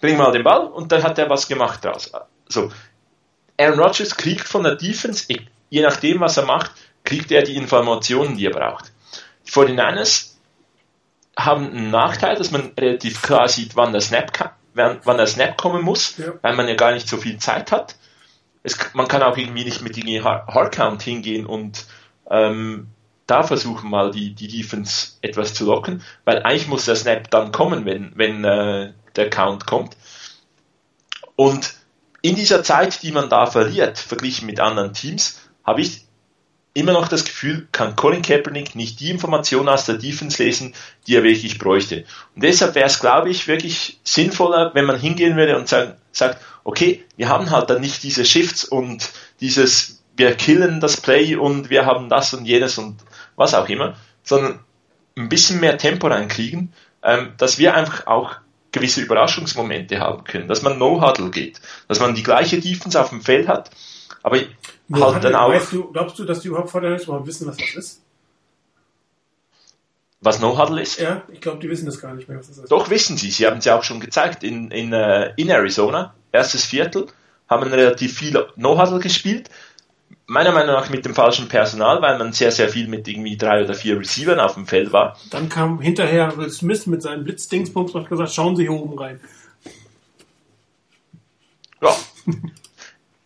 bring 0.00 0.16
mal 0.16 0.32
den 0.32 0.42
Ball, 0.42 0.66
und 0.66 0.90
dann 0.90 1.04
hat 1.04 1.16
er 1.16 1.30
was 1.30 1.46
gemacht 1.46 1.84
draus. 1.84 2.10
So. 2.48 2.72
Aaron 3.56 3.78
Rodgers 3.78 4.16
kriegt 4.16 4.48
von 4.48 4.64
der 4.64 4.74
Defense, 4.74 5.32
je 5.70 5.82
nachdem, 5.82 6.20
was 6.20 6.36
er 6.36 6.46
macht, 6.46 6.72
kriegt 7.04 7.30
er 7.30 7.42
die 7.42 7.56
Informationen, 7.56 8.36
die 8.36 8.46
er 8.46 8.52
braucht. 8.52 8.92
Die 9.46 9.50
49ers 9.50 10.34
haben 11.36 11.70
einen 11.70 11.90
Nachteil, 11.90 12.36
dass 12.36 12.50
man 12.50 12.72
relativ 12.78 13.22
klar 13.22 13.48
sieht, 13.48 13.76
wann 13.76 13.92
der 13.92 14.00
Snap, 14.00 14.52
wann, 14.74 15.00
wann 15.04 15.16
der 15.16 15.26
Snap 15.26 15.56
kommen 15.56 15.82
muss, 15.82 16.16
ja. 16.18 16.32
weil 16.42 16.56
man 16.56 16.68
ja 16.68 16.74
gar 16.74 16.92
nicht 16.92 17.08
so 17.08 17.16
viel 17.16 17.38
Zeit 17.38 17.72
hat 17.72 17.96
es, 18.62 18.78
man 18.94 19.08
kann 19.08 19.22
auch 19.22 19.36
irgendwie 19.36 19.64
nicht 19.64 19.82
mit 19.82 19.96
irgendwie 19.96 20.22
Hardcount 20.22 21.02
hingehen 21.02 21.46
und 21.46 21.86
ähm, 22.30 22.88
da 23.26 23.42
versuchen 23.42 23.90
mal 23.90 24.10
die, 24.10 24.34
die 24.34 24.48
Defense 24.48 25.12
etwas 25.20 25.54
zu 25.54 25.66
locken, 25.66 26.02
weil 26.24 26.42
eigentlich 26.42 26.68
muss 26.68 26.86
der 26.86 26.96
Snap 26.96 27.30
dann 27.30 27.52
kommen, 27.52 27.84
wenn, 27.84 28.12
wenn 28.14 28.44
äh, 28.44 28.92
der 29.16 29.30
Count 29.30 29.66
kommt. 29.66 29.96
Und 31.36 31.74
in 32.22 32.34
dieser 32.34 32.62
Zeit, 32.62 33.02
die 33.02 33.12
man 33.12 33.28
da 33.28 33.46
verliert, 33.46 33.98
verglichen 33.98 34.46
mit 34.46 34.60
anderen 34.60 34.92
Teams, 34.92 35.40
habe 35.68 35.82
ich 35.82 36.06
immer 36.72 36.92
noch 36.92 37.08
das 37.08 37.24
Gefühl, 37.24 37.68
kann 37.72 37.94
Colin 37.94 38.22
Kaepernick 38.22 38.74
nicht 38.74 39.00
die 39.00 39.10
Informationen 39.10 39.68
aus 39.68 39.84
der 39.84 39.96
Defense 39.96 40.42
lesen, 40.42 40.74
die 41.06 41.16
er 41.16 41.22
wirklich 41.22 41.58
bräuchte. 41.58 42.04
Und 42.34 42.42
deshalb 42.42 42.74
wäre 42.74 42.86
es, 42.86 43.00
glaube 43.00 43.30
ich, 43.30 43.48
wirklich 43.48 44.00
sinnvoller, 44.02 44.74
wenn 44.74 44.86
man 44.86 44.98
hingehen 44.98 45.36
würde 45.36 45.58
und 45.58 45.68
sagen, 45.68 45.94
sagt, 46.12 46.42
okay, 46.64 47.04
wir 47.16 47.28
haben 47.28 47.50
halt 47.50 47.68
dann 47.68 47.80
nicht 47.80 48.02
diese 48.02 48.24
Shifts 48.24 48.64
und 48.64 49.10
dieses, 49.40 50.02
wir 50.16 50.34
killen 50.34 50.80
das 50.80 50.98
Play 50.98 51.36
und 51.36 51.68
wir 51.68 51.84
haben 51.84 52.08
das 52.08 52.32
und 52.32 52.46
jenes 52.46 52.78
und 52.78 52.96
was 53.36 53.54
auch 53.54 53.68
immer, 53.68 53.96
sondern 54.22 54.60
ein 55.16 55.28
bisschen 55.28 55.60
mehr 55.60 55.76
Tempo 55.76 56.06
reinkriegen, 56.06 56.72
ähm, 57.02 57.32
dass 57.36 57.58
wir 57.58 57.74
einfach 57.74 58.06
auch 58.06 58.36
gewisse 58.72 59.00
Überraschungsmomente 59.02 59.98
haben 59.98 60.24
können, 60.24 60.48
dass 60.48 60.62
man 60.62 60.78
No-Huddle 60.78 61.30
geht, 61.30 61.60
dass 61.88 62.00
man 62.00 62.14
die 62.14 62.22
gleiche 62.22 62.60
Defense 62.60 63.00
auf 63.00 63.10
dem 63.10 63.20
Feld 63.20 63.48
hat, 63.48 63.70
aber 64.22 64.38
halt 64.92 65.24
dann 65.24 65.34
auch. 65.34 65.50
Weißt 65.50 65.72
du, 65.72 65.92
glaubst 65.92 66.18
du, 66.18 66.24
dass 66.24 66.40
die 66.40 66.48
überhaupt 66.48 66.70
vor 66.70 66.80
der 66.80 67.00
überhaupt 67.00 67.26
wissen, 67.26 67.46
was 67.46 67.56
das 67.56 67.74
ist? 67.74 68.02
Was 70.20 70.40
No-Huddle 70.40 70.82
ist? 70.82 70.98
Ja, 70.98 71.22
ich 71.32 71.40
glaube, 71.40 71.60
die 71.60 71.68
wissen 71.68 71.86
das 71.86 72.00
gar 72.00 72.12
nicht 72.14 72.28
mehr, 72.28 72.38
was 72.38 72.48
das 72.48 72.58
ist. 72.58 72.72
Doch, 72.72 72.90
wissen 72.90 73.16
sie. 73.16 73.30
Sie 73.30 73.46
haben 73.46 73.58
es 73.58 73.64
ja 73.64 73.78
auch 73.78 73.84
schon 73.84 74.00
gezeigt. 74.00 74.42
In, 74.42 74.70
in, 74.70 74.92
uh, 74.92 75.26
in 75.36 75.48
Arizona, 75.48 76.14
erstes 76.32 76.64
Viertel, 76.64 77.06
haben 77.48 77.70
relativ 77.70 78.18
viel 78.18 78.46
No-Huddle 78.56 78.98
gespielt. 78.98 79.48
Meiner 80.26 80.52
Meinung 80.52 80.74
nach 80.74 80.90
mit 80.90 81.04
dem 81.04 81.14
falschen 81.14 81.48
Personal, 81.48 82.02
weil 82.02 82.18
man 82.18 82.32
sehr, 82.32 82.50
sehr 82.50 82.68
viel 82.68 82.88
mit 82.88 83.06
irgendwie 83.06 83.36
drei 83.36 83.64
oder 83.64 83.74
vier 83.74 83.98
Receivern 83.98 84.40
auf 84.40 84.54
dem 84.54 84.66
Feld 84.66 84.92
war. 84.92 85.16
Dann 85.30 85.48
kam 85.48 85.80
hinterher 85.80 86.36
Will 86.36 86.50
Smith 86.50 86.86
mit 86.86 87.00
seinen 87.00 87.24
Blitzdingsbums 87.24 87.92
und 87.92 88.02
hat 88.02 88.10
gesagt, 88.10 88.32
schauen 88.32 88.56
Sie 88.56 88.62
hier 88.62 88.72
oben 88.72 88.98
rein. 88.98 89.20
Ja. 91.80 91.94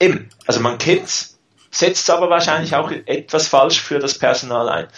Eben, 0.02 0.28
also 0.48 0.58
man 0.58 0.78
kennt's, 0.78 1.38
setzt 1.70 2.10
aber 2.10 2.28
wahrscheinlich 2.28 2.74
auch 2.74 2.90
etwas 2.90 3.46
falsch 3.46 3.80
für 3.80 4.00
das 4.00 4.18
Personal 4.18 4.68
ein. 4.68 4.88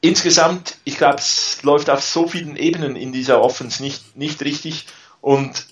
Insgesamt, 0.00 0.76
ich 0.84 0.98
glaube, 0.98 1.16
es 1.16 1.60
läuft 1.64 1.90
auf 1.90 2.00
so 2.00 2.28
vielen 2.28 2.54
Ebenen 2.54 2.94
in 2.94 3.12
dieser 3.12 3.42
Offense 3.42 3.82
nicht, 3.82 4.16
nicht 4.16 4.40
richtig. 4.44 4.86
Und 5.20 5.66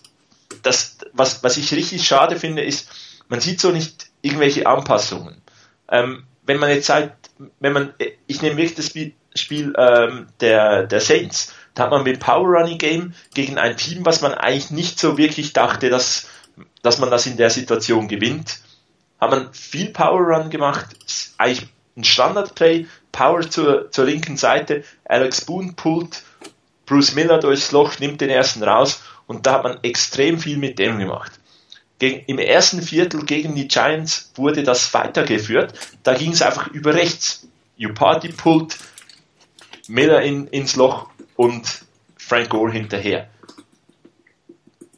das, 0.64 0.98
was, 1.12 1.44
was 1.44 1.56
ich 1.56 1.72
richtig 1.72 2.04
schade 2.04 2.34
finde, 2.34 2.62
ist, 2.64 2.88
man 3.28 3.38
sieht 3.38 3.60
so 3.60 3.70
nicht 3.70 4.06
irgendwelche 4.22 4.66
Anpassungen. 4.66 5.40
Ähm, 5.88 6.24
wenn 6.44 6.58
man 6.58 6.70
jetzt 6.70 6.86
sagt, 6.86 7.30
wenn 7.60 7.72
man, 7.72 7.94
ich 8.26 8.42
nehme 8.42 8.56
wirklich 8.56 8.74
das 8.74 8.86
Spiel, 8.86 9.14
Spiel 9.36 9.72
ähm, 9.78 10.26
der, 10.40 10.88
der 10.88 11.00
Saints, 11.00 11.54
da 11.74 11.84
hat 11.84 11.90
man 11.92 12.02
mit 12.02 12.18
Power 12.18 12.48
Running 12.48 12.78
Game 12.78 13.14
gegen 13.34 13.56
ein 13.56 13.76
Team, 13.76 14.04
was 14.04 14.20
man 14.20 14.34
eigentlich 14.34 14.72
nicht 14.72 14.98
so 14.98 15.16
wirklich 15.16 15.52
dachte, 15.52 15.90
dass, 15.90 16.26
dass 16.82 16.98
man 16.98 17.10
das 17.10 17.26
in 17.26 17.36
der 17.36 17.50
Situation 17.50 18.08
gewinnt, 18.08 18.60
hat 19.20 19.30
man 19.30 19.52
viel 19.52 19.90
Power 19.90 20.20
Run 20.20 20.50
gemacht, 20.50 20.86
eigentlich 21.38 21.68
ein 21.96 22.04
Standard-Play, 22.04 22.86
Power 23.12 23.48
zur, 23.48 23.90
zur 23.90 24.06
linken 24.06 24.36
Seite, 24.36 24.84
Alex 25.04 25.42
Boone 25.44 25.72
pullt 25.74 26.22
Bruce 26.86 27.14
Miller 27.14 27.38
durchs 27.38 27.72
Loch, 27.72 27.98
nimmt 27.98 28.20
den 28.20 28.30
ersten 28.30 28.62
raus 28.62 29.02
und 29.26 29.46
da 29.46 29.54
hat 29.54 29.64
man 29.64 29.78
extrem 29.82 30.38
viel 30.38 30.56
mit 30.56 30.78
dem 30.78 30.98
gemacht. 30.98 31.32
Gegen, 31.98 32.24
Im 32.26 32.38
ersten 32.38 32.82
Viertel 32.82 33.24
gegen 33.24 33.54
die 33.54 33.68
Giants 33.68 34.32
wurde 34.34 34.64
das 34.64 34.92
weitergeführt, 34.92 35.74
da 36.02 36.14
ging 36.14 36.32
es 36.32 36.42
einfach 36.42 36.66
über 36.68 36.94
rechts. 36.94 37.46
Party 37.94 38.28
pullt 38.28 38.78
Miller 39.88 40.22
in, 40.22 40.46
ins 40.48 40.76
Loch 40.76 41.08
und 41.36 41.84
Frank 42.16 42.50
Gore 42.50 42.72
hinterher. 42.72 43.28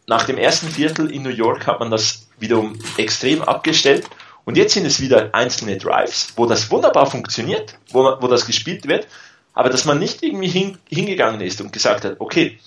Nach 0.06 0.24
dem 0.24 0.36
ersten 0.36 0.68
Viertel 0.68 1.10
in 1.10 1.22
New 1.22 1.30
York 1.30 1.66
hat 1.66 1.80
man 1.80 1.90
das 1.90 2.28
wiederum 2.38 2.78
extrem 2.98 3.42
abgestellt. 3.42 4.08
Und 4.44 4.56
jetzt 4.56 4.74
sind 4.74 4.84
es 4.84 5.00
wieder 5.00 5.34
einzelne 5.34 5.78
Drives, 5.78 6.34
wo 6.36 6.44
das 6.44 6.70
wunderbar 6.70 7.06
funktioniert, 7.06 7.78
wo, 7.90 8.16
wo 8.20 8.28
das 8.28 8.44
gespielt 8.44 8.86
wird, 8.86 9.06
aber 9.54 9.70
dass 9.70 9.84
man 9.84 9.98
nicht 9.98 10.22
irgendwie 10.22 10.48
hin, 10.48 10.78
hingegangen 10.88 11.40
ist 11.40 11.60
und 11.60 11.72
gesagt 11.72 12.04
hat, 12.04 12.16
okay, 12.18 12.58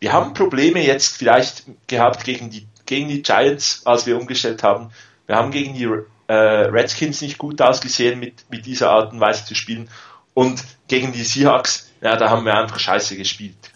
wir 0.00 0.12
haben 0.12 0.34
Probleme 0.34 0.84
jetzt 0.84 1.16
vielleicht 1.16 1.64
gehabt 1.86 2.24
gegen 2.24 2.50
die, 2.50 2.66
gegen 2.86 3.06
die 3.06 3.22
Giants, 3.22 3.82
als 3.84 4.06
wir 4.06 4.18
umgestellt 4.18 4.64
haben. 4.64 4.90
Wir 5.26 5.36
haben 5.36 5.52
gegen 5.52 5.74
die 5.74 5.88
äh, 6.26 6.34
Redskins 6.34 7.20
nicht 7.20 7.38
gut 7.38 7.62
ausgesehen, 7.62 8.18
mit, 8.18 8.44
mit 8.50 8.66
dieser 8.66 8.90
Art 8.90 9.12
und 9.12 9.20
Weise 9.20 9.44
zu 9.44 9.54
spielen. 9.54 9.88
Und 10.34 10.64
gegen 10.88 11.12
die 11.12 11.22
Seahawks, 11.22 11.92
ja, 12.00 12.16
da 12.16 12.30
haben 12.30 12.44
wir 12.44 12.54
einfach 12.54 12.80
scheiße 12.80 13.16
gespielt. 13.16 13.70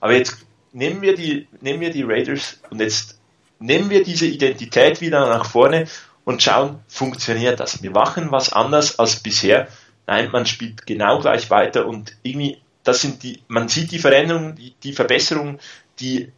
Aber 0.00 0.14
jetzt 0.14 0.44
nehmen 0.72 1.02
wir 1.02 1.14
die, 1.14 1.48
nehmen 1.60 1.80
wir 1.80 1.90
die 1.90 2.02
Raiders 2.02 2.60
und 2.70 2.80
jetzt 2.80 3.18
nehmen 3.58 3.90
wir 3.90 4.02
diese 4.02 4.26
Identität 4.26 5.00
wieder 5.00 5.28
nach 5.28 5.46
vorne 5.46 5.86
und 6.24 6.42
schauen, 6.42 6.80
funktioniert 6.88 7.60
das? 7.60 7.82
Wir 7.82 7.90
machen 7.90 8.30
was 8.30 8.52
anders 8.52 8.98
als 8.98 9.20
bisher. 9.20 9.68
Nein, 10.06 10.30
man 10.32 10.46
spielt 10.46 10.86
genau 10.86 11.20
gleich 11.20 11.50
weiter 11.50 11.86
und 11.86 12.16
irgendwie, 12.22 12.58
das 12.84 13.00
sind 13.00 13.22
die, 13.22 13.40
man 13.48 13.68
sieht 13.68 13.92
die 13.92 13.98
Veränderungen, 13.98 14.56
die, 14.56 14.74
die 14.82 14.92
Verbesserungen, 14.92 15.60
die 16.00 16.32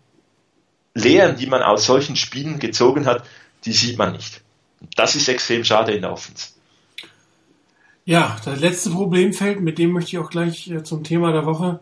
Lehren, 0.94 1.36
die 1.36 1.46
man 1.46 1.62
aus 1.62 1.86
solchen 1.86 2.16
Spielen 2.16 2.58
gezogen 2.58 3.06
hat, 3.06 3.24
die 3.64 3.72
sieht 3.72 3.98
man 3.98 4.12
nicht. 4.12 4.42
Das 4.96 5.16
ist 5.16 5.28
extrem 5.28 5.64
schade 5.64 5.92
in 5.92 6.02
der 6.02 6.12
Offense. 6.12 6.50
Ja, 8.04 8.36
das 8.44 8.60
letzte 8.60 8.90
Problemfeld, 8.90 9.60
mit 9.60 9.78
dem 9.78 9.92
möchte 9.92 10.10
ich 10.10 10.18
auch 10.18 10.28
gleich 10.28 10.70
äh, 10.70 10.82
zum 10.82 11.04
Thema 11.04 11.32
der 11.32 11.46
Woche 11.46 11.80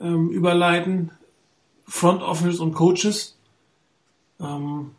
ähm, 0.00 0.30
überleiten. 0.30 1.10
Front 1.86 2.22
Office 2.22 2.60
und 2.60 2.74
Coaches. 2.74 3.36
Ähm, 4.40 4.92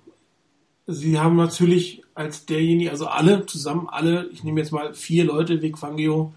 sie 0.87 1.19
haben 1.19 1.35
natürlich 1.35 2.03
als 2.15 2.45
derjenige, 2.45 2.91
also 2.91 3.07
alle 3.07 3.45
zusammen, 3.45 3.87
alle, 3.89 4.27
ich 4.29 4.43
nehme 4.43 4.59
jetzt 4.59 4.71
mal 4.71 4.93
vier 4.93 5.25
Leute, 5.25 5.61
Vic 5.61 5.77
Fangio, 5.77 6.33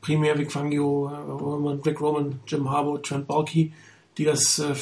primär 0.00 0.38
Vic 0.38 0.52
Fangio, 0.52 1.08
äh, 1.08 1.30
Roman, 1.30 1.80
Rick 1.80 2.00
Roman, 2.00 2.40
Jim 2.46 2.70
Harbour, 2.70 3.02
Trent 3.02 3.26
Balky, 3.26 3.72
die 4.18 4.24
das 4.24 4.58
äh, 4.58 4.74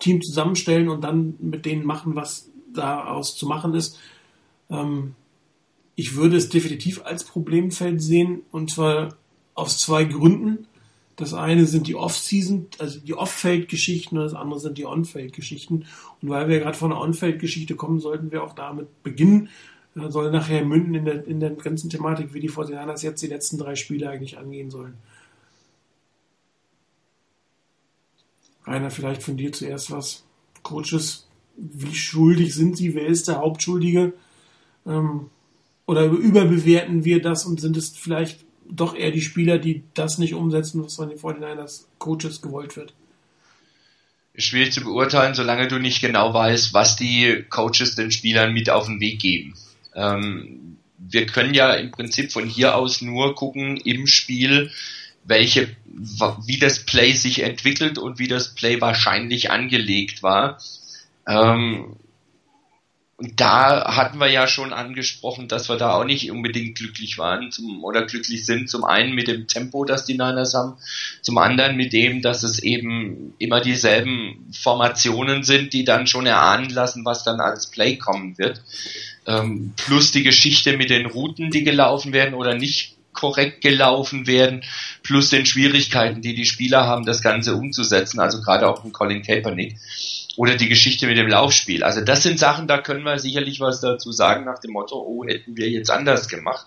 Team 0.00 0.20
zusammenstellen 0.20 0.88
und 0.88 1.02
dann 1.02 1.34
mit 1.38 1.64
denen 1.64 1.86
machen, 1.86 2.16
was 2.16 2.50
daraus 2.72 3.36
zu 3.36 3.46
machen 3.46 3.74
ist. 3.74 3.98
Ähm, 4.68 5.14
ich 5.94 6.16
würde 6.16 6.36
es 6.36 6.48
definitiv 6.48 7.02
als 7.04 7.24
Problemfeld 7.24 8.02
sehen 8.02 8.42
und 8.50 8.70
zwar 8.70 9.16
aus 9.54 9.78
zwei 9.78 10.04
Gründen. 10.04 10.66
Das 11.16 11.32
eine 11.32 11.66
sind 11.66 11.86
die 11.86 11.94
Off-Season, 11.94 12.66
also 12.78 12.98
die 12.98 13.14
Off-Feld-Geschichten 13.14 14.16
das 14.16 14.34
andere 14.34 14.58
sind 14.58 14.78
die 14.78 14.86
On-Feld-Geschichten. 14.86 15.86
Und 16.20 16.28
weil 16.28 16.48
wir 16.48 16.58
gerade 16.58 16.76
von 16.76 16.90
einer 16.90 17.00
On-Feld-Geschichte 17.00 17.76
kommen, 17.76 18.00
sollten 18.00 18.32
wir 18.32 18.42
auch 18.42 18.54
damit 18.54 19.02
beginnen. 19.02 19.48
Das 19.94 20.12
soll 20.12 20.32
nachher 20.32 20.64
münden 20.64 20.94
in 20.94 21.04
der, 21.04 21.24
in 21.24 21.38
der 21.38 21.50
ganzen 21.50 21.88
Thematik, 21.88 22.34
wie 22.34 22.40
die 22.40 22.48
Fortinanders 22.48 23.02
jetzt 23.02 23.22
die 23.22 23.28
letzten 23.28 23.58
drei 23.58 23.76
Spiele 23.76 24.10
eigentlich 24.10 24.38
angehen 24.38 24.70
sollen. 24.70 24.94
Rainer, 28.66 28.90
vielleicht 28.90 29.22
von 29.22 29.36
dir 29.36 29.52
zuerst 29.52 29.92
was. 29.92 30.24
Coaches, 30.62 31.28
wie 31.56 31.94
schuldig 31.94 32.54
sind 32.54 32.76
sie? 32.76 32.94
Wer 32.94 33.06
ist 33.06 33.28
der 33.28 33.36
Hauptschuldige? 33.36 34.14
Ähm, 34.86 35.30
oder 35.86 36.06
überbewerten 36.06 37.04
wir 37.04 37.20
das 37.22 37.44
und 37.44 37.60
sind 37.60 37.76
es 37.76 37.90
vielleicht 37.90 38.44
doch 38.68 38.94
eher 38.94 39.10
die 39.10 39.20
Spieler, 39.20 39.58
die 39.58 39.82
das 39.94 40.18
nicht 40.18 40.34
umsetzen, 40.34 40.84
was 40.84 40.96
von 40.96 41.08
den 41.08 41.18
49ers 41.18 41.84
Coaches 41.98 42.42
gewollt 42.42 42.76
wird. 42.76 42.94
Schwierig 44.36 44.72
zu 44.72 44.82
beurteilen, 44.82 45.34
solange 45.34 45.68
du 45.68 45.78
nicht 45.78 46.00
genau 46.00 46.34
weißt, 46.34 46.74
was 46.74 46.96
die 46.96 47.44
Coaches 47.50 47.94
den 47.94 48.10
Spielern 48.10 48.52
mit 48.52 48.68
auf 48.68 48.86
den 48.86 49.00
Weg 49.00 49.20
geben. 49.20 49.54
Ähm, 49.94 50.78
wir 50.98 51.26
können 51.26 51.54
ja 51.54 51.72
im 51.74 51.90
Prinzip 51.90 52.32
von 52.32 52.48
hier 52.48 52.74
aus 52.74 53.00
nur 53.00 53.34
gucken 53.34 53.76
im 53.76 54.06
Spiel, 54.06 54.70
welche, 55.24 55.68
wie 56.46 56.58
das 56.58 56.84
Play 56.84 57.12
sich 57.12 57.42
entwickelt 57.42 57.98
und 57.98 58.18
wie 58.18 58.28
das 58.28 58.54
Play 58.54 58.80
wahrscheinlich 58.80 59.50
angelegt 59.50 60.22
war. 60.22 60.58
Ähm, 61.26 61.96
und 63.16 63.40
da 63.40 63.94
hatten 63.96 64.18
wir 64.18 64.28
ja 64.28 64.48
schon 64.48 64.72
angesprochen, 64.72 65.46
dass 65.46 65.68
wir 65.68 65.76
da 65.76 65.92
auch 65.92 66.04
nicht 66.04 66.32
unbedingt 66.32 66.76
glücklich 66.76 67.16
waren 67.16 67.52
zum, 67.52 67.84
oder 67.84 68.06
glücklich 68.06 68.44
sind. 68.44 68.68
Zum 68.68 68.84
einen 68.84 69.14
mit 69.14 69.28
dem 69.28 69.46
Tempo, 69.46 69.84
das 69.84 70.04
die 70.04 70.14
Niners 70.14 70.54
haben, 70.54 70.74
zum 71.22 71.38
anderen 71.38 71.76
mit 71.76 71.92
dem, 71.92 72.22
dass 72.22 72.42
es 72.42 72.58
eben 72.60 73.34
immer 73.38 73.60
dieselben 73.60 74.50
Formationen 74.52 75.44
sind, 75.44 75.72
die 75.72 75.84
dann 75.84 76.08
schon 76.08 76.26
erahnen 76.26 76.70
lassen, 76.70 77.04
was 77.04 77.22
dann 77.22 77.40
als 77.40 77.70
Play 77.70 77.96
kommen 77.96 78.36
wird. 78.36 78.60
Ähm, 79.26 79.74
plus 79.76 80.10
die 80.10 80.24
Geschichte 80.24 80.76
mit 80.76 80.90
den 80.90 81.06
Routen, 81.06 81.50
die 81.50 81.62
gelaufen 81.62 82.12
werden 82.12 82.34
oder 82.34 82.56
nicht 82.56 82.96
korrekt 83.12 83.60
gelaufen 83.60 84.26
werden, 84.26 84.64
plus 85.04 85.30
den 85.30 85.46
Schwierigkeiten, 85.46 86.20
die 86.20 86.34
die 86.34 86.46
Spieler 86.46 86.84
haben, 86.84 87.06
das 87.06 87.22
Ganze 87.22 87.54
umzusetzen, 87.54 88.18
also 88.18 88.42
gerade 88.42 88.68
auch 88.68 88.82
mit 88.82 88.92
Colin 88.92 89.22
Kaepernick 89.22 89.76
oder 90.36 90.56
die 90.56 90.68
Geschichte 90.68 91.06
mit 91.06 91.16
dem 91.16 91.28
Laufspiel. 91.28 91.84
Also 91.84 92.00
das 92.00 92.22
sind 92.22 92.38
Sachen, 92.38 92.66
da 92.66 92.78
können 92.78 93.04
wir 93.04 93.18
sicherlich 93.18 93.60
was 93.60 93.80
dazu 93.80 94.12
sagen 94.12 94.44
nach 94.44 94.58
dem 94.58 94.72
Motto, 94.72 94.96
oh, 94.96 95.24
hätten 95.26 95.56
wir 95.56 95.68
jetzt 95.68 95.90
anders 95.90 96.28
gemacht. 96.28 96.66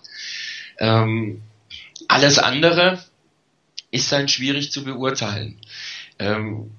Ähm, 0.78 1.42
alles 2.06 2.38
andere 2.38 3.02
ist 3.90 4.12
dann 4.12 4.28
schwierig 4.28 4.70
zu 4.70 4.84
beurteilen. 4.84 5.58
Ähm, 6.18 6.70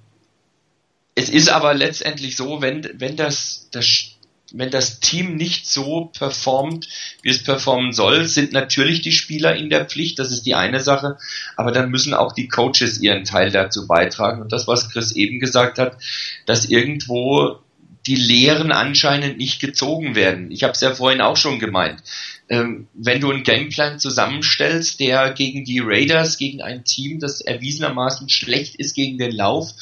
es 1.16 1.30
ist 1.30 1.50
aber 1.50 1.74
letztendlich 1.74 2.38
so, 2.38 2.62
wenn, 2.62 2.90
wenn 2.94 3.18
das, 3.18 3.68
das 3.72 4.16
wenn 4.54 4.72
das 4.72 5.00
Team 5.00 5.36
nicht 5.36 5.68
so 5.68 6.06
performt, 6.06 6.88
wie 7.22 7.30
es 7.30 7.44
performen 7.44 7.94
soll, 7.94 8.26
sind 8.26 8.52
natürlich 8.52 9.02
die 9.02 9.12
Spieler 9.12 9.56
in 9.56 9.70
der 9.70 9.86
Pflicht, 9.86 10.20
das 10.20 10.32
ist 10.32 10.46
die 10.46 10.56
eine 10.56 10.80
Sache, 10.80 11.18
aber 11.56 11.72
dann 11.72 11.90
müssen 11.90 12.14
auch 12.14 12.34
die 12.34 12.48
Coaches 12.48 13.00
ihren 13.00 13.24
Teil 13.24 13.52
dazu 13.52 13.88
beitragen. 13.88 14.42
Und 14.42 14.52
das, 14.52 14.68
was 14.68 14.90
Chris 14.90 15.12
eben 15.12 15.40
gesagt 15.40 15.78
hat, 15.80 15.98
dass 16.46 16.66
irgendwo 16.66 17.60
die 18.08 18.16
Lehren 18.16 18.72
anscheinend 18.72 19.38
nicht 19.38 19.60
gezogen 19.60 20.16
werden. 20.16 20.52
Ich 20.52 20.64
habe 20.64 20.74
es 20.74 20.82
ja 20.82 20.96
vorhin 20.96 21.22
auch 21.22 21.38
schon 21.38 21.60
gemeint. 21.60 22.02
Ähm, 22.48 22.88
wenn 22.94 23.22
du 23.22 23.30
einen 23.30 23.44
Gameplan 23.44 24.00
zusammenstellst, 24.00 25.00
der 25.00 25.32
gegen 25.32 25.66
die 25.66 25.80
Raiders, 25.80 26.38
gegen 26.38 26.62
ein 26.62 26.84
Team, 26.86 27.20
das 27.20 27.42
erwiesenermaßen 27.42 28.30
schlecht 28.30 28.76
ist 28.76 28.96
gegen 28.96 29.18
den 29.18 29.32
Lauf, 29.32 29.74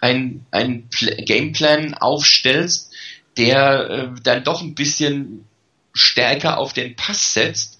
ein, 0.00 0.44
ein 0.50 0.88
Gameplan 0.90 1.94
aufstellst, 1.94 2.92
der 3.36 3.90
äh, 3.90 4.20
dann 4.22 4.44
doch 4.44 4.62
ein 4.62 4.74
bisschen 4.74 5.46
stärker 5.92 6.58
auf 6.58 6.72
den 6.72 6.96
Pass 6.96 7.34
setzt, 7.34 7.76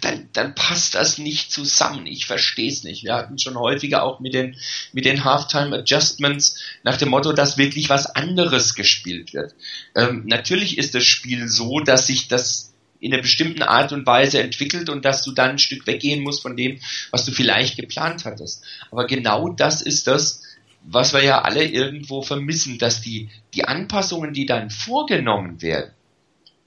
dann, 0.00 0.28
dann 0.32 0.54
passt 0.54 0.94
das 0.94 1.18
nicht 1.18 1.50
zusammen. 1.50 2.06
Ich 2.06 2.26
verstehe 2.26 2.70
es 2.70 2.84
nicht. 2.84 3.02
Wir 3.02 3.14
hatten 3.14 3.38
schon 3.38 3.58
häufiger 3.58 4.04
auch 4.04 4.20
mit 4.20 4.32
den, 4.32 4.56
mit 4.92 5.04
den 5.04 5.24
Halftime 5.24 5.76
Adjustments 5.76 6.60
nach 6.84 6.96
dem 6.96 7.08
Motto, 7.08 7.32
dass 7.32 7.58
wirklich 7.58 7.88
was 7.88 8.06
anderes 8.06 8.74
gespielt 8.74 9.34
wird. 9.34 9.54
Ähm, 9.96 10.22
natürlich 10.26 10.78
ist 10.78 10.94
das 10.94 11.04
Spiel 11.04 11.48
so, 11.48 11.80
dass 11.80 12.06
sich 12.06 12.28
das 12.28 12.72
in 13.00 13.12
einer 13.12 13.22
bestimmten 13.22 13.62
Art 13.62 13.92
und 13.92 14.06
Weise 14.06 14.40
entwickelt 14.40 14.88
und 14.88 15.04
dass 15.04 15.22
du 15.22 15.32
dann 15.32 15.50
ein 15.50 15.58
Stück 15.58 15.86
weggehen 15.86 16.22
musst 16.22 16.42
von 16.42 16.56
dem, 16.56 16.80
was 17.10 17.24
du 17.24 17.32
vielleicht 17.32 17.76
geplant 17.76 18.24
hattest. 18.24 18.64
Aber 18.90 19.06
genau 19.06 19.48
das 19.48 19.82
ist 19.82 20.06
das, 20.06 20.42
was 20.82 21.12
wir 21.12 21.22
ja 21.22 21.42
alle 21.42 21.64
irgendwo 21.64 22.22
vermissen, 22.22 22.78
dass 22.78 23.00
die, 23.00 23.28
die 23.54 23.64
Anpassungen, 23.64 24.32
die 24.32 24.46
dann 24.46 24.70
vorgenommen 24.70 25.60
werden, 25.60 25.92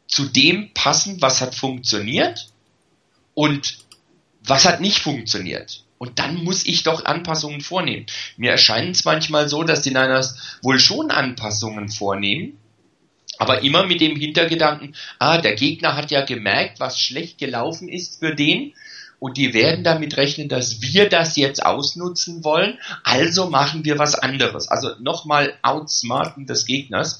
zu 0.07 0.26
dem 0.26 0.74
passen, 0.74 1.22
was 1.22 1.41
hat 1.41 1.55
funktioniert 1.55 2.49
und 3.34 3.78
was 4.43 4.66
hat 4.66 4.82
nicht 4.82 4.99
funktioniert. 4.99 5.84
Und 5.97 6.20
dann 6.20 6.43
muss 6.43 6.66
ich 6.66 6.84
doch 6.84 7.05
Anpassungen 7.05 7.62
vornehmen. 7.62 8.07
Mir 8.36 8.51
erscheint 8.51 8.95
es 8.95 9.05
manchmal 9.05 9.47
so, 9.47 9.64
dass 9.64 9.84
die 9.84 9.91
Niners 9.91 10.36
wohl 10.64 10.80
schon 10.80 11.12
Anpassungen 11.12 11.89
vornehmen, 11.89 12.57
aber 13.38 13.64
immer 13.64 13.86
mit 13.86 14.01
dem 14.01 14.16
Hintergedanken, 14.16 14.95
ah, 15.20 15.39
der 15.39 15.55
Gegner 15.55 15.95
hat 15.95 16.12
ja 16.12 16.26
gemerkt, 16.26 16.80
was 16.80 16.99
schlecht 16.99 17.38
gelaufen 17.38 17.88
ist 17.88 18.20
für 18.20 18.36
den 18.36 18.74
und 19.22 19.38
die 19.38 19.53
werden 19.53 19.84
damit 19.84 20.17
rechnen, 20.17 20.49
dass 20.49 20.82
wir 20.82 21.07
das 21.07 21.36
jetzt 21.36 21.63
ausnutzen 21.63 22.43
wollen, 22.43 22.80
also 23.03 23.51
machen 23.51 23.86
wir 23.86 23.99
was 23.99 24.15
anderes. 24.15 24.67
Also 24.67 24.95
nochmal 24.99 25.53
outsmarten 25.61 26.47
des 26.47 26.65
Gegners. 26.65 27.19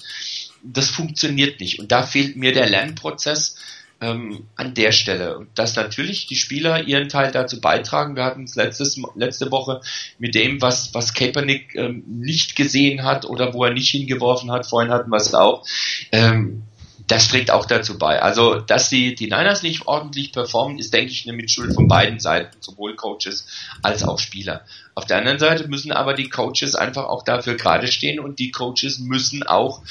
Das 0.64 0.90
funktioniert 0.90 1.60
nicht 1.60 1.80
und 1.80 1.92
da 1.92 2.02
fehlt 2.02 2.38
mir 2.38 2.54
der 2.54 2.68
Lernprozess 2.68 3.56
ähm, 4.02 4.48
an 4.56 4.74
der 4.74 4.94
Stelle. 4.94 5.38
Und 5.38 5.50
dass 5.60 5.76
natürlich 5.76 6.26
die 6.26 6.36
Spieler 6.36 6.88
ihren 6.88 7.08
Teil 7.08 7.32
dazu 7.32 7.62
beitragen. 7.62 8.16
Wir 8.16 8.26
hatten 8.26 8.46
es 8.46 8.56
letztes, 8.56 9.00
letzte 9.14 9.52
Woche 9.52 9.82
mit 10.18 10.34
dem, 10.34 10.60
was, 10.60 10.96
was 10.96 11.14
Kaepernick 11.14 11.76
ähm, 11.76 12.04
nicht 12.08 12.56
gesehen 12.56 13.04
hat 13.04 13.26
oder 13.26 13.54
wo 13.54 13.64
er 13.64 13.74
nicht 13.74 13.92
hingeworfen 13.92 14.52
hat. 14.52 14.66
Vorhin 14.66 14.92
hatten 14.92 15.12
wir 15.12 15.18
es 15.18 15.36
auch. 15.36 15.68
Ähm, 16.12 16.64
das 17.12 17.28
trägt 17.28 17.52
auch 17.52 17.66
dazu 17.66 17.98
bei. 17.98 18.22
Also, 18.22 18.62
dass 18.62 18.90
die, 18.90 19.16
die 19.16 19.26
Niners 19.26 19.64
nicht 19.64 19.86
ordentlich 19.86 20.32
performen, 20.32 20.80
ist, 20.80 20.94
denke 20.94 21.12
ich, 21.12 21.28
eine 21.28 21.36
Mitschuld 21.36 21.74
von 21.74 21.90
beiden 21.90 22.22
Seiten, 22.22 22.56
sowohl 22.62 22.96
Coaches 22.96 23.48
als 23.82 24.04
auch 24.04 24.18
Spieler. 24.18 24.66
Auf 24.96 25.08
der 25.08 25.18
anderen 25.18 25.38
Seite 25.38 25.68
müssen 25.68 25.92
aber 25.92 26.14
die 26.14 26.30
Coaches 26.30 26.74
einfach 26.74 27.04
auch 27.04 27.24
dafür 27.24 27.56
gerade 27.56 27.88
stehen 27.88 28.22
und 28.22 28.40
die 28.40 28.52
Coaches 28.52 29.00
müssen 29.00 29.44
auch 29.44 29.82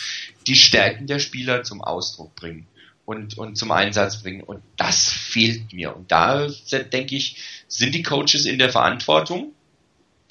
die 0.47 0.57
Stärken 0.57 1.07
der 1.07 1.19
Spieler 1.19 1.63
zum 1.63 1.83
Ausdruck 1.83 2.35
bringen 2.37 2.67
und, 3.05 3.37
und 3.37 3.57
zum 3.57 3.71
Einsatz 3.71 4.23
bringen. 4.23 4.43
Und 4.43 4.63
das 4.79 5.11
fehlt 5.11 5.75
mir. 5.75 5.95
Und 5.95 6.11
da, 6.11 6.49
denke 6.93 7.17
ich, 7.17 7.37
sind 7.69 7.95
die 7.95 8.03
Coaches 8.03 8.47
in 8.47 8.59
der 8.59 8.71
Verantwortung. 8.71 9.53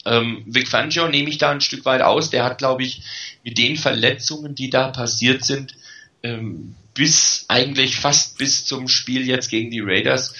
Ähm, 0.06 0.44
Vic 0.48 0.68
Fangio 0.68 1.08
nehme 1.08 1.30
ich 1.30 1.38
da 1.38 1.52
ein 1.52 1.62
Stück 1.62 1.86
weit 1.86 2.02
aus. 2.02 2.32
Der 2.32 2.46
hat, 2.46 2.58
glaube 2.58 2.82
ich, 2.82 3.04
mit 3.44 3.60
den 3.60 3.76
Verletzungen, 3.76 4.56
die 4.56 4.72
da 4.72 4.88
passiert 4.88 5.46
sind, 5.46 5.76
ähm, 6.24 6.76
bis 6.93 7.45
eigentlich 7.47 7.97
fast 7.97 8.38
bis 8.38 8.65
zum 8.65 8.88
Spiel 8.88 9.26
jetzt 9.28 9.49
gegen 9.49 9.72
die 9.72 9.82
Raiders 9.82 10.34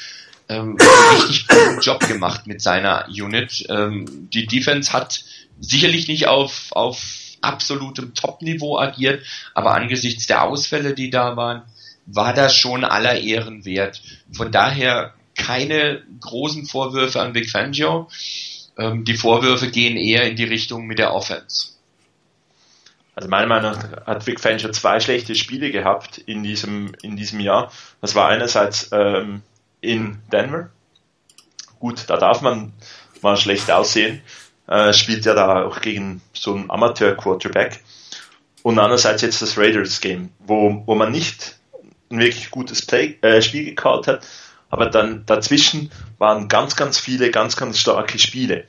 ähm, 0.50 0.78
richtig 1.14 1.48
guten 1.48 1.80
Job 1.80 2.08
gemacht 2.08 2.48
mit 2.48 2.62
seiner 2.62 3.08
Unit. 3.08 3.66
Ähm, 3.70 4.30
die 4.34 4.48
Defense 4.48 4.92
hat 4.92 5.24
sicherlich 5.60 6.08
nicht 6.08 6.28
auf, 6.28 6.72
auf 6.72 7.02
absolutem 7.42 8.14
Top-Niveau 8.14 8.78
agiert, 8.78 9.24
aber 9.54 9.74
angesichts 9.76 10.28
der 10.28 10.44
Ausfälle, 10.44 10.94
die 10.94 11.10
da 11.10 11.38
waren, 11.38 11.62
war 12.06 12.34
das 12.34 12.56
schon 12.56 12.84
aller 12.84 13.20
Ehren 13.20 13.64
wert. 13.66 14.02
Von 14.32 14.52
daher 14.52 15.14
keine 15.36 16.04
großen 16.20 16.66
Vorwürfe 16.66 17.22
an 17.22 17.34
Vic 17.34 17.50
Fangio. 17.50 18.10
Ähm, 18.78 19.06
die 19.06 19.16
Vorwürfe 19.16 19.70
gehen 19.70 19.96
eher 19.96 20.24
in 20.24 20.36
die 20.36 20.44
Richtung 20.44 20.88
mit 20.88 21.00
der 21.00 21.14
Offense. 21.14 21.79
Also 23.20 23.28
meiner 23.28 23.48
Meinung 23.48 23.74
nach 23.74 24.06
hat 24.06 24.28
Vic 24.28 24.40
Fangio 24.40 24.72
zwei 24.72 25.02
schlechte 25.02 25.36
Spiele 25.36 25.72
gehabt 25.72 26.20
in 26.20 26.42
diesem, 26.42 26.94
in 27.02 27.18
diesem 27.18 27.42
Jahr. 27.42 27.70
Das 28.00 28.16
war 28.16 28.30
einerseits 28.30 28.92
ähm, 28.94 29.42
in 29.82 30.20
Denver. 30.32 30.70
Gut, 31.80 32.06
da 32.08 32.16
darf 32.16 32.42
man 32.42 32.72
mal 33.22 33.36
schlecht 33.36 33.70
aussehen. 33.72 34.22
Äh, 34.68 34.94
spielt 34.94 35.26
ja 35.26 35.34
da 35.34 35.66
auch 35.66 35.82
gegen 35.82 36.22
so 36.32 36.56
einen 36.56 36.72
Amateur-Quarterback. 36.72 37.82
Und 38.64 38.80
andererseits 38.80 39.22
jetzt 39.22 39.42
das 39.42 39.58
Raiders-Game, 39.58 40.30
wo, 40.40 40.84
wo 40.86 40.96
man 40.96 41.12
nicht 41.12 41.60
ein 42.10 42.20
wirklich 42.20 42.50
gutes 42.52 42.86
Play, 42.86 43.18
äh, 43.22 43.42
Spiel 43.42 43.66
gekallt 43.66 44.08
hat, 44.08 44.26
aber 44.70 44.86
dann 44.86 45.26
dazwischen 45.26 45.92
waren 46.20 46.48
ganz, 46.48 46.78
ganz 46.78 46.98
viele 46.98 47.32
ganz, 47.32 47.58
ganz 47.58 47.80
starke 47.80 48.18
Spiele. 48.18 48.64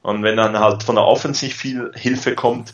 Und 0.00 0.22
wenn 0.22 0.38
dann 0.38 0.58
halt 0.58 0.82
von 0.82 0.94
der 0.94 1.04
Offense 1.04 1.44
nicht 1.44 1.56
viel 1.56 1.90
Hilfe 1.94 2.34
kommt, 2.34 2.72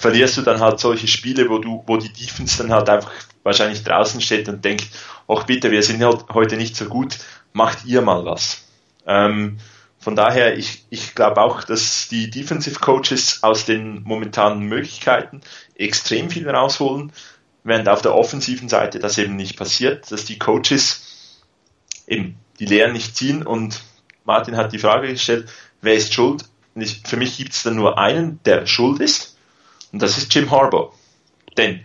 verlierst 0.00 0.38
du 0.38 0.42
dann 0.42 0.60
halt 0.60 0.80
solche 0.80 1.06
Spiele, 1.06 1.50
wo 1.50 1.58
du, 1.58 1.84
wo 1.86 1.98
die 1.98 2.12
Defense 2.12 2.56
dann 2.56 2.72
halt 2.72 2.88
einfach 2.88 3.12
wahrscheinlich 3.42 3.84
draußen 3.84 4.20
steht 4.22 4.48
und 4.48 4.64
denkt, 4.64 4.86
ach 5.28 5.44
bitte, 5.44 5.70
wir 5.70 5.82
sind 5.82 6.02
halt 6.02 6.24
heute 6.30 6.56
nicht 6.56 6.74
so 6.74 6.86
gut, 6.86 7.18
macht 7.52 7.84
ihr 7.84 8.00
mal 8.00 8.24
was. 8.24 8.64
Ähm, 9.06 9.58
von 9.98 10.16
daher, 10.16 10.56
ich, 10.56 10.86
ich 10.88 11.14
glaube 11.14 11.42
auch, 11.42 11.64
dass 11.64 12.08
die 12.08 12.30
Defensive 12.30 12.80
Coaches 12.80 13.42
aus 13.42 13.66
den 13.66 14.02
momentanen 14.02 14.60
Möglichkeiten 14.60 15.42
extrem 15.74 16.30
viel 16.30 16.48
rausholen, 16.48 17.12
während 17.62 17.86
auf 17.90 18.00
der 18.00 18.14
offensiven 18.14 18.70
Seite 18.70 19.00
das 19.00 19.18
eben 19.18 19.36
nicht 19.36 19.58
passiert, 19.58 20.10
dass 20.10 20.24
die 20.24 20.38
Coaches 20.38 21.42
eben 22.06 22.38
die 22.58 22.64
Lehren 22.64 22.94
nicht 22.94 23.14
ziehen 23.16 23.42
und 23.42 23.82
Martin 24.24 24.56
hat 24.56 24.72
die 24.72 24.78
Frage 24.78 25.08
gestellt, 25.08 25.50
wer 25.82 25.94
ist 25.94 26.14
schuld? 26.14 26.44
Ich, 26.74 27.02
für 27.04 27.18
mich 27.18 27.36
gibt 27.36 27.52
es 27.52 27.64
dann 27.64 27.74
nur 27.74 27.98
einen, 27.98 28.40
der 28.44 28.64
schuld 28.66 29.00
ist 29.00 29.36
und 29.92 30.02
das 30.02 30.18
ist 30.18 30.34
Jim 30.34 30.50
Harbaugh. 30.50 30.92
Denn 31.56 31.84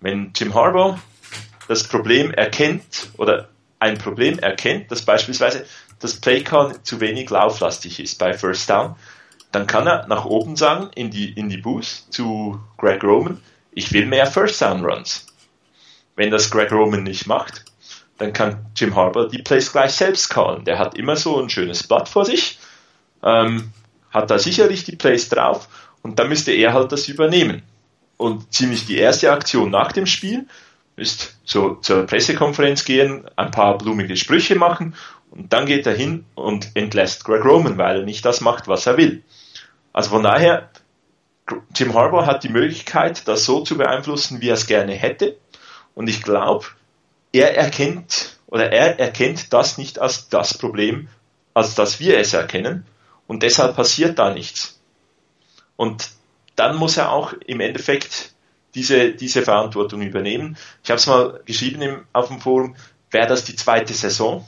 wenn 0.00 0.32
Jim 0.34 0.54
Harbaugh 0.54 0.98
das 1.68 1.84
Problem 1.84 2.32
erkennt 2.32 3.08
oder 3.16 3.48
ein 3.78 3.98
Problem 3.98 4.38
erkennt, 4.38 4.90
dass 4.90 5.02
beispielsweise 5.02 5.66
das 6.00 6.16
Playcall 6.16 6.82
zu 6.82 7.00
wenig 7.00 7.30
lauflastig 7.30 8.00
ist 8.00 8.18
bei 8.18 8.34
First 8.34 8.68
Down, 8.68 8.96
dann 9.52 9.66
kann 9.66 9.86
er 9.86 10.06
nach 10.08 10.24
oben 10.24 10.56
sagen 10.56 10.90
in 10.94 11.10
die, 11.10 11.32
in 11.32 11.48
die 11.48 11.58
Booth 11.58 12.04
zu 12.10 12.60
Greg 12.76 13.04
Roman, 13.04 13.40
ich 13.72 13.92
will 13.92 14.06
mehr 14.06 14.26
First 14.26 14.60
Down 14.60 14.84
Runs. 14.84 15.26
wenn 16.16 16.30
das 16.30 16.50
Greg 16.50 16.70
Roman 16.70 17.02
nicht 17.02 17.26
macht, 17.26 17.64
dann 18.18 18.32
kann 18.32 18.66
Jim 18.76 18.94
Harbour 18.94 19.28
die 19.28 19.42
Plays 19.42 19.72
gleich 19.72 19.92
selbst 19.92 20.28
callen. 20.30 20.64
Der 20.64 20.78
hat 20.78 20.96
immer 20.96 21.16
so 21.16 21.40
ein 21.40 21.50
schönes 21.50 21.82
Blatt 21.82 22.08
vor 22.08 22.24
sich, 22.24 22.58
ähm, 23.22 23.72
hat 24.10 24.30
da 24.30 24.38
sicherlich 24.38 24.84
die 24.84 24.96
Plays 24.96 25.28
drauf 25.28 25.68
und 26.04 26.18
dann 26.18 26.28
müsste 26.28 26.52
er 26.52 26.72
halt 26.72 26.92
das 26.92 27.08
übernehmen. 27.08 27.62
Und 28.16 28.52
ziemlich 28.52 28.86
die 28.86 28.98
erste 28.98 29.32
Aktion 29.32 29.70
nach 29.70 29.90
dem 29.90 30.06
Spiel 30.06 30.46
ist 30.94 31.36
so 31.44 31.74
zur 31.76 32.06
Pressekonferenz 32.06 32.84
gehen, 32.84 33.24
ein 33.34 33.50
paar 33.50 33.76
blumige 33.78 34.16
Sprüche 34.16 34.54
machen 34.54 34.94
und 35.30 35.52
dann 35.52 35.66
geht 35.66 35.86
er 35.86 35.94
hin 35.94 36.24
und 36.36 36.70
entlässt 36.74 37.24
Greg 37.24 37.44
Roman, 37.44 37.76
weil 37.78 38.00
er 38.00 38.04
nicht 38.04 38.24
das 38.24 38.40
macht, 38.40 38.68
was 38.68 38.86
er 38.86 38.96
will. 38.96 39.24
Also 39.92 40.10
von 40.10 40.22
daher, 40.22 40.70
Jim 41.74 41.94
Harbour 41.94 42.26
hat 42.26 42.44
die 42.44 42.50
Möglichkeit, 42.50 43.26
das 43.26 43.44
so 43.44 43.62
zu 43.62 43.76
beeinflussen, 43.76 44.40
wie 44.40 44.50
er 44.50 44.54
es 44.54 44.66
gerne 44.66 44.92
hätte. 44.92 45.36
Und 45.94 46.08
ich 46.08 46.22
glaube, 46.22 46.66
er 47.32 47.56
erkennt 47.56 48.38
oder 48.46 48.70
er 48.70 49.00
erkennt 49.00 49.52
das 49.52 49.78
nicht 49.78 49.98
als 49.98 50.28
das 50.28 50.56
Problem, 50.56 51.08
als 51.54 51.74
dass 51.74 51.98
wir 51.98 52.18
es 52.18 52.32
erkennen. 52.32 52.86
Und 53.26 53.42
deshalb 53.42 53.74
passiert 53.74 54.18
da 54.18 54.32
nichts. 54.32 54.73
Und 55.76 56.10
dann 56.56 56.76
muss 56.76 56.96
er 56.96 57.10
auch 57.10 57.32
im 57.46 57.60
Endeffekt 57.60 58.32
diese, 58.74 59.12
diese 59.12 59.42
Verantwortung 59.42 60.02
übernehmen. 60.02 60.56
Ich 60.82 60.90
habe 60.90 60.98
es 60.98 61.06
mal 61.06 61.40
geschrieben 61.44 61.82
im, 61.82 62.04
auf 62.12 62.28
dem 62.28 62.40
Forum, 62.40 62.76
wäre 63.10 63.26
das 63.26 63.44
die 63.44 63.56
zweite 63.56 63.94
Saison, 63.94 64.46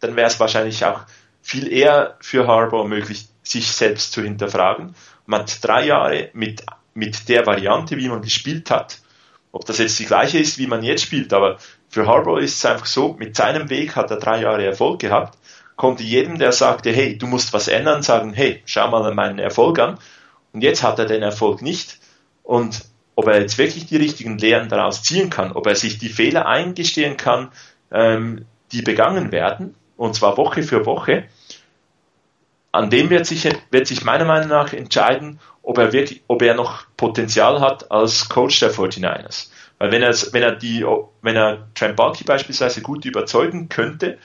dann 0.00 0.16
wäre 0.16 0.28
es 0.28 0.40
wahrscheinlich 0.40 0.84
auch 0.84 1.02
viel 1.42 1.72
eher 1.72 2.16
für 2.20 2.46
Harbour 2.46 2.86
möglich, 2.86 3.28
sich 3.42 3.68
selbst 3.68 4.12
zu 4.12 4.22
hinterfragen. 4.22 4.94
Man 5.26 5.42
hat 5.42 5.64
drei 5.64 5.86
Jahre 5.86 6.30
mit, 6.32 6.64
mit 6.94 7.28
der 7.28 7.46
Variante, 7.46 7.96
wie 7.96 8.08
man 8.08 8.22
gespielt 8.22 8.70
hat, 8.70 8.98
ob 9.52 9.64
das 9.64 9.78
jetzt 9.78 9.98
die 9.98 10.04
gleiche 10.04 10.38
ist, 10.38 10.58
wie 10.58 10.66
man 10.66 10.82
jetzt 10.82 11.02
spielt, 11.02 11.32
aber 11.32 11.58
für 11.88 12.06
Harbour 12.06 12.40
ist 12.40 12.56
es 12.56 12.66
einfach 12.66 12.86
so, 12.86 13.14
mit 13.18 13.34
seinem 13.34 13.70
Weg 13.70 13.96
hat 13.96 14.10
er 14.10 14.18
drei 14.18 14.42
Jahre 14.42 14.64
Erfolg 14.64 15.00
gehabt, 15.00 15.38
konnte 15.76 16.02
jedem, 16.02 16.38
der 16.38 16.52
sagte, 16.52 16.90
hey, 16.90 17.16
du 17.16 17.26
musst 17.26 17.52
was 17.52 17.68
ändern, 17.68 18.02
sagen, 18.02 18.34
hey, 18.34 18.62
schau 18.66 18.90
mal 18.90 19.14
meinen 19.14 19.38
Erfolg 19.38 19.78
an. 19.78 19.98
Und 20.52 20.62
jetzt 20.62 20.82
hat 20.82 20.98
er 20.98 21.06
den 21.06 21.22
Erfolg 21.22 21.62
nicht. 21.62 21.98
Und 22.42 22.84
ob 23.14 23.26
er 23.26 23.40
jetzt 23.40 23.58
wirklich 23.58 23.86
die 23.86 23.96
richtigen 23.96 24.38
Lehren 24.38 24.68
daraus 24.68 25.02
ziehen 25.02 25.30
kann, 25.30 25.52
ob 25.52 25.66
er 25.66 25.74
sich 25.74 25.98
die 25.98 26.08
Fehler 26.08 26.46
eingestehen 26.46 27.16
kann, 27.16 27.50
ähm, 27.90 28.46
die 28.72 28.82
begangen 28.82 29.32
werden, 29.32 29.74
und 29.96 30.14
zwar 30.14 30.36
Woche 30.36 30.62
für 30.62 30.86
Woche, 30.86 31.24
an 32.70 32.90
dem 32.90 33.10
wird 33.10 33.26
sich, 33.26 33.48
wird 33.70 33.86
sich 33.86 34.04
meiner 34.04 34.24
Meinung 34.24 34.48
nach 34.48 34.72
entscheiden, 34.72 35.40
ob 35.62 35.78
er 35.78 35.92
wirklich, 35.92 36.22
ob 36.28 36.42
er 36.42 36.54
noch 36.54 36.86
Potenzial 36.96 37.60
hat 37.60 37.90
als 37.90 38.28
Coach 38.28 38.60
der 38.60 38.72
49ers. 38.72 39.48
Weil 39.78 39.92
wenn 39.92 40.02
er, 40.02 40.14
wenn 40.32 40.42
er 40.42 40.52
die, 40.52 40.84
wenn 41.22 41.36
er 41.36 41.68
Trent 41.74 41.96
Balky 41.96 42.24
beispielsweise 42.24 42.82
gut 42.82 43.04
überzeugen 43.04 43.68
könnte, 43.68 44.18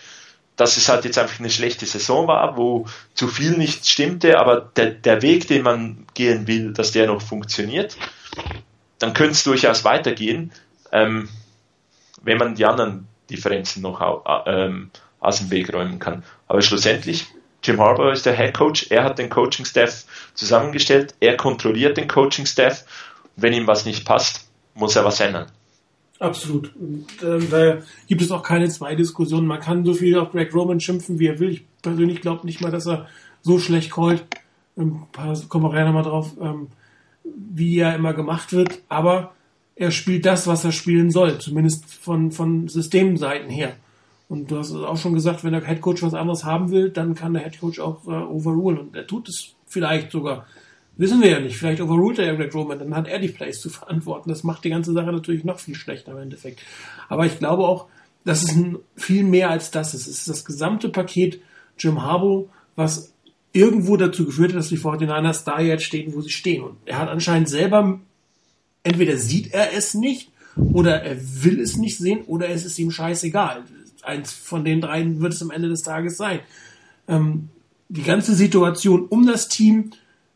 dass 0.55 0.77
es 0.77 0.87
halt 0.89 1.05
jetzt 1.05 1.17
einfach 1.17 1.39
eine 1.39 1.49
schlechte 1.49 1.85
Saison 1.85 2.27
war, 2.27 2.57
wo 2.57 2.85
zu 3.13 3.27
viel 3.27 3.57
nicht 3.57 3.87
stimmte, 3.87 4.39
aber 4.39 4.61
der, 4.75 4.91
der 4.91 5.21
Weg, 5.21 5.47
den 5.47 5.63
man 5.63 6.05
gehen 6.13 6.47
will, 6.47 6.73
dass 6.73 6.91
der 6.91 7.07
noch 7.07 7.21
funktioniert, 7.21 7.97
dann 8.99 9.13
könnte 9.13 9.33
es 9.33 9.43
durchaus 9.43 9.83
weitergehen, 9.83 10.51
ähm, 10.91 11.29
wenn 12.21 12.37
man 12.37 12.55
die 12.55 12.65
anderen 12.65 13.07
Differenzen 13.29 13.81
noch 13.81 14.23
ähm, 14.45 14.91
aus 15.19 15.39
dem 15.39 15.51
Weg 15.51 15.73
räumen 15.73 15.99
kann. 15.99 16.23
Aber 16.47 16.61
schlussendlich, 16.61 17.27
Jim 17.63 17.79
Harbour 17.79 18.11
ist 18.11 18.25
der 18.25 18.35
Head 18.35 18.53
Coach, 18.53 18.87
er 18.89 19.03
hat 19.03 19.17
den 19.17 19.29
Coaching 19.29 19.65
Staff 19.65 20.05
zusammengestellt, 20.33 21.15
er 21.19 21.37
kontrolliert 21.37 21.97
den 21.97 22.07
Coaching 22.07 22.45
Staff. 22.45 22.85
Wenn 23.35 23.53
ihm 23.53 23.65
was 23.65 23.85
nicht 23.85 24.05
passt, 24.05 24.47
muss 24.75 24.95
er 24.95 25.05
was 25.05 25.19
ändern. 25.19 25.47
Absolut. 26.23 26.73
Und 26.77 27.05
ähm, 27.21 27.47
da 27.51 27.79
gibt 28.07 28.21
es 28.21 28.31
auch 28.31 28.43
keine 28.43 28.69
zwei 28.69 28.95
Diskussionen. 28.95 29.45
Man 29.45 29.59
kann 29.59 29.83
so 29.83 29.93
viel 29.93 30.17
auf 30.17 30.31
Greg 30.31 30.55
Roman 30.55 30.79
schimpfen, 30.79 31.19
wie 31.19 31.27
er 31.27 31.39
will. 31.39 31.49
Ich 31.49 31.65
persönlich 31.81 32.21
glaube 32.21 32.45
nicht 32.45 32.61
mal, 32.61 32.71
dass 32.71 32.87
er 32.87 33.07
so 33.41 33.59
schlecht 33.59 33.91
callt. 33.91 34.23
Ähm, 34.77 35.01
kommen 35.49 35.65
wir 35.65 35.71
gleich 35.71 35.85
nochmal 35.85 36.03
drauf, 36.03 36.31
ähm, 36.41 36.67
wie 37.25 37.77
er 37.77 37.95
immer 37.95 38.13
gemacht 38.13 38.53
wird. 38.53 38.81
Aber 38.87 39.33
er 39.75 39.91
spielt 39.91 40.25
das, 40.25 40.47
was 40.47 40.63
er 40.63 40.71
spielen 40.71 41.11
soll. 41.11 41.39
Zumindest 41.39 41.93
von, 41.93 42.31
von 42.31 42.69
Systemseiten 42.69 43.49
her. 43.49 43.73
Und 44.29 44.49
du 44.49 44.57
hast 44.57 44.69
es 44.69 44.81
auch 44.81 44.97
schon 44.97 45.13
gesagt, 45.13 45.43
wenn 45.43 45.51
der 45.51 45.65
Headcoach 45.65 46.03
was 46.03 46.13
anderes 46.13 46.45
haben 46.45 46.71
will, 46.71 46.89
dann 46.89 47.15
kann 47.15 47.33
der 47.33 47.43
Headcoach 47.43 47.81
auch 47.81 48.07
äh, 48.07 48.11
overrulen. 48.11 48.79
Und 48.79 48.95
er 48.95 49.05
tut 49.05 49.27
es 49.27 49.55
vielleicht 49.67 50.11
sogar. 50.11 50.45
Wissen 50.95 51.21
wir 51.21 51.29
ja 51.29 51.39
nicht. 51.39 51.57
Vielleicht 51.57 51.81
overrult 51.81 52.19
er 52.19 52.35
Greg 52.35 52.53
Roman, 52.53 52.77
dann 52.77 52.95
hat 52.95 53.07
er 53.07 53.19
die 53.19 53.29
Plays 53.29 53.59
zu 53.61 53.69
verantworten. 53.69 54.29
Das 54.29 54.43
macht 54.43 54.63
die 54.63 54.69
ganze 54.69 54.93
Sache 54.93 55.11
natürlich 55.11 55.43
noch 55.43 55.59
viel 55.59 55.75
schlechter 55.75 56.11
im 56.11 56.19
Endeffekt. 56.19 56.61
Aber 57.09 57.25
ich 57.25 57.39
glaube 57.39 57.63
auch, 57.63 57.87
dass 58.25 58.43
es 58.43 58.55
viel 58.95 59.23
mehr 59.23 59.49
als 59.49 59.71
das 59.71 59.93
ist. 59.93 60.07
Es 60.07 60.19
ist 60.19 60.29
das 60.29 60.45
gesamte 60.45 60.89
Paket 60.89 61.41
Jim 61.77 62.03
Harbaugh, 62.03 62.49
was 62.75 63.13
irgendwo 63.53 63.97
dazu 63.97 64.25
geführt 64.25 64.51
hat, 64.51 64.59
dass 64.59 64.69
die 64.69 64.79
49ers 64.79 65.43
da 65.45 65.59
jetzt 65.59 65.83
stehen, 65.83 66.13
wo 66.13 66.21
sie 66.21 66.29
stehen. 66.29 66.63
Und 66.63 66.77
er 66.85 66.99
hat 66.99 67.09
anscheinend 67.09 67.49
selber, 67.49 67.99
entweder 68.83 69.17
sieht 69.17 69.53
er 69.53 69.73
es 69.73 69.93
nicht, 69.93 70.31
oder 70.55 71.01
er 71.01 71.17
will 71.43 71.59
es 71.59 71.77
nicht 71.77 71.97
sehen, 71.97 72.21
oder 72.27 72.49
es 72.49 72.65
ist 72.65 72.77
ihm 72.79 72.91
scheißegal. 72.91 73.63
Eins 74.03 74.31
von 74.31 74.63
den 74.63 74.81
dreien 74.81 75.21
wird 75.21 75.33
es 75.33 75.41
am 75.41 75.51
Ende 75.51 75.69
des 75.69 75.81
Tages 75.81 76.17
sein. 76.17 76.39
Ähm, 77.07 77.49
die 77.89 78.03
ganze 78.03 78.33
Situation 78.35 79.05
um 79.07 79.25
das 79.25 79.47
Team 79.47 79.91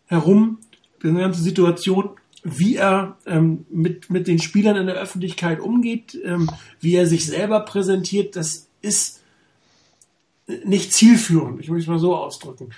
herum, 0.08 0.60
die 1.04 1.14
ganze 1.14 1.42
Situation, 1.42 2.10
wie 2.44 2.76
er 2.76 3.18
ähm, 3.26 3.66
mit, 3.70 4.10
mit 4.10 4.28
den 4.28 4.40
Spielern 4.40 4.78
in 4.78 4.88
der 4.88 4.96
Öffentlichkeit 4.96 5.60
umgeht, 5.60 6.18
ähm, 6.24 6.50
wie 6.80 6.96
er 6.96 7.06
sich 7.06 7.26
selber 7.26 7.60
präsentiert, 7.62 8.36
das 8.36 8.68
ist 8.82 9.22
nicht 10.66 10.94
zielführend, 10.94 11.60
ich 11.60 11.70
möchte 11.70 11.84
es 11.84 11.88
mal 11.88 12.00
so 12.00 12.16
ausdrücken. 12.16 12.70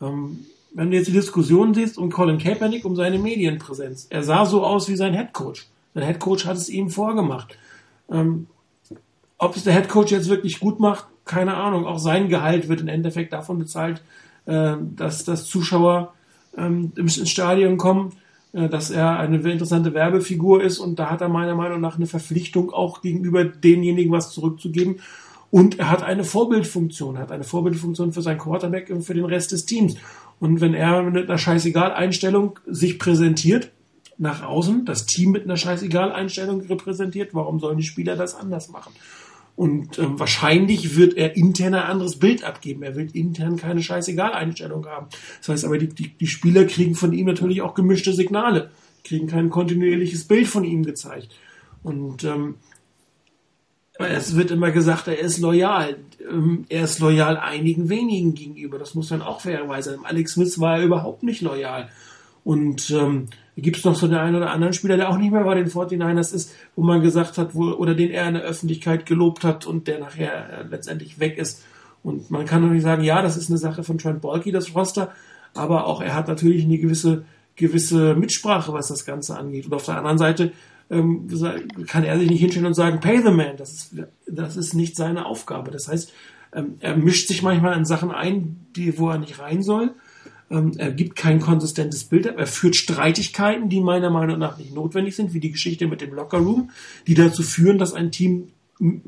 Ähm, 0.00 0.46
wenn 0.72 0.90
du 0.90 0.96
jetzt 0.96 1.08
die 1.08 1.12
Diskussion 1.12 1.74
siehst 1.74 1.98
um 1.98 2.10
Colin 2.10 2.38
Kaepernick, 2.38 2.84
um 2.84 2.96
seine 2.96 3.18
Medienpräsenz, 3.18 4.06
er 4.10 4.22
sah 4.22 4.46
so 4.46 4.64
aus 4.64 4.88
wie 4.88 4.96
sein 4.96 5.14
Headcoach. 5.14 5.66
Sein 5.94 6.04
Headcoach 6.04 6.46
hat 6.46 6.56
es 6.56 6.68
ihm 6.68 6.90
vorgemacht. 6.90 7.58
Ähm, 8.10 8.46
ob 9.38 9.56
es 9.56 9.64
der 9.64 9.72
Headcoach 9.72 10.10
jetzt 10.10 10.28
wirklich 10.28 10.60
gut 10.60 10.80
macht, 10.80 11.06
keine 11.24 11.54
Ahnung. 11.54 11.86
Auch 11.86 11.98
sein 11.98 12.28
Gehalt 12.28 12.68
wird 12.68 12.80
im 12.80 12.88
Endeffekt 12.88 13.32
davon 13.32 13.58
bezahlt, 13.58 14.02
äh, 14.46 14.76
dass, 14.96 15.24
dass 15.24 15.46
Zuschauer 15.46 16.14
ähm, 16.58 16.92
ins 16.96 17.28
Stadion 17.28 17.76
kommen, 17.76 18.12
äh, 18.52 18.68
dass 18.68 18.90
er 18.90 19.18
eine 19.18 19.36
interessante 19.36 19.94
Werbefigur 19.94 20.62
ist 20.62 20.78
und 20.78 20.98
da 20.98 21.10
hat 21.10 21.20
er 21.20 21.28
meiner 21.28 21.54
Meinung 21.54 21.80
nach 21.80 21.96
eine 21.96 22.06
Verpflichtung 22.06 22.72
auch 22.72 23.02
gegenüber 23.02 23.44
denjenigen 23.44 24.12
was 24.12 24.30
zurückzugeben. 24.30 25.00
Und 25.50 25.78
er 25.78 25.90
hat 25.90 26.02
eine 26.02 26.24
Vorbildfunktion, 26.24 27.16
er 27.16 27.22
hat 27.22 27.32
eine 27.32 27.44
Vorbildfunktion 27.44 28.12
für 28.12 28.20
sein 28.20 28.36
Quarterback 28.36 28.90
und 28.90 29.02
für 29.02 29.14
den 29.14 29.24
Rest 29.24 29.52
des 29.52 29.64
Teams. 29.64 29.96
Und 30.40 30.60
wenn 30.60 30.74
er 30.74 31.02
mit 31.02 31.28
einer 31.28 31.38
Scheißegal-Einstellung 31.38 32.58
sich 32.66 32.98
präsentiert, 32.98 33.70
nach 34.18 34.42
außen, 34.42 34.84
das 34.84 35.06
Team 35.06 35.30
mit 35.30 35.44
einer 35.44 35.56
Scheißegal-Einstellung 35.56 36.62
repräsentiert, 36.62 37.34
warum 37.34 37.60
sollen 37.60 37.78
die 37.78 37.84
Spieler 37.84 38.16
das 38.16 38.34
anders 38.34 38.68
machen? 38.68 38.92
Und 39.58 39.98
ähm, 39.98 40.20
wahrscheinlich 40.20 40.94
wird 40.94 41.14
er 41.14 41.36
intern 41.36 41.74
ein 41.74 41.82
anderes 41.82 42.20
Bild 42.20 42.44
abgeben. 42.44 42.84
Er 42.84 42.94
will 42.94 43.10
intern 43.12 43.56
keine 43.56 43.82
scheißegal 43.82 44.32
Einstellung 44.32 44.86
haben. 44.86 45.08
Das 45.40 45.48
heißt 45.48 45.64
aber, 45.64 45.78
die, 45.78 45.88
die, 45.88 46.16
die 46.16 46.28
Spieler 46.28 46.64
kriegen 46.64 46.94
von 46.94 47.12
ihm 47.12 47.26
natürlich 47.26 47.60
auch 47.60 47.74
gemischte 47.74 48.12
Signale, 48.12 48.70
kriegen 49.02 49.26
kein 49.26 49.50
kontinuierliches 49.50 50.28
Bild 50.28 50.46
von 50.46 50.62
ihm 50.62 50.84
gezeigt. 50.84 51.34
Und 51.82 52.22
ähm, 52.22 52.54
es 53.98 54.36
wird 54.36 54.52
immer 54.52 54.70
gesagt, 54.70 55.08
er 55.08 55.18
ist 55.18 55.38
loyal. 55.38 55.96
Ähm, 56.30 56.64
er 56.68 56.84
ist 56.84 57.00
loyal 57.00 57.36
einigen 57.36 57.88
wenigen 57.88 58.34
gegenüber. 58.34 58.78
Das 58.78 58.94
muss 58.94 59.10
man 59.10 59.22
auch 59.22 59.40
fairerweise. 59.40 59.98
Alex 60.04 60.34
Smith 60.34 60.60
war 60.60 60.78
er 60.78 60.84
überhaupt 60.84 61.24
nicht 61.24 61.40
loyal. 61.40 61.88
Und 62.44 62.90
ähm, 62.90 63.26
gibt 63.62 63.78
es 63.78 63.84
noch 63.84 63.94
so 63.94 64.06
den 64.06 64.18
einen 64.18 64.36
oder 64.36 64.50
anderen 64.50 64.72
Spieler, 64.72 64.96
der 64.96 65.10
auch 65.10 65.18
nicht 65.18 65.32
mehr 65.32 65.44
bei 65.44 65.54
den 65.54 65.68
49ers 65.68 66.34
ist, 66.34 66.54
wo 66.76 66.82
man 66.82 67.00
gesagt 67.00 67.38
hat, 67.38 67.54
wo, 67.54 67.72
oder 67.72 67.94
den 67.94 68.10
er 68.10 68.28
in 68.28 68.34
der 68.34 68.44
Öffentlichkeit 68.44 69.06
gelobt 69.06 69.44
hat 69.44 69.66
und 69.66 69.88
der 69.88 69.98
nachher 69.98 70.60
äh, 70.60 70.62
letztendlich 70.68 71.18
weg 71.18 71.38
ist. 71.38 71.64
Und 72.02 72.30
man 72.30 72.46
kann 72.46 72.62
natürlich 72.62 72.84
sagen, 72.84 73.02
ja, 73.02 73.22
das 73.22 73.36
ist 73.36 73.50
eine 73.50 73.58
Sache 73.58 73.82
von 73.82 73.98
Trent 73.98 74.20
Balky, 74.20 74.52
das 74.52 74.74
Roster, 74.74 75.12
aber 75.54 75.86
auch 75.86 76.00
er 76.00 76.14
hat 76.14 76.28
natürlich 76.28 76.64
eine 76.64 76.78
gewisse, 76.78 77.24
gewisse 77.56 78.14
Mitsprache, 78.14 78.72
was 78.72 78.88
das 78.88 79.04
Ganze 79.04 79.36
angeht. 79.36 79.66
Und 79.66 79.74
auf 79.74 79.84
der 79.84 79.96
anderen 79.96 80.18
Seite 80.18 80.52
ähm, 80.90 81.28
kann 81.86 82.04
er 82.04 82.18
sich 82.18 82.30
nicht 82.30 82.40
hinstellen 82.40 82.66
und 82.66 82.74
sagen, 82.74 83.00
pay 83.00 83.18
the 83.18 83.30
man. 83.30 83.56
Das 83.56 83.72
ist, 83.72 83.94
das 84.26 84.56
ist 84.56 84.74
nicht 84.74 84.96
seine 84.96 85.26
Aufgabe. 85.26 85.70
Das 85.70 85.88
heißt, 85.88 86.12
ähm, 86.54 86.76
er 86.80 86.96
mischt 86.96 87.28
sich 87.28 87.42
manchmal 87.42 87.76
in 87.76 87.84
Sachen 87.84 88.10
ein, 88.10 88.66
die, 88.76 88.98
wo 88.98 89.10
er 89.10 89.18
nicht 89.18 89.38
rein 89.38 89.62
soll. 89.62 89.94
Ähm, 90.50 90.72
er 90.76 90.92
gibt 90.92 91.16
kein 91.16 91.40
konsistentes 91.40 92.04
Bild 92.04 92.26
ab. 92.28 92.36
Er 92.38 92.46
führt 92.46 92.76
Streitigkeiten, 92.76 93.68
die 93.68 93.80
meiner 93.80 94.10
Meinung 94.10 94.38
nach 94.38 94.58
nicht 94.58 94.74
notwendig 94.74 95.16
sind, 95.16 95.34
wie 95.34 95.40
die 95.40 95.52
Geschichte 95.52 95.86
mit 95.86 96.00
dem 96.00 96.14
Lockerroom, 96.14 96.70
die 97.06 97.14
dazu 97.14 97.42
führen, 97.42 97.78
dass 97.78 97.92
ein 97.92 98.10
Team 98.10 98.48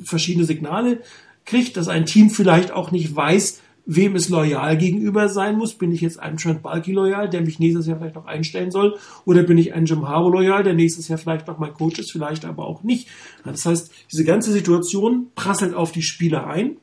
verschiedene 0.02 0.44
Signale 0.44 1.00
kriegt, 1.44 1.76
dass 1.76 1.88
ein 1.88 2.06
Team 2.06 2.30
vielleicht 2.30 2.72
auch 2.72 2.90
nicht 2.90 3.14
weiß, 3.14 3.60
wem 3.86 4.14
es 4.14 4.28
loyal 4.28 4.76
gegenüber 4.76 5.28
sein 5.28 5.56
muss. 5.56 5.74
Bin 5.74 5.92
ich 5.92 6.00
jetzt 6.00 6.20
einem 6.20 6.36
Trent 6.36 6.62
Balky 6.62 6.92
loyal, 6.92 7.28
der 7.28 7.40
mich 7.40 7.58
nächstes 7.58 7.86
Jahr 7.86 7.98
vielleicht 7.98 8.14
noch 8.14 8.26
einstellen 8.26 8.70
soll? 8.70 8.98
Oder 9.24 9.42
bin 9.42 9.58
ich 9.58 9.72
ein 9.72 9.86
Jim 9.86 10.06
Harbour 10.06 10.32
loyal, 10.32 10.62
der 10.62 10.74
nächstes 10.74 11.08
Jahr 11.08 11.18
vielleicht 11.18 11.46
noch 11.46 11.58
mein 11.58 11.74
Coach 11.74 11.98
ist, 11.98 12.12
vielleicht 12.12 12.44
aber 12.44 12.66
auch 12.66 12.82
nicht? 12.82 13.08
Das 13.44 13.66
heißt, 13.66 13.90
diese 14.12 14.24
ganze 14.24 14.52
Situation 14.52 15.28
prasselt 15.34 15.74
auf 15.74 15.92
die 15.92 16.02
Spieler 16.02 16.46
ein. 16.46 16.76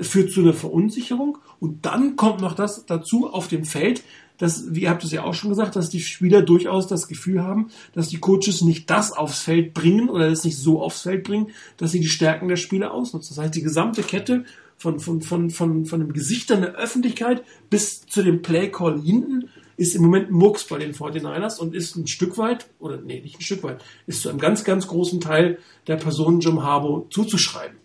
Führt 0.00 0.32
zu 0.32 0.40
einer 0.40 0.54
Verunsicherung. 0.54 1.38
Und 1.60 1.84
dann 1.86 2.16
kommt 2.16 2.40
noch 2.40 2.54
das 2.54 2.86
dazu 2.86 3.28
auf 3.28 3.48
dem 3.48 3.64
Feld, 3.64 4.02
dass, 4.38 4.72
wie 4.74 4.82
ihr 4.82 4.90
habt 4.90 5.04
es 5.04 5.10
ja 5.10 5.24
auch 5.24 5.34
schon 5.34 5.50
gesagt, 5.50 5.76
dass 5.76 5.90
die 5.90 6.00
Spieler 6.00 6.42
durchaus 6.42 6.86
das 6.86 7.08
Gefühl 7.08 7.42
haben, 7.42 7.70
dass 7.92 8.08
die 8.08 8.18
Coaches 8.18 8.62
nicht 8.62 8.88
das 8.88 9.12
aufs 9.12 9.40
Feld 9.40 9.74
bringen 9.74 10.08
oder 10.08 10.30
das 10.30 10.44
nicht 10.44 10.56
so 10.56 10.80
aufs 10.80 11.02
Feld 11.02 11.24
bringen, 11.24 11.48
dass 11.76 11.92
sie 11.92 12.00
die 12.00 12.08
Stärken 12.08 12.48
der 12.48 12.56
Spieler 12.56 12.94
ausnutzen. 12.94 13.34
Das 13.34 13.44
heißt, 13.44 13.54
die 13.54 13.62
gesamte 13.62 14.02
Kette 14.02 14.44
von, 14.76 15.00
von, 15.00 15.20
von, 15.20 15.50
von, 15.50 15.86
von 15.86 16.00
dem 16.00 16.12
Gesichtern 16.12 16.62
der 16.62 16.74
Öffentlichkeit 16.74 17.42
bis 17.68 18.06
zu 18.06 18.22
dem 18.22 18.42
Play-Call 18.42 19.00
hinten 19.02 19.50
ist 19.76 19.94
im 19.94 20.02
Moment 20.02 20.30
Murks 20.30 20.64
bei 20.64 20.78
den 20.78 20.92
49ers 20.92 21.58
und 21.58 21.74
ist 21.74 21.96
ein 21.96 22.06
Stück 22.06 22.36
weit, 22.36 22.68
oder 22.80 23.00
nee, 23.00 23.20
nicht 23.20 23.38
ein 23.38 23.42
Stück 23.42 23.62
weit, 23.62 23.82
ist 24.06 24.22
zu 24.22 24.28
einem 24.28 24.38
ganz, 24.38 24.64
ganz 24.64 24.88
großen 24.88 25.20
Teil 25.20 25.58
der 25.86 25.96
Person 25.96 26.40
Jim 26.40 26.62
Harbour 26.62 27.06
zuzuschreiben. 27.10 27.77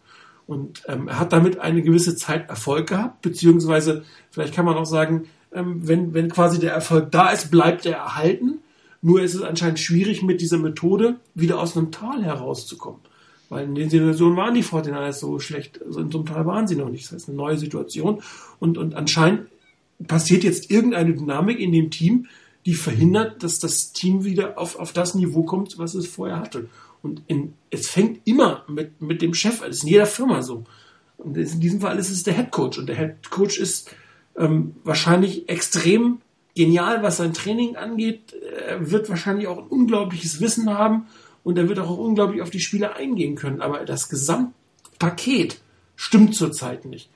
Und 0.54 0.84
ähm, 0.88 1.08
er 1.08 1.20
hat 1.20 1.34
damit 1.34 1.60
eine 1.60 1.82
gewisse 1.82 2.16
Zeit 2.16 2.50
Erfolg 2.50 2.88
gehabt, 2.88 3.22
beziehungsweise 3.22 4.04
vielleicht 4.30 4.54
kann 4.54 4.66
man 4.66 4.76
auch 4.76 4.86
sagen, 4.86 5.26
ähm, 5.54 5.88
wenn, 5.88 6.14
wenn 6.14 6.30
quasi 6.30 6.60
der 6.60 6.74
Erfolg 6.74 7.12
da 7.12 7.30
ist, 7.30 7.52
bleibt 7.52 7.86
er 7.86 7.98
erhalten. 7.98 8.60
Nur 9.02 9.22
ist 9.22 9.36
es 9.36 9.42
anscheinend 9.42 9.80
schwierig, 9.80 10.24
mit 10.24 10.40
dieser 10.40 10.58
Methode 10.58 11.18
wieder 11.36 11.60
aus 11.60 11.76
einem 11.76 11.92
Tal 11.92 12.24
herauszukommen. 12.24 13.02
Weil 13.50 13.66
in 13.66 13.76
den 13.76 13.90
Situationen 13.90 14.38
waren 14.38 14.54
die 14.54 14.64
49ers 14.64 15.14
so 15.14 15.40
schlecht, 15.40 15.82
also 15.86 16.00
in 16.00 16.10
so 16.10 16.20
einem 16.20 16.28
Teil 16.28 16.46
waren 16.46 16.68
sie 16.68 16.76
noch 16.76 16.90
nicht. 16.90 17.06
Das 17.06 17.14
heißt, 17.14 17.28
eine 17.28 17.38
neue 17.38 17.58
Situation. 17.58 18.22
Und, 18.60 18.78
und 18.78 18.96
anscheinend 18.96 19.48
passiert 20.08 20.44
jetzt 20.44 20.72
irgendeine 20.72 21.14
Dynamik 21.14 21.60
in 21.60 21.72
dem 21.72 21.92
Team, 21.92 22.28
die 22.66 22.74
verhindert, 22.74 23.44
dass 23.44 23.60
das 23.60 23.92
Team 23.92 24.24
wieder 24.24 24.58
auf, 24.58 24.80
auf 24.80 24.94
das 24.94 25.16
Niveau 25.16 25.44
kommt, 25.44 25.78
was 25.78 25.96
es 25.96 26.08
vorher 26.08 26.40
hatte. 26.40 26.70
Und 27.04 27.22
in, 27.28 27.54
es 27.70 27.90
fängt 27.90 28.22
immer 28.26 28.64
mit, 28.68 29.00
mit 29.02 29.22
dem 29.22 29.36
Chef, 29.36 29.60
das 29.60 29.78
ist 29.78 29.84
in 29.84 29.90
jeder 29.90 30.08
Firma 30.08 30.42
so. 30.42 30.64
Und 31.18 31.38
in 31.38 31.60
diesem 31.60 31.82
Fall 31.82 32.00
ist 32.00 32.10
es 32.10 32.24
der 32.24 32.34
Head 32.34 32.50
Coach. 32.50 32.80
Und 32.80 32.88
der 32.88 32.96
Head 32.96 33.30
Coach 33.30 33.60
ist 33.60 33.92
ähm, 34.36 34.76
wahrscheinlich 34.84 35.48
extrem 35.50 36.22
genial, 36.56 37.04
was 37.04 37.18
sein 37.18 37.34
Training 37.34 37.76
angeht. 37.76 38.34
Er 38.34 38.90
wird 38.90 39.10
wahrscheinlich 39.10 39.48
auch 39.48 39.60
ein 39.60 39.68
unglaubliches 39.68 40.40
Wissen 40.42 40.70
haben 40.70 41.08
und 41.44 41.58
er 41.58 41.68
wird 41.68 41.80
auch 41.80 41.96
unglaublich 41.98 42.42
auf 42.42 42.50
die 42.50 42.62
Spieler 42.62 42.96
eingehen 42.96 43.36
können. 43.36 43.62
Aber 43.62 43.86
das 43.86 44.10
Gesamtpaket 44.10 45.60
stimmt 45.96 46.36
zurzeit 46.36 46.86
nicht. 46.86 47.10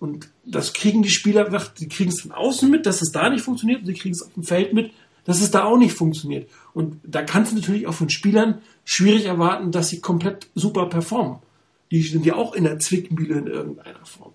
Und 0.00 0.28
das 0.44 0.72
kriegen 0.72 1.02
die 1.02 1.10
Spieler, 1.10 1.48
die 1.78 1.88
kriegen 1.88 2.10
es 2.10 2.22
von 2.22 2.32
außen 2.32 2.70
mit, 2.70 2.86
dass 2.86 3.02
es 3.02 3.12
da 3.12 3.30
nicht 3.30 3.42
funktioniert, 3.42 3.80
und 3.80 3.86
sie 3.86 3.94
kriegen 3.94 4.14
es 4.14 4.22
auf 4.22 4.34
dem 4.34 4.42
Feld 4.42 4.72
mit, 4.72 4.92
dass 5.24 5.40
es 5.40 5.50
da 5.50 5.64
auch 5.64 5.78
nicht 5.78 5.94
funktioniert. 5.94 6.48
Und 6.74 7.00
da 7.04 7.22
kannst 7.22 7.52
du 7.52 7.56
natürlich 7.56 7.86
auch 7.86 7.94
von 7.94 8.10
Spielern 8.10 8.60
schwierig 8.84 9.26
erwarten, 9.26 9.70
dass 9.70 9.88
sie 9.88 10.00
komplett 10.00 10.48
super 10.54 10.86
performen. 10.86 11.38
Die 11.90 12.02
sind 12.02 12.26
ja 12.26 12.34
auch 12.34 12.54
in 12.54 12.64
der 12.64 12.78
Zwickmühle 12.78 13.38
in 13.38 13.46
irgendeiner 13.46 14.04
Form. 14.04 14.32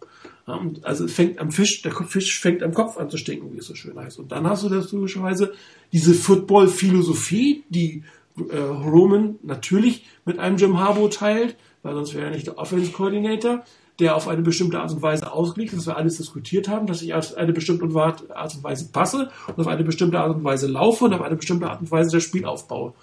Also 0.82 1.06
es 1.06 1.14
fängt 1.14 1.40
am 1.40 1.52
Fisch, 1.52 1.82
der 1.84 1.92
Fisch 1.92 2.40
fängt 2.40 2.64
am 2.64 2.74
Kopf 2.74 2.98
an 2.98 3.10
zu 3.10 3.18
stinken, 3.18 3.54
wie 3.54 3.60
es 3.60 3.68
so 3.68 3.76
schön 3.76 3.98
heißt. 3.98 4.18
Und 4.18 4.32
dann 4.32 4.48
hast 4.48 4.64
du 4.64 4.70
das 4.70 4.92
logischerweise 4.92 5.54
diese 5.92 6.14
Football-Philosophie, 6.14 7.64
die 7.70 8.04
äh, 8.50 8.58
Roman 8.58 9.36
natürlich 9.44 10.06
mit 10.26 10.40
einem 10.40 10.58
Jim 10.58 10.80
Harbour 10.80 11.12
teilt, 11.12 11.56
weil 11.84 11.94
sonst 11.94 12.16
wäre 12.16 12.26
er 12.26 12.32
nicht 12.32 12.48
der 12.48 12.58
Offense 12.58 12.92
Coordinator, 12.92 13.64
der 14.00 14.16
auf 14.16 14.28
eine 14.28 14.42
bestimmte 14.42 14.80
Art 14.80 14.92
und 14.92 15.02
Weise 15.02 15.32
ausgelegt, 15.32 15.74
dass 15.74 15.86
wir 15.86 15.98
alles 15.98 16.18
diskutiert 16.18 16.68
haben, 16.68 16.88
dass 16.88 17.02
ich 17.02 17.14
auf 17.14 17.36
eine 17.36 17.54
bestimmte 17.54 17.86
Art 17.96 18.56
und 18.56 18.64
Weise 18.64 18.90
passe 18.92 19.30
und 19.48 19.60
auf 19.60 19.68
eine 19.68 19.84
bestimmte 19.84 20.20
Art 20.20 20.36
und 20.36 20.44
Weise 20.44 20.68
laufe 20.68 21.06
und 21.06 21.14
auf 21.14 21.22
eine 21.22 21.36
bestimmte 21.36 21.70
Art 21.70 21.82
und 21.82 21.92
Weise 21.92 22.12
das 22.12 22.24
Spiel 22.24 22.46
aufbaue. 22.46 22.94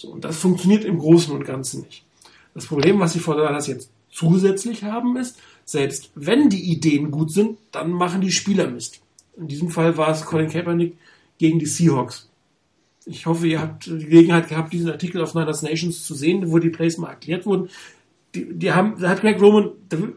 So, 0.00 0.10
und 0.10 0.24
das 0.24 0.38
funktioniert 0.38 0.84
im 0.84 1.00
Großen 1.00 1.34
und 1.34 1.44
Ganzen 1.44 1.82
nicht. 1.82 2.04
Das 2.54 2.66
Problem, 2.66 3.00
was 3.00 3.14
die 3.14 3.18
Fortinanders 3.18 3.66
jetzt 3.66 3.90
zusätzlich 4.12 4.84
haben, 4.84 5.16
ist, 5.16 5.40
selbst 5.64 6.12
wenn 6.14 6.48
die 6.48 6.70
Ideen 6.70 7.10
gut 7.10 7.32
sind, 7.32 7.58
dann 7.72 7.90
machen 7.90 8.20
die 8.20 8.30
Spieler 8.30 8.68
Mist. 8.70 9.00
In 9.36 9.48
diesem 9.48 9.70
Fall 9.70 9.96
war 9.96 10.10
es 10.10 10.24
Colin 10.24 10.50
Kaepernick 10.50 10.96
gegen 11.38 11.58
die 11.58 11.66
Seahawks. 11.66 12.30
Ich 13.06 13.26
hoffe, 13.26 13.48
ihr 13.48 13.60
habt 13.60 13.86
die 13.86 14.06
Gelegenheit 14.06 14.48
gehabt, 14.48 14.72
diesen 14.72 14.88
Artikel 14.88 15.20
auf 15.20 15.34
Niners 15.34 15.62
Nations 15.62 16.06
zu 16.06 16.14
sehen, 16.14 16.52
wo 16.52 16.60
die 16.60 16.70
Plays 16.70 16.96
mal 16.96 17.10
erklärt 17.10 17.44
wurden. 17.44 17.68
Die, 18.34 18.58
die 18.58 18.72
haben, 18.72 19.00
da 19.00 19.08
hat 19.08 19.22
Greg 19.22 19.40
Roman 19.40 19.70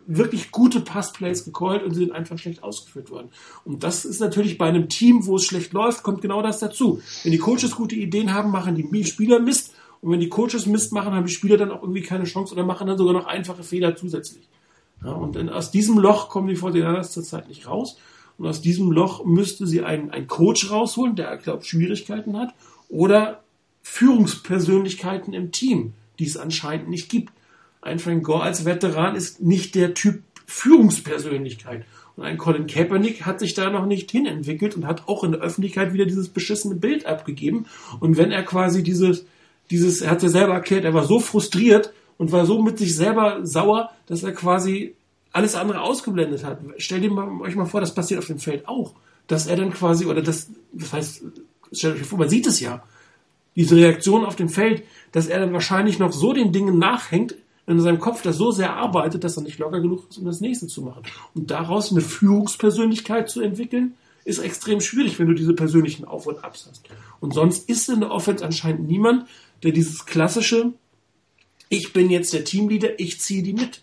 wirklich 0.06 0.52
gute 0.52 0.82
Passplays 0.82 1.46
gecallt 1.46 1.84
und 1.84 1.94
sie 1.94 2.02
sind 2.02 2.12
einfach 2.12 2.38
schlecht 2.38 2.62
ausgeführt 2.62 3.10
worden. 3.10 3.30
Und 3.64 3.84
das 3.84 4.04
ist 4.04 4.20
natürlich 4.20 4.58
bei 4.58 4.68
einem 4.68 4.90
Team, 4.90 5.26
wo 5.26 5.38
es 5.38 5.46
schlecht 5.46 5.72
läuft, 5.72 6.04
kommt 6.04 6.22
genau 6.22 6.42
das 6.42 6.60
dazu. 6.60 7.02
Wenn 7.24 7.32
die 7.32 7.38
Coaches 7.38 7.76
gute 7.76 7.96
Ideen 7.96 8.34
haben, 8.34 8.52
machen 8.52 8.76
die 8.76 9.06
Spieler 9.06 9.40
Mist. 9.40 9.74
Und 10.02 10.12
wenn 10.12 10.20
die 10.20 10.30
Coaches 10.30 10.66
Mist 10.66 10.92
machen, 10.92 11.14
haben 11.14 11.26
die 11.26 11.32
Spieler 11.32 11.58
dann 11.58 11.72
auch 11.72 11.84
irgendwie 11.84 12.02
keine 12.02 12.26
Chance 12.26 12.54
oder 12.54 12.66
machen 12.66 12.88
dann 12.88 12.98
sogar 12.98 13.14
noch 13.14 13.28
einfache 13.28 13.64
Fehler 13.64 13.96
zusätzlich. 13.96 14.48
Ja, 15.04 15.12
und 15.14 15.38
aus 15.50 15.72
diesem 15.72 15.98
Loch 15.98 16.30
kommen 16.30 16.48
die 16.48 16.58
49ers 16.58 17.12
zurzeit 17.12 17.48
nicht 17.48 17.68
raus. 17.68 17.98
Und 18.38 18.48
aus 18.48 18.62
diesem 18.62 18.92
Loch 18.92 19.24
müsste 19.24 19.68
sie 19.68 19.84
einen, 19.84 20.10
einen 20.10 20.28
Coach 20.28 20.72
rausholen, 20.72 21.16
der, 21.16 21.38
glaube 21.38 21.64
Schwierigkeiten 21.64 22.38
hat 22.38 22.54
oder 22.90 23.44
Führungspersönlichkeiten 23.84 25.34
im 25.34 25.52
Team, 25.52 25.94
die 26.20 26.26
es 26.26 26.38
anscheinend 26.38 26.90
nicht 26.90 27.10
gibt. 27.10 27.32
Ein 27.82 28.00
Frank 28.00 28.24
Gore 28.24 28.44
als 28.44 28.66
Veteran 28.66 29.16
ist 29.16 29.42
nicht 29.42 29.76
der 29.76 29.94
Typ 29.94 30.22
Führungspersönlichkeit. 30.46 31.86
Und 32.16 32.26
ein 32.26 32.38
Colin 32.38 32.68
Kaepernick 32.68 33.26
hat 33.26 33.40
sich 33.40 33.54
da 33.54 33.70
noch 33.70 33.86
nicht 33.86 34.12
hinentwickelt 34.12 34.76
und 34.76 34.86
hat 34.86 35.08
auch 35.08 35.24
in 35.24 35.32
der 35.32 35.42
Öffentlichkeit 35.42 35.94
wieder 35.94 36.06
dieses 36.06 36.30
beschissene 36.30 36.76
Bild 36.76 37.06
abgegeben. 37.06 37.66
Und 38.00 38.18
wenn 38.18 38.32
er 38.32 38.44
quasi 38.44 38.84
dieses, 38.84 39.26
dieses, 39.72 40.02
er 40.02 40.12
hat 40.12 40.22
ja 40.22 40.30
selber 40.30 40.54
erklärt, 40.54 40.84
er 40.84 40.94
war 40.94 41.06
so 41.06 41.20
frustriert 41.20 41.94
und 42.18 42.32
war 42.32 42.46
so 42.46 42.62
mit 42.62 42.78
sich 42.78 42.96
selber 42.96 43.40
sauer, 43.44 43.92
dass 44.06 44.24
er 44.24 44.34
quasi 44.34 44.94
alles 45.32 45.56
andere 45.56 45.82
ausgeblendet 45.82 46.44
hat. 46.44 46.60
Stellt 46.78 47.04
euch 47.04 47.56
mal 47.56 47.66
vor, 47.66 47.82
das 47.82 47.96
passiert 47.96 48.20
auf 48.20 48.28
dem 48.28 48.40
Feld 48.40 48.68
auch. 48.68 48.94
Dass 49.28 49.48
er 49.48 49.56
dann 49.56 49.72
quasi, 49.72 50.06
oder 50.06 50.22
das, 50.22 50.50
das 50.74 50.94
heißt, 50.94 51.24
stellt 51.72 51.96
euch 51.96 52.06
vor, 52.06 52.20
man 52.20 52.30
sieht 52.30 52.46
es 52.46 52.60
ja, 52.60 52.84
diese 53.56 53.76
Reaktion 53.76 54.26
auf 54.26 54.36
dem 54.36 54.50
Feld, 54.50 54.84
dass 55.12 55.28
er 55.28 55.40
dann 55.40 55.54
wahrscheinlich 55.54 56.00
noch 56.00 56.12
so 56.12 56.34
den 56.34 56.52
Dingen 56.52 56.78
nachhängt, 56.78 57.36
in 57.78 57.84
seinem 57.84 58.00
Kopf 58.00 58.22
das 58.22 58.38
so 58.38 58.52
sehr 58.52 58.76
arbeitet, 58.76 59.24
dass 59.24 59.38
er 59.38 59.44
nicht 59.44 59.60
locker 59.60 59.82
genug 59.82 60.10
ist, 60.10 60.18
um 60.18 60.26
das 60.26 60.42
nächste 60.42 60.68
zu 60.68 60.82
machen. 60.82 61.04
Und 61.34 61.52
daraus 61.52 61.92
eine 61.92 62.02
Führungspersönlichkeit 62.02 63.30
zu 63.30 63.42
entwickeln, 63.42 63.96
ist 64.24 64.40
extrem 64.40 64.82
schwierig, 64.82 65.18
wenn 65.18 65.28
du 65.28 65.34
diese 65.34 65.54
persönlichen 65.54 66.06
Auf- 66.06 66.28
und 66.28 66.44
Abs 66.44 66.68
hast. 66.70 66.84
Und 67.20 67.34
sonst 67.34 67.70
ist 67.70 67.90
in 67.90 68.02
der 68.02 68.12
Offense 68.12 68.46
anscheinend 68.46 68.88
niemand, 68.88 69.28
der 69.64 69.72
dieses 69.72 70.06
klassische, 70.06 70.74
ich 71.70 71.94
bin 71.94 72.10
jetzt 72.10 72.34
der 72.34 72.44
Teamleader, 72.44 73.00
ich 73.00 73.20
ziehe 73.20 73.44
die 73.44 73.54
mit. 73.54 73.82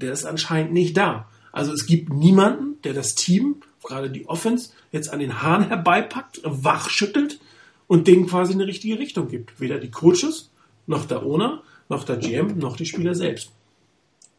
Der 0.00 0.12
ist 0.12 0.24
anscheinend 0.24 0.72
nicht 0.72 0.96
da. 0.96 1.28
Also 1.52 1.72
es 1.72 1.86
gibt 1.86 2.12
niemanden, 2.12 2.80
der 2.82 2.94
das 2.94 3.14
Team 3.14 3.56
gerade 3.82 4.10
die 4.10 4.28
Offense, 4.28 4.70
jetzt 4.90 5.12
an 5.12 5.20
den 5.20 5.42
Haaren 5.42 5.68
herbeipackt, 5.68 6.40
wachschüttelt 6.44 7.40
und 7.86 8.06
denen 8.06 8.26
quasi 8.26 8.52
eine 8.52 8.66
richtige 8.66 8.98
Richtung 8.98 9.28
gibt. 9.28 9.60
Weder 9.60 9.78
die 9.78 9.90
Coaches, 9.90 10.50
noch 10.86 11.04
der 11.04 11.24
Owner, 11.24 11.62
noch 11.92 12.04
der 12.04 12.16
GM, 12.16 12.58
noch 12.58 12.76
die 12.76 12.86
Spieler 12.86 13.14
selbst. 13.14 13.52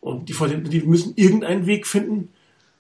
Und 0.01 0.27
die, 0.27 0.33
die 0.69 0.81
müssen 0.81 1.13
irgendeinen 1.15 1.65
Weg 1.65 1.87
finden, 1.87 2.29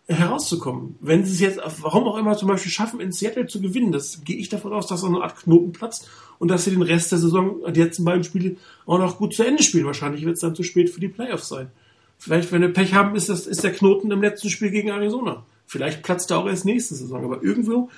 herauszukommen. 0.07 0.97
Wenn 0.99 1.23
sie 1.23 1.31
es 1.31 1.39
jetzt, 1.39 1.59
warum 1.81 2.03
auch 2.03 2.17
immer 2.17 2.35
zum 2.35 2.49
Beispiel 2.49 2.71
schaffen, 2.71 2.99
in 2.99 3.13
Seattle 3.13 3.47
zu 3.47 3.61
gewinnen, 3.61 3.93
das 3.93 4.23
gehe 4.25 4.35
ich 4.35 4.49
davon 4.49 4.73
aus, 4.73 4.87
dass 4.87 5.01
so 5.01 5.07
eine 5.07 5.21
Art 5.21 5.37
Knoten 5.37 5.71
platzt 5.71 6.09
und 6.39 6.49
dass 6.49 6.65
sie 6.65 6.71
den 6.71 6.81
Rest 6.81 7.11
der 7.13 7.19
Saison, 7.19 7.61
die 7.71 7.81
letzten 7.81 8.03
beiden 8.03 8.25
Spiele, 8.25 8.57
auch 8.85 8.99
noch 8.99 9.17
gut 9.17 9.33
zu 9.33 9.43
Ende 9.43 9.63
spielen. 9.63 9.85
Wahrscheinlich 9.85 10.25
wird 10.25 10.35
es 10.35 10.41
dann 10.41 10.55
zu 10.55 10.63
spät 10.63 10.89
für 10.89 10.99
die 10.99 11.07
Playoffs 11.07 11.47
sein. 11.47 11.71
Vielleicht, 12.17 12.51
wenn 12.51 12.61
wir 12.61 12.73
Pech 12.73 12.93
haben, 12.93 13.15
ist, 13.15 13.29
das, 13.29 13.47
ist 13.47 13.63
der 13.63 13.71
Knoten 13.71 14.11
im 14.11 14.21
letzten 14.21 14.49
Spiel 14.49 14.71
gegen 14.71 14.89
Arizona. 14.89 15.45
Vielleicht 15.65 16.03
platzt 16.03 16.31
er 16.31 16.39
auch 16.39 16.47
erst 16.47 16.65
nächste 16.65 16.95
Saison, 16.95 17.23
aber 17.23 17.41
irgendwo, 17.41 17.89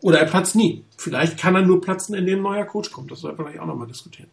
oder 0.00 0.20
er 0.20 0.26
platzt 0.26 0.54
nie. 0.54 0.84
Vielleicht 0.96 1.38
kann 1.38 1.56
er 1.56 1.62
nur 1.62 1.80
platzen, 1.80 2.14
indem 2.14 2.38
ein 2.38 2.42
neuer 2.42 2.64
Coach 2.64 2.92
kommt. 2.92 3.10
Das 3.10 3.20
sollten 3.20 3.38
wir 3.38 3.44
vielleicht 3.44 3.60
auch 3.60 3.66
nochmal 3.66 3.88
diskutieren. 3.88 4.28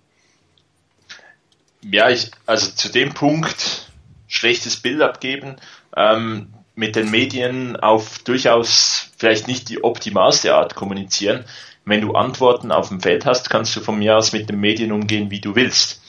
Ja, 1.92 2.10
ich, 2.10 2.32
also 2.46 2.72
zu 2.72 2.90
dem 2.90 3.14
Punkt, 3.14 3.92
schlechtes 4.28 4.78
Bild 4.78 5.02
abgeben, 5.02 5.58
ähm, 5.96 6.54
mit 6.76 6.96
den 6.96 7.12
Medien 7.12 7.76
auf 7.76 8.20
durchaus 8.20 9.12
vielleicht 9.18 9.48
nicht 9.48 9.70
die 9.70 9.84
optimalste 9.84 10.56
Art 10.56 10.76
kommunizieren. 10.76 11.46
Wenn 11.86 12.02
du 12.02 12.14
Antworten 12.14 12.72
auf 12.72 12.88
dem 12.88 13.02
Feld 13.02 13.26
hast, 13.26 13.50
kannst 13.50 13.76
du 13.76 13.82
von 13.82 14.00
mir 14.00 14.18
aus 14.18 14.32
mit 14.32 14.50
den 14.50 14.60
Medien 14.60 14.92
umgehen, 14.92 15.30
wie 15.30 15.42
du 15.42 15.56
willst 15.56 16.02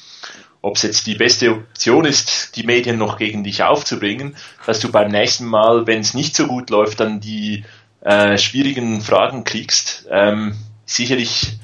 ob 0.65 0.77
es 0.77 0.83
jetzt 0.83 1.07
die 1.07 1.15
beste 1.15 1.51
Option 1.51 2.07
ist, 2.07 2.57
die 2.57 2.63
Medien 2.63 2.97
noch 2.97 3.19
gegen 3.19 3.45
dich 3.45 3.63
aufzubringen, 3.63 4.35
dass 4.65 4.81
du 4.81 4.91
beim 4.91 5.11
nächsten 5.11 5.45
Mal, 5.45 5.87
wenn 5.87 6.01
es 6.01 6.15
nicht 6.15 6.35
so 6.35 6.47
gut 6.47 6.71
läuft, 6.71 7.01
dann 7.01 7.21
die 7.21 7.65
äh, 8.01 8.39
schwierigen 8.39 9.03
Fragen 9.03 9.45
kriegst. 9.45 10.07
Ähm, 10.11 10.57
sicherlich 10.87 11.59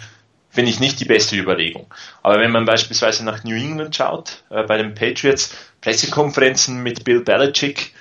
finde 0.51 0.71
ich 0.71 0.81
nicht 0.81 1.01
die 1.01 1.05
beste 1.05 1.37
Überlegung. 1.37 1.87
Aber 2.23 2.41
wenn 2.41 2.51
man 2.51 2.65
beispielsweise 2.65 3.25
nach 3.25 3.45
New 3.45 3.55
England 3.55 3.95
schaut, 3.95 4.43
äh, 4.51 4.65
bei 4.65 4.77
den 4.77 4.95
Patriots, 4.95 5.55
Pressekonferenzen 5.81 6.83
mit 6.83 7.05
Bill 7.05 7.21
Belichick, 7.21 7.95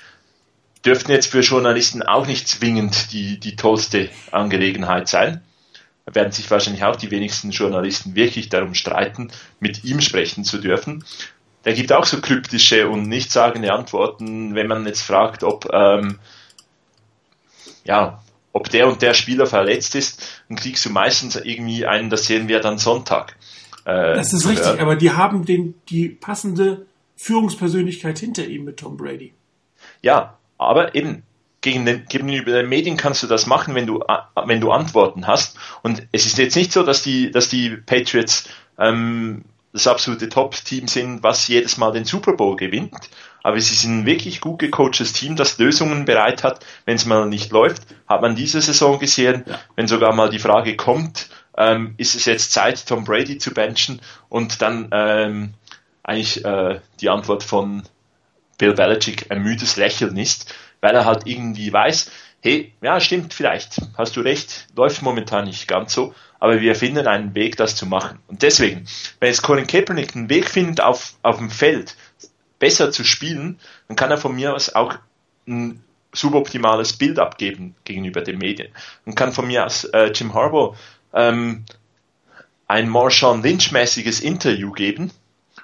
dürften 0.85 1.11
jetzt 1.11 1.27
für 1.27 1.41
Journalisten 1.41 2.03
auch 2.03 2.26
nicht 2.26 2.47
zwingend 2.47 3.11
die, 3.11 3.39
die 3.39 3.55
tollste 3.55 4.09
Angelegenheit 4.31 5.07
sein. 5.07 5.41
Da 6.05 6.15
werden 6.15 6.31
sich 6.31 6.49
wahrscheinlich 6.49 6.84
auch 6.84 6.95
die 6.95 7.11
wenigsten 7.11 7.51
Journalisten 7.51 8.15
wirklich 8.15 8.49
darum 8.49 8.73
streiten, 8.73 9.31
mit 9.59 9.84
ihm 9.84 10.01
sprechen 10.01 10.43
zu 10.43 10.57
dürfen. 10.57 11.03
Der 11.65 11.73
gibt 11.73 11.91
auch 11.91 12.05
so 12.05 12.21
kryptische 12.21 12.89
und 12.89 13.03
nichtssagende 13.03 13.73
Antworten, 13.73 14.55
wenn 14.55 14.67
man 14.67 14.85
jetzt 14.88 15.01
fragt, 15.01 15.43
ob, 15.43 15.69
ähm, 15.71 16.17
ja, 17.84 18.23
ob 18.51 18.69
der 18.69 18.88
und 18.88 19.01
der 19.01 19.13
Spieler 19.13 19.45
verletzt 19.45 19.95
ist, 19.95 20.41
dann 20.47 20.57
kriegst 20.57 20.85
du 20.85 20.89
meistens 20.89 21.35
irgendwie 21.35 21.85
einen, 21.85 22.09
das 22.09 22.26
sehen 22.26 22.47
wir 22.47 22.59
dann 22.59 22.77
Sonntag. 22.77 23.35
Äh, 23.85 24.15
das 24.15 24.34
ist 24.34 24.47
richtig, 24.47 24.65
hören. 24.65 24.80
aber 24.80 24.95
die 24.95 25.11
haben 25.11 25.45
den, 25.45 25.76
die 25.89 26.09
passende 26.09 26.85
Führungspersönlichkeit 27.15 28.17
hinter 28.19 28.45
ihm 28.45 28.65
mit 28.65 28.77
Tom 28.77 28.97
Brady. 28.97 29.34
Ja, 30.01 30.38
aber 30.57 30.95
eben, 30.95 31.23
gegen 31.61 31.85
den, 31.85 32.05
gegenüber 32.05 32.51
den 32.51 32.69
Medien 32.69 32.97
kannst 32.97 33.21
du 33.23 33.27
das 33.27 33.45
machen, 33.45 33.76
wenn 33.76 33.85
du, 33.85 34.01
wenn 34.45 34.61
du 34.61 34.71
Antworten 34.71 35.27
hast. 35.27 35.57
Und 35.84 36.07
es 36.11 36.26
ist 36.26 36.38
jetzt 36.38 36.55
nicht 36.55 36.71
so, 36.71 36.84
dass 36.84 37.01
die, 37.03 37.31
dass 37.31 37.49
die 37.49 37.71
Patriots 37.71 38.47
ähm, 38.77 39.43
das 39.71 39.87
absolute 39.87 40.29
Top-Team 40.29 40.87
sind, 40.87 41.23
was 41.23 41.47
jedes 41.47 41.77
Mal 41.77 41.91
den 41.91 42.05
Super 42.05 42.33
Bowl 42.33 42.55
gewinnt. 42.55 43.09
Aber 43.43 43.59
sie 43.59 43.75
sind 43.75 43.99
ein 43.99 44.05
wirklich 44.05 44.41
gut 44.41 44.59
gecoachtes 44.59 45.13
Team, 45.13 45.35
das 45.35 45.57
Lösungen 45.57 46.05
bereit 46.05 46.43
hat, 46.43 46.65
wenn 46.85 46.95
es 46.95 47.05
mal 47.05 47.27
nicht 47.27 47.51
läuft. 47.51 47.83
Hat 48.07 48.21
man 48.21 48.35
diese 48.35 48.61
Saison 48.61 48.99
gesehen, 48.99 49.43
ja. 49.45 49.59
wenn 49.75 49.87
sogar 49.87 50.13
mal 50.13 50.29
die 50.29 50.39
Frage 50.39 50.75
kommt, 50.75 51.29
ähm, 51.57 51.93
ist 51.97 52.15
es 52.15 52.25
jetzt 52.25 52.51
Zeit, 52.51 52.85
Tom 52.85 53.05
Brady 53.05 53.37
zu 53.37 53.53
benchen? 53.53 54.01
Und 54.27 54.61
dann 54.61 54.89
ähm, 54.91 55.53
eigentlich 56.03 56.43
äh, 56.43 56.79
die 56.99 57.09
Antwort 57.09 57.43
von 57.43 57.83
Bill 58.57 58.73
Belichick 58.73 59.31
ein 59.31 59.41
müdes 59.41 59.77
Lächeln 59.77 60.17
ist, 60.17 60.53
weil 60.81 60.95
er 60.95 61.05
halt 61.05 61.25
irgendwie 61.25 61.71
weiß, 61.71 62.11
hey, 62.41 62.74
ja, 62.82 62.99
stimmt, 62.99 63.34
vielleicht, 63.34 63.82
hast 63.98 64.16
du 64.16 64.22
recht, 64.22 64.68
läuft 64.76 65.02
momentan 65.02 65.45
nicht 65.45 65.68
ganz 65.68 65.94
so, 65.94 66.14
aber 66.40 66.61
wir 66.61 66.76
finden 66.76 67.07
einen 67.07 67.36
Weg, 67.36 67.57
das 67.57 67.76
zu 67.76 67.86
machen. 67.86 68.20
Und 68.28 68.41
deswegen, 68.44 68.86
wenn 69.20 69.30
jetzt 69.30 69.41
Colin 69.41 69.68
Kaepernick 69.68 70.16
einen 70.16 70.30
Weg 70.30 70.49
findet, 70.49 70.82
auf, 70.82 71.16
auf 71.22 71.38
dem 71.38 71.49
Feld 71.49 71.95
besser 72.60 72.91
zu 72.91 73.03
spielen, 73.03 73.60
dann 73.88 73.98
kann 73.98 74.11
er 74.11 74.18
von 74.18 74.36
mir 74.36 74.53
aus 74.53 74.74
auch 74.74 74.95
ein 75.48 75.84
suboptimales 76.14 76.94
Bild 76.94 77.20
abgeben 77.20 77.76
gegenüber 77.84 78.22
den 78.22 78.38
Medien. 78.38 78.70
Und 79.06 79.16
kann 79.16 79.34
von 79.34 79.48
mir 79.48 79.66
aus 79.66 79.84
äh, 79.86 80.11
Jim 80.14 80.34
Harbaugh 80.34 80.76
ähm, 81.14 81.66
ein 82.68 82.90
Marshawn 82.90 83.41
Lynch-mäßiges 83.41 84.22
Interview 84.22 84.72
geben 84.72 85.11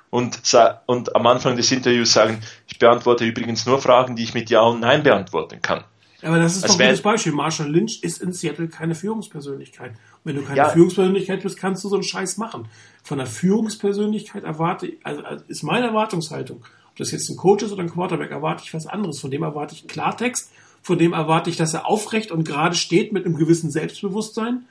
und, 0.10 0.40
und 0.86 1.16
am 1.16 1.28
Anfang 1.28 1.56
des 1.56 1.72
Interviews 1.72 2.14
sagen, 2.14 2.42
ich 2.68 2.80
beantworte 2.80 3.26
übrigens 3.26 3.66
nur 3.66 3.82
Fragen, 3.82 4.16
die 4.16 4.24
ich 4.24 4.34
mit 4.34 4.50
Ja 4.50 4.62
und 4.62 4.80
Nein 4.82 5.04
beantworten 5.04 5.62
kann. 5.62 5.84
Aber 6.26 6.40
das 6.40 6.56
ist 6.56 6.68
doch 6.68 6.80
ein 6.80 6.88
gutes 6.88 7.02
Beispiel. 7.02 7.32
Marshall 7.34 7.70
Lynch 7.70 8.02
ist 8.02 8.22
in 8.22 8.34
Seattle 8.34 8.68
keine 8.68 8.96
Führungspersönlichkeit. 8.96 9.92
Und 9.92 9.98
wenn 10.24 10.36
du 10.36 10.42
keine 10.42 10.58
ja. 10.58 10.70
Führungspersönlichkeit 10.70 11.44
bist, 11.44 11.58
kannst 11.58 11.84
du 11.84 11.90
so 11.90 11.96
einen 11.96 12.04
Scheiß 12.04 12.38
machen. 12.38 12.68
Von 13.04 13.20
der 13.20 13.28
Führungspersönlichkeit 13.28 14.44
erwarte 14.44 14.94
also 15.04 15.22
ist 15.48 15.64
meine 15.64 15.88
Erwartungshaltung, 15.88 16.64
ob 16.90 16.96
das 16.98 17.12
jetzt 17.12 17.30
ein 17.30 17.38
Coach 17.38 17.64
ist 17.64 17.72
oder 17.72 17.84
ein 17.84 17.92
Quarterback, 17.92 18.32
erwarte 18.32 18.64
ich 18.66 18.74
was 18.74 18.88
anderes. 18.88 19.20
Von 19.20 19.30
dem 19.30 19.44
erwarte 19.44 19.76
ich 19.76 19.88
Klartext, 19.88 20.52
von 20.82 20.98
dem 20.98 21.14
erwarte 21.14 21.50
ich, 21.50 21.58
dass 21.58 21.74
er 21.74 21.88
aufrecht 21.88 22.32
und 22.32 22.44
gerade 22.44 22.76
steht 22.76 23.14
mit 23.14 23.26
einem 23.26 23.38
gewissen 23.38 23.70
Selbstbewusstsein 23.70 24.66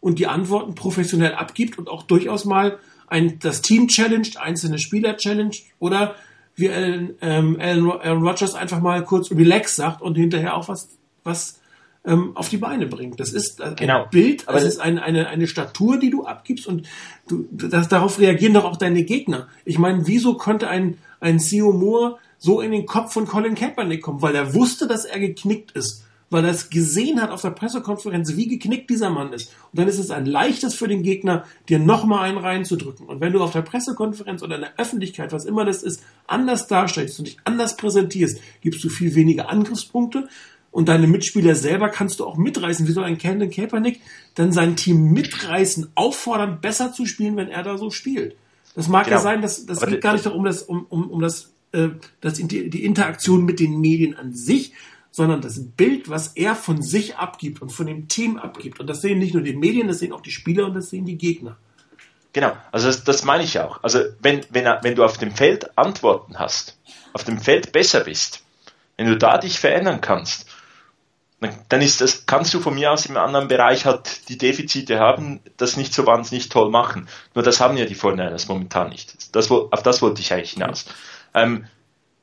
und 0.00 0.18
die 0.18 0.26
Antworten 0.26 0.74
professionell 0.74 1.34
abgibt 1.34 1.78
und 1.78 1.88
auch 1.88 2.02
durchaus 2.02 2.44
mal 2.44 2.78
ein, 3.06 3.38
das 3.40 3.60
Team 3.60 3.88
challenged, 3.88 4.38
einzelne 4.38 4.78
Spieler 4.78 5.16
challenged 5.16 5.64
oder 5.78 6.14
wie 6.56 6.70
Alan, 6.70 7.14
ähm, 7.20 7.58
Alan, 7.60 7.90
Alan 7.90 8.22
Rodgers 8.22 8.54
einfach 8.54 8.80
mal 8.80 9.04
kurz 9.04 9.30
relax 9.30 9.76
sagt 9.76 10.02
und 10.02 10.14
hinterher 10.16 10.56
auch 10.56 10.68
was, 10.68 10.88
was 11.24 11.60
ähm, 12.04 12.36
auf 12.36 12.48
die 12.48 12.58
Beine 12.58 12.86
bringt. 12.86 13.18
Das 13.18 13.32
ist 13.32 13.60
ein 13.60 13.76
genau. 13.76 14.06
Bild, 14.10 14.48
aber 14.48 14.58
das 14.58 14.68
ist 14.68 14.80
ein, 14.80 14.98
eine, 14.98 15.28
eine 15.28 15.46
Statur, 15.46 15.98
die 15.98 16.10
du 16.10 16.24
abgibst 16.24 16.66
und 16.66 16.86
du, 17.28 17.46
das, 17.50 17.88
darauf 17.88 18.18
reagieren 18.18 18.54
doch 18.54 18.64
auch 18.64 18.76
deine 18.76 19.04
Gegner. 19.04 19.48
Ich 19.64 19.78
meine, 19.78 20.06
wieso 20.06 20.34
konnte 20.34 20.68
ein, 20.68 20.98
ein 21.20 21.40
CEO 21.40 21.72
Moore 21.72 22.18
so 22.38 22.60
in 22.60 22.72
den 22.72 22.86
Kopf 22.86 23.12
von 23.12 23.26
Colin 23.26 23.54
Kaepernick 23.54 24.02
kommen? 24.02 24.22
Weil 24.22 24.34
er 24.34 24.54
wusste, 24.54 24.86
dass 24.86 25.04
er 25.04 25.18
geknickt 25.18 25.72
ist 25.72 26.03
weil 26.30 26.44
er 26.44 26.50
es 26.50 26.70
gesehen 26.70 27.20
hat 27.20 27.30
auf 27.30 27.42
der 27.42 27.50
Pressekonferenz, 27.50 28.36
wie 28.36 28.48
geknickt 28.48 28.90
dieser 28.90 29.10
Mann 29.10 29.32
ist. 29.32 29.54
Und 29.72 29.78
dann 29.78 29.88
ist 29.88 29.98
es 29.98 30.10
ein 30.10 30.26
leichtes 30.26 30.74
für 30.74 30.88
den 30.88 31.02
Gegner, 31.02 31.44
dir 31.68 31.78
nochmal 31.78 32.28
einen 32.28 32.38
reinzudrücken. 32.38 33.06
Und 33.06 33.20
wenn 33.20 33.32
du 33.32 33.42
auf 33.42 33.52
der 33.52 33.62
Pressekonferenz 33.62 34.42
oder 34.42 34.56
in 34.56 34.62
der 34.62 34.78
Öffentlichkeit, 34.78 35.32
was 35.32 35.44
immer 35.44 35.64
das 35.64 35.82
ist, 35.82 36.02
anders 36.26 36.66
darstellst 36.66 37.18
und 37.18 37.26
dich 37.26 37.36
anders 37.44 37.76
präsentierst, 37.76 38.40
gibst 38.62 38.82
du 38.82 38.88
viel 38.88 39.14
weniger 39.14 39.48
Angriffspunkte. 39.50 40.28
Und 40.70 40.88
deine 40.88 41.06
Mitspieler 41.06 41.54
selber 41.54 41.88
kannst 41.88 42.18
du 42.18 42.24
auch 42.24 42.36
mitreißen. 42.36 42.88
Wie 42.88 42.92
soll 42.92 43.04
ein 43.04 43.18
Camden 43.18 43.48
Kaepernick 43.48 44.00
dann 44.34 44.50
sein 44.50 44.74
Team 44.74 45.12
mitreißen, 45.12 45.92
auffordern, 45.94 46.60
besser 46.60 46.92
zu 46.92 47.06
spielen, 47.06 47.36
wenn 47.36 47.48
er 47.48 47.62
da 47.62 47.78
so 47.78 47.90
spielt? 47.90 48.34
Das 48.74 48.88
mag 48.88 49.04
genau. 49.04 49.18
ja 49.18 49.22
sein, 49.22 49.40
dass 49.40 49.66
das 49.66 49.86
geht 49.86 50.00
gar 50.00 50.14
nicht 50.14 50.26
darum, 50.26 50.44
das, 50.44 50.62
um, 50.62 50.84
um, 50.88 51.08
um 51.10 51.20
das, 51.20 51.52
äh, 51.70 51.90
das, 52.20 52.34
die 52.34 52.84
Interaktion 52.84 53.44
mit 53.44 53.60
den 53.60 53.80
Medien 53.80 54.16
an 54.16 54.34
sich, 54.34 54.72
sondern 55.14 55.42
das 55.42 55.60
Bild, 55.76 56.08
was 56.08 56.32
er 56.34 56.56
von 56.56 56.82
sich 56.82 57.14
abgibt 57.14 57.62
und 57.62 57.70
von 57.70 57.86
dem 57.86 58.08
Team 58.08 58.36
abgibt. 58.36 58.80
Und 58.80 58.88
das 58.88 59.00
sehen 59.00 59.20
nicht 59.20 59.32
nur 59.32 59.44
die 59.44 59.54
Medien, 59.54 59.86
das 59.86 60.00
sehen 60.00 60.12
auch 60.12 60.22
die 60.22 60.32
Spieler 60.32 60.66
und 60.66 60.74
das 60.74 60.90
sehen 60.90 61.04
die 61.04 61.16
Gegner. 61.16 61.56
Genau, 62.32 62.56
also 62.72 62.88
das, 62.88 63.04
das 63.04 63.22
meine 63.22 63.44
ich 63.44 63.60
auch. 63.60 63.80
Also 63.84 64.00
wenn, 64.18 64.44
wenn, 64.50 64.64
wenn 64.82 64.96
du 64.96 65.04
auf 65.04 65.16
dem 65.16 65.30
Feld 65.30 65.78
Antworten 65.78 66.40
hast, 66.40 66.76
auf 67.12 67.22
dem 67.22 67.38
Feld 67.38 67.70
besser 67.70 68.00
bist, 68.00 68.42
wenn 68.96 69.06
du 69.06 69.16
da 69.16 69.38
dich 69.38 69.60
verändern 69.60 70.00
kannst, 70.00 70.48
dann 71.68 71.80
ist 71.80 72.00
das, 72.00 72.26
kannst 72.26 72.52
du 72.52 72.58
von 72.58 72.74
mir 72.74 72.90
aus 72.90 73.06
im 73.06 73.16
anderen 73.16 73.46
Bereich 73.46 73.86
halt 73.86 74.28
die 74.28 74.38
Defizite 74.38 74.98
haben, 74.98 75.38
das 75.58 75.76
nicht 75.76 75.94
so 75.94 76.06
wahnsinnig 76.06 76.48
toll 76.48 76.70
machen. 76.70 77.08
Nur 77.36 77.44
das 77.44 77.60
haben 77.60 77.76
ja 77.76 77.84
die 77.84 77.94
Fortinanders 77.94 78.48
momentan 78.48 78.88
nicht. 78.88 79.32
Das, 79.36 79.48
auf 79.48 79.82
das 79.84 80.02
wollte 80.02 80.22
ich 80.22 80.32
eigentlich 80.32 80.54
hinaus. 80.54 80.86
Ähm, 81.34 81.66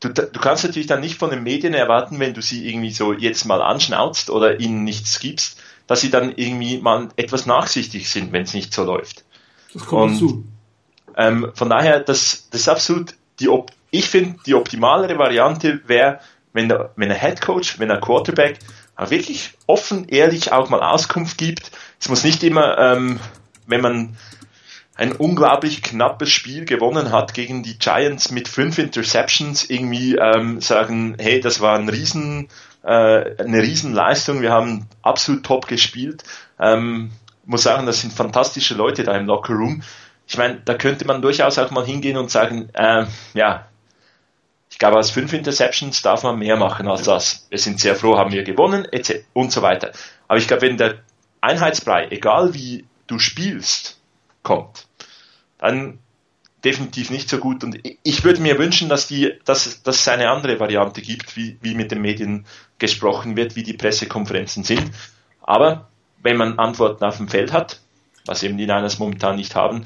du, 0.02 0.10
du 0.10 0.40
kannst 0.40 0.64
natürlich 0.64 0.88
dann 0.88 1.00
nicht 1.00 1.18
von 1.18 1.30
den 1.30 1.44
Medien 1.44 1.74
erwarten, 1.74 2.20
wenn 2.20 2.34
du 2.34 2.42
sie 2.42 2.68
irgendwie 2.68 2.92
so 2.92 3.14
jetzt 3.14 3.46
mal 3.46 3.62
anschnauzt 3.62 4.30
oder 4.30 4.60
ihnen 4.60 4.84
nichts 4.84 5.20
gibst, 5.20 5.62
dass 5.88 6.02
sie 6.02 6.10
dann 6.10 6.34
irgendwie 6.36 6.80
mal 6.80 7.10
etwas 7.16 7.46
nachsichtig 7.46 8.10
sind, 8.10 8.34
wenn 8.34 8.44
es 8.44 8.54
nicht 8.54 8.74
so 8.74 8.84
läuft. 8.84 9.24
Das 9.74 9.86
kommt 9.86 10.16
dazu. 10.16 10.44
Ähm, 11.16 11.52
von 11.54 11.70
daher, 11.70 12.00
das, 12.00 12.50
das 12.50 12.62
ist 12.62 12.70
absolut 12.70 13.16
die, 13.40 13.50
Op 13.50 13.72
ich 13.90 14.10
finde, 14.10 14.40
die 14.46 14.56
optimalere 14.56 15.18
Variante 15.18 15.82
wäre, 15.86 16.20
wenn 16.54 16.70
der, 16.70 16.92
wenn 16.96 17.10
der 17.10 17.20
Head 17.20 17.42
Coach, 17.42 17.80
wenn 17.80 17.90
der 17.90 18.00
Quarterback 18.00 18.60
wirklich 18.98 19.54
offen, 19.68 20.08
ehrlich 20.08 20.52
auch 20.52 20.70
mal 20.70 20.82
Auskunft 20.82 21.38
gibt. 21.38 21.72
Es 22.00 22.08
muss 22.08 22.24
nicht 22.24 22.44
immer, 22.44 22.78
ähm, 22.78 23.20
wenn 23.66 23.82
man 23.82 24.18
ein 25.02 25.14
unglaublich 25.14 25.82
knappes 25.82 26.30
Spiel 26.30 26.66
gewonnen 26.66 27.12
hat 27.12 27.34
gegen 27.34 27.64
die 27.64 27.80
Giants 27.80 28.30
mit 28.30 28.48
fünf 28.48 28.78
Interceptions, 28.78 29.68
irgendwie 29.68 30.16
ähm, 30.16 30.62
sagen, 30.62 31.16
hey, 31.20 31.40
das 31.40 31.60
war 31.60 31.76
ein 31.76 31.90
Riesen, 31.90 32.50
äh, 32.84 32.88
eine 33.42 33.64
Riesenleistung, 33.64 34.44
wir 34.44 34.52
haben 34.52 34.86
absolut 35.02 35.44
top 35.44 35.68
gespielt. 35.68 36.24
Ähm, 36.60 37.10
muss 37.46 37.64
sagen, 37.64 37.88
das 37.88 38.02
sind 38.02 38.14
fantastische 38.14 38.76
Leute 38.76 39.04
da 39.04 39.18
im 39.18 39.26
Locker 39.26 39.56
Room. 39.56 39.82
Ich 40.28 40.38
meine, 40.38 40.62
da 40.64 40.76
könnte 40.76 41.06
man 41.06 41.24
durchaus 41.24 41.58
auch 41.58 41.72
mal 41.72 41.84
hingehen 41.84 42.18
und 42.18 42.30
sagen, 42.30 42.70
äh, 42.74 43.06
ja, 43.34 43.66
ich 44.70 44.78
glaube, 44.78 45.00
aus 45.00 45.10
fünf 45.10 45.34
Interceptions 45.34 46.04
darf 46.04 46.22
man 46.22 46.38
mehr 46.38 46.58
machen 46.58 46.88
als 46.88 47.02
das. 47.02 47.48
Wir 47.50 47.58
sind 47.58 47.80
sehr 47.80 47.96
froh, 47.96 48.20
haben 48.20 48.32
wir 48.32 48.44
gewonnen, 48.44 48.86
etc. 48.86 49.26
und 49.34 49.52
so 49.52 49.64
weiter. 49.64 49.94
Aber 50.28 50.38
ich 50.38 50.48
glaube, 50.48 50.62
wenn 50.62 50.78
der 50.78 51.00
Einheitsbrei, 51.42 52.10
egal 52.12 52.54
wie 52.54 52.86
du 53.08 53.18
spielst, 53.18 53.98
kommt, 54.44 54.88
dann 55.62 56.00
definitiv 56.64 57.10
nicht 57.10 57.30
so 57.30 57.38
gut. 57.38 57.64
Und 57.64 57.80
ich 58.04 58.24
würde 58.24 58.42
mir 58.42 58.58
wünschen, 58.60 58.90
dass, 58.90 59.08
die, 59.08 59.34
dass, 59.46 59.82
dass 59.84 60.02
es 60.02 60.08
eine 60.08 60.30
andere 60.30 60.60
Variante 60.60 61.02
gibt, 61.02 61.36
wie, 61.36 61.58
wie 61.62 61.74
mit 61.74 61.92
den 61.92 62.02
Medien 62.02 62.46
gesprochen 62.78 63.36
wird, 63.36 63.56
wie 63.56 63.64
die 63.64 63.74
Pressekonferenzen 63.74 64.64
sind. 64.64 64.92
Aber 65.42 65.90
wenn 66.22 66.38
man 66.38 66.60
Antworten 66.60 67.04
auf 67.04 67.18
dem 67.18 67.30
Feld 67.30 67.52
hat, 67.52 67.80
was 68.26 68.44
eben 68.44 68.58
die 68.58 68.68
Niners 68.68 69.00
momentan 69.00 69.38
nicht 69.38 69.56
haben, 69.56 69.86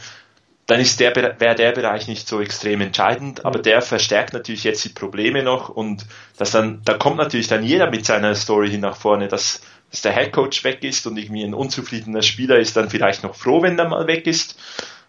dann 0.67 0.83
der, 0.99 1.15
wäre 1.15 1.55
der 1.55 1.71
Bereich 1.73 2.07
nicht 2.07 2.27
so 2.27 2.41
extrem 2.41 2.81
entscheidend, 2.81 3.45
aber 3.45 3.59
der 3.59 3.83
verstärkt 3.83 4.33
natürlich 4.33 4.63
jetzt 4.63 4.83
die 4.83 4.89
Probleme 4.89 5.43
noch 5.43 5.69
und 5.69 6.07
das 6.37 6.51
dann, 6.51 6.81
da 6.85 6.95
kommt 6.95 7.17
natürlich 7.17 7.47
dann 7.47 7.63
jeder 7.63 7.91
mit 7.91 8.05
seiner 8.05 8.33
Story 8.33 8.71
hin 8.71 8.81
nach 8.81 8.97
vorne, 8.97 9.27
dass, 9.27 9.61
dass 9.91 10.01
der 10.01 10.11
Headcoach 10.11 10.63
weg 10.63 10.83
ist 10.83 11.05
und 11.05 11.17
irgendwie 11.17 11.43
ein 11.43 11.53
unzufriedener 11.53 12.23
Spieler 12.23 12.57
ist 12.57 12.75
dann 12.75 12.89
vielleicht 12.89 13.21
noch 13.21 13.35
froh, 13.35 13.61
wenn 13.61 13.77
der 13.77 13.87
mal 13.87 14.07
weg 14.07 14.25
ist 14.25 14.57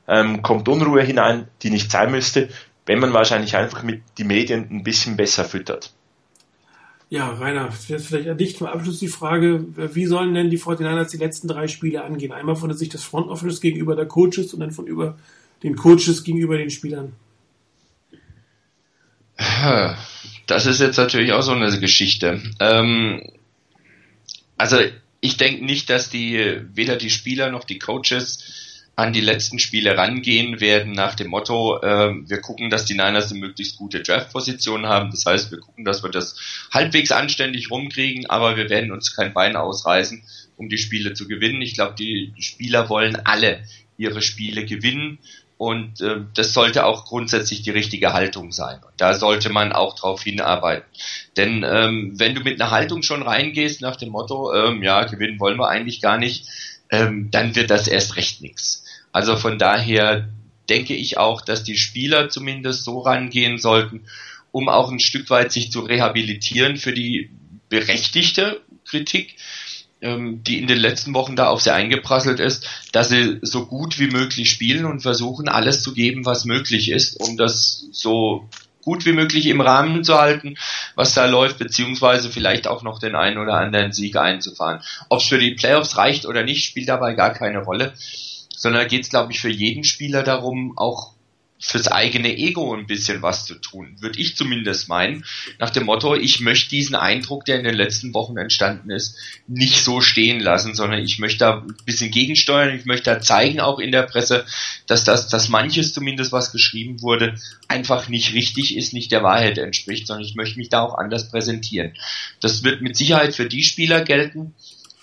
ähm, 0.09 0.43
kommt 0.43 0.69
Unruhe 0.69 1.03
hinein, 1.03 1.49
die 1.62 1.70
nicht 1.70 1.91
sein 1.91 2.11
müsste, 2.11 2.49
wenn 2.87 3.01
man 3.01 3.12
wahrscheinlich 3.12 3.57
einfach 3.57 3.83
mit 3.83 4.03
die 4.19 4.24
Medien 4.24 4.69
ein 4.70 4.85
bisschen 4.85 5.16
besser 5.16 5.45
füttert. 5.45 5.93
Ja, 7.09 7.31
Rainer, 7.31 7.69
jetzt 7.87 8.07
vielleicht 8.07 8.28
an 8.28 8.39
dich 8.39 8.57
zum 8.57 8.66
Abschluss 8.66 8.99
die 8.99 9.09
Frage, 9.09 9.65
wie 9.95 10.07
sollen 10.07 10.35
denn 10.35 10.51
die 10.51 10.59
49ers 10.59 11.11
die 11.11 11.19
letzten 11.19 11.47
drei 11.47 11.69
Spiele 11.69 12.03
angehen? 12.03 12.33
Einmal 12.33 12.57
von 12.57 12.69
der 12.69 12.77
Sicht 12.77 12.95
des 12.95 13.05
Front 13.05 13.28
Office 13.28 13.61
gegenüber 13.61 13.95
der 13.95 14.07
Coaches 14.07 14.53
und 14.53 14.61
dann 14.61 14.73
von 14.73 14.89
über 14.89 15.16
den 15.62 15.77
Coaches 15.77 16.24
gegenüber 16.24 16.59
den 16.59 16.70
Spielern. 16.70 17.12
Das 20.47 20.66
ist 20.66 20.81
jetzt 20.81 20.97
natürlich 20.97 21.33
auch 21.33 21.43
so 21.43 21.53
eine 21.53 21.78
Geschichte. 21.78 22.41
Ähm, 22.59 23.23
also 24.57 24.78
ich 25.20 25.37
denke 25.37 25.65
nicht, 25.65 25.91
dass 25.91 26.11
die 26.11 26.61
weder 26.73 26.97
die 26.97 27.11
Spieler 27.11 27.51
noch 27.51 27.65
die 27.65 27.78
Coaches 27.78 28.76
an 28.97 29.12
die 29.12 29.20
letzten 29.20 29.59
Spiele 29.59 29.98
rangehen 29.98 30.59
werden 30.59 30.93
nach 30.93 31.14
dem 31.14 31.28
Motto, 31.28 31.81
äh, 31.82 32.14
wir 32.27 32.40
gucken, 32.40 32.70
dass 32.70 32.86
die 32.86 32.94
Niners 32.94 33.31
eine 33.31 33.40
möglichst 33.40 33.77
gute 33.77 34.02
Draft-Position 34.02 34.86
haben. 34.86 35.10
Das 35.10 35.27
heißt, 35.27 35.51
wir 35.51 35.59
gucken, 35.59 35.85
dass 35.85 36.02
wir 36.02 36.10
das 36.10 36.36
halbwegs 36.73 37.12
anständig 37.12 37.70
rumkriegen, 37.70 38.24
aber 38.31 38.56
wir 38.56 38.70
werden 38.70 38.93
uns 38.93 39.14
kein 39.14 39.35
Bein 39.35 39.55
ausreißen, 39.55 40.23
um 40.56 40.70
die 40.70 40.78
Spiele 40.78 41.12
zu 41.12 41.28
gewinnen. 41.28 41.60
Ich 41.60 41.74
glaube, 41.74 41.94
die 41.94 42.32
Spieler 42.39 42.89
wollen 42.89 43.16
alle 43.16 43.62
ihre 43.98 44.23
Spiele 44.23 44.64
gewinnen 44.64 45.18
und 45.59 46.01
äh, 46.01 46.23
das 46.35 46.55
sollte 46.55 46.86
auch 46.86 47.05
grundsätzlich 47.05 47.60
die 47.62 47.70
richtige 47.70 48.14
Haltung 48.14 48.51
sein. 48.51 48.78
Und 48.82 48.93
da 48.97 49.12
sollte 49.12 49.51
man 49.51 49.73
auch 49.73 49.94
drauf 49.94 50.23
hinarbeiten. 50.23 50.89
Denn 51.36 51.66
ähm, 51.68 52.14
wenn 52.16 52.35
du 52.35 52.40
mit 52.40 52.60
einer 52.60 52.70
Haltung 52.70 53.02
schon 53.02 53.23
reingehst 53.23 53.82
nach 53.82 53.97
dem 53.97 54.09
Motto, 54.09 54.55
ähm, 54.55 54.82
ja, 54.82 55.05
gewinnen 55.05 55.39
wollen 55.39 55.59
wir 55.59 55.68
eigentlich 55.68 56.01
gar 56.01 56.16
nicht, 56.16 56.47
ähm, 56.90 57.31
dann 57.31 57.56
wird 57.56 57.70
das 57.70 57.89
erst 57.89 58.16
recht 58.16 58.40
nichts. 58.40 58.85
Also 59.16 59.38
von 59.38 59.59
daher 59.59 60.28
denke 60.68 60.94
ich 60.94 61.16
auch, 61.16 61.40
dass 61.40 61.64
die 61.64 61.78
Spieler 61.78 62.28
zumindest 62.28 62.84
so 62.84 62.98
rangehen 62.98 63.56
sollten, 63.56 64.05
um 64.52 64.68
auch 64.68 64.93
ein 64.93 65.01
Stück 65.01 65.30
weit 65.30 65.52
sich 65.52 65.72
zu 65.72 65.80
rehabilitieren 65.80 66.76
für 66.76 66.93
die 66.93 67.30
berechtigte 67.70 68.60
Kritik, 68.84 69.36
ähm, 70.02 70.44
die 70.44 70.59
in 70.59 70.66
den 70.66 70.76
letzten 70.76 71.14
Wochen 71.14 71.34
da 71.34 71.47
auf 71.47 71.62
sie 71.62 71.72
eingeprasselt 71.72 72.40
ist, 72.40 72.68
dass 72.93 73.09
sie 73.09 73.38
so 73.40 73.64
gut 73.64 73.98
wie 73.98 74.09
möglich 74.09 74.51
spielen 74.51 74.84
und 74.84 75.01
versuchen, 75.01 75.48
alles 75.48 75.82
zu 75.82 75.94
geben, 75.94 76.26
was 76.26 76.44
möglich 76.44 76.90
ist, 76.90 77.18
um 77.18 77.38
das 77.38 77.86
so 77.93 78.51
gut 78.82 79.06
wie 79.06 79.14
möglich 79.14 79.47
im 79.47 79.62
Rahmen 79.62 80.05
zu 80.05 80.18
halten, 80.18 80.59
was 80.94 81.14
da 81.14 81.24
läuft, 81.24 81.56
beziehungsweise 81.56 82.28
vielleicht 82.28 82.68
auch 82.68 82.82
noch 82.82 82.98
den 82.98 83.16
einen 83.16 83.38
oder 83.38 83.55
anderen 83.55 83.93
Sieg 83.93 84.16
einzufahren. 84.16 84.82
Ob 85.09 85.20
es 85.20 85.26
für 85.26 85.38
die 85.38 85.55
Playoffs 85.55 85.97
reicht 85.97 86.26
oder 86.26 86.43
nicht, 86.43 86.66
spielt 86.66 86.90
dabei 86.90 87.14
gar 87.14 87.32
keine 87.32 87.60
Rolle 87.60 87.94
sondern 88.57 88.83
da 88.83 88.89
geht 88.89 89.05
es, 89.05 89.11
glaube 89.11 89.33
ich, 89.33 89.41
für 89.41 89.51
jeden 89.51 89.85
Spieler 89.85 90.23
darum, 90.23 90.77
auch 90.77 91.16
fürs 91.59 91.89
eigene 91.89 92.37
Ego 92.37 92.74
ein 92.74 92.87
bisschen 92.87 93.23
was 93.23 93.47
zu 93.47 93.55
tun, 93.55 93.97
würde 94.01 94.20
ich 94.20 94.37
zumindest 94.37 94.89
meinen, 94.89 95.24
nach 95.59 95.70
dem 95.70 95.87
Motto, 95.87 96.15
ich 96.15 96.41
möchte 96.41 96.70
diesen 96.70 96.95
Eindruck, 96.95 97.45
der 97.47 97.57
in 97.59 97.65
den 97.65 97.74
letzten 97.74 98.12
Wochen 98.12 98.37
entstanden 98.37 98.91
ist, 98.91 99.16
nicht 99.47 99.83
so 99.83 100.01
stehen 100.01 100.41
lassen, 100.41 100.74
sondern 100.74 101.03
ich 101.03 101.19
möchte 101.19 101.39
da 101.39 101.59
ein 101.59 101.74
bisschen 101.87 102.11
gegensteuern, 102.11 102.77
ich 102.77 102.85
möchte 102.85 103.11
da 103.11 103.20
zeigen, 103.20 103.61
auch 103.61 103.78
in 103.78 103.91
der 103.91 104.03
Presse, 104.03 104.45
dass 104.87 105.05
das, 105.05 105.28
dass 105.28 105.49
manches 105.49 105.95
zumindest, 105.95 106.33
was 106.33 106.53
geschrieben 106.53 107.01
wurde, 107.01 107.37
einfach 107.69 108.09
nicht 108.09 108.35
richtig 108.35 108.77
ist, 108.77 108.93
nicht 108.93 109.11
der 109.11 109.23
Wahrheit 109.23 109.57
entspricht, 109.57 110.07
sondern 110.07 110.27
ich 110.27 110.35
möchte 110.35 110.59
mich 110.59 110.69
da 110.69 110.83
auch 110.83 110.95
anders 110.95 111.31
präsentieren. 111.31 111.95
Das 112.41 112.65
wird 112.65 112.83
mit 112.83 112.97
Sicherheit 112.97 113.35
für 113.35 113.47
die 113.47 113.62
Spieler 113.62 114.03
gelten, 114.03 114.55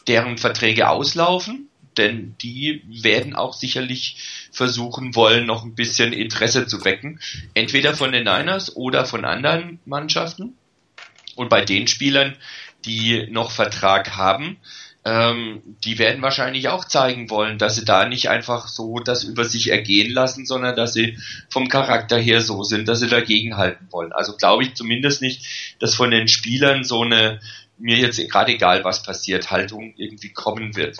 deren 0.07 0.37
Verträge 0.37 0.89
auslaufen, 0.89 1.69
denn 1.97 2.35
die 2.41 2.83
werden 2.87 3.35
auch 3.35 3.53
sicherlich 3.53 4.17
versuchen 4.51 5.15
wollen, 5.15 5.45
noch 5.45 5.63
ein 5.63 5.75
bisschen 5.75 6.13
Interesse 6.13 6.67
zu 6.67 6.83
wecken, 6.85 7.19
entweder 7.53 7.95
von 7.95 8.11
den 8.11 8.23
Niners 8.23 8.75
oder 8.75 9.05
von 9.05 9.25
anderen 9.25 9.79
Mannschaften. 9.85 10.57
Und 11.35 11.49
bei 11.49 11.65
den 11.65 11.87
Spielern, 11.87 12.35
die 12.85 13.27
noch 13.31 13.51
Vertrag 13.51 14.15
haben, 14.15 14.57
ähm, 15.05 15.61
die 15.83 15.99
werden 15.99 16.21
wahrscheinlich 16.21 16.69
auch 16.69 16.85
zeigen 16.85 17.29
wollen, 17.29 17.57
dass 17.57 17.75
sie 17.75 17.83
da 17.83 18.07
nicht 18.07 18.29
einfach 18.29 18.69
so 18.69 18.99
das 18.99 19.23
über 19.23 19.43
sich 19.43 19.69
ergehen 19.69 20.13
lassen, 20.13 20.45
sondern 20.45 20.75
dass 20.75 20.93
sie 20.93 21.17
vom 21.49 21.67
Charakter 21.67 22.17
her 22.17 22.41
so 22.41 22.63
sind, 22.63 22.87
dass 22.87 22.99
sie 22.99 23.09
dagegenhalten 23.09 23.87
wollen. 23.91 24.13
Also 24.13 24.37
glaube 24.37 24.63
ich 24.63 24.75
zumindest 24.75 25.21
nicht, 25.21 25.75
dass 25.79 25.95
von 25.95 26.11
den 26.11 26.29
Spielern 26.29 26.83
so 26.83 27.01
eine 27.01 27.41
mir 27.77 27.97
jetzt 27.97 28.17
gerade 28.29 28.53
egal, 28.53 28.83
was 28.85 29.03
passiert, 29.03 29.51
Haltung 29.51 29.93
irgendwie 29.97 30.31
kommen 30.31 30.75
wird. 30.75 30.97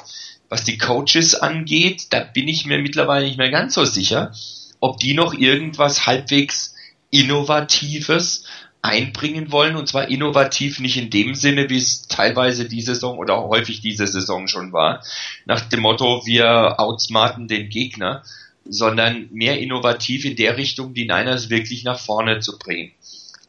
Was 0.53 0.65
die 0.65 0.77
Coaches 0.77 1.33
angeht, 1.33 2.09
da 2.11 2.19
bin 2.19 2.47
ich 2.47 2.67
mir 2.67 2.77
mittlerweile 2.77 3.25
nicht 3.25 3.39
mehr 3.39 3.49
ganz 3.49 3.73
so 3.73 3.85
sicher, 3.85 4.31
ob 4.79 4.99
die 4.99 5.15
noch 5.15 5.33
irgendwas 5.33 6.05
halbwegs 6.05 6.75
Innovatives 7.09 8.45
einbringen 8.83 9.51
wollen. 9.51 9.75
Und 9.75 9.87
zwar 9.87 10.09
innovativ 10.09 10.79
nicht 10.79 10.95
in 10.95 11.09
dem 11.09 11.33
Sinne, 11.33 11.71
wie 11.71 11.79
es 11.79 12.07
teilweise 12.07 12.65
diese 12.65 12.93
Saison 12.93 13.17
oder 13.17 13.41
häufig 13.41 13.81
diese 13.81 14.05
Saison 14.05 14.47
schon 14.47 14.73
war. 14.73 15.03
Nach 15.45 15.61
dem 15.61 15.79
Motto, 15.79 16.21
wir 16.27 16.79
outsmarten 16.79 17.47
den 17.47 17.69
Gegner, 17.69 18.21
sondern 18.63 19.29
mehr 19.31 19.59
innovativ 19.59 20.23
in 20.23 20.35
der 20.35 20.55
Richtung, 20.57 20.93
die 20.93 21.07
Niners 21.07 21.49
wirklich 21.49 21.83
nach 21.83 21.97
vorne 21.97 22.41
zu 22.41 22.59
bringen. 22.59 22.91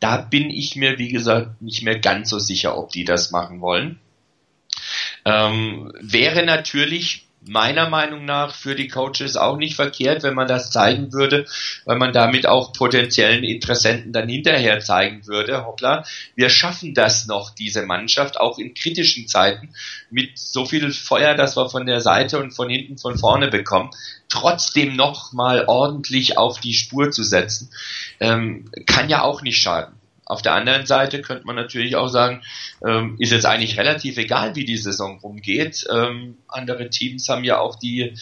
Da 0.01 0.16
bin 0.16 0.48
ich 0.48 0.74
mir, 0.74 0.97
wie 0.97 1.10
gesagt, 1.10 1.60
nicht 1.60 1.82
mehr 1.82 1.98
ganz 1.98 2.31
so 2.31 2.39
sicher, 2.39 2.78
ob 2.78 2.93
die 2.93 3.05
das 3.05 3.31
machen 3.31 3.60
wollen. 3.60 4.01
Ähm, 5.24 5.92
wäre 6.01 6.44
natürlich 6.44 7.24
meiner 7.46 7.88
Meinung 7.88 8.24
nach 8.24 8.55
für 8.55 8.74
die 8.74 8.88
Coaches 8.88 9.36
auch 9.36 9.56
nicht 9.56 9.76
verkehrt, 9.76 10.22
wenn 10.22 10.34
man 10.34 10.48
das 10.48 10.70
zeigen 10.70 11.12
würde, 11.12 11.46
weil 11.84 11.98
man 11.98 12.12
damit 12.12 12.46
auch 12.46 12.72
potenziellen 12.72 13.44
Interessenten 13.44 14.12
dann 14.12 14.28
hinterher 14.28 14.80
zeigen 14.80 15.26
würde, 15.26 15.66
hoppla, 15.66 16.05
wir 16.34 16.48
schaffen 16.48 16.94
das 16.94 17.26
noch, 17.26 17.51
diese 17.51 17.82
Mannschaft, 17.82 18.40
auch 18.40 18.59
in 18.59 18.74
kritischen 18.74 19.28
Zeiten, 19.28 19.74
mit 20.10 20.38
so 20.38 20.64
viel 20.64 20.90
Feuer, 20.92 21.34
das 21.34 21.56
wir 21.56 21.68
von 21.68 21.86
der 21.86 22.01
Seite 22.01 22.38
und 22.38 22.52
von 22.52 22.70
hinten, 22.70 22.98
von 22.98 23.18
vorne 23.18 23.48
bekommen, 23.48 23.90
trotzdem 24.28 24.96
noch 24.96 25.32
mal 25.32 25.64
ordentlich 25.66 26.38
auf 26.38 26.60
die 26.60 26.74
Spur 26.74 27.10
zu 27.10 27.22
setzen, 27.22 27.70
ähm, 28.20 28.70
kann 28.86 29.09
ja 29.09 29.22
auch 29.22 29.42
nicht 29.42 29.59
schaden. 29.59 29.94
Auf 30.26 30.42
der 30.42 30.55
anderen 30.55 30.86
Seite 30.86 31.20
könnte 31.20 31.46
man 31.46 31.56
natürlich 31.56 31.96
auch 31.96 32.09
sagen, 32.09 32.42
ähm, 32.84 33.16
ist 33.18 33.32
jetzt 33.32 33.46
eigentlich 33.46 33.78
relativ 33.78 34.16
egal, 34.16 34.56
wie 34.56 34.64
die 34.64 34.78
Saison 34.78 35.18
rumgeht. 35.18 35.86
Ähm, 35.92 36.38
andere 36.48 36.88
Teams 36.88 37.28
haben 37.28 37.44
ja 37.44 37.59
auch 37.59 37.78
die 37.78 38.14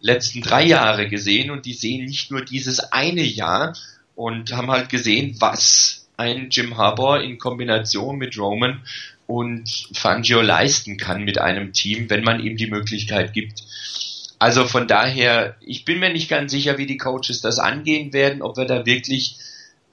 letzten 0.00 0.40
drei 0.40 0.64
Jahre 0.64 1.08
gesehen 1.08 1.50
und 1.50 1.66
die 1.66 1.74
sehen 1.74 2.06
nicht 2.06 2.30
nur 2.30 2.44
dieses 2.44 2.80
eine 2.92 3.22
Jahr 3.22 3.76
und 4.14 4.52
haben 4.52 4.70
halt 4.70 4.88
gesehen, 4.88 5.36
was 5.38 6.08
ein 6.16 6.48
Jim 6.50 6.76
Harbour 6.76 7.20
in 7.20 7.38
Kombination 7.38 8.16
mit 8.16 8.38
Roman 8.38 8.82
und 9.26 9.88
Fangio 9.94 10.40
leisten 10.40 10.96
kann 10.96 11.24
mit 11.24 11.38
einem 11.38 11.72
Team, 11.72 12.10
wenn 12.10 12.24
man 12.24 12.40
ihm 12.40 12.56
die 12.56 12.66
Möglichkeit 12.66 13.32
gibt. 13.32 13.62
Also 14.38 14.66
von 14.66 14.88
daher, 14.88 15.56
ich 15.60 15.84
bin 15.84 16.00
mir 16.00 16.10
nicht 16.10 16.28
ganz 16.28 16.50
sicher, 16.52 16.78
wie 16.78 16.86
die 16.86 16.96
Coaches 16.96 17.42
das 17.42 17.58
angehen 17.58 18.12
werden, 18.12 18.42
ob 18.42 18.56
wir 18.56 18.64
da 18.64 18.86
wirklich 18.86 19.36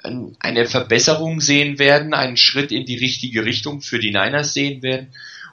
eine 0.04 0.66
Verbesserung 0.66 1.42
sehen 1.42 1.80
werden, 1.80 2.14
einen 2.14 2.38
Schritt 2.38 2.72
in 2.72 2.86
die 2.86 2.98
richtige 2.98 3.46
Richtung 3.46 3.82
für 3.82 4.00
die 4.00 4.12
Niners 4.12 4.54
sehen 4.54 4.82
werden, 4.84 5.10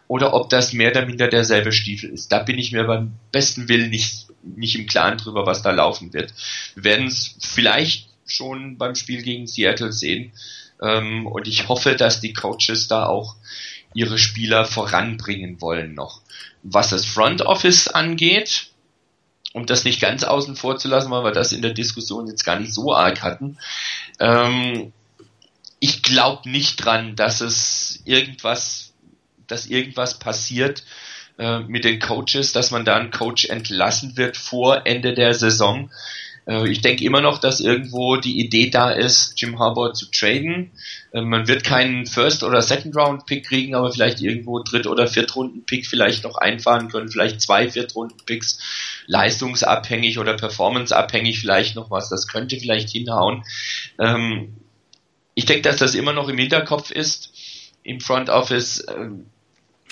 oder 0.07 0.35
ob 0.35 0.51
das 0.51 0.73
mehr 0.73 0.91
oder 0.91 1.07
minder 1.07 1.29
derselbe 1.29 1.73
Stiefel 1.73 2.11
ist. 2.11 2.31
Da 2.31 2.41
bin 2.41 2.59
ich 2.59 2.73
mir 2.73 2.85
beim 2.85 3.15
besten 3.33 3.69
Willen 3.69 3.91
nicht, 3.91 4.27
nicht 4.43 4.77
im 4.77 4.87
Klaren 4.87 5.19
drüber, 5.19 5.47
was 5.47 5.63
da 5.63 5.71
laufen 5.71 6.13
wird. 6.13 6.33
Wir 6.75 6.85
werden 6.85 7.07
es 7.07 7.37
vielleicht 7.41 8.09
schon 8.27 8.77
beim 8.77 8.95
Spiel 8.95 9.23
gegen 9.23 9.47
Seattle 9.47 9.93
sehen. 9.93 10.33
Ähm, 10.83 11.27
und 11.27 11.49
ich 11.49 11.69
hoffe, 11.69 11.97
dass 11.97 12.21
die 12.21 12.33
Coaches 12.33 12.89
da 12.89 13.07
auch 13.07 13.37
ihre 13.95 14.19
Spieler 14.19 14.65
voranbringen 14.65 15.61
wollen 15.61 15.95
noch. 15.95 16.21
Was 16.63 16.91
das 16.91 17.07
Front 17.07 17.43
Office 17.43 17.89
angeht, 17.89 18.69
um 19.53 19.67
das 19.67 19.85
nicht 19.85 20.01
ganz 20.01 20.25
außen 20.25 20.57
vor 20.57 20.79
zu 20.79 20.89
lassen, 20.89 21.13
weil 21.13 21.23
wir 21.23 21.31
das 21.31 21.53
in 21.53 21.63
der 21.63 21.73
Diskussion 21.73 22.27
jetzt 22.27 22.45
gar 22.45 22.59
nicht 22.59 22.75
so 22.75 22.93
arg 22.93 23.23
hatten. 23.23 23.57
Ähm, 24.21 24.93
ich 25.81 26.03
glaube 26.03 26.49
nicht 26.49 26.85
dran, 26.85 27.17
dass 27.17 27.41
es 27.41 28.01
irgendwas, 28.05 28.95
dass 29.47 29.67
irgendwas 29.67 30.19
passiert 30.19 30.85
äh, 31.39 31.61
mit 31.61 31.85
den 31.85 32.01
Coaches, 32.01 32.53
dass 32.53 32.71
man 32.71 32.85
da 32.85 32.97
einen 32.97 33.11
Coach 33.11 33.47
entlassen 33.47 34.17
wird 34.17 34.37
vor 34.37 34.87
Ende 34.87 35.15
der 35.15 35.35
Saison. 35.35 35.91
Äh, 36.47 36.69
ich 36.69 36.81
denke 36.81 37.05
immer 37.05 37.21
noch, 37.21 37.39
dass 37.39 37.61
irgendwo 37.61 38.17
die 38.17 38.41
Idee 38.41 38.71
da 38.71 38.91
ist, 38.91 39.35
Jim 39.37 39.59
Harbour 39.59 39.95
zu 39.95 40.11
traden. 40.11 40.73
Äh, 41.13 41.23
man 41.23 41.49
wird 41.49 41.65
keinen 41.65 42.07
First- 42.07 42.43
oder 42.43 42.63
Second-Round-Pick 42.63 43.47
kriegen, 43.47 43.75
aber 43.75 43.93
vielleicht 43.93 44.21
irgendwo 44.21 44.61
Dritt- 44.61 44.87
oder 44.87 45.07
Viertrunden-Pick 45.07 45.87
vielleicht 45.87 46.25
noch 46.25 46.37
einfahren 46.37 46.89
können, 46.89 47.09
vielleicht 47.09 47.41
zwei 47.41 47.71
Viertrunden-Picks, 47.71 48.59
leistungsabhängig 49.07 50.19
oder 50.19 50.35
performanceabhängig 50.35 51.41
vielleicht 51.41 51.77
noch 51.77 51.91
was. 51.91 52.09
Das 52.09 52.27
könnte 52.27 52.59
vielleicht 52.59 52.91
hinhauen. 52.91 53.45
Ähm, 53.99 54.55
ich 55.35 55.47
denke, 55.47 55.63
dass 55.63 55.77
das 55.79 55.95
immer 55.95 56.13
noch 56.13 56.29
im 56.29 56.39
Hinterkopf 56.39 56.91
ist, 56.91 57.33
im 57.83 58.01
Front 58.01 58.31
Office. 58.31 58.85
Ähm, 58.89 59.27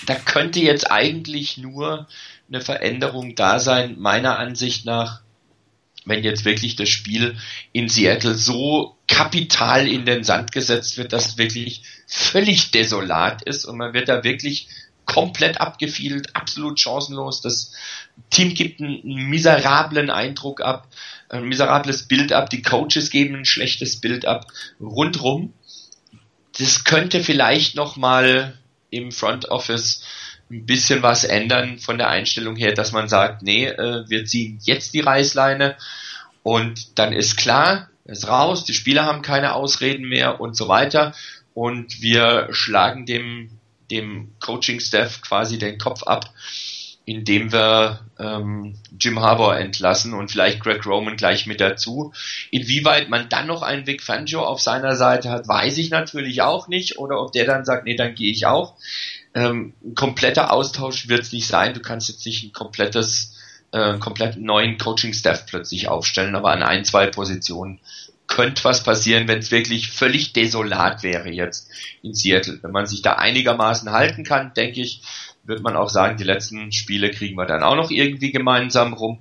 da 0.05 0.15
könnte 0.15 0.59
jetzt 0.59 0.91
eigentlich 0.91 1.57
nur 1.57 2.07
eine 2.49 2.61
Veränderung 2.61 3.35
da 3.35 3.59
sein, 3.59 3.95
meiner 3.99 4.37
Ansicht 4.37 4.85
nach, 4.85 5.21
wenn 6.05 6.23
jetzt 6.23 6.45
wirklich 6.45 6.75
das 6.75 6.89
Spiel 6.89 7.37
in 7.71 7.89
Seattle 7.89 8.35
so 8.35 8.97
kapital 9.07 9.87
in 9.87 10.05
den 10.05 10.23
Sand 10.23 10.51
gesetzt 10.51 10.97
wird, 10.97 11.13
dass 11.13 11.37
wirklich 11.37 11.83
völlig 12.07 12.71
desolat 12.71 13.43
ist 13.43 13.65
und 13.65 13.77
man 13.77 13.93
wird 13.93 14.09
da 14.09 14.23
wirklich 14.23 14.67
komplett 15.05 15.59
abgefielt, 15.59 16.35
absolut 16.35 16.79
chancenlos. 16.79 17.41
Das 17.41 17.73
Team 18.29 18.53
gibt 18.53 18.81
einen 18.81 19.29
miserablen 19.29 20.09
Eindruck 20.09 20.61
ab, 20.61 20.87
ein 21.29 21.45
miserables 21.45 22.07
Bild 22.07 22.31
ab, 22.31 22.49
die 22.49 22.61
Coaches 22.61 23.09
geben 23.09 23.35
ein 23.35 23.45
schlechtes 23.45 23.99
Bild 23.99 24.25
ab, 24.25 24.47
rundrum. 24.79 25.53
Das 26.57 26.83
könnte 26.83 27.23
vielleicht 27.23 27.75
nochmal 27.75 28.57
im 28.91 29.11
Front 29.11 29.49
Office 29.49 30.03
ein 30.53 30.65
bisschen 30.65 31.03
was 31.03 31.23
ändern 31.23 31.79
von 31.79 31.97
der 31.97 32.09
Einstellung 32.09 32.55
her, 32.55 32.73
dass 32.73 32.91
man 32.91 33.07
sagt, 33.09 33.41
nee, 33.41 33.65
äh, 33.65 34.03
wir 34.07 34.25
ziehen 34.25 34.59
jetzt 34.63 34.93
die 34.93 35.01
Reißleine 35.01 35.75
und 36.43 36.99
dann 36.99 37.13
ist 37.13 37.37
klar, 37.37 37.89
ist 38.05 38.27
raus, 38.27 38.65
die 38.65 38.73
Spieler 38.73 39.05
haben 39.05 39.21
keine 39.21 39.53
Ausreden 39.53 40.07
mehr 40.07 40.41
und 40.41 40.55
so 40.55 40.67
weiter 40.67 41.13
und 41.53 42.01
wir 42.01 42.49
schlagen 42.51 43.05
dem, 43.05 43.49
dem 43.91 44.31
Coaching-Staff 44.39 45.21
quasi 45.21 45.57
den 45.57 45.77
Kopf 45.77 46.03
ab, 46.03 46.33
indem 47.05 47.51
wir 47.51 47.99
ähm, 48.17 48.75
Jim 48.97 49.19
Harbour 49.19 49.57
entlassen 49.57 50.13
und 50.13 50.31
vielleicht 50.31 50.61
Greg 50.61 50.85
Roman 50.85 51.17
gleich 51.17 51.45
mit 51.47 51.59
dazu. 51.59 52.13
Inwieweit 52.49 53.09
man 53.09 53.27
dann 53.29 53.47
noch 53.47 53.61
einen 53.61 53.85
Vic 53.85 54.01
Fangio 54.01 54.43
auf 54.43 54.61
seiner 54.61 54.95
Seite 54.95 55.29
hat, 55.29 55.47
weiß 55.47 55.77
ich 55.77 55.89
natürlich 55.89 56.41
auch 56.41 56.67
nicht. 56.69 56.97
Oder 56.97 57.19
ob 57.21 57.33
der 57.33 57.45
dann 57.45 57.65
sagt, 57.65 57.85
nee, 57.85 57.95
dann 57.95 58.15
gehe 58.15 58.31
ich 58.31 58.45
auch. 58.45 58.75
Ähm, 59.35 59.73
ein 59.83 59.95
kompletter 59.95 60.51
Austausch 60.51 61.07
wird 61.07 61.21
es 61.21 61.31
nicht 61.31 61.47
sein. 61.47 61.73
Du 61.73 61.79
kannst 61.79 62.09
jetzt 62.09 62.25
nicht 62.25 62.43
ein 62.43 62.53
komplettes, 62.53 63.35
äh, 63.71 63.97
komplett 63.97 64.37
neuen 64.37 64.77
Coaching-Staff 64.77 65.45
plötzlich 65.47 65.87
aufstellen, 65.87 66.35
aber 66.35 66.51
an 66.51 66.63
ein, 66.63 66.85
zwei 66.85 67.07
Positionen 67.07 67.79
könnte 68.27 68.63
was 68.63 68.83
passieren, 68.83 69.27
wenn 69.27 69.39
es 69.39 69.51
wirklich 69.51 69.91
völlig 69.91 70.33
desolat 70.33 71.03
wäre 71.03 71.29
jetzt 71.29 71.69
in 72.01 72.13
Seattle. 72.13 72.59
Wenn 72.61 72.71
man 72.71 72.85
sich 72.85 73.01
da 73.01 73.13
einigermaßen 73.13 73.91
halten 73.91 74.23
kann, 74.23 74.53
denke 74.53 74.81
ich, 74.81 75.01
wird 75.43 75.61
man 75.61 75.75
auch 75.75 75.89
sagen, 75.89 76.17
die 76.17 76.23
letzten 76.23 76.71
Spiele 76.71 77.11
kriegen 77.11 77.37
wir 77.37 77.45
dann 77.45 77.63
auch 77.63 77.75
noch 77.75 77.91
irgendwie 77.91 78.31
gemeinsam 78.31 78.93
rum. 78.93 79.19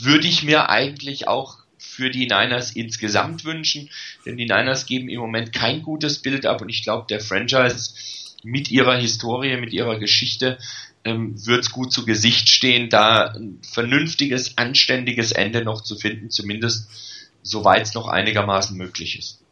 Würde 0.00 0.26
ich 0.26 0.42
mir 0.42 0.68
eigentlich 0.68 1.28
auch 1.28 1.58
für 1.78 2.10
die 2.10 2.26
Niners 2.26 2.72
insgesamt 2.72 3.44
wünschen, 3.44 3.90
denn 4.24 4.36
die 4.36 4.46
Niners 4.46 4.86
geben 4.86 5.08
im 5.08 5.20
Moment 5.20 5.52
kein 5.52 5.82
gutes 5.82 6.20
Bild 6.20 6.46
ab 6.46 6.62
und 6.62 6.70
ich 6.70 6.82
glaube, 6.82 7.06
der 7.08 7.20
Franchise 7.20 7.94
mit 8.44 8.70
ihrer 8.70 8.96
Historie, 8.96 9.56
mit 9.56 9.72
ihrer 9.72 9.98
Geschichte 9.98 10.58
ähm, 11.04 11.34
wird 11.46 11.64
es 11.64 11.70
gut 11.70 11.92
zu 11.92 12.04
Gesicht 12.04 12.48
stehen, 12.48 12.88
da 12.90 13.28
ein 13.28 13.60
vernünftiges, 13.62 14.56
anständiges 14.58 15.32
Ende 15.32 15.64
noch 15.64 15.82
zu 15.82 15.96
finden, 15.96 16.30
zumindest 16.30 16.88
soweit 17.42 17.82
es 17.82 17.94
noch 17.94 18.08
einigermaßen 18.08 18.76
möglich 18.76 19.18
ist 19.18 19.44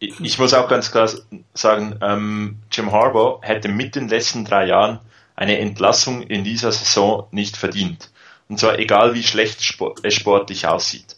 ich 0.00 0.38
muss 0.38 0.54
auch 0.54 0.68
ganz 0.68 0.90
klar 0.90 1.10
sagen, 1.52 1.98
ähm, 2.00 2.56
Jim 2.72 2.90
Harbour 2.90 3.40
hätte 3.42 3.68
mit 3.68 3.94
den 3.94 4.08
letzten 4.08 4.44
drei 4.44 4.66
Jahren 4.66 5.00
eine 5.36 5.58
Entlassung 5.58 6.22
in 6.22 6.42
dieser 6.42 6.72
Saison 6.72 7.28
nicht 7.32 7.56
verdient. 7.56 8.10
Und 8.48 8.58
zwar 8.58 8.78
egal, 8.78 9.14
wie 9.14 9.22
schlecht 9.22 9.60
es 9.60 10.14
sportlich 10.14 10.66
aussieht. 10.66 11.16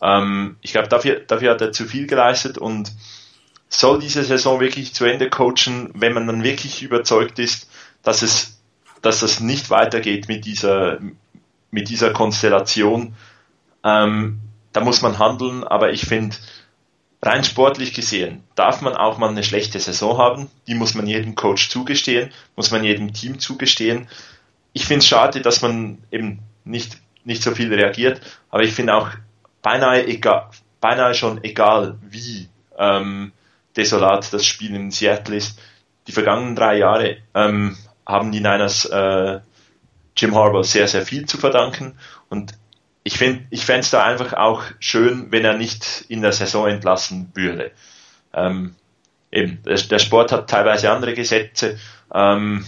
Ähm, 0.00 0.56
ich 0.62 0.72
glaube, 0.72 0.88
dafür, 0.88 1.20
dafür 1.20 1.50
hat 1.50 1.60
er 1.60 1.72
zu 1.72 1.84
viel 1.86 2.06
geleistet 2.06 2.56
und 2.56 2.92
soll 3.70 4.00
diese 4.00 4.24
Saison 4.24 4.60
wirklich 4.60 4.92
zu 4.92 5.04
Ende 5.04 5.30
coachen, 5.30 5.90
wenn 5.94 6.12
man 6.12 6.26
dann 6.26 6.42
wirklich 6.42 6.82
überzeugt 6.82 7.38
ist, 7.38 7.70
dass 8.02 8.22
es, 8.22 8.60
dass 9.00 9.20
das 9.20 9.40
nicht 9.40 9.70
weitergeht 9.70 10.28
mit 10.28 10.44
dieser, 10.44 10.98
mit 11.70 11.88
dieser 11.88 12.12
Konstellation. 12.12 13.14
Ähm, 13.84 14.40
da 14.72 14.80
muss 14.80 15.02
man 15.02 15.18
handeln, 15.18 15.64
aber 15.64 15.92
ich 15.92 16.02
finde, 16.02 16.36
rein 17.22 17.44
sportlich 17.44 17.94
gesehen 17.94 18.42
darf 18.56 18.82
man 18.82 18.94
auch 18.94 19.18
mal 19.18 19.28
eine 19.28 19.44
schlechte 19.44 19.78
Saison 19.78 20.18
haben. 20.18 20.50
Die 20.66 20.74
muss 20.74 20.94
man 20.94 21.06
jedem 21.06 21.36
Coach 21.36 21.70
zugestehen, 21.70 22.30
muss 22.56 22.72
man 22.72 22.82
jedem 22.82 23.12
Team 23.12 23.38
zugestehen. 23.38 24.08
Ich 24.72 24.84
finde 24.84 25.00
es 25.00 25.06
schade, 25.06 25.40
dass 25.42 25.62
man 25.62 25.98
eben 26.10 26.40
nicht, 26.64 26.98
nicht 27.24 27.42
so 27.42 27.54
viel 27.54 27.72
reagiert, 27.72 28.20
aber 28.50 28.64
ich 28.64 28.72
finde 28.72 28.94
auch 28.94 29.10
beinahe, 29.62 30.06
egal, 30.06 30.50
beinahe 30.80 31.14
schon 31.14 31.42
egal, 31.44 31.98
wie 32.02 32.48
ähm, 32.78 33.32
desolat 33.76 34.32
das 34.32 34.44
Spiel 34.44 34.74
in 34.74 34.90
Seattle 34.90 35.36
ist. 35.36 35.58
Die 36.06 36.12
vergangenen 36.12 36.56
drei 36.56 36.78
Jahre 36.78 37.18
ähm, 37.34 37.76
haben 38.06 38.32
die 38.32 38.40
Niners 38.40 38.84
äh, 38.86 39.40
Jim 40.16 40.34
Harbaugh 40.34 40.64
sehr, 40.64 40.88
sehr 40.88 41.02
viel 41.02 41.26
zu 41.26 41.38
verdanken 41.38 41.96
und 42.28 42.54
ich 43.02 43.16
finde, 43.16 43.46
ich 43.50 43.64
fände 43.64 43.80
es 43.80 43.90
da 43.90 44.04
einfach 44.04 44.34
auch 44.34 44.62
schön, 44.78 45.32
wenn 45.32 45.44
er 45.44 45.56
nicht 45.56 46.04
in 46.08 46.22
der 46.22 46.32
Saison 46.32 46.68
entlassen 46.68 47.30
würde. 47.34 47.72
Ähm, 48.32 48.74
eben, 49.32 49.62
der, 49.64 49.98
Sport 49.98 50.32
hat 50.32 50.50
teilweise 50.50 50.90
andere 50.90 51.14
Gesetze. 51.14 51.78
Ähm, 52.12 52.64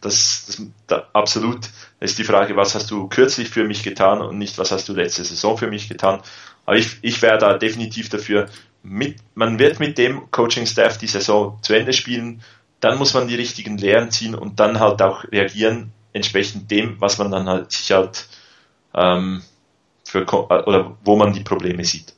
das, 0.00 0.44
das 0.46 0.62
da, 0.86 1.08
absolut 1.12 1.68
ist 2.00 2.18
die 2.18 2.24
Frage, 2.24 2.56
was 2.56 2.74
hast 2.74 2.90
du 2.90 3.08
kürzlich 3.08 3.48
für 3.48 3.64
mich 3.64 3.82
getan 3.82 4.20
und 4.20 4.38
nicht, 4.38 4.58
was 4.58 4.70
hast 4.70 4.88
du 4.88 4.94
letzte 4.94 5.24
Saison 5.24 5.58
für 5.58 5.68
mich 5.68 5.88
getan. 5.88 6.20
Aber 6.66 6.76
ich, 6.76 6.98
ich 7.02 7.20
wäre 7.20 7.38
da 7.38 7.58
definitiv 7.58 8.08
dafür, 8.08 8.48
mit, 8.84 9.16
man 9.34 9.58
wird 9.58 9.80
mit 9.80 9.98
dem 9.98 10.30
Coaching-Staff 10.30 10.98
die 10.98 11.06
Saison 11.06 11.58
zu 11.62 11.72
Ende 11.72 11.92
spielen, 11.92 12.42
dann 12.80 12.98
muss 12.98 13.14
man 13.14 13.26
die 13.26 13.34
richtigen 13.34 13.78
Lehren 13.78 14.10
ziehen 14.10 14.34
und 14.34 14.60
dann 14.60 14.78
halt 14.78 15.00
auch 15.00 15.24
reagieren, 15.24 15.90
entsprechend 16.12 16.70
dem, 16.70 17.00
was 17.00 17.18
man 17.18 17.30
dann 17.30 17.48
halt 17.48 17.72
sich 17.72 17.90
halt 17.90 18.28
ähm, 18.94 19.42
für, 20.04 20.20
äh, 20.20 20.62
oder 20.64 20.96
wo 21.02 21.16
man 21.16 21.32
die 21.32 21.40
Probleme 21.40 21.84
sieht. 21.84 22.14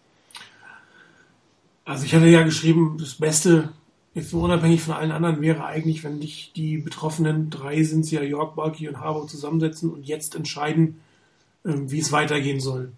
Also 1.85 2.05
ich 2.05 2.15
hatte 2.15 2.27
ja 2.27 2.43
geschrieben, 2.43 2.97
das 2.99 3.15
Beste, 3.15 3.69
jetzt 4.13 4.31
so 4.31 4.41
unabhängig 4.41 4.83
von 4.83 4.95
allen 4.95 5.13
anderen, 5.13 5.41
wäre 5.41 5.65
eigentlich, 5.65 6.03
wenn 6.03 6.21
dich 6.21 6.53
die 6.57 6.79
betroffenen 6.79 7.49
drei 7.49 7.85
sind 7.85 8.11
ja 8.11 8.23
York, 8.23 8.57
Balky 8.57 8.89
und 8.89 8.99
Harbour 8.99 9.29
zusammensetzen 9.29 9.93
und 9.93 10.03
jetzt 10.03 10.35
entscheiden, 10.35 11.01
ähm, 11.65 11.91
wie 11.93 12.01
es 12.01 12.11
weitergehen 12.11 12.59
soll. 12.59 12.91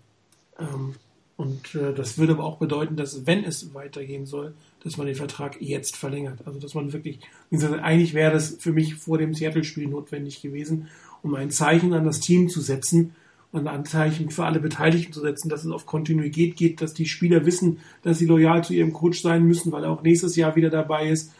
Ähm, 0.59 0.95
und 1.39 1.77
äh, 1.77 1.94
das 1.94 2.19
würde 2.19 2.32
aber 2.32 2.43
auch 2.43 2.59
bedeuten, 2.59 2.97
dass 2.97 3.24
wenn 3.24 3.44
es 3.44 3.73
weitergehen 3.73 4.27
soll, 4.27 4.55
dass 4.82 4.97
man 4.97 5.06
den 5.06 5.15
Vertrag 5.15 5.62
jetzt 5.62 5.97
verlängert. 5.97 6.40
Also 6.44 6.59
dass 6.59 6.74
man 6.74 6.93
wirklich, 6.93 7.20
eigentlich 7.52 8.12
wäre 8.12 8.32
das 8.32 8.56
für 8.59 8.73
mich 8.73 8.97
vor 8.97 9.19
dem 9.19 9.35
Seattle-Spiel 9.35 9.86
notwendig 9.86 10.43
gewesen, 10.43 10.89
um 11.23 11.36
ein 11.36 11.52
Zeichen 11.52 11.93
an 11.93 12.05
das 12.05 12.19
Team 12.19 12.48
zu 12.48 12.60
setzen, 12.60 13.15
ein 13.52 13.69
Anzeichen 13.69 14.31
für 14.31 14.47
alle 14.47 14.59
Beteiligten 14.59 15.12
zu 15.12 15.20
setzen, 15.20 15.48
dass 15.48 15.65
es 15.65 15.70
auf 15.70 15.86
Kontinuität 15.86 16.56
geht, 16.56 16.82
dass 16.82 16.93
die 16.93 17.06
Spieler 17.06 17.47
wissen, 17.47 17.78
dass 18.02 18.19
sie 18.19 18.27
loyal 18.27 18.65
zu 18.65 18.74
ihrem 18.74 18.93
Coach 18.93 19.23
sein 19.23 19.44
müssen, 19.44 19.70
weil 19.70 19.85
er 19.85 19.90
auch 19.90 20.02
nächstes 20.02 20.35
Jahr 20.35 20.56
wieder 20.56 20.70
dabei 20.70 21.09
ist. 21.09 21.32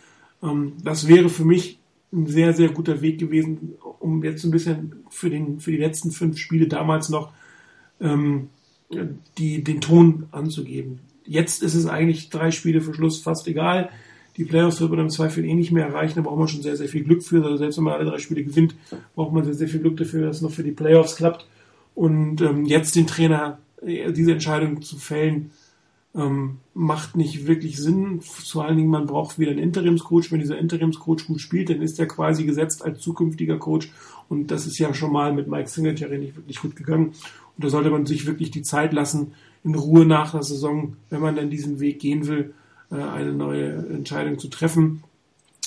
Ähm, 0.45 0.75
das 0.81 1.09
wäre 1.09 1.29
für 1.29 1.45
mich 1.45 1.81
ein 2.13 2.29
sehr, 2.29 2.55
sehr 2.55 2.69
guter 2.69 3.03
Weg 3.03 3.19
gewesen, 3.19 3.75
um 3.99 4.23
jetzt 4.23 4.45
ein 4.45 4.53
bisschen 4.53 5.05
für, 5.11 5.29
den, 5.29 5.59
für 5.59 5.73
die 5.73 5.77
letzten 5.77 6.13
fünf 6.13 6.39
Spiele 6.39 6.69
damals 6.69 7.09
noch 7.09 7.33
ähm, 8.01 8.51
die, 9.39 9.63
den 9.63 9.81
Ton 9.81 10.27
anzugeben. 10.31 11.01
Jetzt 11.25 11.63
ist 11.63 11.75
es 11.75 11.87
eigentlich 11.87 12.31
drei 12.31 12.51
Spiele 12.51 12.81
für 12.81 12.95
Schluss 12.95 13.21
fast 13.21 13.47
egal. 13.49 13.91
Die 14.37 14.45
Playoffs 14.45 14.81
wird 14.81 14.91
man 14.91 15.01
im 15.01 15.11
Zweifel 15.11 15.45
eh 15.45 15.55
nicht 15.55 15.73
mehr 15.73 15.87
erreichen, 15.87 16.15
da 16.17 16.23
braucht 16.23 16.39
man 16.39 16.49
schon 16.49 16.63
sehr, 16.63 16.77
sehr 16.77 16.89
viel 16.89 17.03
Glück 17.03 17.23
für. 17.23 17.45
Also 17.45 17.57
selbst 17.57 17.77
wenn 17.77 17.85
man 17.85 17.95
alle 17.95 18.09
drei 18.09 18.19
Spiele 18.19 18.45
gewinnt, 18.45 18.77
braucht 19.15 19.33
man 19.33 19.45
sehr, 19.45 19.55
sehr 19.55 19.69
viel 19.69 19.81
Glück 19.81 19.97
dafür, 19.97 20.27
dass 20.27 20.37
es 20.37 20.43
noch 20.43 20.53
für 20.53 20.63
die 20.63 20.71
Playoffs 20.71 21.17
klappt. 21.17 21.47
Und 21.95 22.41
ähm, 22.41 22.65
jetzt 22.65 22.95
den 22.95 23.09
Trainer, 23.09 23.59
äh, 23.85 24.13
diese 24.13 24.33
Entscheidung 24.33 24.81
zu 24.81 24.97
fällen, 24.97 25.51
ähm, 26.15 26.59
macht 26.73 27.17
nicht 27.17 27.47
wirklich 27.47 27.79
Sinn. 27.79 28.21
Vor 28.23 28.65
allen 28.65 28.77
Dingen, 28.77 28.91
man 28.91 29.07
braucht 29.07 29.39
wieder 29.39 29.51
einen 29.51 29.61
Interimscoach. 29.61 30.31
Wenn 30.31 30.41
dieser 30.41 30.59
Interimscoach 30.59 31.27
gut 31.27 31.41
spielt, 31.41 31.71
dann 31.71 31.83
ist 31.83 31.99
er 31.99 32.07
quasi 32.07 32.45
gesetzt 32.45 32.85
als 32.85 33.01
zukünftiger 33.01 33.59
Coach. 33.59 33.91
Und 34.29 34.51
das 34.51 34.67
ist 34.67 34.79
ja 34.79 34.95
schon 34.95 35.13
mal 35.13 35.33
mit 35.33 35.49
Mike 35.49 35.69
Singletary 35.69 36.19
nicht 36.19 36.37
wirklich 36.37 36.61
gut 36.61 36.77
gegangen. 36.77 37.13
Und 37.59 37.65
da 37.65 37.71
sollte 37.71 37.91
man 37.91 38.07
sich 38.07 38.25
wirklich 38.27 38.53
die 38.53 38.63
Zeit 38.63 38.93
lassen, 38.93 39.33
in 39.65 39.75
Ruhe 39.75 40.07
nach 40.07 40.31
der 40.31 40.45
Saison, 40.45 40.97
wenn 41.11 41.21
man 41.21 41.35
dann 41.35 41.51
diesen 41.51 41.81
Weg 41.81 41.99
gehen 41.99 42.29
will, 42.29 42.55
äh, 42.91 42.95
eine 42.95 43.33
neue 43.33 43.75
Entscheidung 43.89 44.39
zu 44.39 44.49
treffen. 44.49 45.03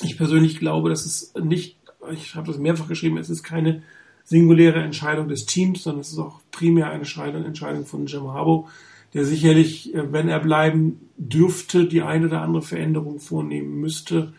Ich 0.01 0.17
persönlich 0.17 0.57
glaube, 0.57 0.89
dass 0.89 1.05
es 1.05 1.33
nicht, 1.43 1.77
ich 2.13 2.35
habe 2.35 2.47
das 2.47 2.57
mehrfach 2.57 2.87
geschrieben, 2.87 3.17
es 3.17 3.29
ist 3.29 3.43
keine 3.43 3.83
singuläre 4.23 4.81
Entscheidung 4.81 5.27
des 5.27 5.45
Teams, 5.45 5.83
sondern 5.83 6.01
es 6.01 6.13
ist 6.13 6.19
auch 6.19 6.39
primär 6.51 6.89
eine 6.89 7.03
Entscheidung 7.45 7.85
von 7.85 8.05
Jim 8.05 8.29
Harbaugh, 8.29 8.69
der 9.13 9.25
sicherlich, 9.25 9.93
äh, 9.93 10.13
wenn 10.13 10.29
er 10.29 10.39
bleiben 10.39 11.09
dürfte, 11.17 11.85
die 11.85 12.01
eine 12.01 12.27
oder 12.27 12.41
andere 12.41 12.63
Veränderung 12.63 13.19
vornehmen 13.19 13.81
müsste, 13.81 14.33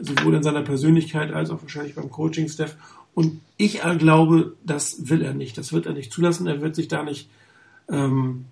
sowohl 0.00 0.34
in 0.36 0.42
seiner 0.42 0.62
Persönlichkeit 0.62 1.32
als 1.32 1.50
auch 1.50 1.62
wahrscheinlich 1.62 1.96
beim 1.96 2.10
Coaching-Staff. 2.10 2.76
Und 3.16 3.40
ich 3.56 3.80
glaube, 3.80 4.56
das 4.62 5.08
will 5.08 5.22
er 5.22 5.32
nicht. 5.32 5.56
Das 5.56 5.72
wird 5.72 5.86
er 5.86 5.94
nicht 5.94 6.12
zulassen. 6.12 6.46
Er 6.46 6.60
wird 6.60 6.76
sich 6.76 6.86
da 6.86 7.02
nicht 7.02 7.30
ähm, 7.88 8.44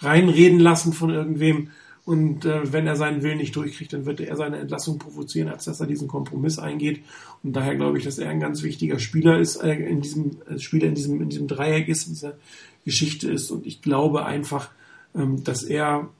reinreden 0.00 0.60
lassen 0.60 0.92
von 0.92 1.08
irgendwem. 1.08 1.70
Und 2.04 2.44
äh, 2.44 2.70
wenn 2.70 2.86
er 2.86 2.96
seinen 2.96 3.22
Willen 3.22 3.38
nicht 3.38 3.56
durchkriegt, 3.56 3.94
dann 3.94 4.04
wird 4.04 4.20
er 4.20 4.36
seine 4.36 4.58
Entlassung 4.58 4.98
provozieren, 4.98 5.48
als 5.48 5.64
dass 5.64 5.80
er 5.80 5.86
diesen 5.86 6.08
Kompromiss 6.08 6.58
eingeht. 6.58 7.00
Und 7.42 7.56
daher 7.56 7.74
glaube 7.74 7.96
ich, 7.96 8.04
dass 8.04 8.18
er 8.18 8.28
ein 8.28 8.38
ganz 8.38 8.62
wichtiger 8.62 8.98
Spieler 8.98 9.38
ist, 9.38 9.56
äh, 9.56 9.72
in 9.72 10.02
diesem 10.02 10.42
äh, 10.46 10.58
Spieler 10.58 10.88
in 10.88 10.94
diesem 10.94 11.22
in 11.22 11.30
diesem 11.30 11.48
Dreieck 11.48 11.88
ist, 11.88 12.06
in 12.06 12.12
dieser 12.12 12.34
Geschichte 12.84 13.32
ist. 13.32 13.50
Und 13.50 13.64
ich 13.64 13.80
glaube 13.80 14.26
einfach, 14.26 14.68
ähm, 15.14 15.42
dass 15.42 15.62
er 15.62 16.10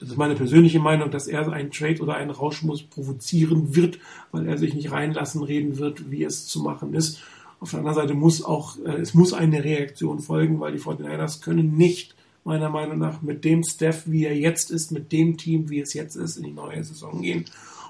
das 0.00 0.08
ist 0.08 0.16
meine 0.16 0.34
persönliche 0.34 0.80
Meinung, 0.80 1.10
dass 1.10 1.28
er 1.28 1.52
einen 1.52 1.70
Trade 1.70 2.00
oder 2.00 2.14
einen 2.14 2.30
Rauschmus 2.30 2.82
provozieren 2.82 3.76
wird, 3.76 3.98
weil 4.32 4.48
er 4.48 4.56
sich 4.56 4.74
nicht 4.74 4.90
reinlassen 4.90 5.42
reden 5.42 5.78
wird, 5.78 6.10
wie 6.10 6.24
es 6.24 6.46
zu 6.46 6.60
machen 6.60 6.94
ist. 6.94 7.20
Auf 7.60 7.70
der 7.70 7.80
anderen 7.80 7.96
Seite 7.96 8.14
muss 8.14 8.42
auch, 8.42 8.78
äh, 8.78 8.92
es 8.92 9.12
muss 9.12 9.34
eine 9.34 9.62
Reaktion 9.62 10.18
folgen, 10.18 10.58
weil 10.58 10.72
die 10.72 10.80
49ers 10.80 11.42
können 11.42 11.76
nicht, 11.76 12.14
meiner 12.44 12.70
Meinung 12.70 12.98
nach, 12.98 13.20
mit 13.20 13.44
dem 13.44 13.62
Staff, 13.62 14.04
wie 14.06 14.24
er 14.24 14.36
jetzt 14.36 14.70
ist, 14.70 14.90
mit 14.90 15.12
dem 15.12 15.36
Team, 15.36 15.68
wie 15.68 15.80
es 15.80 15.92
jetzt 15.92 16.16
ist, 16.16 16.38
in 16.38 16.44
die 16.44 16.52
neue 16.52 16.82
Saison 16.82 17.20
gehen. 17.20 17.44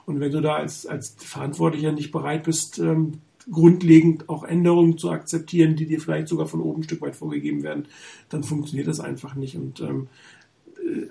Und 0.04 0.18
wenn 0.18 0.32
du 0.32 0.40
da 0.40 0.56
als, 0.56 0.86
als 0.86 1.14
Verantwortlicher 1.16 1.92
nicht 1.92 2.10
bereit 2.10 2.42
bist, 2.42 2.80
ähm, 2.80 3.20
grundlegend 3.48 4.28
auch 4.28 4.42
Änderungen 4.42 4.98
zu 4.98 5.10
akzeptieren, 5.10 5.76
die 5.76 5.86
dir 5.86 6.00
vielleicht 6.00 6.26
sogar 6.26 6.46
von 6.46 6.60
oben 6.60 6.80
ein 6.80 6.84
Stück 6.84 7.00
weit 7.02 7.14
vorgegeben 7.14 7.62
werden, 7.62 7.86
dann 8.28 8.42
funktioniert 8.42 8.88
das 8.88 8.98
einfach 8.98 9.36
nicht. 9.36 9.56
Und 9.56 9.80
ähm, 9.80 10.08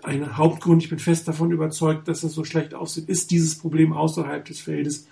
ein 0.03 0.38
Hauptgrund, 0.38 0.84
ich 0.84 0.89
bin 0.89 0.99
fest 0.99 1.27
davon 1.27 1.51
überzeugt, 1.51 2.07
dass 2.07 2.22
das 2.22 2.34
so 2.34 2.43
schlecht 2.43 2.73
aussieht, 2.73 3.10
ist 3.10 3.31
dieses 3.31 3.57
Problem 3.57 3.93
außerhalb 3.93 4.45
des 4.45 4.60
Feldes. 4.60 5.07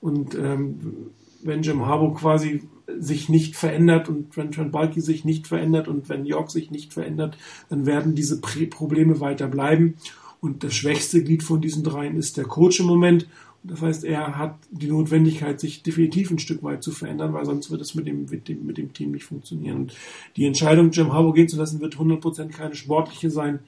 Und 0.00 0.34
ähm, 0.34 1.10
wenn 1.42 1.62
Jim 1.62 1.86
Harbaugh 1.86 2.14
quasi 2.14 2.62
sich 2.98 3.28
nicht 3.28 3.56
verändert 3.56 4.08
und 4.08 4.36
wenn 4.36 4.52
Trent 4.52 4.72
Balky 4.72 5.00
sich 5.00 5.24
nicht 5.24 5.46
verändert 5.46 5.88
und 5.88 6.08
wenn 6.08 6.26
York 6.26 6.50
sich 6.50 6.70
nicht 6.70 6.92
verändert, 6.92 7.36
dann 7.68 7.86
werden 7.86 8.14
diese 8.14 8.40
Probleme 8.40 9.20
weiter 9.20 9.48
bleiben. 9.48 9.94
Und 10.40 10.64
das 10.64 10.74
schwächste 10.74 11.22
Glied 11.22 11.42
von 11.42 11.60
diesen 11.60 11.84
dreien 11.84 12.16
ist 12.16 12.36
der 12.36 12.44
Coach 12.44 12.80
im 12.80 12.86
Moment. 12.86 13.28
Das 13.64 13.80
heißt, 13.80 14.04
er 14.04 14.36
hat 14.36 14.58
die 14.72 14.88
Notwendigkeit, 14.88 15.60
sich 15.60 15.84
definitiv 15.84 16.32
ein 16.32 16.40
Stück 16.40 16.64
weit 16.64 16.82
zu 16.82 16.90
verändern, 16.90 17.32
weil 17.32 17.44
sonst 17.44 17.70
wird 17.70 17.80
es 17.80 17.94
mit 17.94 18.08
dem, 18.08 18.26
mit 18.28 18.48
dem, 18.48 18.66
mit 18.66 18.76
dem 18.76 18.92
Team 18.92 19.12
nicht 19.12 19.24
funktionieren. 19.24 19.76
Und 19.76 19.94
die 20.36 20.46
Entscheidung, 20.46 20.90
Jim 20.90 21.12
Harbaugh 21.12 21.32
gehen 21.32 21.48
zu 21.48 21.56
lassen, 21.56 21.80
wird 21.80 21.94
100% 21.94 22.48
keine 22.48 22.74
sportliche 22.74 23.30
sein. 23.30 23.60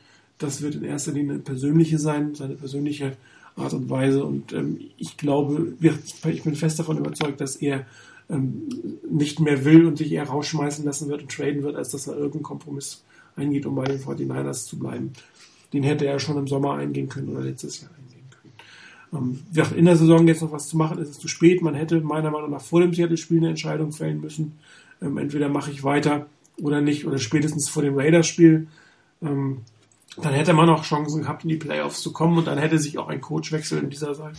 Das 0.45 0.63
wird 0.63 0.75
in 0.77 0.85
erster 0.85 1.13
Linie 1.13 1.39
persönliche 1.39 1.99
sein, 1.99 2.35
seine 2.35 2.55
persönliche 2.55 3.17
Art 3.57 3.73
und 3.73 3.89
Weise. 3.91 4.25
Und 4.25 4.53
ähm, 4.53 4.81
ich 4.99 5.17
glaube, 5.17 5.75
ich 5.81 6.43
bin 6.43 6.57
fest 6.57 6.79
davon 6.79 6.99
überzeugt, 6.99 7.41
dass 7.41 7.57
er 7.57 7.87
ähm, 8.29 8.69
nicht 9.11 9.41
mehr 9.41 9.65
will 9.65 9.87
und 9.87 9.99
sich 9.99 10.13
eher 10.13 10.29
rausschmeißen 10.29 10.85
lassen 10.85 11.09
wird 11.09 11.23
und 11.23 11.31
traden 11.31 11.63
wird, 11.63 11.77
als 11.77 11.91
dass 11.91 12.07
er 12.07 12.15
irgendeinen 12.15 12.43
Kompromiss 12.43 13.05
eingeht, 13.37 13.67
um 13.67 13.75
bei 13.75 13.85
den 13.85 14.01
49ers 14.01 14.67
zu 14.67 14.79
bleiben. 14.79 15.13
Den 15.73 15.83
hätte 15.83 16.07
er 16.07 16.19
schon 16.19 16.39
im 16.39 16.47
Sommer 16.47 16.75
eingehen 16.75 17.09
können 17.09 17.29
oder 17.29 17.43
letztes 17.43 17.81
Jahr 17.81 17.91
eingehen 17.91 18.05
ähm, 19.15 19.41
in 19.77 19.85
der 19.85 19.97
Saison 19.97 20.27
jetzt 20.27 20.43
noch 20.43 20.53
was 20.53 20.69
zu 20.69 20.77
machen, 20.77 20.99
ist 20.99 21.11
es 21.11 21.19
zu 21.19 21.29
spät. 21.29 21.63
Man 21.63 21.75
hätte 21.75 22.01
meiner 22.01 22.31
Meinung 22.31 22.51
nach 22.51 22.61
vor 22.61 22.81
dem 22.81 22.93
Seattle-Spiel 22.93 23.39
eine 23.39 23.51
Entscheidung 23.51 23.93
fällen 23.93 24.21
müssen. 24.21 24.59
Ähm, 25.01 25.19
entweder 25.19 25.49
mache 25.49 25.71
ich 25.71 25.85
weiter 25.85 26.27
oder 26.61 26.81
nicht, 26.81 27.07
oder 27.07 27.19
spätestens 27.19 27.69
vor 27.69 27.83
dem 27.83 27.97
Raiders-Spiel. 27.97 28.67
Ähm, 29.23 29.59
dann 30.23 30.35
hätte 30.35 30.53
man 30.53 30.69
auch 30.69 30.85
Chancen 30.85 31.23
gehabt, 31.23 31.45
in 31.45 31.51
die 31.51 31.57
Playoffs 31.57 32.01
zu 32.01 32.13
kommen 32.13 32.39
und 32.39 32.47
dann 32.47 32.59
hätte 32.59 32.79
sich 32.79 32.99
auch 32.99 33.09
ein 33.09 33.21
Coachwechsel 33.21 33.79
in 33.79 33.91
dieser 33.91 34.15
Zeit 34.15 34.37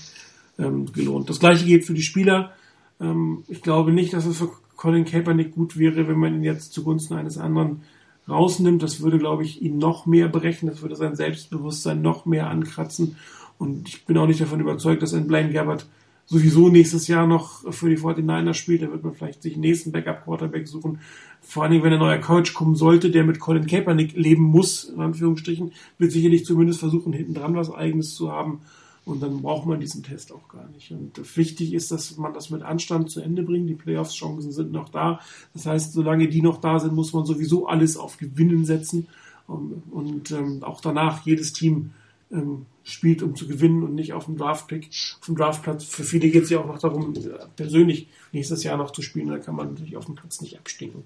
ähm, 0.58 0.92
gelohnt. 0.92 1.30
Das 1.30 1.40
gleiche 1.40 1.66
geht 1.66 1.86
für 1.86 1.94
die 1.94 2.02
Spieler. 2.02 2.52
Ähm, 3.00 3.44
ich 3.48 3.62
glaube 3.62 3.92
nicht, 3.92 4.14
dass 4.14 4.26
es 4.26 4.38
für 4.38 4.52
Colin 4.76 5.06
Kaepernick 5.06 5.54
gut 5.54 5.78
wäre, 5.78 6.08
wenn 6.08 6.20
man 6.20 6.36
ihn 6.36 6.44
jetzt 6.44 6.74
zugunsten 6.74 7.16
eines 7.16 7.38
anderen 7.38 7.82
rausnimmt. 8.28 8.84
Das 8.84 9.02
würde, 9.02 9.18
glaube 9.18 9.44
ich, 9.44 9.62
ihn 9.62 9.78
noch 9.78 10.06
mehr 10.06 10.28
brechen. 10.28 10.68
Das 10.68 10.82
würde 10.82 10.96
sein 10.96 11.16
Selbstbewusstsein 11.16 12.02
noch 12.02 12.26
mehr 12.26 12.50
ankratzen. 12.50 13.18
Und 13.58 13.88
ich 13.88 14.06
bin 14.06 14.18
auch 14.18 14.28
nicht 14.28 14.42
davon 14.42 14.60
überzeugt, 14.60 15.02
dass 15.02 15.14
ein 15.14 15.28
Blaine 15.28 15.52
Gabbard 15.52 15.86
sowieso 16.26 16.70
nächstes 16.70 17.08
Jahr 17.08 17.28
noch 17.28 17.72
für 17.72 17.90
die 17.90 17.98
49ers 17.98 18.54
spielt. 18.54 18.82
Da 18.82 18.92
wird 18.92 19.04
man 19.04 19.14
vielleicht 19.14 19.44
sich 19.44 19.54
einen 19.54 19.62
nächsten 19.62 19.92
Backup-Quarterback 19.92 20.68
suchen. 20.68 21.00
Vor 21.42 21.64
allen 21.64 21.72
Dingen, 21.72 21.84
wenn 21.84 21.94
ein 21.94 22.00
neuer 22.00 22.18
Coach 22.18 22.54
kommen 22.54 22.76
sollte, 22.76 23.12
der 23.12 23.24
mit 23.24 23.40
Colin 23.40 23.68
Kaepernick 23.68 24.14
leben 24.16 24.44
muss, 24.44 24.86
in 24.86 25.00
Anführungsstrichen, 25.00 25.72
wird 25.98 26.12
sicherlich 26.12 26.46
zumindest 26.46 26.80
versuchen, 26.80 27.14
hinten 27.14 27.36
dran 27.36 27.56
was 27.56 27.72
Eigenes 27.72 28.16
zu 28.16 28.32
haben. 28.32 28.62
Und 29.06 29.22
dann 29.22 29.44
braucht 29.44 29.68
man 29.68 29.80
diesen 29.80 30.02
Test 30.02 30.32
auch 30.32 30.48
gar 30.50 30.68
nicht. 30.70 30.92
Und 30.92 31.38
wichtig 31.38 31.76
ist, 31.76 31.92
dass 31.92 32.18
man 32.18 32.34
das 32.34 32.50
mit 32.50 32.64
Anstand 32.64 33.12
zu 33.12 33.22
Ende 33.22 33.44
bringt. 33.44 33.70
Die 33.70 33.76
Playoffs-Chancen 33.76 34.52
sind 34.52 34.72
noch 34.72 34.90
da. 34.90 35.20
Das 35.54 35.68
heißt, 35.68 35.94
solange 35.94 36.28
die 36.28 36.42
noch 36.42 36.60
da 36.60 36.80
sind, 36.80 36.96
muss 36.96 37.14
man 37.14 37.24
sowieso 37.24 37.68
alles 37.68 37.98
auf 37.98 38.18
Gewinnen 38.18 38.66
setzen. 38.66 39.08
Und 39.46 40.32
ähm, 40.32 40.64
auch 40.64 40.82
danach 40.82 41.24
jedes 41.24 41.54
Team 41.54 41.92
ähm, 42.32 42.66
spielt, 42.84 43.24
um 43.24 43.36
zu 43.36 43.48
gewinnen 43.48 43.84
und 43.84 43.96
nicht 43.96 44.14
auf 44.14 44.26
dem 44.26 44.38
Draftpick, 44.38 44.90
auf 45.20 45.26
dem 45.26 45.36
Draftplatz. 45.36 45.84
Für 45.86 46.04
viele 46.04 46.30
geht 46.30 46.44
es 46.44 46.50
ja 46.50 46.60
auch 46.60 46.68
noch 46.68 46.80
darum, 46.80 47.14
persönlich 47.56 48.08
nächstes 48.32 48.64
Jahr 48.64 48.78
noch 48.78 48.92
zu 48.92 49.02
spielen. 49.02 49.30
Da 49.30 49.38
kann 49.38 49.56
man 49.56 49.70
natürlich 49.70 49.98
auf 49.98 50.06
dem 50.06 50.16
Platz 50.16 50.42
nicht 50.42 50.58
abstinken. 50.58 51.04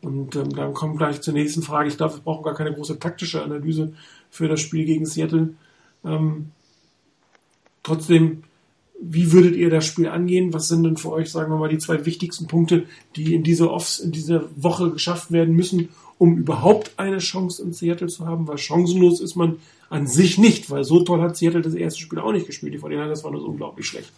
Und 0.00 0.36
ähm, 0.36 0.50
dann 0.50 0.74
kommen 0.74 0.96
gleich 0.96 1.22
zur 1.22 1.34
nächsten 1.34 1.62
Frage. 1.62 1.88
Ich 1.88 1.96
glaube, 1.96 2.14
wir 2.14 2.20
brauchen 2.20 2.44
gar 2.44 2.54
keine 2.54 2.74
große 2.74 2.98
taktische 2.98 3.42
Analyse 3.42 3.94
für 4.30 4.48
das 4.48 4.60
Spiel 4.60 4.84
gegen 4.84 5.06
Seattle. 5.06 5.54
Ähm, 6.04 6.50
trotzdem, 7.82 8.44
wie 9.00 9.32
würdet 9.32 9.56
ihr 9.56 9.70
das 9.70 9.86
Spiel 9.86 10.08
angehen? 10.08 10.52
Was 10.52 10.68
sind 10.68 10.84
denn 10.84 10.98
für 10.98 11.10
euch, 11.10 11.30
sagen 11.30 11.50
wir 11.50 11.58
mal, 11.58 11.68
die 11.68 11.78
zwei 11.78 12.04
wichtigsten 12.04 12.46
Punkte, 12.46 12.84
die 13.16 13.34
in 13.34 13.42
dieser 13.42 13.70
Offs, 13.70 13.98
in 13.98 14.12
dieser 14.12 14.44
Woche 14.56 14.90
geschafft 14.90 15.32
werden 15.32 15.56
müssen, 15.56 15.88
um 16.18 16.36
überhaupt 16.36 16.92
eine 16.98 17.18
Chance 17.18 17.62
in 17.62 17.72
Seattle 17.72 18.08
zu 18.08 18.26
haben? 18.26 18.46
Weil 18.46 18.58
chancenlos 18.58 19.20
ist 19.20 19.36
man 19.36 19.56
an 19.90 20.06
sich 20.06 20.38
nicht, 20.38 20.70
weil 20.70 20.84
so 20.84 21.02
toll 21.02 21.20
hat 21.20 21.36
Seattle 21.36 21.62
das 21.62 21.74
erste 21.74 22.00
Spiel 22.00 22.18
auch 22.18 22.32
nicht 22.32 22.46
gespielt. 22.46 22.74
Die 22.74 22.78
49ers 22.78 23.24
waren 23.24 23.34
das 23.34 23.42
unglaublich 23.42 23.86
schlecht. 23.86 24.10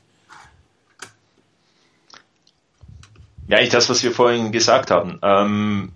Ja, 3.48 3.60
ich 3.60 3.68
das, 3.68 3.88
was 3.88 4.02
wir 4.02 4.12
vorhin 4.12 4.51
gesagt 4.51 4.90
haben. 4.90 5.18
Ähm, 5.22 5.93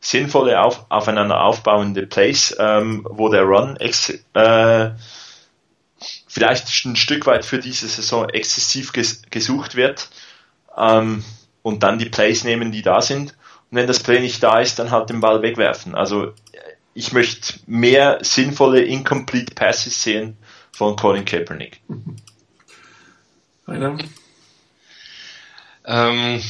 sinnvolle, 0.00 0.60
auf, 0.60 0.86
aufeinander 0.88 1.42
aufbauende 1.42 2.06
Plays, 2.06 2.56
ähm, 2.58 3.06
wo 3.08 3.28
der 3.28 3.42
Run 3.42 3.76
äh, 3.76 4.90
vielleicht 6.28 6.84
ein 6.84 6.96
Stück 6.96 7.26
weit 7.26 7.44
für 7.44 7.58
diese 7.58 7.88
Saison 7.88 8.28
exzessiv 8.28 8.92
ges 8.92 9.22
gesucht 9.30 9.76
wird 9.76 10.08
ähm, 10.76 11.24
und 11.62 11.82
dann 11.82 11.98
die 11.98 12.08
Plays 12.08 12.44
nehmen, 12.44 12.72
die 12.72 12.82
da 12.82 13.00
sind. 13.00 13.32
Und 13.70 13.78
wenn 13.78 13.86
das 13.86 14.00
Play 14.00 14.20
nicht 14.20 14.42
da 14.42 14.60
ist, 14.60 14.78
dann 14.78 14.90
halt 14.90 15.10
den 15.10 15.20
Ball 15.20 15.42
wegwerfen. 15.42 15.94
Also 15.94 16.32
ich 16.94 17.12
möchte 17.12 17.54
mehr 17.66 18.18
sinnvolle 18.22 18.82
Incomplete 18.82 19.54
Passes 19.54 20.02
sehen 20.02 20.36
von 20.72 20.96
Colin 20.96 21.24
Kaepernick. 21.24 21.80
Rainer? 23.66 23.98
Ähm, 25.84 26.42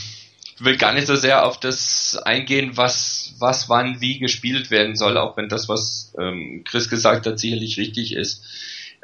ich 0.57 0.65
will 0.65 0.77
gar 0.77 0.93
nicht 0.93 1.07
so 1.07 1.17
sehr 1.17 1.47
auf 1.47 1.59
das 1.59 2.17
eingehen, 2.17 2.77
was, 2.77 3.35
was 3.39 3.69
wann 3.69 4.01
wie 4.01 4.19
gespielt 4.19 4.71
werden 4.71 4.97
soll, 4.97 5.17
auch 5.17 5.37
wenn 5.37 5.49
das, 5.49 5.69
was 5.69 6.13
ähm, 6.19 6.63
Chris 6.65 6.89
gesagt 6.89 7.27
hat, 7.27 7.39
sicherlich 7.39 7.79
richtig 7.79 8.15
ist. 8.15 8.45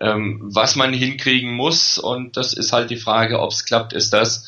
Ähm, 0.01 0.39
was 0.43 0.77
man 0.77 0.93
hinkriegen 0.93 1.53
muss, 1.53 1.99
und 1.99 2.37
das 2.37 2.53
ist 2.53 2.73
halt 2.73 2.91
die 2.91 2.97
Frage, 2.97 3.41
ob 3.41 3.51
es 3.51 3.65
klappt, 3.65 3.93
ist 3.93 4.13
das, 4.13 4.47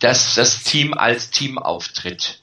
dass 0.00 0.34
das 0.34 0.62
Team 0.62 0.94
als 0.94 1.30
Team 1.30 1.58
auftritt. 1.58 2.40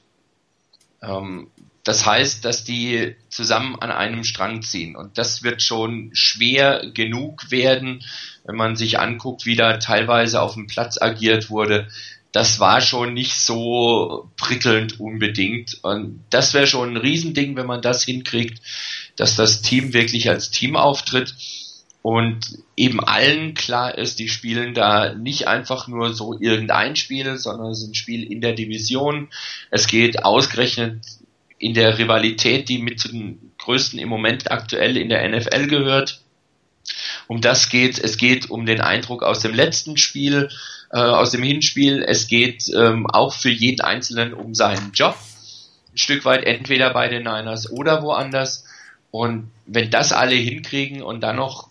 Ähm, 1.00 1.50
das 1.88 2.04
heißt, 2.04 2.44
dass 2.44 2.64
die 2.64 3.16
zusammen 3.30 3.76
an 3.76 3.90
einem 3.90 4.22
Strang 4.22 4.60
ziehen. 4.60 4.94
Und 4.94 5.16
das 5.16 5.42
wird 5.42 5.62
schon 5.62 6.10
schwer 6.12 6.82
genug 6.92 7.50
werden, 7.50 8.04
wenn 8.44 8.56
man 8.56 8.76
sich 8.76 8.98
anguckt, 8.98 9.46
wie 9.46 9.56
da 9.56 9.78
teilweise 9.78 10.42
auf 10.42 10.52
dem 10.52 10.66
Platz 10.66 11.00
agiert 11.00 11.48
wurde. 11.48 11.88
Das 12.30 12.60
war 12.60 12.82
schon 12.82 13.14
nicht 13.14 13.36
so 13.36 14.30
prickelnd 14.36 15.00
unbedingt. 15.00 15.82
Und 15.82 16.22
das 16.28 16.52
wäre 16.52 16.66
schon 16.66 16.90
ein 16.90 16.98
Riesending, 16.98 17.56
wenn 17.56 17.64
man 17.64 17.80
das 17.80 18.04
hinkriegt, 18.04 18.60
dass 19.16 19.36
das 19.36 19.62
Team 19.62 19.94
wirklich 19.94 20.28
als 20.28 20.50
Team 20.50 20.76
auftritt 20.76 21.36
und 22.02 22.38
eben 22.76 23.00
allen 23.00 23.54
klar 23.54 23.96
ist, 23.96 24.18
die 24.18 24.28
spielen 24.28 24.74
da 24.74 25.14
nicht 25.14 25.48
einfach 25.48 25.88
nur 25.88 26.12
so 26.12 26.38
irgendein 26.38 26.96
Spiel, 26.96 27.38
sondern 27.38 27.70
es 27.70 27.80
ist 27.80 27.88
ein 27.88 27.94
Spiel 27.94 28.30
in 28.30 28.42
der 28.42 28.52
Division. 28.52 29.28
Es 29.70 29.86
geht 29.86 30.22
ausgerechnet 30.22 31.00
in 31.58 31.74
der 31.74 31.98
Rivalität, 31.98 32.68
die 32.68 32.78
mit 32.78 33.00
zu 33.00 33.08
den 33.08 33.52
größten 33.58 33.98
im 33.98 34.08
Moment 34.08 34.50
aktuell 34.50 34.96
in 34.96 35.08
der 35.08 35.28
NFL 35.28 35.66
gehört. 35.66 36.20
Um 37.26 37.40
das 37.40 37.68
geht 37.68 37.98
es. 37.98 38.16
geht 38.16 38.50
um 38.50 38.64
den 38.64 38.80
Eindruck 38.80 39.22
aus 39.22 39.40
dem 39.40 39.54
letzten 39.54 39.96
Spiel, 39.96 40.48
äh, 40.90 40.98
aus 40.98 41.30
dem 41.30 41.42
Hinspiel. 41.42 42.02
Es 42.02 42.28
geht 42.28 42.64
ähm, 42.74 43.06
auch 43.06 43.34
für 43.34 43.50
jeden 43.50 43.82
Einzelnen 43.82 44.32
um 44.32 44.54
seinen 44.54 44.92
Job. 44.92 45.16
Ein 45.92 45.98
Stück 45.98 46.24
weit 46.24 46.44
entweder 46.44 46.92
bei 46.92 47.08
den 47.08 47.24
Niners 47.24 47.70
oder 47.70 48.02
woanders. 48.02 48.64
Und 49.10 49.50
wenn 49.66 49.90
das 49.90 50.12
alle 50.12 50.34
hinkriegen 50.34 51.02
und 51.02 51.20
dann 51.20 51.36
noch 51.36 51.67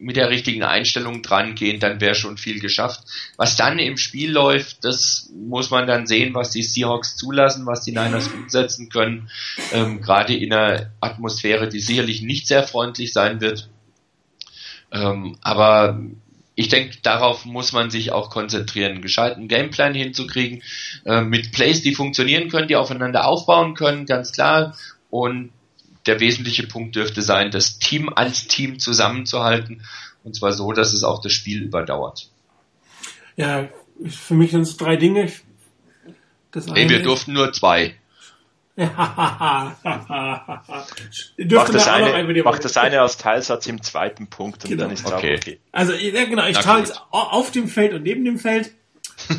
mit 0.00 0.16
der 0.16 0.30
richtigen 0.30 0.62
Einstellung 0.62 1.22
dran 1.22 1.54
gehen, 1.54 1.78
dann 1.78 2.00
wäre 2.00 2.14
schon 2.14 2.38
viel 2.38 2.58
geschafft. 2.58 3.00
Was 3.36 3.56
dann 3.56 3.78
im 3.78 3.98
Spiel 3.98 4.32
läuft, 4.32 4.84
das 4.84 5.30
muss 5.34 5.70
man 5.70 5.86
dann 5.86 6.06
sehen, 6.06 6.34
was 6.34 6.50
die 6.50 6.62
Seahawks 6.62 7.16
zulassen, 7.16 7.66
was 7.66 7.82
die 7.82 7.92
Niners 7.92 8.28
umsetzen 8.28 8.88
können, 8.88 9.30
ähm, 9.72 10.00
gerade 10.00 10.34
in 10.34 10.52
einer 10.52 10.90
Atmosphäre, 11.00 11.68
die 11.68 11.80
sicherlich 11.80 12.22
nicht 12.22 12.46
sehr 12.46 12.62
freundlich 12.62 13.12
sein 13.12 13.42
wird. 13.42 13.68
Ähm, 14.90 15.36
aber 15.42 16.00
ich 16.54 16.68
denke, 16.68 16.96
darauf 17.02 17.44
muss 17.44 17.72
man 17.72 17.90
sich 17.90 18.10
auch 18.10 18.30
konzentrieren, 18.30 18.92
einen 18.92 19.02
gescheiten 19.02 19.48
Gameplan 19.48 19.94
hinzukriegen, 19.94 20.62
äh, 21.04 21.20
mit 21.20 21.52
Plays, 21.52 21.82
die 21.82 21.94
funktionieren 21.94 22.48
können, 22.48 22.68
die 22.68 22.76
aufeinander 22.76 23.26
aufbauen 23.26 23.74
können, 23.74 24.06
ganz 24.06 24.32
klar, 24.32 24.76
und 25.10 25.50
der 26.06 26.20
wesentliche 26.20 26.66
Punkt 26.66 26.96
dürfte 26.96 27.22
sein, 27.22 27.50
das 27.50 27.78
Team 27.78 28.08
als 28.08 28.46
Team 28.46 28.78
zusammenzuhalten 28.78 29.82
und 30.24 30.34
zwar 30.34 30.52
so, 30.52 30.72
dass 30.72 30.92
es 30.92 31.04
auch 31.04 31.20
das 31.20 31.32
Spiel 31.32 31.62
überdauert. 31.62 32.28
Ja, 33.36 33.68
für 34.06 34.34
mich 34.34 34.50
sind 34.50 34.62
es 34.62 34.76
drei 34.76 34.96
Dinge. 34.96 35.32
Das 36.52 36.66
nee, 36.66 36.88
wir 36.88 37.02
durften 37.02 37.32
nur 37.32 37.52
zwei. 37.52 37.94
mach, 38.76 39.74
das 41.68 41.86
eine, 41.88 42.42
mach 42.42 42.58
das 42.58 42.76
eine 42.78 43.00
als 43.00 43.18
Teilsatz 43.18 43.66
im 43.66 43.82
zweiten 43.82 44.28
Punkt 44.28 44.64
und 44.64 44.70
genau. 44.70 44.84
dann 44.84 44.92
ist 44.92 45.04
es 45.06 45.12
okay. 45.12 45.36
okay. 45.36 45.60
Also 45.70 45.92
ja, 45.92 46.24
genau, 46.24 46.46
ich 46.46 46.56
teile 46.56 46.84
es 46.84 46.98
auf 47.10 47.50
dem 47.50 47.68
Feld 47.68 47.92
und 47.92 48.04
neben 48.04 48.24
dem 48.24 48.38
Feld. 48.38 48.72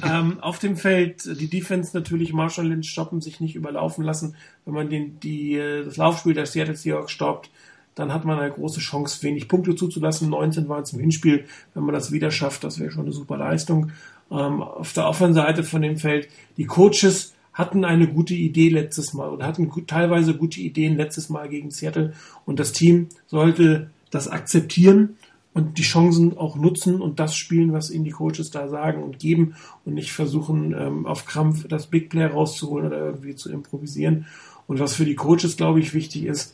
Ähm, 0.03 0.39
auf 0.41 0.59
dem 0.59 0.77
Feld 0.77 1.23
die 1.39 1.49
Defense 1.49 1.95
natürlich 1.95 2.34
Marshall 2.34 2.68
Lynch 2.68 2.89
stoppen, 2.89 3.22
sich 3.22 3.39
nicht 3.39 3.55
überlaufen 3.55 4.03
lassen. 4.03 4.35
Wenn 4.65 4.73
man 4.73 4.89
den, 4.89 5.19
die, 5.19 5.55
äh, 5.55 5.84
das 5.84 5.97
Laufspiel 5.97 6.34
der 6.34 6.45
Seattle 6.45 6.76
Seahawks 6.76 7.11
stoppt, 7.11 7.49
dann 7.95 8.13
hat 8.13 8.26
man 8.26 8.39
eine 8.39 8.51
große 8.51 8.80
Chance, 8.80 9.22
wenig 9.23 9.47
Punkte 9.47 9.76
zuzulassen. 9.76 10.30
19 10.30 10.69
waren 10.69 10.84
es 10.84 10.93
im 10.93 10.99
Hinspiel. 10.99 11.45
Wenn 11.73 11.84
man 11.84 11.93
das 11.93 12.11
wieder 12.11 12.31
schafft, 12.31 12.63
das 12.63 12.80
wäre 12.80 12.91
schon 12.91 13.03
eine 13.03 13.11
super 13.11 13.38
Leistung. 13.38 13.91
Ähm, 14.31 14.61
auf 14.61 14.93
der 14.93 15.07
Offenseite 15.07 15.63
von 15.63 15.81
dem 15.81 15.97
Feld, 15.97 16.30
die 16.57 16.65
Coaches 16.65 17.34
hatten 17.53 17.84
eine 17.84 18.07
gute 18.07 18.34
Idee 18.34 18.69
letztes 18.69 19.13
Mal 19.13 19.30
oder 19.30 19.45
hatten 19.45 19.69
gut, 19.69 19.88
teilweise 19.88 20.35
gute 20.35 20.61
Ideen 20.61 20.95
letztes 20.95 21.30
Mal 21.30 21.49
gegen 21.49 21.69
Seattle 21.69 22.13
und 22.45 22.59
das 22.59 22.72
Team 22.72 23.09
sollte 23.27 23.89
das 24.09 24.30
akzeptieren 24.30 25.18
und 25.53 25.78
die 25.78 25.84
Chancen 25.84 26.38
auch 26.38 26.56
nutzen 26.56 27.02
und 27.02 27.19
das 27.19 27.36
spielen, 27.36 27.73
was 27.73 27.91
ihnen 27.91 28.06
die 28.06 28.11
Coaches 28.11 28.52
da 28.52 28.69
sagen 28.69 29.03
und 29.03 29.19
geben 29.19 29.56
und 29.86 29.95
nicht 29.95 30.14
versuchen, 30.14 30.73
ähm, 30.78 31.06
auf 31.06 31.26
Krampf 31.26 31.68
das 31.68 31.88
Big 31.88 32.10
Play 32.10 32.26
rauszuholen 32.26 32.88
oder 32.88 32.99
irgendwie 32.99 33.36
zu 33.36 33.52
improvisieren. 33.52 34.26
Und 34.68 34.80
was 34.80 34.94
für 34.94 35.06
die 35.06 35.15
Coaches, 35.15 35.57
glaube 35.57 35.82
ich, 35.82 35.94
wichtig 35.94 36.26
ist, 36.26 36.53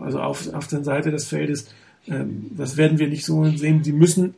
also 0.00 0.20
auf, 0.20 0.52
auf 0.52 0.68
der 0.68 0.84
Seite 0.84 1.10
des 1.10 1.26
Feldes, 1.26 1.68
ähm, 2.06 2.50
das 2.56 2.76
werden 2.76 2.98
wir 2.98 3.08
nicht 3.08 3.24
so 3.24 3.44
sehen. 3.50 3.82
Sie 3.82 3.92
müssen 3.92 4.34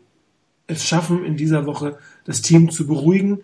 es 0.67 0.87
schaffen, 0.87 1.25
in 1.25 1.37
dieser 1.37 1.67
Woche 1.67 1.99
das 2.25 2.41
Team 2.41 2.71
zu 2.71 2.87
beruhigen, 2.87 3.41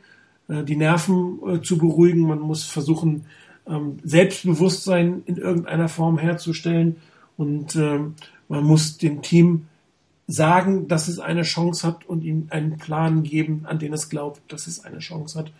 äh, 0.49 0.63
die 0.63 0.77
Nerven 0.77 1.41
äh, 1.47 1.61
zu 1.61 1.77
beruhigen. 1.77 2.23
Man 2.23 2.41
muss 2.41 2.65
versuchen, 2.65 3.27
ähm, 3.67 3.99
Selbstbewusstsein 4.03 5.23
in 5.27 5.37
irgendeiner 5.37 5.89
Form 5.89 6.19
herzustellen 6.19 6.97
und 7.37 7.77
ähm, 7.77 8.15
man 8.49 8.65
muss 8.65 8.99
dem 8.99 9.23
Team 9.23 9.67
sagen, 10.27 10.89
dass 10.89 11.09
es 11.09 11.19
eine 11.19 11.43
Chance 11.43 11.87
hat 11.87 12.07
und 12.07 12.25
ihm 12.25 12.47
einen 12.51 12.79
Plan 12.79 13.23
geben, 13.23 13.63
an 13.65 13.79
den 13.79 13.93
es 13.93 14.09
glaubt, 14.09 14.41
dass 14.49 14.67
es 14.67 14.85
eine 14.85 14.99
Chance 14.99 15.39
hat. 15.39 15.53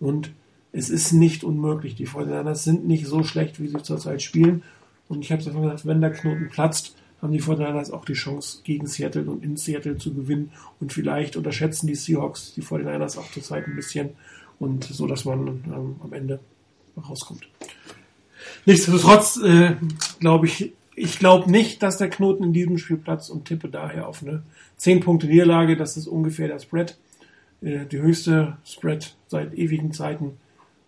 Und 0.00 0.30
es 0.72 0.90
ist 0.90 1.12
nicht 1.12 1.44
unmöglich. 1.44 1.96
Die 1.96 2.06
Fortinanders 2.06 2.64
sind 2.64 2.86
nicht 2.86 3.06
so 3.06 3.22
schlecht, 3.24 3.60
wie 3.60 3.68
sie 3.68 3.82
zurzeit 3.82 4.22
spielen. 4.22 4.62
Und 5.08 5.22
ich 5.22 5.32
habe 5.32 5.42
es 5.42 5.48
einfach 5.48 5.62
gesagt, 5.62 5.86
wenn 5.86 6.00
der 6.00 6.12
Knoten 6.12 6.48
platzt, 6.48 6.96
haben 7.20 7.32
die 7.32 7.40
Fortinanders 7.40 7.90
auch 7.90 8.04
die 8.04 8.14
Chance, 8.14 8.60
gegen 8.64 8.86
Seattle 8.86 9.24
und 9.24 9.44
in 9.44 9.56
Seattle 9.56 9.96
zu 9.96 10.14
gewinnen. 10.14 10.50
Und 10.80 10.92
vielleicht 10.92 11.36
unterschätzen 11.36 11.86
die 11.86 11.94
Seahawks 11.94 12.54
die 12.54 12.62
49ers 12.62 13.18
auch 13.18 13.30
zurzeit 13.30 13.66
ein 13.66 13.76
bisschen. 13.76 14.10
Und 14.58 14.84
so, 14.84 15.06
dass 15.06 15.24
man 15.24 15.46
ähm, 15.66 15.96
am 16.02 16.12
Ende 16.12 16.40
rauskommt. 17.08 17.48
Nichtsdestotrotz 18.66 19.36
äh, 19.38 19.76
glaube 20.20 20.46
ich, 20.46 20.72
ich 20.94 21.18
glaube 21.18 21.50
nicht, 21.50 21.82
dass 21.82 21.98
der 21.98 22.10
Knoten 22.10 22.44
in 22.44 22.52
diesem 22.52 22.78
Spiel 22.78 22.98
platzt 22.98 23.30
und 23.30 23.46
tippe 23.46 23.68
daher 23.68 24.08
auf 24.08 24.22
eine 24.22 24.42
10 24.76 25.00
Punkte 25.00 25.26
Niederlage. 25.26 25.76
Das 25.76 25.96
ist 25.96 26.06
ungefähr 26.06 26.48
der 26.48 26.58
Spread. 26.58 26.96
Äh, 27.62 27.86
die 27.86 27.98
höchste 27.98 28.58
Spread 28.64 29.14
seit 29.26 29.54
ewigen 29.54 29.92
Zeiten 29.92 30.38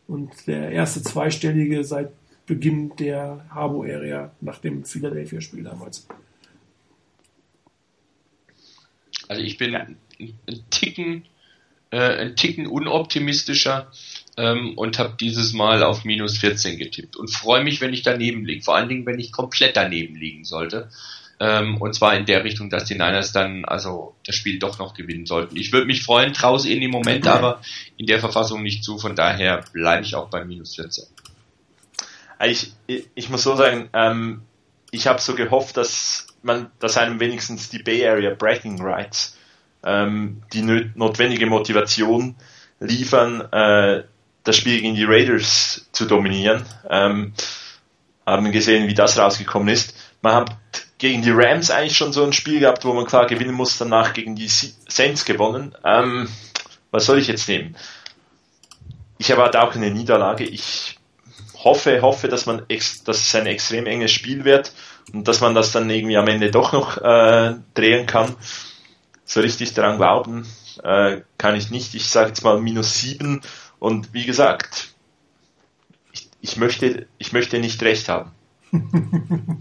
und 0.07 0.47
der 0.47 0.71
erste 0.71 1.03
zweistellige 1.03 1.85
seit 1.85 2.13
Beginn 2.47 2.95
der 2.97 3.47
Harbo-Area 3.51 4.33
nach 4.41 4.59
dem 4.59 4.85
Philadelphia-Spiel 4.85 5.65
damals. 5.65 6.07
Also 9.29 9.43
ich 9.43 9.57
bin 9.57 9.75
ein, 9.75 9.97
Ticken, 10.69 11.25
äh, 11.91 11.97
ein 11.97 12.37
Ticken 12.37 12.67
unoptimistischer 12.67 13.91
ähm, 14.36 14.77
und 14.77 14.98
habe 14.98 15.15
dieses 15.19 15.52
Mal 15.52 15.82
auf 15.82 16.05
minus 16.05 16.39
14 16.39 16.78
getippt 16.78 17.16
und 17.16 17.31
freue 17.31 17.62
mich, 17.62 17.81
wenn 17.81 17.93
ich 17.93 18.02
daneben 18.02 18.44
liege. 18.44 18.62
Vor 18.62 18.77
allen 18.77 18.89
Dingen, 18.89 19.06
wenn 19.06 19.19
ich 19.19 19.32
komplett 19.32 19.77
daneben 19.77 20.16
liegen 20.16 20.44
sollte. 20.44 20.89
Ähm, 21.40 21.81
und 21.81 21.94
zwar 21.94 22.16
in 22.16 22.27
der 22.27 22.44
Richtung, 22.44 22.70
dass 22.70 22.85
die 22.85 22.94
Niners 22.94 23.32
dann 23.32 23.65
also 23.65 24.15
das 24.24 24.36
Spiel 24.36 24.59
doch 24.59 24.78
noch 24.78 24.94
gewinnen 24.94 25.27
sollten. 25.27 25.56
Ich 25.56 25.73
würde 25.73 25.86
mich 25.86 26.02
freuen, 26.02 26.32
traue 26.32 26.56
es 26.56 26.65
ihnen 26.65 26.82
im 26.82 26.90
Moment 26.90 27.27
aber 27.27 27.61
in 27.97 28.06
der 28.06 28.20
Verfassung 28.20 28.62
nicht 28.62 28.85
zu. 28.85 28.98
Von 28.98 29.16
daher 29.16 29.65
bleibe 29.73 30.05
ich 30.05 30.15
auch 30.15 30.31
bei 30.31 30.44
minus 30.44 30.77
14. 30.77 31.05
Ich, 32.47 32.73
ich, 32.86 33.09
ich 33.15 33.31
muss 33.31 33.43
so 33.43 33.56
sagen, 33.56 33.89
ähm, 33.93 34.43
ich 34.90 35.06
habe 35.06 35.20
so 35.20 35.35
gehofft, 35.35 35.77
dass 35.77 36.27
man, 36.43 36.70
dass 36.78 36.97
einem 36.97 37.19
wenigstens 37.20 37.70
die 37.70 37.82
Bay 37.82 38.06
Area 38.06 38.35
Bragging 38.35 38.81
Rights 38.81 39.36
ähm, 39.85 40.43
die 40.52 40.62
notwendige 40.62 41.47
Motivation 41.47 42.36
liefern, 42.81 43.40
äh, 43.52 44.05
das 44.45 44.57
Spiel 44.57 44.81
gegen 44.81 44.95
die 44.95 45.05
Raiders 45.05 45.89
zu 45.93 46.05
dominieren. 46.05 46.65
Ähm, 46.89 47.33
haben 48.27 48.53
gesehen, 48.53 48.89
wie 48.89 48.95
das 48.95 49.19
rausgekommen 49.19 49.69
ist. 49.69 49.95
Man 50.23 50.35
hat 50.35 50.57
gegen 50.99 51.23
die 51.23 51.31
Rams 51.31 51.71
eigentlich 51.71 51.97
schon 51.97 52.12
so 52.12 52.25
ein 52.25 52.33
Spiel 52.33 52.61
gehabt, 52.61 52.85
wo 52.85 52.93
man 52.93 53.05
klar 53.05 53.27
gewinnen 53.27 53.55
muss, 53.55 53.77
danach 53.77 54.12
gegen 54.15 54.37
die 54.37 54.49
Saints 54.49 55.25
gewonnen. 55.25 55.75
Ähm, 55.85 56.29
was 56.91 57.07
soll 57.07 57.19
ich 57.19 57.27
jetzt 57.27 57.49
nehmen? 57.49 57.77
Ich 59.19 59.31
erwarte 59.31 59.62
auch 59.62 59.75
eine 59.75 59.91
Niederlage. 59.91 60.45
Ich 60.45 60.99
hoffe, 61.62 62.01
hoffe, 62.03 62.29
dass 62.29 62.47
man 62.47 62.62
dass 62.69 63.21
es 63.21 63.35
ein 63.35 63.47
extrem 63.47 63.87
enges 63.87 64.12
Spiel 64.12 64.45
wird 64.45 64.73
und 65.12 65.29
dass 65.29 65.41
man 65.41 65.55
das 65.55 65.73
dann 65.73 65.91
irgendwie 65.91 66.16
am 66.16 66.29
Ende 66.29 66.51
doch 66.51 66.73
noch 66.73 66.99
äh, 66.99 67.55
drehen 67.75 68.07
kann. 68.07 68.35
So 69.25 69.41
richtig 69.41 69.75
daran 69.75 69.97
glauben 69.97 70.47
äh, 70.83 71.23
kann 71.39 71.57
ich 71.57 71.71
nicht. 71.71 71.95
Ich 71.95 72.09
sage 72.09 72.29
jetzt 72.29 72.45
mal 72.45 72.61
minus 72.61 73.01
sieben 73.01 73.41
und 73.85 74.15
wie 74.15 74.24
gesagt, 74.24 74.94
ich, 76.15 76.31
ich 76.40 76.56
möchte, 76.56 77.06
ich 77.19 77.35
möchte 77.35 77.59
nicht 77.59 77.82
recht 77.82 78.09
haben. 78.09 78.31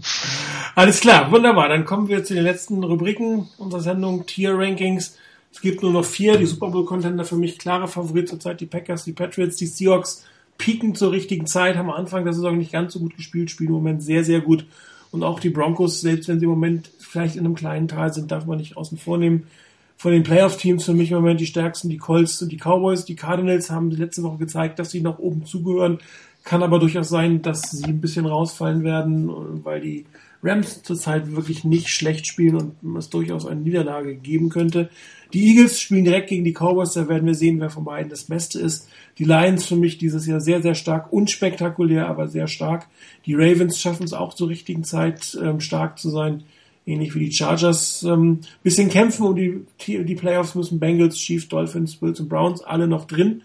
Alles 0.74 1.00
klar, 1.00 1.30
wunderbar. 1.30 1.68
Dann 1.68 1.84
kommen 1.84 2.08
wir 2.08 2.24
zu 2.24 2.32
den 2.32 2.42
letzten 2.42 2.82
Rubriken 2.82 3.48
unserer 3.58 3.82
Sendung 3.82 4.24
Tier 4.24 4.54
Rankings. 4.56 5.18
Es 5.52 5.60
gibt 5.60 5.82
nur 5.82 5.92
noch 5.92 6.06
vier. 6.06 6.38
Die 6.38 6.46
Super 6.46 6.70
Bowl 6.70 6.86
Contender 6.86 7.26
für 7.26 7.36
mich 7.36 7.58
klare 7.58 7.86
Favorit 7.86 8.30
zurzeit 8.30 8.62
die 8.62 8.66
Packers, 8.66 9.04
die 9.04 9.12
Patriots, 9.12 9.56
die 9.56 9.66
Seahawks 9.66 10.24
pieken 10.56 10.94
zur 10.94 11.12
richtigen 11.12 11.46
Zeit, 11.46 11.76
haben 11.76 11.90
am 11.90 11.96
Anfang 11.96 12.24
der 12.24 12.32
Saison 12.32 12.56
nicht 12.56 12.72
ganz 12.72 12.94
so 12.94 13.00
gut 13.00 13.16
gespielt, 13.16 13.50
spielen 13.50 13.68
im 13.68 13.74
Moment 13.74 14.02
sehr, 14.02 14.24
sehr 14.24 14.40
gut. 14.40 14.64
Und 15.10 15.22
auch 15.22 15.38
die 15.38 15.50
Broncos, 15.50 16.00
selbst 16.00 16.28
wenn 16.28 16.38
sie 16.38 16.46
im 16.46 16.50
Moment 16.50 16.90
vielleicht 16.98 17.36
in 17.36 17.44
einem 17.44 17.56
kleinen 17.56 17.88
Tal 17.88 18.14
sind, 18.14 18.30
darf 18.30 18.46
man 18.46 18.56
nicht 18.56 18.78
außen 18.78 18.96
vor 18.96 19.18
nehmen. 19.18 19.48
Von 19.96 20.12
den 20.12 20.22
Playoff-Teams 20.22 20.84
für 20.84 20.94
mich 20.94 21.10
im 21.10 21.16
Moment 21.16 21.40
die 21.40 21.46
stärksten, 21.46 21.88
die 21.88 21.96
Colts 21.96 22.42
und 22.42 22.50
die 22.52 22.58
Cowboys. 22.58 23.04
Die 23.04 23.16
Cardinals 23.16 23.70
haben 23.70 23.90
letzte 23.90 24.22
Woche 24.22 24.38
gezeigt, 24.38 24.78
dass 24.78 24.90
sie 24.90 25.00
nach 25.00 25.18
oben 25.18 25.46
zugehören. 25.46 25.98
Kann 26.42 26.62
aber 26.62 26.78
durchaus 26.78 27.08
sein, 27.08 27.40
dass 27.40 27.70
sie 27.70 27.84
ein 27.84 28.00
bisschen 28.00 28.26
rausfallen 28.26 28.84
werden, 28.84 29.30
weil 29.64 29.80
die 29.80 30.04
Rams 30.44 30.82
zurzeit 30.82 31.34
wirklich 31.34 31.64
nicht 31.64 31.88
schlecht 31.88 32.26
spielen 32.26 32.74
und 32.82 32.96
es 32.96 33.08
durchaus 33.08 33.46
eine 33.46 33.62
Niederlage 33.62 34.14
geben 34.14 34.50
könnte. 34.50 34.90
Die 35.32 35.48
Eagles 35.48 35.80
spielen 35.80 36.04
direkt 36.04 36.28
gegen 36.28 36.44
die 36.44 36.52
Cowboys, 36.52 36.92
da 36.92 37.08
werden 37.08 37.26
wir 37.26 37.34
sehen, 37.34 37.60
wer 37.60 37.70
von 37.70 37.84
beiden 37.84 38.10
das 38.10 38.24
Beste 38.24 38.60
ist. 38.60 38.88
Die 39.18 39.24
Lions 39.24 39.66
für 39.66 39.76
mich 39.76 39.96
dieses 39.96 40.26
Jahr 40.26 40.40
sehr, 40.40 40.60
sehr 40.60 40.74
stark, 40.74 41.12
unspektakulär, 41.12 42.08
aber 42.08 42.28
sehr 42.28 42.46
stark. 42.46 42.86
Die 43.24 43.34
Ravens 43.34 43.80
schaffen 43.80 44.04
es 44.04 44.12
auch 44.12 44.34
zur 44.34 44.50
richtigen 44.50 44.84
Zeit 44.84 45.36
ähm, 45.42 45.60
stark 45.60 45.98
zu 45.98 46.10
sein, 46.10 46.44
ähnlich 46.86 47.14
wie 47.14 47.26
die 47.26 47.32
Chargers. 47.32 48.02
Ähm, 48.02 48.40
bisschen 48.62 48.88
kämpfen 48.88 49.26
um 49.26 49.36
die, 49.36 49.64
die 49.86 50.14
Playoffs 50.14 50.54
müssen 50.54 50.78
Bengals, 50.78 51.16
Chiefs, 51.16 51.48
Dolphins, 51.48 51.96
Bills 51.96 52.20
und 52.20 52.28
Browns 52.28 52.62
alle 52.62 52.86
noch 52.86 53.06
drin. 53.06 53.42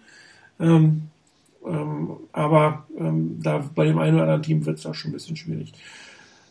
Ähm, 0.60 1.03
ähm, 1.66 2.11
aber 2.32 2.86
ähm, 2.98 3.40
da 3.41 3.70
bei 3.74 3.86
dem 3.86 3.98
einen 3.99 4.16
oder 4.16 4.24
anderen 4.24 4.44
Team 4.44 4.66
wird 4.66 4.80
es 4.80 4.86
auch 4.86 4.95
schon 4.95 5.11
ein 5.11 5.14
bisschen 5.14 5.36
schwierig. 5.36 5.74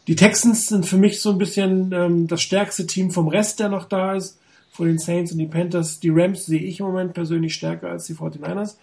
Die 0.07 0.17
Texans 0.17 0.69
sind 0.69 0.87
für 0.87 0.97
mich 0.97 1.21
so 1.21 1.31
ein 1.31 1.39
bisschen 1.39 1.93
ähm, 1.93 2.27
das 2.27 2.41
stärkste 2.41 2.87
Team 2.87 3.11
vom 3.11 3.29
Rest, 3.29 3.61
der 3.61 3.69
noch 3.69 3.85
da 3.85 4.15
ist. 4.15 4.39
Vor 4.71 4.87
den 4.87 4.99
Saints 4.99 5.33
und 5.33 5.39
die 5.39 5.47
Panthers. 5.47 6.01
Die 6.01 6.11
Rams 6.11 6.47
sehe 6.47 6.61
ich 6.61 6.81
im 6.81 6.87
Moment 6.87 7.13
persönlich 7.13 7.55
stärker 7.55 7.91
als 7.91 8.07
die 8.07 8.15
49ers. 8.15 8.77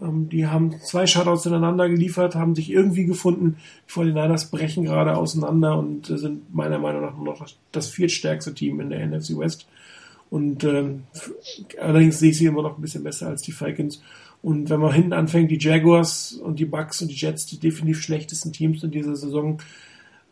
Ähm, 0.00 0.28
die 0.28 0.46
haben 0.46 0.80
zwei 0.80 1.06
Shutouts 1.06 1.46
ineinander 1.46 1.88
geliefert, 1.88 2.34
haben 2.34 2.54
sich 2.54 2.70
irgendwie 2.70 3.04
gefunden. 3.04 3.56
Die 3.88 3.92
49ers 3.92 4.50
brechen 4.50 4.84
gerade 4.84 5.16
auseinander 5.16 5.78
und 5.78 6.08
äh, 6.10 6.18
sind 6.18 6.54
meiner 6.54 6.78
Meinung 6.78 7.02
nach 7.02 7.16
nur 7.16 7.26
noch 7.26 7.46
das, 7.72 7.88
viertstärkste 7.88 8.54
Team 8.54 8.80
in 8.80 8.90
der 8.90 9.06
NFC 9.06 9.36
West. 9.38 9.66
Und 10.30 10.62
ähm, 10.64 11.04
allerdings 11.80 12.18
sehe 12.18 12.30
ich 12.30 12.38
sie 12.38 12.46
immer 12.46 12.62
noch 12.62 12.76
ein 12.76 12.82
bisschen 12.82 13.04
besser 13.04 13.28
als 13.28 13.42
die 13.42 13.52
Falcons. 13.52 14.02
Und 14.42 14.70
wenn 14.70 14.80
man 14.80 14.92
hinten 14.92 15.12
anfängt, 15.14 15.50
die 15.50 15.58
Jaguars 15.58 16.32
und 16.32 16.58
die 16.58 16.66
Bucks 16.66 17.02
und 17.02 17.08
die 17.08 17.16
Jets, 17.16 17.46
die 17.46 17.58
definitiv 17.58 18.02
schlechtesten 18.02 18.52
Teams 18.52 18.82
in 18.82 18.90
dieser 18.90 19.16
Saison. 19.16 19.60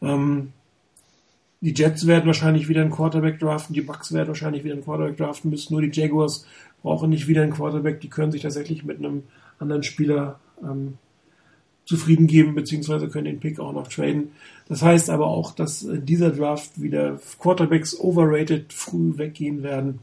Ähm, 0.02 0.52
die 1.62 1.72
Jets 1.74 2.06
werden 2.06 2.26
wahrscheinlich 2.26 2.68
wieder 2.68 2.82
einen 2.82 2.90
Quarterback 2.90 3.40
draften, 3.40 3.74
die 3.74 3.80
Bucks 3.80 4.12
werden 4.12 4.28
wahrscheinlich 4.28 4.62
wieder 4.62 4.74
einen 4.74 4.84
Quarterback 4.84 5.16
draften 5.16 5.51
müssen, 5.51 5.72
nur 5.72 5.82
die 5.82 5.90
Jaguars 5.90 6.47
brauchen 6.82 7.10
nicht 7.10 7.26
wieder 7.26 7.43
einen 7.43 7.55
Quarterback, 7.55 8.01
die 8.01 8.09
können 8.09 8.30
sich 8.30 8.43
tatsächlich 8.43 8.84
mit 8.84 8.98
einem 8.98 9.24
anderen 9.59 9.83
Spieler 9.83 10.39
ähm, 10.62 10.99
zufrieden 11.85 12.27
geben, 12.27 12.55
beziehungsweise 12.55 13.09
können 13.09 13.27
den 13.27 13.41
Pick 13.41 13.61
auch 13.61 13.73
noch 13.73 13.89
traden. 13.89 14.33
Das 14.69 14.83
heißt 14.83 15.09
aber 15.09 15.28
auch, 15.28 15.55
dass 15.55 15.83
in 15.83 16.05
dieser 16.05 16.31
Draft 16.31 16.83
wieder 16.83 17.20
Quarterbacks 17.41 17.99
overrated 17.99 18.73
früh 18.73 19.16
weggehen 19.16 19.62
werden. 19.62 20.01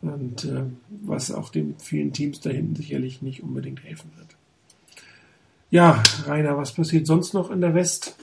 Und 0.00 0.44
äh, 0.44 0.62
was 1.02 1.32
auch 1.32 1.48
den 1.50 1.74
vielen 1.78 2.12
Teams 2.12 2.40
da 2.40 2.50
hinten 2.50 2.76
sicherlich 2.76 3.20
nicht 3.20 3.42
unbedingt 3.42 3.82
helfen 3.82 4.12
wird. 4.16 4.28
Ja, 5.70 6.02
Rainer, 6.24 6.56
was 6.56 6.72
passiert 6.72 7.06
sonst 7.06 7.34
noch 7.34 7.50
in 7.50 7.60
der 7.60 7.74
West? 7.74 8.16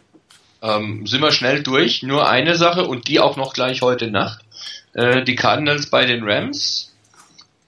Ähm, 0.62 1.06
sind 1.06 1.22
wir 1.22 1.32
schnell 1.32 1.62
durch. 1.64 2.02
Nur 2.02 2.30
eine 2.30 2.56
Sache 2.56 2.88
und 2.88 3.10
die 3.10 3.20
auch 3.20 3.36
noch 3.36 3.54
gleich 3.54 3.82
heute 3.82 4.10
Nacht. 4.10 4.46
Äh, 4.94 5.26
die 5.26 5.36
Cardinals 5.36 5.88
bei 5.90 6.06
den 6.06 6.24
Rams. 6.24 6.96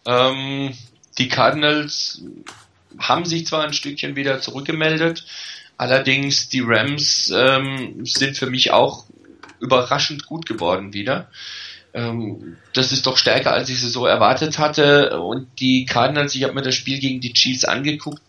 Ähm, 0.06 0.72
die 1.18 1.28
Cardinals 1.28 2.24
haben 3.00 3.26
sich 3.26 3.46
zwar 3.48 3.64
ein 3.64 3.74
Stückchen 3.74 4.16
wieder 4.16 4.42
zurückgemeldet, 4.42 5.26
allerdings 5.78 6.50
die 6.50 6.64
Rams 6.66 7.32
ähm, 7.36 8.06
sind 8.06 8.38
für 8.38 8.48
mich 8.48 8.72
auch 8.72 9.06
überraschend 9.60 10.26
gut 10.26 10.46
geworden 10.46 10.94
wieder. 10.94 11.30
Ähm, 11.94 12.58
das 12.74 12.92
ist 12.92 13.06
doch 13.08 13.18
stärker, 13.18 13.54
als 13.54 13.70
ich 13.70 13.82
es 13.82 13.94
so 13.94 14.06
erwartet 14.06 14.60
hatte. 14.60 15.20
Und 15.20 15.48
die 15.60 15.86
Cardinals, 15.86 16.36
ich 16.36 16.44
habe 16.44 16.54
mir 16.54 16.62
das 16.62 16.76
Spiel 16.76 17.00
gegen 17.00 17.22
die 17.22 17.34
Chiefs 17.34 17.66
angeguckt, 17.66 18.22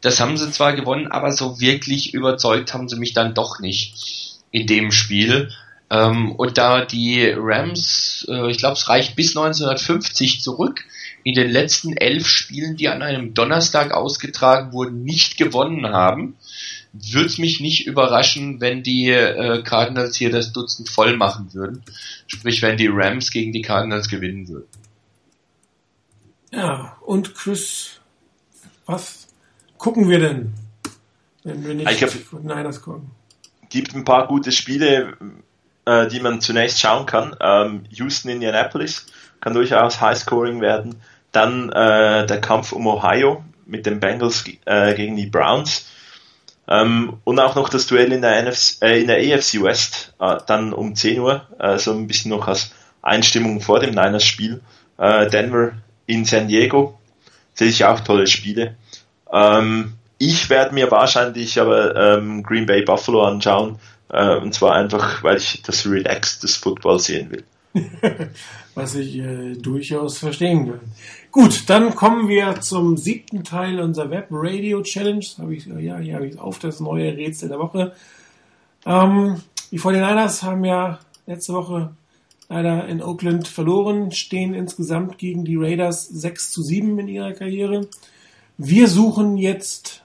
das 0.00 0.20
haben 0.20 0.36
sie 0.36 0.50
zwar 0.50 0.74
gewonnen, 0.74 1.08
aber 1.08 1.32
so 1.32 1.60
wirklich 1.60 2.14
überzeugt 2.14 2.72
haben 2.74 2.88
sie 2.88 2.96
mich 2.96 3.14
dann 3.14 3.34
doch 3.34 3.58
nicht 3.58 4.38
in 4.50 4.66
dem 4.66 4.92
Spiel. 4.92 5.50
Ähm, 5.90 6.32
und 6.32 6.58
da 6.58 6.84
die 6.84 7.32
Rams, 7.36 8.26
äh, 8.28 8.50
ich 8.50 8.58
glaube, 8.58 8.74
es 8.74 8.88
reicht 8.88 9.16
bis 9.16 9.36
1950 9.36 10.40
zurück, 10.40 10.84
in 11.26 11.34
den 11.34 11.50
letzten 11.50 11.96
elf 11.96 12.28
Spielen, 12.28 12.76
die 12.76 12.88
an 12.88 13.02
einem 13.02 13.34
Donnerstag 13.34 13.90
ausgetragen 13.90 14.72
wurden, 14.72 15.02
nicht 15.02 15.36
gewonnen 15.36 15.84
haben, 15.88 16.36
würde 16.92 17.26
es 17.26 17.38
mich 17.38 17.58
nicht 17.58 17.88
überraschen, 17.88 18.60
wenn 18.60 18.84
die 18.84 19.10
äh, 19.10 19.60
Cardinals 19.64 20.14
hier 20.14 20.30
das 20.30 20.52
Dutzend 20.52 20.88
voll 20.88 21.16
machen 21.16 21.52
würden. 21.52 21.82
Sprich, 22.28 22.62
wenn 22.62 22.76
die 22.76 22.86
Rams 22.86 23.32
gegen 23.32 23.52
die 23.52 23.62
Cardinals 23.62 24.08
gewinnen 24.08 24.46
würden. 24.46 24.68
Ja, 26.52 26.96
und 27.04 27.34
Chris, 27.34 27.98
was 28.86 29.26
gucken 29.78 30.08
wir 30.08 30.20
denn, 30.20 30.54
wenn 31.42 31.66
wir 31.66 31.74
nicht 31.74 31.98
glaub, 31.98 32.10
von 32.12 32.42
Niners 32.42 32.80
gucken? 32.80 33.10
Gibt 33.68 33.96
ein 33.96 34.04
paar 34.04 34.28
gute 34.28 34.52
Spiele, 34.52 35.16
äh, 35.86 36.06
die 36.06 36.20
man 36.20 36.40
zunächst 36.40 36.78
schauen 36.78 37.04
kann. 37.04 37.34
Ähm, 37.40 37.82
Houston, 37.90 38.28
Indianapolis 38.28 39.06
kann 39.40 39.54
durchaus 39.54 40.00
Highscoring 40.00 40.60
werden. 40.60 41.00
Dann 41.36 41.68
äh, 41.68 42.24
der 42.24 42.40
Kampf 42.40 42.72
um 42.72 42.86
Ohio 42.86 43.44
mit 43.66 43.84
den 43.84 44.00
Bengals 44.00 44.42
äh, 44.64 44.94
gegen 44.94 45.16
die 45.16 45.26
Browns. 45.26 45.84
Ähm, 46.66 47.18
und 47.24 47.38
auch 47.38 47.54
noch 47.56 47.68
das 47.68 47.86
Duell 47.86 48.10
in 48.10 48.22
der, 48.22 48.42
NFC, 48.42 48.80
äh, 48.80 49.02
in 49.02 49.06
der 49.06 49.18
AFC 49.18 49.62
West, 49.62 50.14
äh, 50.18 50.38
dann 50.46 50.72
um 50.72 50.94
10 50.94 51.20
Uhr, 51.20 51.46
äh, 51.58 51.76
so 51.76 51.92
ein 51.92 52.06
bisschen 52.06 52.30
noch 52.30 52.48
als 52.48 52.70
Einstimmung 53.02 53.60
vor 53.60 53.80
dem 53.80 53.90
Niners-Spiel. 53.90 54.62
Äh, 54.96 55.28
Denver 55.28 55.72
in 56.06 56.24
San 56.24 56.48
Diego, 56.48 56.98
sehe 57.52 57.68
ich 57.68 57.84
auch 57.84 58.00
tolle 58.00 58.26
Spiele. 58.26 58.76
Ähm, 59.30 59.92
ich 60.16 60.48
werde 60.48 60.74
mir 60.74 60.90
wahrscheinlich 60.90 61.60
aber 61.60 62.16
ähm, 62.16 62.44
Green 62.44 62.64
Bay 62.64 62.80
Buffalo 62.80 63.24
anschauen, 63.24 63.78
und 64.08 64.54
zwar 64.54 64.76
einfach, 64.76 65.24
weil 65.24 65.36
ich 65.36 65.62
das 65.62 65.84
Relaxed 65.84 66.44
des 66.44 66.56
Football 66.56 67.00
sehen 67.00 67.30
will. 67.32 67.44
Was 68.74 68.94
ich 68.94 69.16
äh, 69.16 69.54
durchaus 69.54 70.18
verstehen 70.18 70.66
kann. 70.66 70.80
Gut, 71.30 71.68
dann 71.68 71.94
kommen 71.94 72.28
wir 72.28 72.60
zum 72.60 72.96
siebten 72.96 73.44
Teil 73.44 73.80
unserer 73.80 74.10
Web 74.10 74.28
Radio 74.30 74.82
Challenge. 74.82 75.24
Habe 75.38 75.54
ich, 75.54 75.66
ja, 75.66 75.98
hier 75.98 76.14
habe 76.14 76.26
ich 76.26 76.38
auf, 76.38 76.58
das 76.58 76.80
neue 76.80 77.16
Rätsel 77.16 77.48
der 77.48 77.58
Woche. 77.58 77.92
Ähm, 78.84 79.42
die 79.70 79.80
49ers 79.80 80.42
haben 80.42 80.64
ja 80.64 80.98
letzte 81.26 81.52
Woche 81.54 81.90
leider 82.48 82.86
in 82.86 83.02
Oakland 83.02 83.48
verloren, 83.48 84.12
stehen 84.12 84.54
insgesamt 84.54 85.18
gegen 85.18 85.44
die 85.44 85.56
Raiders 85.56 86.08
6 86.08 86.50
zu 86.52 86.62
7 86.62 86.98
in 87.00 87.08
ihrer 87.08 87.32
Karriere. 87.32 87.88
Wir 88.58 88.88
suchen 88.88 89.36
jetzt, 89.36 90.04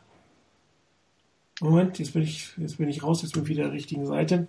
Moment, 1.61 1.99
jetzt 1.99 2.13
bin 2.13 2.23
ich, 2.23 2.49
jetzt 2.57 2.77
bin 2.77 2.89
ich 2.89 3.03
raus, 3.03 3.21
jetzt 3.21 3.33
bin 3.33 3.43
ich 3.43 3.49
wieder 3.49 3.65
der 3.65 3.73
richtigen 3.73 4.07
Seite. 4.07 4.47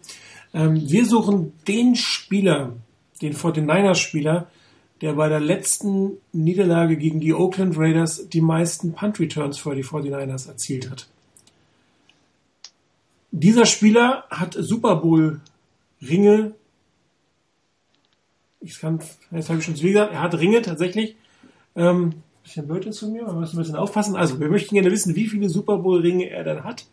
Ähm, 0.54 0.80
wir 0.88 1.06
suchen 1.06 1.52
den 1.68 1.94
Spieler, 1.94 2.72
den 3.22 3.34
49ers 3.34 3.94
Spieler, 3.94 4.48
der 5.00 5.14
bei 5.14 5.28
der 5.28 5.40
letzten 5.40 6.18
Niederlage 6.32 6.96
gegen 6.96 7.20
die 7.20 7.34
Oakland 7.34 7.76
Raiders 7.76 8.28
die 8.28 8.40
meisten 8.40 8.92
Punt 8.92 9.18
Returns 9.18 9.58
für 9.58 9.74
die 9.74 9.84
49ers 9.84 10.48
erzielt 10.48 10.90
hat. 10.90 11.08
Dieser 13.30 13.66
Spieler 13.66 14.24
hat 14.30 14.56
Super 14.58 14.96
Bowl 14.96 15.40
Ringe. 16.00 16.54
Ich 18.60 18.78
kann, 18.78 19.00
jetzt 19.30 19.48
habe 19.48 19.58
ich 19.58 19.64
schon 19.64 19.74
zu 19.74 19.82
viel 19.82 19.92
gesagt, 19.92 20.12
er 20.12 20.22
hat 20.22 20.38
Ringe 20.38 20.62
tatsächlich. 20.62 21.16
Ähm, 21.74 22.22
bisschen 22.42 22.66
blöd 22.66 22.94
von 22.94 23.12
mir, 23.12 23.24
man 23.24 23.40
muss 23.40 23.54
ein 23.54 23.58
bisschen 23.58 23.76
aufpassen. 23.76 24.16
Also, 24.16 24.38
wir 24.40 24.48
möchten 24.48 24.74
gerne 24.74 24.90
wissen, 24.90 25.14
wie 25.14 25.28
viele 25.28 25.48
Super 25.48 25.78
Bowl 25.78 26.00
Ringe 26.00 26.28
er 26.28 26.44
dann 26.44 26.64
hat. 26.64 26.86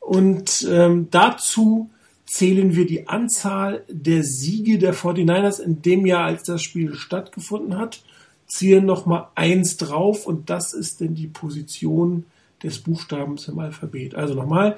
Und 0.00 0.66
ähm, 0.70 1.08
dazu 1.10 1.90
zählen 2.26 2.74
wir 2.74 2.86
die 2.86 3.08
Anzahl 3.08 3.84
der 3.88 4.24
Siege 4.24 4.78
der 4.78 4.94
49ers 4.94 5.60
in 5.60 5.80
dem 5.82 6.06
Jahr, 6.06 6.24
als 6.24 6.42
das 6.42 6.62
Spiel 6.62 6.94
stattgefunden 6.94 7.78
hat, 7.78 8.02
ziehen 8.46 8.84
nochmal 8.84 9.28
eins 9.34 9.76
drauf 9.76 10.26
und 10.26 10.50
das 10.50 10.72
ist 10.72 11.00
denn 11.00 11.14
die 11.14 11.28
Position 11.28 12.24
des 12.62 12.80
Buchstabens 12.80 13.48
im 13.48 13.58
Alphabet. 13.58 14.14
Also 14.14 14.34
nochmal, 14.34 14.76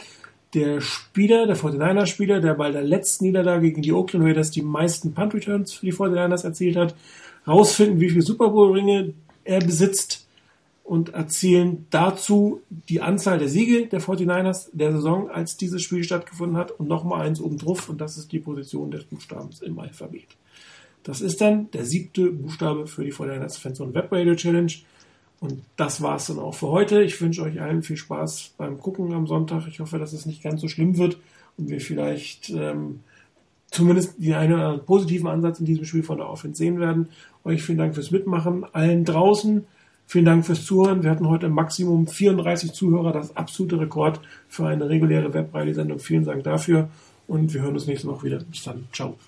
der 0.55 0.81
Spieler, 0.81 1.47
der 1.47 1.57
49er-Spieler, 1.57 2.41
der 2.41 2.55
bei 2.55 2.71
der 2.71 2.83
letzten 2.83 3.27
Niederlage 3.27 3.69
gegen 3.69 3.83
die 3.83 3.93
Oakland 3.93 4.25
Raiders 4.25 4.51
die 4.51 4.63
meisten 4.63 5.13
Punt-Returns 5.13 5.75
für 5.75 5.87
die 5.87 5.93
49ers 5.93 6.45
erzielt 6.45 6.77
hat, 6.77 6.95
rausfinden, 7.47 8.01
wie 8.01 8.11
viele 8.11 8.23
Super 8.23 8.49
Bowl-Ringe 8.49 9.13
er 9.45 9.61
besitzt 9.61 10.28
und 10.89 11.11
erzielen 11.11 11.87
dazu 11.91 12.63
die 12.71 13.03
Anzahl 13.03 13.39
der 13.39 13.49
Siege 13.49 13.87
der 13.87 14.01
49ers 14.01 14.71
der 14.73 14.93
Saison, 14.93 15.31
als 15.31 15.59
dieses 15.59 15.83
Spiel 15.83 16.03
stattgefunden 16.03 16.57
hat 16.57 16.71
und 16.71 16.89
nochmal 16.89 17.27
eins 17.27 17.43
oben 17.43 17.59
drauf 17.59 17.91
und 17.91 18.01
das 18.01 18.17
ist 18.17 18.33
die 18.33 18.39
Position 18.39 18.91
des 18.91 19.05
Buchstabens 19.05 19.61
im 19.61 19.79
Alphabet. 19.79 20.29
Das 21.03 21.21
ist 21.21 21.43
dann 21.43 21.71
der 21.73 21.85
siebte 21.85 22.31
Buchstabe 22.31 22.87
für 22.87 23.05
die 23.05 23.13
49ers 23.13 23.59
Fans 23.59 23.81
und 23.81 23.95
Web 23.95 24.11
Radio 24.11 24.35
Challenge. 24.35 24.73
Und 25.41 25.63
das 25.77 26.03
war's 26.03 26.27
dann 26.27 26.39
auch 26.39 26.55
für 26.55 26.69
heute. 26.69 27.03
Ich 27.03 27.21
wünsche 27.21 27.43
euch 27.43 27.61
allen 27.61 27.83
viel 27.83 27.97
Spaß 27.97 28.55
beim 28.57 28.79
Gucken 28.79 29.13
am 29.13 29.27
Sonntag. 29.27 29.69
Ich 29.69 29.81
hoffe, 29.81 29.99
dass 29.99 30.13
es 30.13 30.27
nicht 30.27 30.43
ganz 30.43 30.61
so 30.61 30.69
schlimm 30.69 30.97
wird 30.97 31.19
und 31.57 31.69
wir 31.69 31.81
vielleicht 31.81 32.51
ähm, 32.51 33.01
zumindest 33.71 34.15
den 34.19 34.35
einen 34.35 34.55
oder 34.55 34.65
anderen 34.65 34.87
positiven 34.87 35.29
Ansatz 35.29 35.61
in 35.61 35.67
diesem 35.67 35.85
Spiel 35.85 36.03
von 36.03 36.17
der 36.17 36.29
Offense 36.29 36.59
sehen 36.59 36.81
werden. 36.81 37.11
Euch 37.45 37.63
vielen 37.63 37.79
Dank 37.79 37.95
fürs 37.95 38.11
Mitmachen. 38.11 38.65
Allen 38.73 39.05
draußen 39.05 39.67
Vielen 40.11 40.25
Dank 40.25 40.47
fürs 40.47 40.65
Zuhören. 40.65 41.03
Wir 41.03 41.11
hatten 41.11 41.29
heute 41.29 41.47
im 41.47 41.53
Maximum 41.53 42.07
34 42.07 42.73
Zuhörer, 42.73 43.13
das 43.13 43.37
absolute 43.37 43.79
Rekord 43.79 44.21
für 44.49 44.67
eine 44.67 44.89
reguläre 44.89 45.35
Webradio-Sendung. 45.35 45.99
Vielen 45.99 46.25
Dank 46.25 46.45
dafür 46.45 46.89
und 47.27 47.53
wir 47.53 47.61
hören 47.61 47.75
uns 47.75 47.87
nächste 47.87 48.09
Woche 48.09 48.25
wieder. 48.25 48.39
Bis 48.39 48.65
dann. 48.65 48.87
Ciao. 48.91 49.19